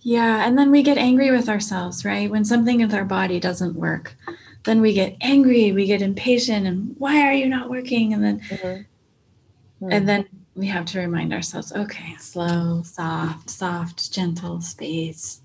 Yeah. 0.00 0.46
And 0.46 0.58
then 0.58 0.70
we 0.70 0.82
get 0.82 0.98
angry 0.98 1.30
with 1.30 1.48
ourselves, 1.48 2.04
right? 2.04 2.30
When 2.30 2.44
something 2.44 2.80
with 2.80 2.94
our 2.94 3.04
body 3.04 3.38
doesn't 3.38 3.76
work, 3.76 4.16
then 4.64 4.80
we 4.80 4.92
get 4.92 5.16
angry, 5.20 5.72
we 5.72 5.86
get 5.86 6.02
impatient, 6.02 6.66
and 6.66 6.94
why 6.98 7.26
are 7.26 7.32
you 7.32 7.46
not 7.46 7.70
working? 7.70 8.12
And 8.12 8.24
then, 8.24 8.40
mm-hmm. 8.40 8.66
Mm-hmm. 8.66 9.92
and 9.92 10.08
then 10.08 10.28
we 10.54 10.66
have 10.66 10.84
to 10.86 11.00
remind 11.00 11.32
ourselves 11.32 11.72
okay, 11.72 12.14
slow, 12.18 12.82
soft, 12.82 13.48
soft, 13.48 14.12
gentle 14.12 14.60
space. 14.60 15.40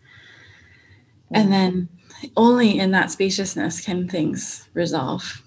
And 1.32 1.52
then 1.52 1.90
only 2.38 2.80
in 2.80 2.92
that 2.92 3.12
spaciousness 3.12 3.82
can 3.82 4.08
things 4.08 4.70
resolve, 4.74 5.42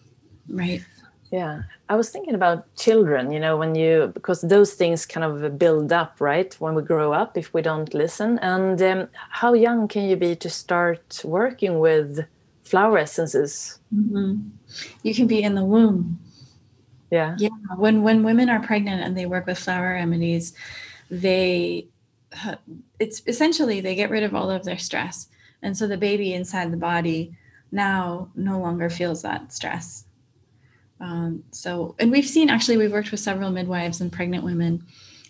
right? 0.48 0.84
Yeah. 1.30 1.62
I 1.88 1.96
was 1.96 2.10
thinking 2.10 2.34
about 2.34 2.74
children, 2.76 3.30
you 3.30 3.40
know, 3.40 3.56
when 3.56 3.74
you, 3.74 4.10
because 4.14 4.40
those 4.40 4.74
things 4.74 5.04
kind 5.04 5.24
of 5.24 5.58
build 5.58 5.92
up, 5.92 6.20
right? 6.20 6.54
When 6.58 6.74
we 6.74 6.82
grow 6.82 7.12
up, 7.12 7.36
if 7.36 7.52
we 7.52 7.60
don't 7.60 7.92
listen. 7.92 8.38
And 8.38 8.80
um, 8.80 9.08
how 9.30 9.52
young 9.52 9.88
can 9.88 10.08
you 10.08 10.16
be 10.16 10.36
to 10.36 10.48
start 10.48 11.20
working 11.24 11.80
with 11.80 12.26
flower 12.64 12.98
essences? 12.98 13.78
Mm-hmm. 13.94 14.48
You 15.02 15.14
can 15.14 15.26
be 15.26 15.42
in 15.42 15.54
the 15.54 15.64
womb 15.64 16.18
yeah 17.10 17.34
yeah 17.38 17.48
when 17.76 18.02
when 18.02 18.22
women 18.22 18.48
are 18.48 18.60
pregnant 18.60 19.02
and 19.02 19.16
they 19.16 19.26
work 19.26 19.46
with 19.46 19.58
flower 19.58 19.94
remedies 19.94 20.54
they 21.10 21.86
it's 22.98 23.22
essentially 23.26 23.80
they 23.80 23.94
get 23.94 24.10
rid 24.10 24.22
of 24.22 24.34
all 24.34 24.50
of 24.50 24.64
their 24.64 24.78
stress 24.78 25.28
and 25.62 25.76
so 25.76 25.86
the 25.86 25.96
baby 25.96 26.34
inside 26.34 26.70
the 26.70 26.76
body 26.76 27.34
now 27.72 28.28
no 28.34 28.60
longer 28.60 28.90
feels 28.90 29.22
that 29.22 29.52
stress 29.52 30.04
um, 31.00 31.44
so 31.50 31.94
and 31.98 32.10
we've 32.10 32.26
seen 32.26 32.50
actually 32.50 32.76
we've 32.76 32.92
worked 32.92 33.10
with 33.10 33.20
several 33.20 33.50
midwives 33.50 34.00
and 34.00 34.12
pregnant 34.12 34.44
women 34.44 34.84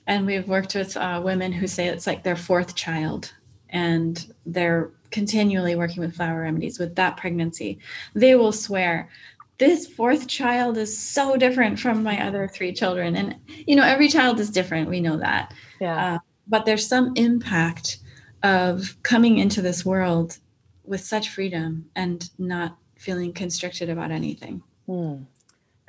and 0.07 0.25
we've 0.25 0.49
worked 0.49 0.75
with 0.75 0.97
uh, 0.97 1.21
women 1.23 1.53
who 1.53 1.67
say 1.67 1.87
it's 1.87 2.07
like 2.07 2.23
their 2.23 2.37
fourth 2.37 2.75
child 2.75 3.33
and 3.71 4.33
they're 4.47 4.91
continually 5.11 5.75
working 5.75 6.01
with 6.01 6.17
flower 6.17 6.43
remedies 6.43 6.79
with 6.79 6.95
that 6.97 7.17
pregnancy. 7.17 7.79
They 8.15 8.35
will 8.35 8.53
swear 8.53 9.11
this 9.59 9.87
fourth 9.87 10.27
child 10.29 10.79
is 10.79 10.97
so 10.97 11.37
different 11.37 11.79
from 11.79 12.03
my 12.03 12.25
other 12.25 12.49
three 12.49 12.73
children. 12.73 13.17
And 13.17 13.37
you 13.67 13.77
know 13.77 13.85
every 13.85 14.09
child 14.09 14.41
is 14.41 14.51
different 14.51 14.89
we 14.89 15.01
know 15.01 15.19
that. 15.19 15.53
Yeah. 15.81 16.15
Uh, 16.15 16.19
but 16.47 16.65
there's 16.65 16.87
some 16.87 17.13
impact 17.17 17.99
of 18.43 18.97
coming 19.03 19.39
into 19.39 19.61
this 19.61 19.85
world 19.85 20.39
with 20.85 21.03
such 21.03 21.29
freedom 21.29 21.91
and 21.95 22.31
not 22.39 22.79
feeling 22.97 23.33
constricted 23.33 23.91
about 23.91 24.11
anything. 24.11 24.63
Hmm. 24.87 25.17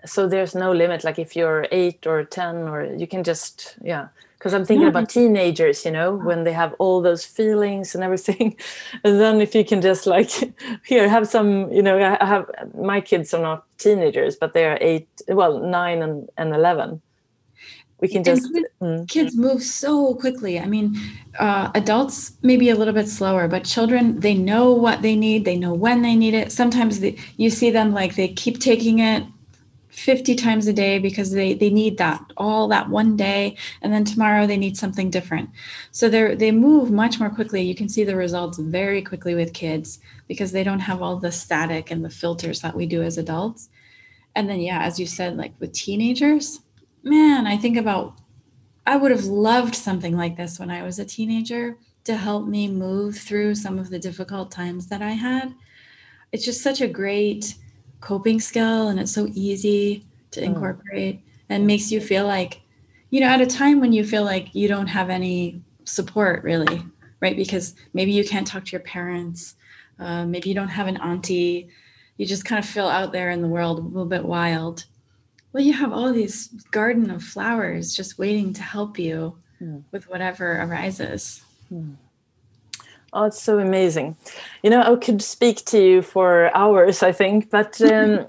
So 0.06 0.28
there's 0.28 0.56
no 0.56 0.72
limit 0.72 1.04
like 1.04 1.20
if 1.20 1.36
you're 1.36 1.68
eight 1.72 2.06
or 2.08 2.24
ten 2.24 2.68
or 2.68 2.84
you 2.84 3.08
can 3.08 3.24
just 3.24 3.78
yeah. 3.82 4.08
Because 4.38 4.54
i'm 4.54 4.64
thinking 4.64 4.84
yeah. 4.84 4.90
about 4.90 5.10
teenagers 5.10 5.84
you 5.84 5.92
know 5.92 6.16
when 6.16 6.46
they 6.46 6.54
have 6.54 6.74
all 6.80 7.02
those 7.02 7.26
feelings 7.26 7.94
and 7.94 8.04
everything. 8.04 8.56
And 9.04 9.20
then 9.20 9.42
if 9.42 9.54
you 9.54 9.66
can 9.66 9.82
just 9.82 10.08
like 10.08 10.32
here 10.86 11.10
have 11.10 11.28
some 11.28 11.72
you 11.72 11.82
know 11.82 11.98
i 11.98 12.26
have 12.26 12.46
my 12.74 13.02
kids 13.02 13.34
are 13.34 13.42
not 13.42 13.66
teenagers 13.78 14.38
but 14.38 14.54
they 14.54 14.66
are 14.66 14.78
eight 14.80 15.10
well 15.28 15.60
nine 15.60 16.02
and, 16.02 16.30
and 16.38 16.56
11 16.56 17.02
we 18.02 18.08
can 18.08 18.24
just 18.24 18.50
mm. 18.82 19.08
kids 19.10 19.36
move 19.36 19.62
so 19.62 20.16
quickly. 20.16 20.60
I 20.60 20.66
mean 20.66 20.98
uh, 21.38 21.70
adults 21.76 22.34
maybe 22.42 22.70
a 22.70 22.76
little 22.76 22.94
bit 22.94 23.10
slower 23.10 23.48
but 23.48 23.66
children 23.66 24.20
they 24.20 24.34
know 24.34 24.72
what 24.72 25.02
they 25.02 25.16
need 25.16 25.46
they 25.46 25.58
know 25.58 25.74
when 25.74 26.02
they 26.02 26.16
need 26.16 26.34
it. 26.34 26.52
Sometimes 26.52 27.02
they, 27.02 27.18
you 27.38 27.50
see 27.50 27.72
them 27.72 27.94
like 27.94 28.16
they 28.16 28.30
keep 28.30 28.60
taking 28.60 29.00
it 29.00 29.24
50 30.00 30.36
times 30.36 30.68
a 30.68 30.74
day 30.74 31.00
because 31.00 31.32
they 31.32 31.54
they 31.54 31.70
need 31.70 31.98
that 31.98 32.24
all 32.38 32.68
that 32.70 32.90
one 32.90 33.16
day 33.16 33.58
and 33.82 33.94
then 33.94 34.06
tomorrow 34.06 34.48
they 34.48 34.58
need 34.58 34.78
something 34.78 35.10
different. 35.10 35.50
So 35.92 36.10
they 36.10 36.36
they 36.36 36.52
move 36.52 36.92
much 36.92 37.20
more 37.20 37.30
quickly. 37.30 37.62
You 37.62 37.76
can 37.76 37.90
see 37.90 38.04
the 38.04 38.16
results 38.16 38.58
very 38.58 39.02
quickly 39.02 39.36
with 39.36 39.54
kids 39.54 40.00
because 40.28 40.52
they 40.52 40.64
don't 40.64 40.80
have 40.80 41.02
all 41.02 41.18
the 41.18 41.32
static 41.32 41.92
and 41.92 42.04
the 42.04 42.10
filters 42.10 42.62
that 42.62 42.76
we 42.76 42.86
do 42.86 43.04
as 43.04 43.18
adults. 43.18 43.70
And 44.36 44.50
then 44.50 44.60
yeah 44.60 44.84
as 44.84 45.00
you 45.00 45.06
said 45.06 45.38
like 45.38 45.54
with 45.60 45.74
teenagers 45.74 46.62
man 47.04 47.48
i 47.48 47.58
think 47.58 47.78
about 47.78 48.20
i 48.86 48.96
would 48.96 49.12
have 49.12 49.26
loved 49.26 49.74
something 49.74 50.16
like 50.16 50.38
this 50.38 50.60
when 50.60 50.70
i 50.70 50.84
was 50.84 51.00
a 51.00 51.06
teenager 51.06 51.78
to 52.04 52.16
help 52.16 52.48
me 52.48 52.68
move 52.68 53.18
through 53.18 53.56
some 53.56 53.78
of 53.78 53.90
the 53.90 54.00
difficult 54.00 54.52
times 54.52 54.88
that 54.88 55.02
i 55.02 55.12
had. 55.12 55.54
It's 56.32 56.46
just 56.46 56.62
such 56.62 56.82
a 56.82 56.88
great 56.88 57.56
coping 58.02 58.40
skill 58.40 58.88
and 58.90 59.00
it's 59.00 59.12
so 59.12 59.28
easy 59.34 60.06
to 60.32 60.42
mm. 60.42 60.46
incorporate 60.46 61.22
and 61.50 61.66
makes 61.66 61.92
you 61.92 62.00
feel 62.00 62.26
like 62.26 62.62
you 63.10 63.20
know 63.20 63.28
at 63.28 63.42
a 63.42 63.46
time 63.46 63.80
when 63.80 63.94
you 63.94 64.04
feel 64.04 64.24
like 64.24 64.54
you 64.54 64.68
don't 64.68 64.88
have 64.88 65.10
any 65.10 65.62
support 65.84 66.44
really 66.44 66.82
right 67.20 67.36
because 67.36 67.76
maybe 67.94 68.12
you 68.12 68.24
can't 68.24 68.48
talk 68.48 68.64
to 68.66 68.72
your 68.72 68.82
parents 68.82 69.56
uh, 70.00 70.26
maybe 70.26 70.50
you 70.50 70.56
don't 70.56 70.70
have 70.70 70.88
an 70.88 70.98
auntie 70.98 71.70
you 72.18 72.26
just 72.26 72.46
kind 72.46 72.64
of 72.64 72.70
feel 72.70 72.88
out 72.88 73.12
there 73.12 73.32
in 73.32 73.42
the 73.42 73.48
world 73.48 73.80
a 73.80 73.82
little 73.82 74.06
bit 74.06 74.24
wild 74.24 74.86
well 75.52 75.64
you 75.64 75.74
have 75.74 75.92
all 75.92 76.14
these 76.14 76.48
garden 76.72 77.10
of 77.10 77.24
flowers 77.24 77.94
just 77.94 78.20
waiting 78.20 78.54
to 78.54 78.62
help 78.62 79.00
you 79.00 79.38
mm. 79.62 79.84
with 79.92 80.08
whatever 80.10 80.62
arises 80.62 81.42
mm. 81.72 81.96
Oh, 83.14 83.24
it's 83.24 83.42
so 83.42 83.60
amazing. 83.60 84.16
You 84.64 84.70
know, 84.70 84.82
I 84.82 84.96
could 84.96 85.22
speak 85.22 85.66
to 85.66 85.82
you 85.82 86.02
for 86.02 86.56
hours, 86.56 87.02
I 87.02 87.12
think, 87.12 87.50
but 87.50 87.82
um, 87.92 88.28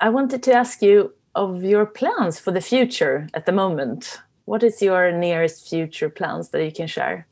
I 0.00 0.08
wanted 0.08 0.42
to 0.44 0.52
ask 0.52 0.82
you 0.82 1.12
of 1.34 1.62
your 1.62 1.86
plans 1.86 2.38
for 2.38 2.50
the 2.50 2.60
future 2.60 3.28
at 3.34 3.46
the 3.46 3.52
moment. 3.52 4.20
What 4.44 4.62
is 4.62 4.82
your 4.82 5.12
nearest 5.12 5.68
future 5.68 6.08
plans 6.08 6.48
that 6.48 6.64
you 6.64 6.72
can 6.72 6.86
share? 6.86 7.26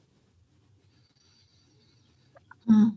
Hmm. 2.66 2.88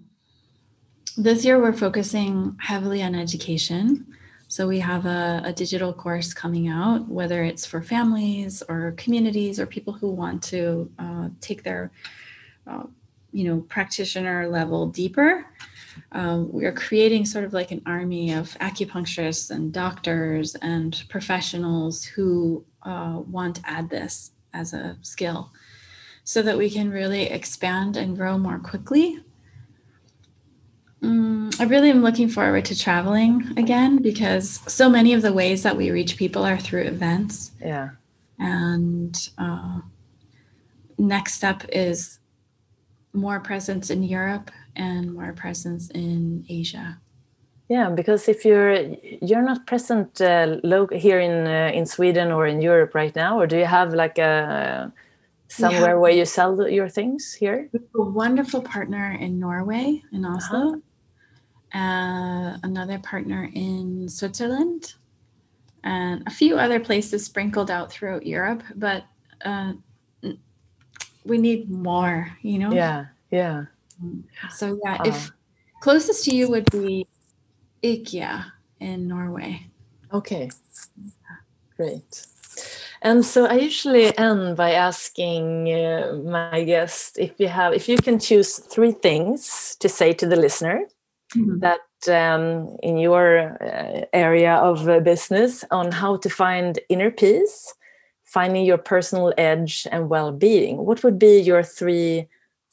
This 1.18 1.44
year, 1.44 1.60
we're 1.60 1.74
focusing 1.74 2.58
heavily 2.60 3.02
on 3.02 3.16
education. 3.16 4.06
So, 4.48 4.68
we 4.68 4.80
have 4.80 5.06
a, 5.06 5.42
a, 5.46 5.54
digital 5.54 5.94
course 5.94 6.34
coming 6.34 6.68
out, 6.68 7.08
whether 7.08 7.44
it's 7.44 7.66
for 7.66 7.82
families 7.82 8.64
or 8.68 8.94
communities 8.98 9.60
or 9.60 9.66
people 9.68 9.94
who 9.94 10.10
want 10.10 10.42
to 10.44 10.92
uh, 10.98 11.30
take 11.40 11.64
their 11.64 11.92
uh, 12.66 12.84
you 13.32 13.44
know 13.44 13.62
practitioner 13.62 14.48
level 14.48 14.88
deeper. 14.88 15.46
Um, 16.12 16.52
we 16.52 16.66
are 16.66 16.72
creating 16.72 17.26
sort 17.26 17.46
of 17.46 17.54
like 17.54 17.72
an 17.72 17.82
army 17.86 18.34
of 18.34 18.50
acupuncturists 18.60 19.52
and 19.52 19.72
doctors 19.72 20.56
and 20.56 21.04
professionals 21.10 22.04
who 22.04 22.64
uh, 22.84 23.22
want 23.28 23.58
to 23.58 23.62
add 23.66 23.90
this 23.90 24.32
as 24.54 24.74
a 24.74 24.98
skill 25.02 25.52
so 26.24 26.42
that 26.42 26.58
we 26.58 26.70
can 26.70 26.90
really 26.90 27.24
expand 27.24 27.98
and 27.98 28.16
grow 28.16 28.38
more 28.38 28.60
quickly. 28.60 29.20
Mm, 31.02 31.60
i 31.62 31.64
really 31.64 31.90
am 31.90 32.02
looking 32.02 32.28
forward 32.28 32.66
to 32.66 32.78
traveling 32.78 33.54
again 33.56 34.02
because 34.02 34.60
so 34.68 34.90
many 34.90 35.14
of 35.14 35.22
the 35.22 35.32
ways 35.32 35.64
that 35.64 35.78
we 35.78 35.92
reach 35.92 36.18
people 36.18 36.44
are 36.44 36.58
through 36.58 36.84
events. 36.84 37.52
Yeah. 37.62 37.92
And 38.38 39.30
uh, 39.38 39.80
next 40.98 41.34
step 41.34 41.64
is 41.72 42.19
more 43.14 43.40
presence 43.40 43.90
in 43.90 44.04
Europe 44.04 44.52
and 44.76 45.14
more 45.14 45.34
presence 45.34 45.90
in 45.90 46.46
Asia. 46.50 47.00
Yeah, 47.70 47.90
because 47.90 48.28
if 48.28 48.46
you're 48.46 48.96
you're 49.22 49.44
not 49.44 49.68
present 49.68 50.20
uh, 50.22 50.58
here 50.92 51.20
in 51.20 51.46
uh, 51.46 51.72
in 51.74 51.86
Sweden 51.86 52.32
or 52.32 52.48
in 52.48 52.62
Europe 52.62 52.96
right 52.96 53.16
now, 53.16 53.40
or 53.40 53.46
do 53.46 53.58
you 53.58 53.66
have 53.66 53.94
like 53.94 54.18
a 54.18 54.92
somewhere 55.50 55.94
yeah. 55.94 56.02
where 56.02 56.12
you 56.12 56.26
sell 56.26 56.68
your 56.68 56.90
things 56.90 57.34
here? 57.34 57.70
a 57.96 58.02
wonderful 58.02 58.62
partner 58.62 59.16
in 59.20 59.40
Norway 59.40 60.02
in 60.12 60.26
Oslo, 60.26 60.82
uh-huh. 61.74 61.80
uh, 61.80 62.58
another 62.64 62.98
partner 62.98 63.50
in 63.54 64.10
Switzerland, 64.10 64.96
and 65.84 66.24
a 66.26 66.32
few 66.32 66.58
other 66.58 66.80
places 66.80 67.24
sprinkled 67.24 67.70
out 67.70 67.92
throughout 67.92 68.26
Europe. 68.26 68.64
But 68.76 69.04
uh, 69.46 69.74
we 71.30 71.38
need 71.38 71.70
more, 71.70 72.36
you 72.42 72.60
know? 72.60 72.72
Yeah, 72.72 73.06
yeah. 73.32 73.66
So 74.52 74.80
yeah, 74.84 74.98
uh, 75.00 75.04
if 75.06 75.32
closest 75.82 76.26
to 76.26 76.36
you 76.36 76.50
would 76.50 76.70
be 76.72 77.08
IKEA 77.84 78.52
in 78.80 79.08
Norway. 79.08 79.68
Okay. 80.14 80.50
Great. 81.78 82.26
And 83.02 83.26
so 83.26 83.46
I 83.46 83.54
usually 83.54 84.18
end 84.18 84.58
by 84.58 84.72
asking 84.72 85.74
uh, 85.74 86.20
my 86.26 86.64
guest 86.64 87.18
if 87.18 87.40
you 87.40 87.48
have 87.48 87.74
if 87.74 87.88
you 87.88 87.98
can 87.98 88.20
choose 88.20 88.60
three 88.60 88.92
things 88.92 89.78
to 89.80 89.88
say 89.88 90.12
to 90.14 90.28
the 90.28 90.36
listener 90.36 90.82
mm-hmm. 91.34 91.60
that 91.60 91.80
um, 92.10 92.76
in 92.84 92.98
your 92.98 93.56
uh, 93.64 94.06
area 94.12 94.56
of 94.56 94.90
uh, 94.90 95.00
business 95.00 95.64
on 95.72 95.92
how 95.92 96.18
to 96.18 96.30
find 96.30 96.80
inner 96.90 97.12
peace 97.12 97.74
finding 98.30 98.64
your 98.64 98.78
personal 98.78 99.34
edge 99.40 99.88
and 99.92 100.08
well-being 100.08 100.78
what 100.78 101.04
would 101.04 101.18
be 101.18 101.40
your 101.40 101.64
three 101.64 102.28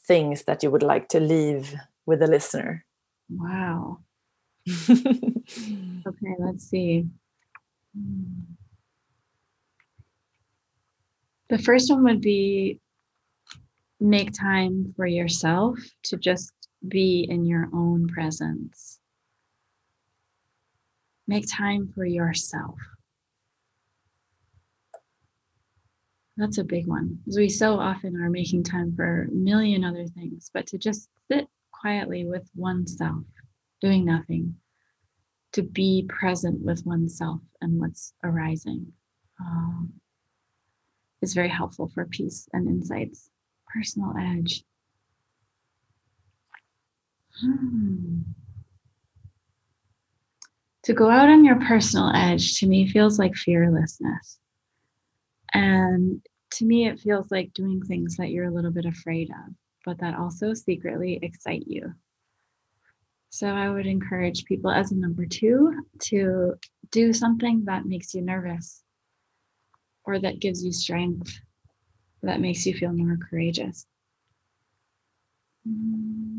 things 0.06 0.44
that 0.44 0.62
you 0.62 0.70
would 0.70 0.82
like 0.82 1.08
to 1.08 1.18
leave 1.18 1.74
with 2.04 2.20
the 2.20 2.26
listener? 2.26 2.84
Wow. 3.30 4.00
Okay 6.06 6.34
let's 6.38 6.68
see. 6.68 7.06
The 11.48 11.58
first 11.58 11.90
one 11.90 12.02
would 12.04 12.20
be 12.20 12.80
make 14.00 14.32
time 14.32 14.92
for 14.96 15.06
yourself 15.06 15.78
to 16.04 16.16
just 16.16 16.52
be 16.86 17.26
in 17.28 17.44
your 17.46 17.68
own 17.72 18.08
presence. 18.08 18.98
Make 21.26 21.46
time 21.48 21.90
for 21.94 22.04
yourself 22.04 22.76
That's 26.36 26.58
a 26.58 26.64
big 26.64 26.86
one. 26.86 27.18
Because 27.24 27.38
we 27.38 27.48
so 27.48 27.78
often 27.78 28.20
are 28.20 28.30
making 28.30 28.64
time 28.64 28.94
for 28.94 29.22
a 29.22 29.34
million 29.34 29.84
other 29.84 30.06
things, 30.06 30.50
but 30.52 30.66
to 30.68 30.78
just 30.78 31.08
sit 31.30 31.48
quietly 31.72 32.26
with 32.26 32.48
oneself, 32.54 33.24
doing 33.80 34.04
nothing, 34.04 34.56
to 35.52 35.62
be 35.62 36.06
present 36.08 36.60
with 36.60 36.84
oneself 36.84 37.40
and 37.62 37.80
what's 37.80 38.12
arising 38.22 38.92
um, 39.40 39.92
is 41.22 41.34
very 41.34 41.48
helpful 41.48 41.88
for 41.88 42.04
peace 42.04 42.48
and 42.52 42.68
insights. 42.68 43.30
Personal 43.72 44.14
edge. 44.18 44.64
Hmm. 47.40 48.20
To 50.84 50.92
go 50.92 51.10
out 51.10 51.28
on 51.28 51.44
your 51.44 51.56
personal 51.56 52.12
edge 52.14 52.58
to 52.60 52.66
me 52.66 52.86
feels 52.88 53.18
like 53.18 53.34
fearlessness. 53.34 54.38
And 55.54 56.24
to 56.52 56.64
me, 56.64 56.86
it 56.88 57.00
feels 57.00 57.30
like 57.30 57.52
doing 57.54 57.82
things 57.82 58.16
that 58.16 58.30
you're 58.30 58.46
a 58.46 58.54
little 58.54 58.70
bit 58.70 58.84
afraid 58.84 59.30
of, 59.30 59.54
but 59.84 59.98
that 59.98 60.14
also 60.16 60.54
secretly 60.54 61.18
excite 61.22 61.66
you. 61.66 61.94
So 63.30 63.48
I 63.48 63.70
would 63.70 63.86
encourage 63.86 64.44
people 64.46 64.70
as 64.70 64.92
a 64.92 64.96
number 64.96 65.26
two 65.26 65.82
to 66.04 66.54
do 66.90 67.12
something 67.12 67.64
that 67.66 67.84
makes 67.86 68.14
you 68.14 68.22
nervous 68.22 68.82
or 70.04 70.18
that 70.20 70.40
gives 70.40 70.64
you 70.64 70.72
strength, 70.72 71.40
that 72.22 72.40
makes 72.40 72.64
you 72.66 72.74
feel 72.74 72.92
more 72.92 73.18
courageous. 73.30 73.86
Mm. 75.66 76.35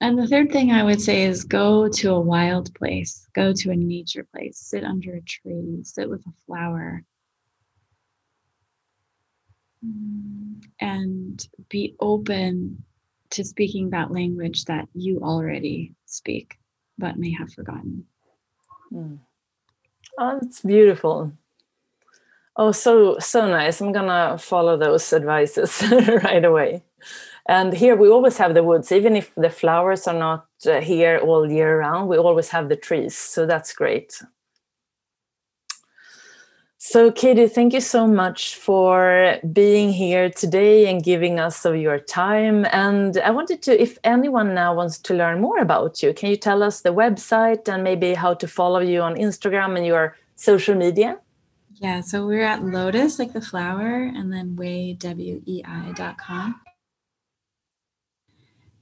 And 0.00 0.18
the 0.18 0.26
third 0.26 0.52
thing 0.52 0.70
I 0.70 0.82
would 0.82 1.00
say 1.00 1.24
is 1.24 1.44
go 1.44 1.88
to 1.88 2.10
a 2.12 2.20
wild 2.20 2.74
place, 2.74 3.28
go 3.34 3.52
to 3.52 3.70
a 3.70 3.76
nature 3.76 4.26
place, 4.34 4.58
sit 4.58 4.84
under 4.84 5.14
a 5.14 5.22
tree, 5.22 5.80
sit 5.82 6.08
with 6.10 6.26
a 6.26 6.32
flower, 6.46 7.04
and 10.80 11.48
be 11.68 11.94
open 12.00 12.82
to 13.30 13.44
speaking 13.44 13.90
that 13.90 14.10
language 14.10 14.64
that 14.64 14.88
you 14.94 15.20
already 15.20 15.92
speak 16.06 16.58
but 16.98 17.18
may 17.18 17.32
have 17.32 17.52
forgotten. 17.52 18.06
Mm. 18.92 19.18
Oh, 20.18 20.38
that's 20.40 20.60
beautiful. 20.60 21.32
Oh, 22.56 22.70
so 22.70 23.18
so 23.18 23.48
nice. 23.48 23.80
I'm 23.80 23.90
gonna 23.90 24.38
follow 24.38 24.76
those 24.76 25.12
advices 25.12 25.82
right 26.24 26.44
away. 26.44 26.84
And 27.46 27.74
here 27.74 27.94
we 27.94 28.08
always 28.08 28.38
have 28.38 28.54
the 28.54 28.62
woods, 28.62 28.90
even 28.90 29.16
if 29.16 29.34
the 29.34 29.50
flowers 29.50 30.06
are 30.06 30.18
not 30.18 30.46
uh, 30.66 30.80
here 30.80 31.18
all 31.18 31.50
year 31.50 31.80
round, 31.80 32.08
we 32.08 32.16
always 32.16 32.48
have 32.48 32.68
the 32.68 32.76
trees. 32.76 33.16
So 33.16 33.44
that's 33.44 33.74
great. 33.74 34.18
So, 36.78 37.10
Katie, 37.10 37.48
thank 37.48 37.72
you 37.72 37.80
so 37.80 38.06
much 38.06 38.56
for 38.56 39.38
being 39.52 39.90
here 39.90 40.28
today 40.28 40.90
and 40.90 41.02
giving 41.02 41.40
us 41.40 41.64
of 41.64 41.76
your 41.76 41.98
time. 41.98 42.66
And 42.72 43.16
I 43.18 43.30
wanted 43.30 43.62
to, 43.62 43.82
if 43.82 43.98
anyone 44.04 44.52
now 44.52 44.74
wants 44.74 44.98
to 44.98 45.14
learn 45.14 45.40
more 45.40 45.58
about 45.58 46.02
you, 46.02 46.12
can 46.12 46.28
you 46.28 46.36
tell 46.36 46.62
us 46.62 46.82
the 46.82 46.92
website 46.92 47.68
and 47.68 47.82
maybe 47.82 48.12
how 48.12 48.34
to 48.34 48.46
follow 48.46 48.80
you 48.80 49.00
on 49.00 49.16
Instagram 49.16 49.78
and 49.78 49.86
your 49.86 50.16
social 50.36 50.74
media? 50.74 51.18
Yeah, 51.76 52.02
so 52.02 52.26
we're 52.26 52.44
at 52.44 52.62
Lotus, 52.62 53.18
like 53.18 53.32
the 53.32 53.40
flower, 53.40 54.12
and 54.14 54.30
then 54.30 54.54
way, 54.54 54.92
W-E-I.com 54.92 56.60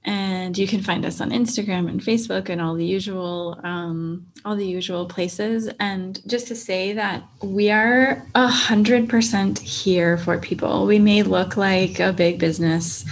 and 0.05 0.57
you 0.57 0.67
can 0.67 0.81
find 0.81 1.05
us 1.05 1.21
on 1.21 1.31
instagram 1.31 1.89
and 1.89 2.01
facebook 2.01 2.49
and 2.49 2.61
all 2.61 2.75
the 2.75 2.85
usual 2.85 3.59
um, 3.63 4.25
all 4.45 4.55
the 4.55 4.65
usual 4.65 5.05
places. 5.05 5.69
And 5.79 6.21
just 6.27 6.47
to 6.47 6.55
say 6.55 6.93
that 6.93 7.23
we 7.41 7.71
are 7.71 8.25
a 8.35 8.47
hundred 8.47 9.09
percent 9.09 9.59
here 9.59 10.17
for 10.17 10.37
people. 10.37 10.85
We 10.85 10.99
may 10.99 11.23
look 11.23 11.55
like 11.55 11.99
a 11.99 12.13
big 12.13 12.39
business. 12.39 13.05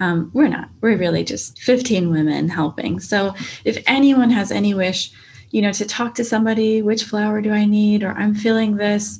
Um, 0.00 0.30
we're 0.32 0.48
not. 0.48 0.68
We're 0.80 0.96
really 0.96 1.24
just 1.24 1.60
15 1.62 2.10
women 2.10 2.48
helping. 2.48 3.00
So 3.00 3.34
if 3.64 3.82
anyone 3.86 4.30
has 4.30 4.52
any 4.52 4.74
wish 4.74 5.10
you 5.50 5.62
know 5.62 5.72
to 5.72 5.86
talk 5.86 6.14
to 6.14 6.24
somebody 6.24 6.82
which 6.82 7.04
flower 7.04 7.40
do 7.40 7.50
i 7.50 7.64
need? 7.64 8.02
Or 8.02 8.10
i'm 8.12 8.34
feeling 8.34 8.76
this 8.76 9.18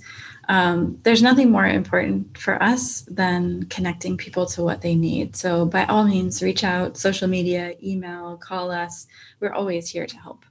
um, 0.49 0.99
there's 1.03 1.23
nothing 1.23 1.51
more 1.51 1.67
important 1.67 2.39
for 2.39 2.63
us 2.63 3.03
than 3.03 3.65
connecting 3.65 4.17
people 4.17 4.47
to 4.47 4.63
what 4.63 4.81
they 4.81 4.95
need. 4.95 5.37
So, 5.37 5.67
by 5.67 5.85
all 5.85 6.05
means, 6.05 6.43
reach 6.43 6.65
out, 6.65 6.97
social 6.97 7.29
media, 7.29 7.75
email, 7.83 8.39
call 8.39 8.71
us. 8.71 9.07
We're 9.41 9.53
always 9.53 9.91
here 9.91 10.07
to 10.07 10.17
help. 10.17 10.45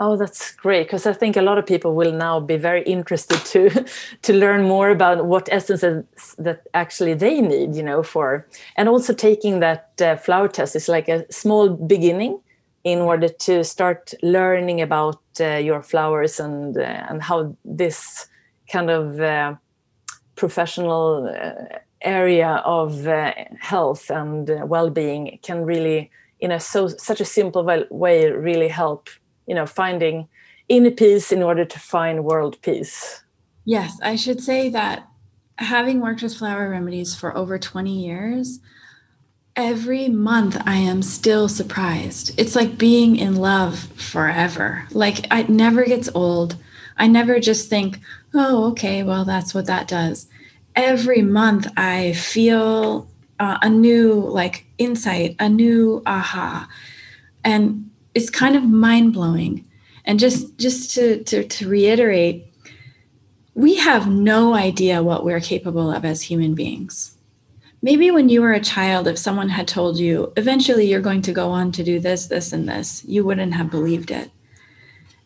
Oh, 0.00 0.16
that's 0.16 0.52
great 0.52 0.84
because 0.86 1.06
I 1.06 1.12
think 1.12 1.36
a 1.36 1.42
lot 1.42 1.58
of 1.58 1.66
people 1.66 1.94
will 1.96 2.12
now 2.12 2.38
be 2.38 2.56
very 2.56 2.82
interested 2.82 3.38
to 3.46 3.84
to 4.22 4.32
learn 4.32 4.62
more 4.62 4.90
about 4.90 5.24
what 5.24 5.48
essences 5.50 6.04
that 6.38 6.68
actually 6.74 7.14
they 7.14 7.40
need, 7.40 7.74
you 7.74 7.82
know, 7.82 8.02
for 8.02 8.46
and 8.76 8.88
also 8.88 9.12
taking 9.12 9.60
that 9.60 9.90
uh, 10.00 10.16
flower 10.16 10.48
test 10.48 10.76
is 10.76 10.88
like 10.88 11.08
a 11.08 11.30
small 11.32 11.70
beginning 11.70 12.40
in 12.84 13.00
order 13.00 13.28
to 13.28 13.64
start 13.64 14.14
learning 14.22 14.80
about 14.80 15.20
uh, 15.40 15.56
your 15.56 15.82
flowers 15.82 16.38
and 16.38 16.76
uh, 16.76 17.06
and 17.08 17.22
how 17.22 17.56
this 17.64 18.28
kind 18.70 18.90
of 18.90 19.20
uh, 19.20 19.54
professional 20.36 21.28
uh, 21.28 21.78
area 22.02 22.62
of 22.64 23.06
uh, 23.06 23.32
health 23.60 24.10
and 24.10 24.50
uh, 24.50 24.64
well-being 24.66 25.38
can 25.42 25.64
really 25.64 26.10
in 26.40 26.52
a 26.52 26.60
so 26.60 26.86
such 26.86 27.20
a 27.20 27.24
simple 27.24 27.64
way 27.90 28.30
really 28.30 28.68
help 28.68 29.08
you 29.46 29.54
know 29.54 29.66
finding 29.66 30.28
inner 30.68 30.92
peace 30.92 31.32
in 31.32 31.42
order 31.42 31.64
to 31.64 31.78
find 31.78 32.24
world 32.24 32.60
peace. 32.62 33.24
Yes 33.64 33.98
i 34.02 34.14
should 34.14 34.40
say 34.40 34.68
that 34.68 35.08
having 35.56 36.00
worked 36.00 36.22
with 36.22 36.36
flower 36.36 36.70
remedies 36.70 37.16
for 37.16 37.36
over 37.36 37.58
20 37.58 37.90
years 37.90 38.60
every 39.56 40.08
month 40.08 40.56
i 40.66 40.76
am 40.76 41.02
still 41.02 41.48
surprised. 41.48 42.32
It's 42.38 42.54
like 42.54 42.78
being 42.78 43.16
in 43.16 43.34
love 43.34 43.80
forever. 43.96 44.86
Like 44.92 45.26
it 45.32 45.48
never 45.48 45.84
gets 45.84 46.08
old. 46.14 46.56
I 46.96 47.06
never 47.06 47.40
just 47.40 47.68
think, 47.68 48.00
oh, 48.34 48.70
okay, 48.70 49.02
well, 49.02 49.24
that's 49.24 49.54
what 49.54 49.66
that 49.66 49.88
does. 49.88 50.28
Every 50.76 51.22
month 51.22 51.66
I 51.76 52.12
feel 52.12 53.08
uh, 53.40 53.58
a 53.62 53.68
new 53.68 54.14
like 54.14 54.66
insight, 54.78 55.36
a 55.38 55.48
new 55.48 56.02
aha. 56.06 56.68
And 57.44 57.90
it's 58.14 58.30
kind 58.30 58.56
of 58.56 58.64
mind 58.64 59.12
blowing. 59.12 59.64
And 60.04 60.18
just 60.18 60.56
just 60.58 60.94
to, 60.94 61.22
to, 61.24 61.44
to 61.44 61.68
reiterate, 61.68 62.46
we 63.54 63.76
have 63.76 64.08
no 64.08 64.54
idea 64.54 65.02
what 65.02 65.24
we're 65.24 65.40
capable 65.40 65.90
of 65.90 66.04
as 66.04 66.22
human 66.22 66.54
beings. 66.54 67.16
Maybe 67.82 68.10
when 68.10 68.28
you 68.28 68.42
were 68.42 68.52
a 68.52 68.60
child, 68.60 69.06
if 69.06 69.18
someone 69.18 69.48
had 69.48 69.68
told 69.68 69.98
you, 69.98 70.32
eventually 70.36 70.86
you're 70.86 71.00
going 71.00 71.22
to 71.22 71.32
go 71.32 71.50
on 71.50 71.70
to 71.72 71.84
do 71.84 72.00
this, 72.00 72.26
this, 72.26 72.52
and 72.52 72.68
this, 72.68 73.04
you 73.04 73.24
wouldn't 73.24 73.54
have 73.54 73.70
believed 73.70 74.10
it. 74.10 74.30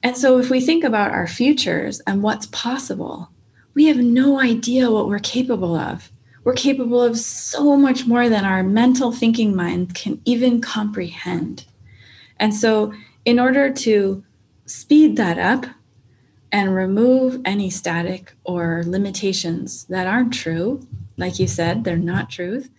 And 0.03 0.17
so, 0.17 0.39
if 0.39 0.51
we 0.51 0.61
think 0.61 0.85
about 0.85 1.13
our 1.13 1.27
futures 1.27 2.01
and 2.07 2.23
what's 2.23 2.47
possible, 2.47 3.31
we 3.75 3.87
have 3.87 3.99
no 3.99 4.41
idea 4.41 4.91
what 4.91 5.09
we're 5.09 5.19
capable 5.19 5.77
of. 5.77 6.11
We're 6.45 6.55
capable 6.55 7.03
of 7.03 7.19
so 7.19 7.77
much 7.77 8.07
more 8.07 8.29
than 8.29 8.45
our 8.45 8.65
mental 8.65 9.13
thinking 9.13 9.55
mind 9.55 9.95
can 9.95 10.21
even 10.25 10.61
comprehend. 10.61 11.65
And 12.39 12.53
so, 12.53 12.93
in 13.25 13.39
order 13.39 13.73
to 13.73 14.25
speed 14.67 15.17
that 15.17 15.39
up 15.39 15.67
and 16.51 16.75
remove 16.75 17.41
any 17.45 17.71
static 17.71 18.35
or 18.45 18.83
limitations 18.85 19.85
that 19.85 20.09
aren't 20.09 20.35
true, 20.35 20.87
like 21.17 21.39
you 21.39 21.47
said, 21.47 21.85
they're 21.85 21.97
not 21.97 22.29
truth, 22.29 22.71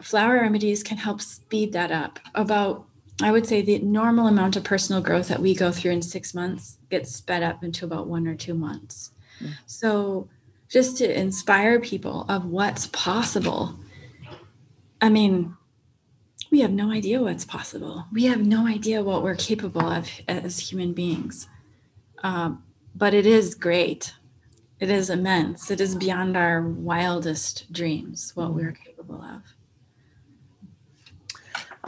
flower 0.00 0.40
remedies 0.40 0.82
can 0.82 0.96
help 0.96 1.20
speed 1.20 1.72
that 1.72 1.92
up. 1.92 2.18
About 2.34 2.86
I 3.20 3.32
would 3.32 3.46
say 3.46 3.62
the 3.62 3.78
normal 3.80 4.28
amount 4.28 4.56
of 4.56 4.64
personal 4.64 5.02
growth 5.02 5.28
that 5.28 5.40
we 5.40 5.54
go 5.54 5.72
through 5.72 5.92
in 5.92 6.02
six 6.02 6.34
months 6.34 6.78
gets 6.88 7.14
sped 7.14 7.42
up 7.42 7.64
into 7.64 7.84
about 7.84 8.06
one 8.06 8.28
or 8.28 8.34
two 8.34 8.54
months. 8.54 9.10
Mm. 9.40 9.54
So, 9.66 10.28
just 10.68 10.98
to 10.98 11.18
inspire 11.18 11.80
people 11.80 12.26
of 12.28 12.44
what's 12.44 12.86
possible. 12.88 13.74
I 15.00 15.08
mean, 15.08 15.56
we 16.50 16.60
have 16.60 16.72
no 16.72 16.90
idea 16.90 17.22
what's 17.22 17.44
possible. 17.44 18.04
We 18.12 18.24
have 18.24 18.46
no 18.46 18.66
idea 18.66 19.02
what 19.02 19.22
we're 19.22 19.34
capable 19.34 19.86
of 19.86 20.08
as 20.28 20.58
human 20.58 20.92
beings. 20.92 21.48
Um, 22.22 22.62
but 22.94 23.14
it 23.14 23.26
is 23.26 23.54
great. 23.54 24.14
It 24.80 24.90
is 24.90 25.10
immense. 25.10 25.70
It 25.70 25.80
is 25.80 25.94
beyond 25.94 26.36
our 26.36 26.62
wildest 26.62 27.72
dreams 27.72 28.32
what 28.34 28.54
we're 28.54 28.72
capable 28.72 29.22
of. 29.22 29.42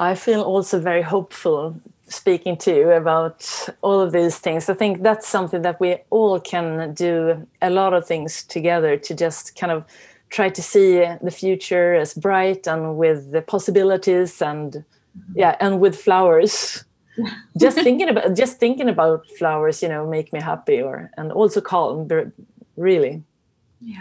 I 0.01 0.15
feel 0.15 0.41
also 0.41 0.81
very 0.81 1.03
hopeful 1.03 1.79
speaking 2.09 2.57
to 2.57 2.75
you 2.75 2.91
about 2.91 3.69
all 3.83 4.01
of 4.01 4.13
these 4.13 4.39
things. 4.39 4.71
I 4.71 4.75
think 4.75 5.03
that's 5.03 5.29
something 5.29 5.61
that 5.61 5.79
we 5.79 5.99
all 6.09 6.41
can 6.41 6.95
do 6.95 7.47
a 7.61 7.69
lot 7.69 7.93
of 7.93 8.07
things 8.07 8.43
together 8.45 8.97
to 8.97 9.15
just 9.15 9.57
kind 9.57 9.71
of 9.71 9.85
try 10.31 10.49
to 10.49 10.63
see 10.63 11.05
the 11.21 11.31
future 11.31 11.95
as 11.95 12.15
bright 12.15 12.67
and 12.67 12.97
with 12.97 13.31
the 13.33 13.43
possibilities 13.43 14.41
and 14.41 14.85
yeah 15.35 15.57
and 15.61 15.81
with 15.81 16.01
flowers. 16.01 16.83
Just 17.59 17.77
thinking 17.77 18.09
about 18.09 18.35
just 18.35 18.59
thinking 18.59 18.89
about 18.89 19.27
flowers 19.39 19.83
you 19.83 19.89
know 19.89 20.07
make 20.07 20.33
me 20.33 20.41
happy 20.41 20.81
or 20.81 21.11
and 21.19 21.31
also 21.33 21.61
calm 21.61 22.09
really. 22.77 23.23
Yeah 23.81 24.01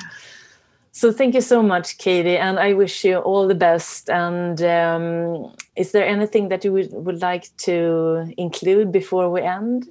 so 1.00 1.14
thank 1.14 1.34
you 1.34 1.40
so 1.40 1.64
much, 1.64 1.98
Katie, 1.98 2.36
and 2.36 2.60
I 2.60 2.74
wish 2.74 3.06
you 3.06 3.20
all 3.20 3.48
the 3.48 3.56
best. 3.56 4.10
And 4.10 4.62
um, 4.62 5.54
is 5.78 5.94
there 5.94 6.06
anything 6.06 6.50
that 6.50 6.66
you 6.66 6.74
would, 6.74 6.92
would 6.92 7.22
like 7.22 7.56
to 7.60 8.34
include 8.36 8.92
before 8.92 9.32
we 9.32 9.40
end? 9.42 9.88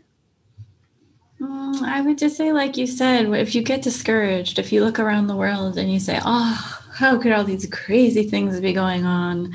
Mm, 1.40 1.80
I 1.80 2.02
would 2.02 2.18
just 2.18 2.36
say, 2.36 2.52
like 2.52 2.76
you 2.76 2.86
said, 2.86 3.32
if 3.32 3.54
you 3.54 3.62
get 3.62 3.80
discouraged, 3.80 4.58
if 4.58 4.70
you 4.70 4.84
look 4.84 4.98
around 4.98 5.28
the 5.28 5.36
world 5.36 5.78
and 5.78 5.90
you 5.90 5.98
say, 5.98 6.20
"Oh, 6.22 6.82
how 6.92 7.16
could 7.16 7.32
all 7.32 7.44
these 7.44 7.66
crazy 7.72 8.24
things 8.24 8.60
be 8.60 8.74
going 8.74 9.06
on?" 9.06 9.54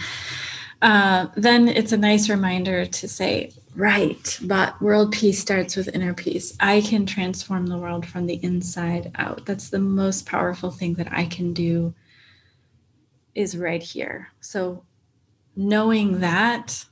Uh, 0.83 1.27
then 1.35 1.67
it's 1.67 1.93
a 1.93 1.97
nice 1.97 2.29
reminder 2.29 2.85
to 2.85 3.07
say, 3.07 3.51
Right. 3.75 4.37
But 4.43 4.79
world 4.81 5.11
peace 5.11 5.39
starts 5.39 5.75
with 5.75 5.95
inner 5.95 6.13
peace. 6.13 6.55
I 6.59 6.81
can 6.81 7.07
transform 7.07 7.65
the 7.65 7.77
world 7.77 8.05
from 8.05 8.27
the 8.27 8.39
inside 8.43 9.11
out. 9.15 9.45
That's 9.45 9.69
the 9.69 9.79
most 9.79 10.27
powerful 10.27 10.69
thing 10.69 10.93
that 10.95 11.11
I 11.11 11.25
can 11.25 11.53
do 11.53 11.93
is 13.33 13.57
right 13.57 13.81
here. 13.81 14.29
So 14.41 14.83
knowing 15.55 16.19
that 16.19 16.85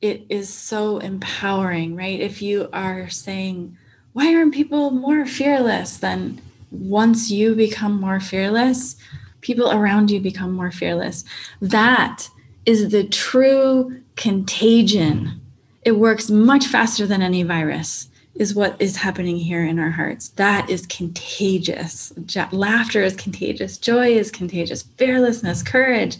it 0.00 0.24
is 0.30 0.48
so 0.48 0.96
empowering, 0.98 1.94
right? 1.94 2.20
If 2.20 2.40
you 2.40 2.70
are 2.72 3.10
saying, 3.10 3.76
why 4.14 4.34
aren't 4.34 4.54
people 4.54 4.90
more 4.92 5.26
fearless? 5.26 5.98
Then 5.98 6.40
once 6.70 7.30
you 7.30 7.54
become 7.54 8.00
more 8.00 8.18
fearless, 8.18 8.96
people 9.42 9.70
around 9.70 10.10
you 10.10 10.20
become 10.20 10.52
more 10.52 10.70
fearless. 10.70 11.24
That 11.60 12.26
is 12.66 12.90
the 12.90 13.04
true 13.04 14.00
contagion. 14.16 15.40
It 15.82 15.92
works 15.92 16.30
much 16.30 16.66
faster 16.66 17.06
than 17.06 17.22
any 17.22 17.42
virus 17.42 18.08
is 18.34 18.54
what 18.54 18.80
is 18.80 18.96
happening 18.96 19.36
here 19.36 19.64
in 19.64 19.78
our 19.78 19.90
hearts. 19.90 20.28
That 20.30 20.70
is 20.70 20.86
contagious. 20.86 22.12
Laughter 22.52 23.02
is 23.02 23.16
contagious. 23.16 23.76
Joy 23.76 24.08
is 24.08 24.30
contagious. 24.30 24.82
Fearlessness 24.96 25.62
courage. 25.62 26.16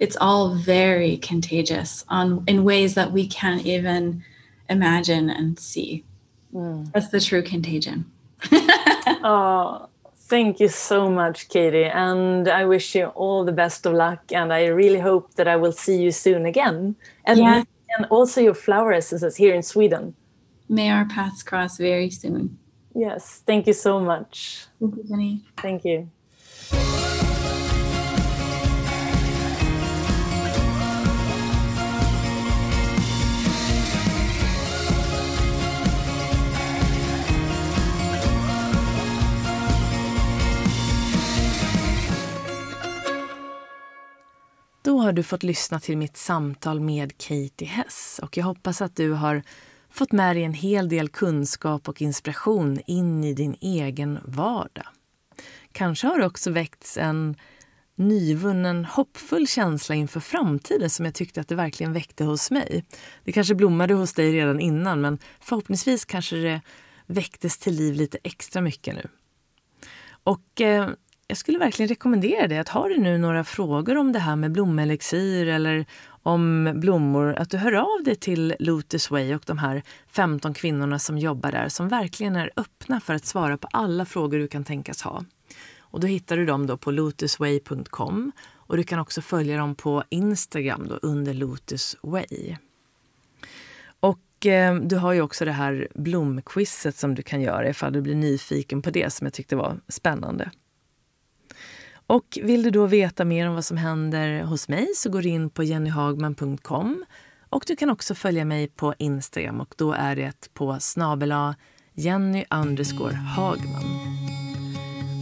It's 0.00 0.16
all 0.20 0.54
very 0.54 1.18
contagious 1.18 2.04
on 2.08 2.44
in 2.46 2.64
ways 2.64 2.94
that 2.94 3.12
we 3.12 3.26
can't 3.26 3.64
even 3.64 4.24
imagine 4.68 5.30
and 5.30 5.58
see. 5.58 6.04
Mm. 6.52 6.92
that's 6.92 7.08
the 7.08 7.20
true 7.20 7.42
contagion. 7.42 8.10
Oh 9.26 9.88
thank 10.34 10.60
you 10.62 10.68
so 10.68 11.08
much 11.20 11.48
katie 11.48 11.90
and 12.06 12.48
i 12.48 12.64
wish 12.64 12.94
you 12.94 13.06
all 13.22 13.44
the 13.44 13.56
best 13.62 13.86
of 13.86 13.92
luck 13.92 14.22
and 14.32 14.52
i 14.52 14.66
really 14.66 14.98
hope 15.10 15.34
that 15.34 15.48
i 15.48 15.56
will 15.56 15.76
see 15.84 15.96
you 16.04 16.10
soon 16.10 16.44
again 16.52 16.96
and 17.24 17.38
yeah 17.38 17.62
and 17.96 18.06
also 18.10 18.40
your 18.40 18.54
flower 18.54 18.92
essences 18.92 19.36
here 19.36 19.54
in 19.54 19.62
Sweden. 19.62 20.14
May 20.68 20.90
our 20.90 21.04
paths 21.04 21.42
cross 21.42 21.76
very 21.76 22.10
soon. 22.10 22.58
Yes, 22.94 23.42
thank 23.46 23.66
you 23.66 23.72
so 23.72 24.00
much. 24.00 24.66
Thank 24.80 24.96
you, 24.96 25.04
Jenny. 25.04 25.44
Thank 25.58 25.84
you. 25.84 26.10
Då 44.84 44.98
har 44.98 45.12
du 45.12 45.22
fått 45.22 45.42
lyssna 45.42 45.80
till 45.80 45.96
mitt 45.96 46.16
samtal 46.16 46.80
med 46.80 47.18
Katie 47.18 47.68
Hess 47.68 48.20
och 48.22 48.36
jag 48.36 48.44
hoppas 48.44 48.82
att 48.82 48.96
du 48.96 49.12
har 49.12 49.42
fått 49.90 50.12
med 50.12 50.36
dig 50.36 50.44
en 50.44 50.54
hel 50.54 50.88
del 50.88 51.08
kunskap 51.08 51.88
och 51.88 52.02
inspiration 52.02 52.80
in 52.86 53.24
i 53.24 53.34
din 53.34 53.56
egen 53.60 54.18
vardag. 54.24 54.86
Kanske 55.72 56.06
har 56.06 56.18
det 56.18 56.26
också 56.26 56.50
väckts 56.50 56.96
en 56.96 57.36
nyvunnen 57.94 58.84
hoppfull 58.84 59.48
känsla 59.48 59.94
inför 59.94 60.20
framtiden 60.20 60.90
som 60.90 61.04
jag 61.04 61.14
tyckte 61.14 61.40
att 61.40 61.48
det 61.48 61.54
verkligen 61.54 61.92
väckte 61.92 62.24
hos 62.24 62.50
mig. 62.50 62.84
Det 63.24 63.32
kanske 63.32 63.54
blommade 63.54 63.94
hos 63.94 64.12
dig 64.12 64.32
redan 64.32 64.60
innan 64.60 65.00
men 65.00 65.18
förhoppningsvis 65.40 66.04
kanske 66.04 66.36
det 66.36 66.60
väcktes 67.06 67.58
till 67.58 67.74
liv 67.74 67.94
lite 67.94 68.18
extra 68.22 68.62
mycket 68.62 68.94
nu. 68.94 69.08
Och 70.24 70.60
eh, 70.60 70.90
jag 71.26 71.36
skulle 71.38 71.58
verkligen 71.58 71.88
rekommendera 71.88 72.48
dig 72.48 72.58
att 72.58 72.68
har 72.68 72.88
du 72.88 72.96
nu 72.96 73.18
några 73.18 73.44
frågor 73.44 73.96
om 73.96 74.12
det 74.12 74.18
här 74.18 74.36
med 74.36 74.52
blomelixir 74.52 75.46
eller 75.46 75.86
om 76.22 76.72
blommor, 76.74 77.34
att 77.34 77.50
du 77.50 77.56
hör 77.56 77.72
av 77.72 78.04
dig 78.04 78.16
till 78.16 78.54
Lotus 78.58 79.10
Way 79.10 79.34
och 79.34 79.42
de 79.46 79.58
här 79.58 79.82
15 80.08 80.54
kvinnorna 80.54 80.98
som 80.98 81.18
jobbar 81.18 81.52
där 81.52 81.68
som 81.68 81.88
verkligen 81.88 82.36
är 82.36 82.50
öppna 82.56 83.00
för 83.00 83.14
att 83.14 83.26
svara 83.26 83.56
på 83.56 83.68
alla 83.70 84.04
frågor 84.04 84.38
du 84.38 84.48
kan 84.48 84.64
tänkas 84.64 85.02
ha. 85.02 85.24
Och 85.78 86.00
då 86.00 86.06
hittar 86.06 86.36
du 86.36 86.46
dem 86.46 86.66
då 86.66 86.76
på 86.76 86.90
lotusway.com 86.90 88.32
och 88.52 88.76
du 88.76 88.82
kan 88.82 88.98
också 88.98 89.20
följa 89.20 89.58
dem 89.58 89.74
på 89.74 90.04
Instagram 90.08 90.86
då 90.88 90.98
under 91.02 91.34
Lotus 91.34 91.96
Way. 92.02 92.56
Och 94.00 94.46
eh, 94.46 94.74
du 94.74 94.96
har 94.96 95.12
ju 95.12 95.20
också 95.20 95.44
det 95.44 95.52
här 95.52 95.88
blomquizet 95.94 96.96
som 96.96 97.14
du 97.14 97.22
kan 97.22 97.40
göra 97.40 97.68
ifall 97.68 97.92
du 97.92 98.00
blir 98.00 98.14
nyfiken 98.14 98.82
på 98.82 98.90
det 98.90 99.12
som 99.12 99.26
jag 99.26 99.34
tyckte 99.34 99.56
var 99.56 99.80
spännande. 99.88 100.50
Och 102.06 102.38
vill 102.42 102.62
du 102.62 102.70
då 102.70 102.86
veta 102.86 103.24
mer 103.24 103.48
om 103.48 103.54
vad 103.54 103.64
som 103.64 103.76
händer 103.76 104.42
hos 104.42 104.68
mig 104.68 104.88
så 104.96 105.10
går 105.10 105.22
du 105.22 105.28
in 105.28 105.50
på 105.50 105.62
jennyhagman.com 105.62 107.04
och 107.48 107.64
du 107.66 107.76
kan 107.76 107.90
också 107.90 108.14
följa 108.14 108.44
mig 108.44 108.68
på 108.68 108.94
Instagram 108.98 109.60
och 109.60 109.74
då 109.76 109.92
är 109.92 110.16
det 110.16 110.54
på 110.54 110.76
snabela 110.80 111.56
Jenny 111.94 112.44
Hagman. 113.36 113.84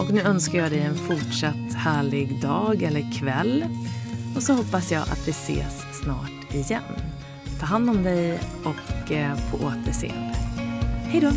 Och 0.01 0.13
nu 0.13 0.21
önskar 0.21 0.59
jag 0.59 0.71
dig 0.71 0.81
en 0.81 0.95
fortsatt 0.95 1.75
härlig 1.75 2.41
dag 2.43 2.83
eller 2.83 3.13
kväll 3.19 3.65
och 4.37 4.43
så 4.43 4.53
hoppas 4.53 4.93
jag 4.93 5.03
att 5.03 5.29
vi 5.29 5.31
ses 5.31 6.01
snart 6.03 6.55
igen. 6.55 6.83
Ta 7.61 7.67
hand 7.67 7.91
om 7.91 8.03
dig 8.03 8.41
och 8.65 9.13
eh, 9.13 9.37
på 9.51 9.67
återseende. 9.67 10.37
Hej 11.07 11.21
då! 11.21 11.31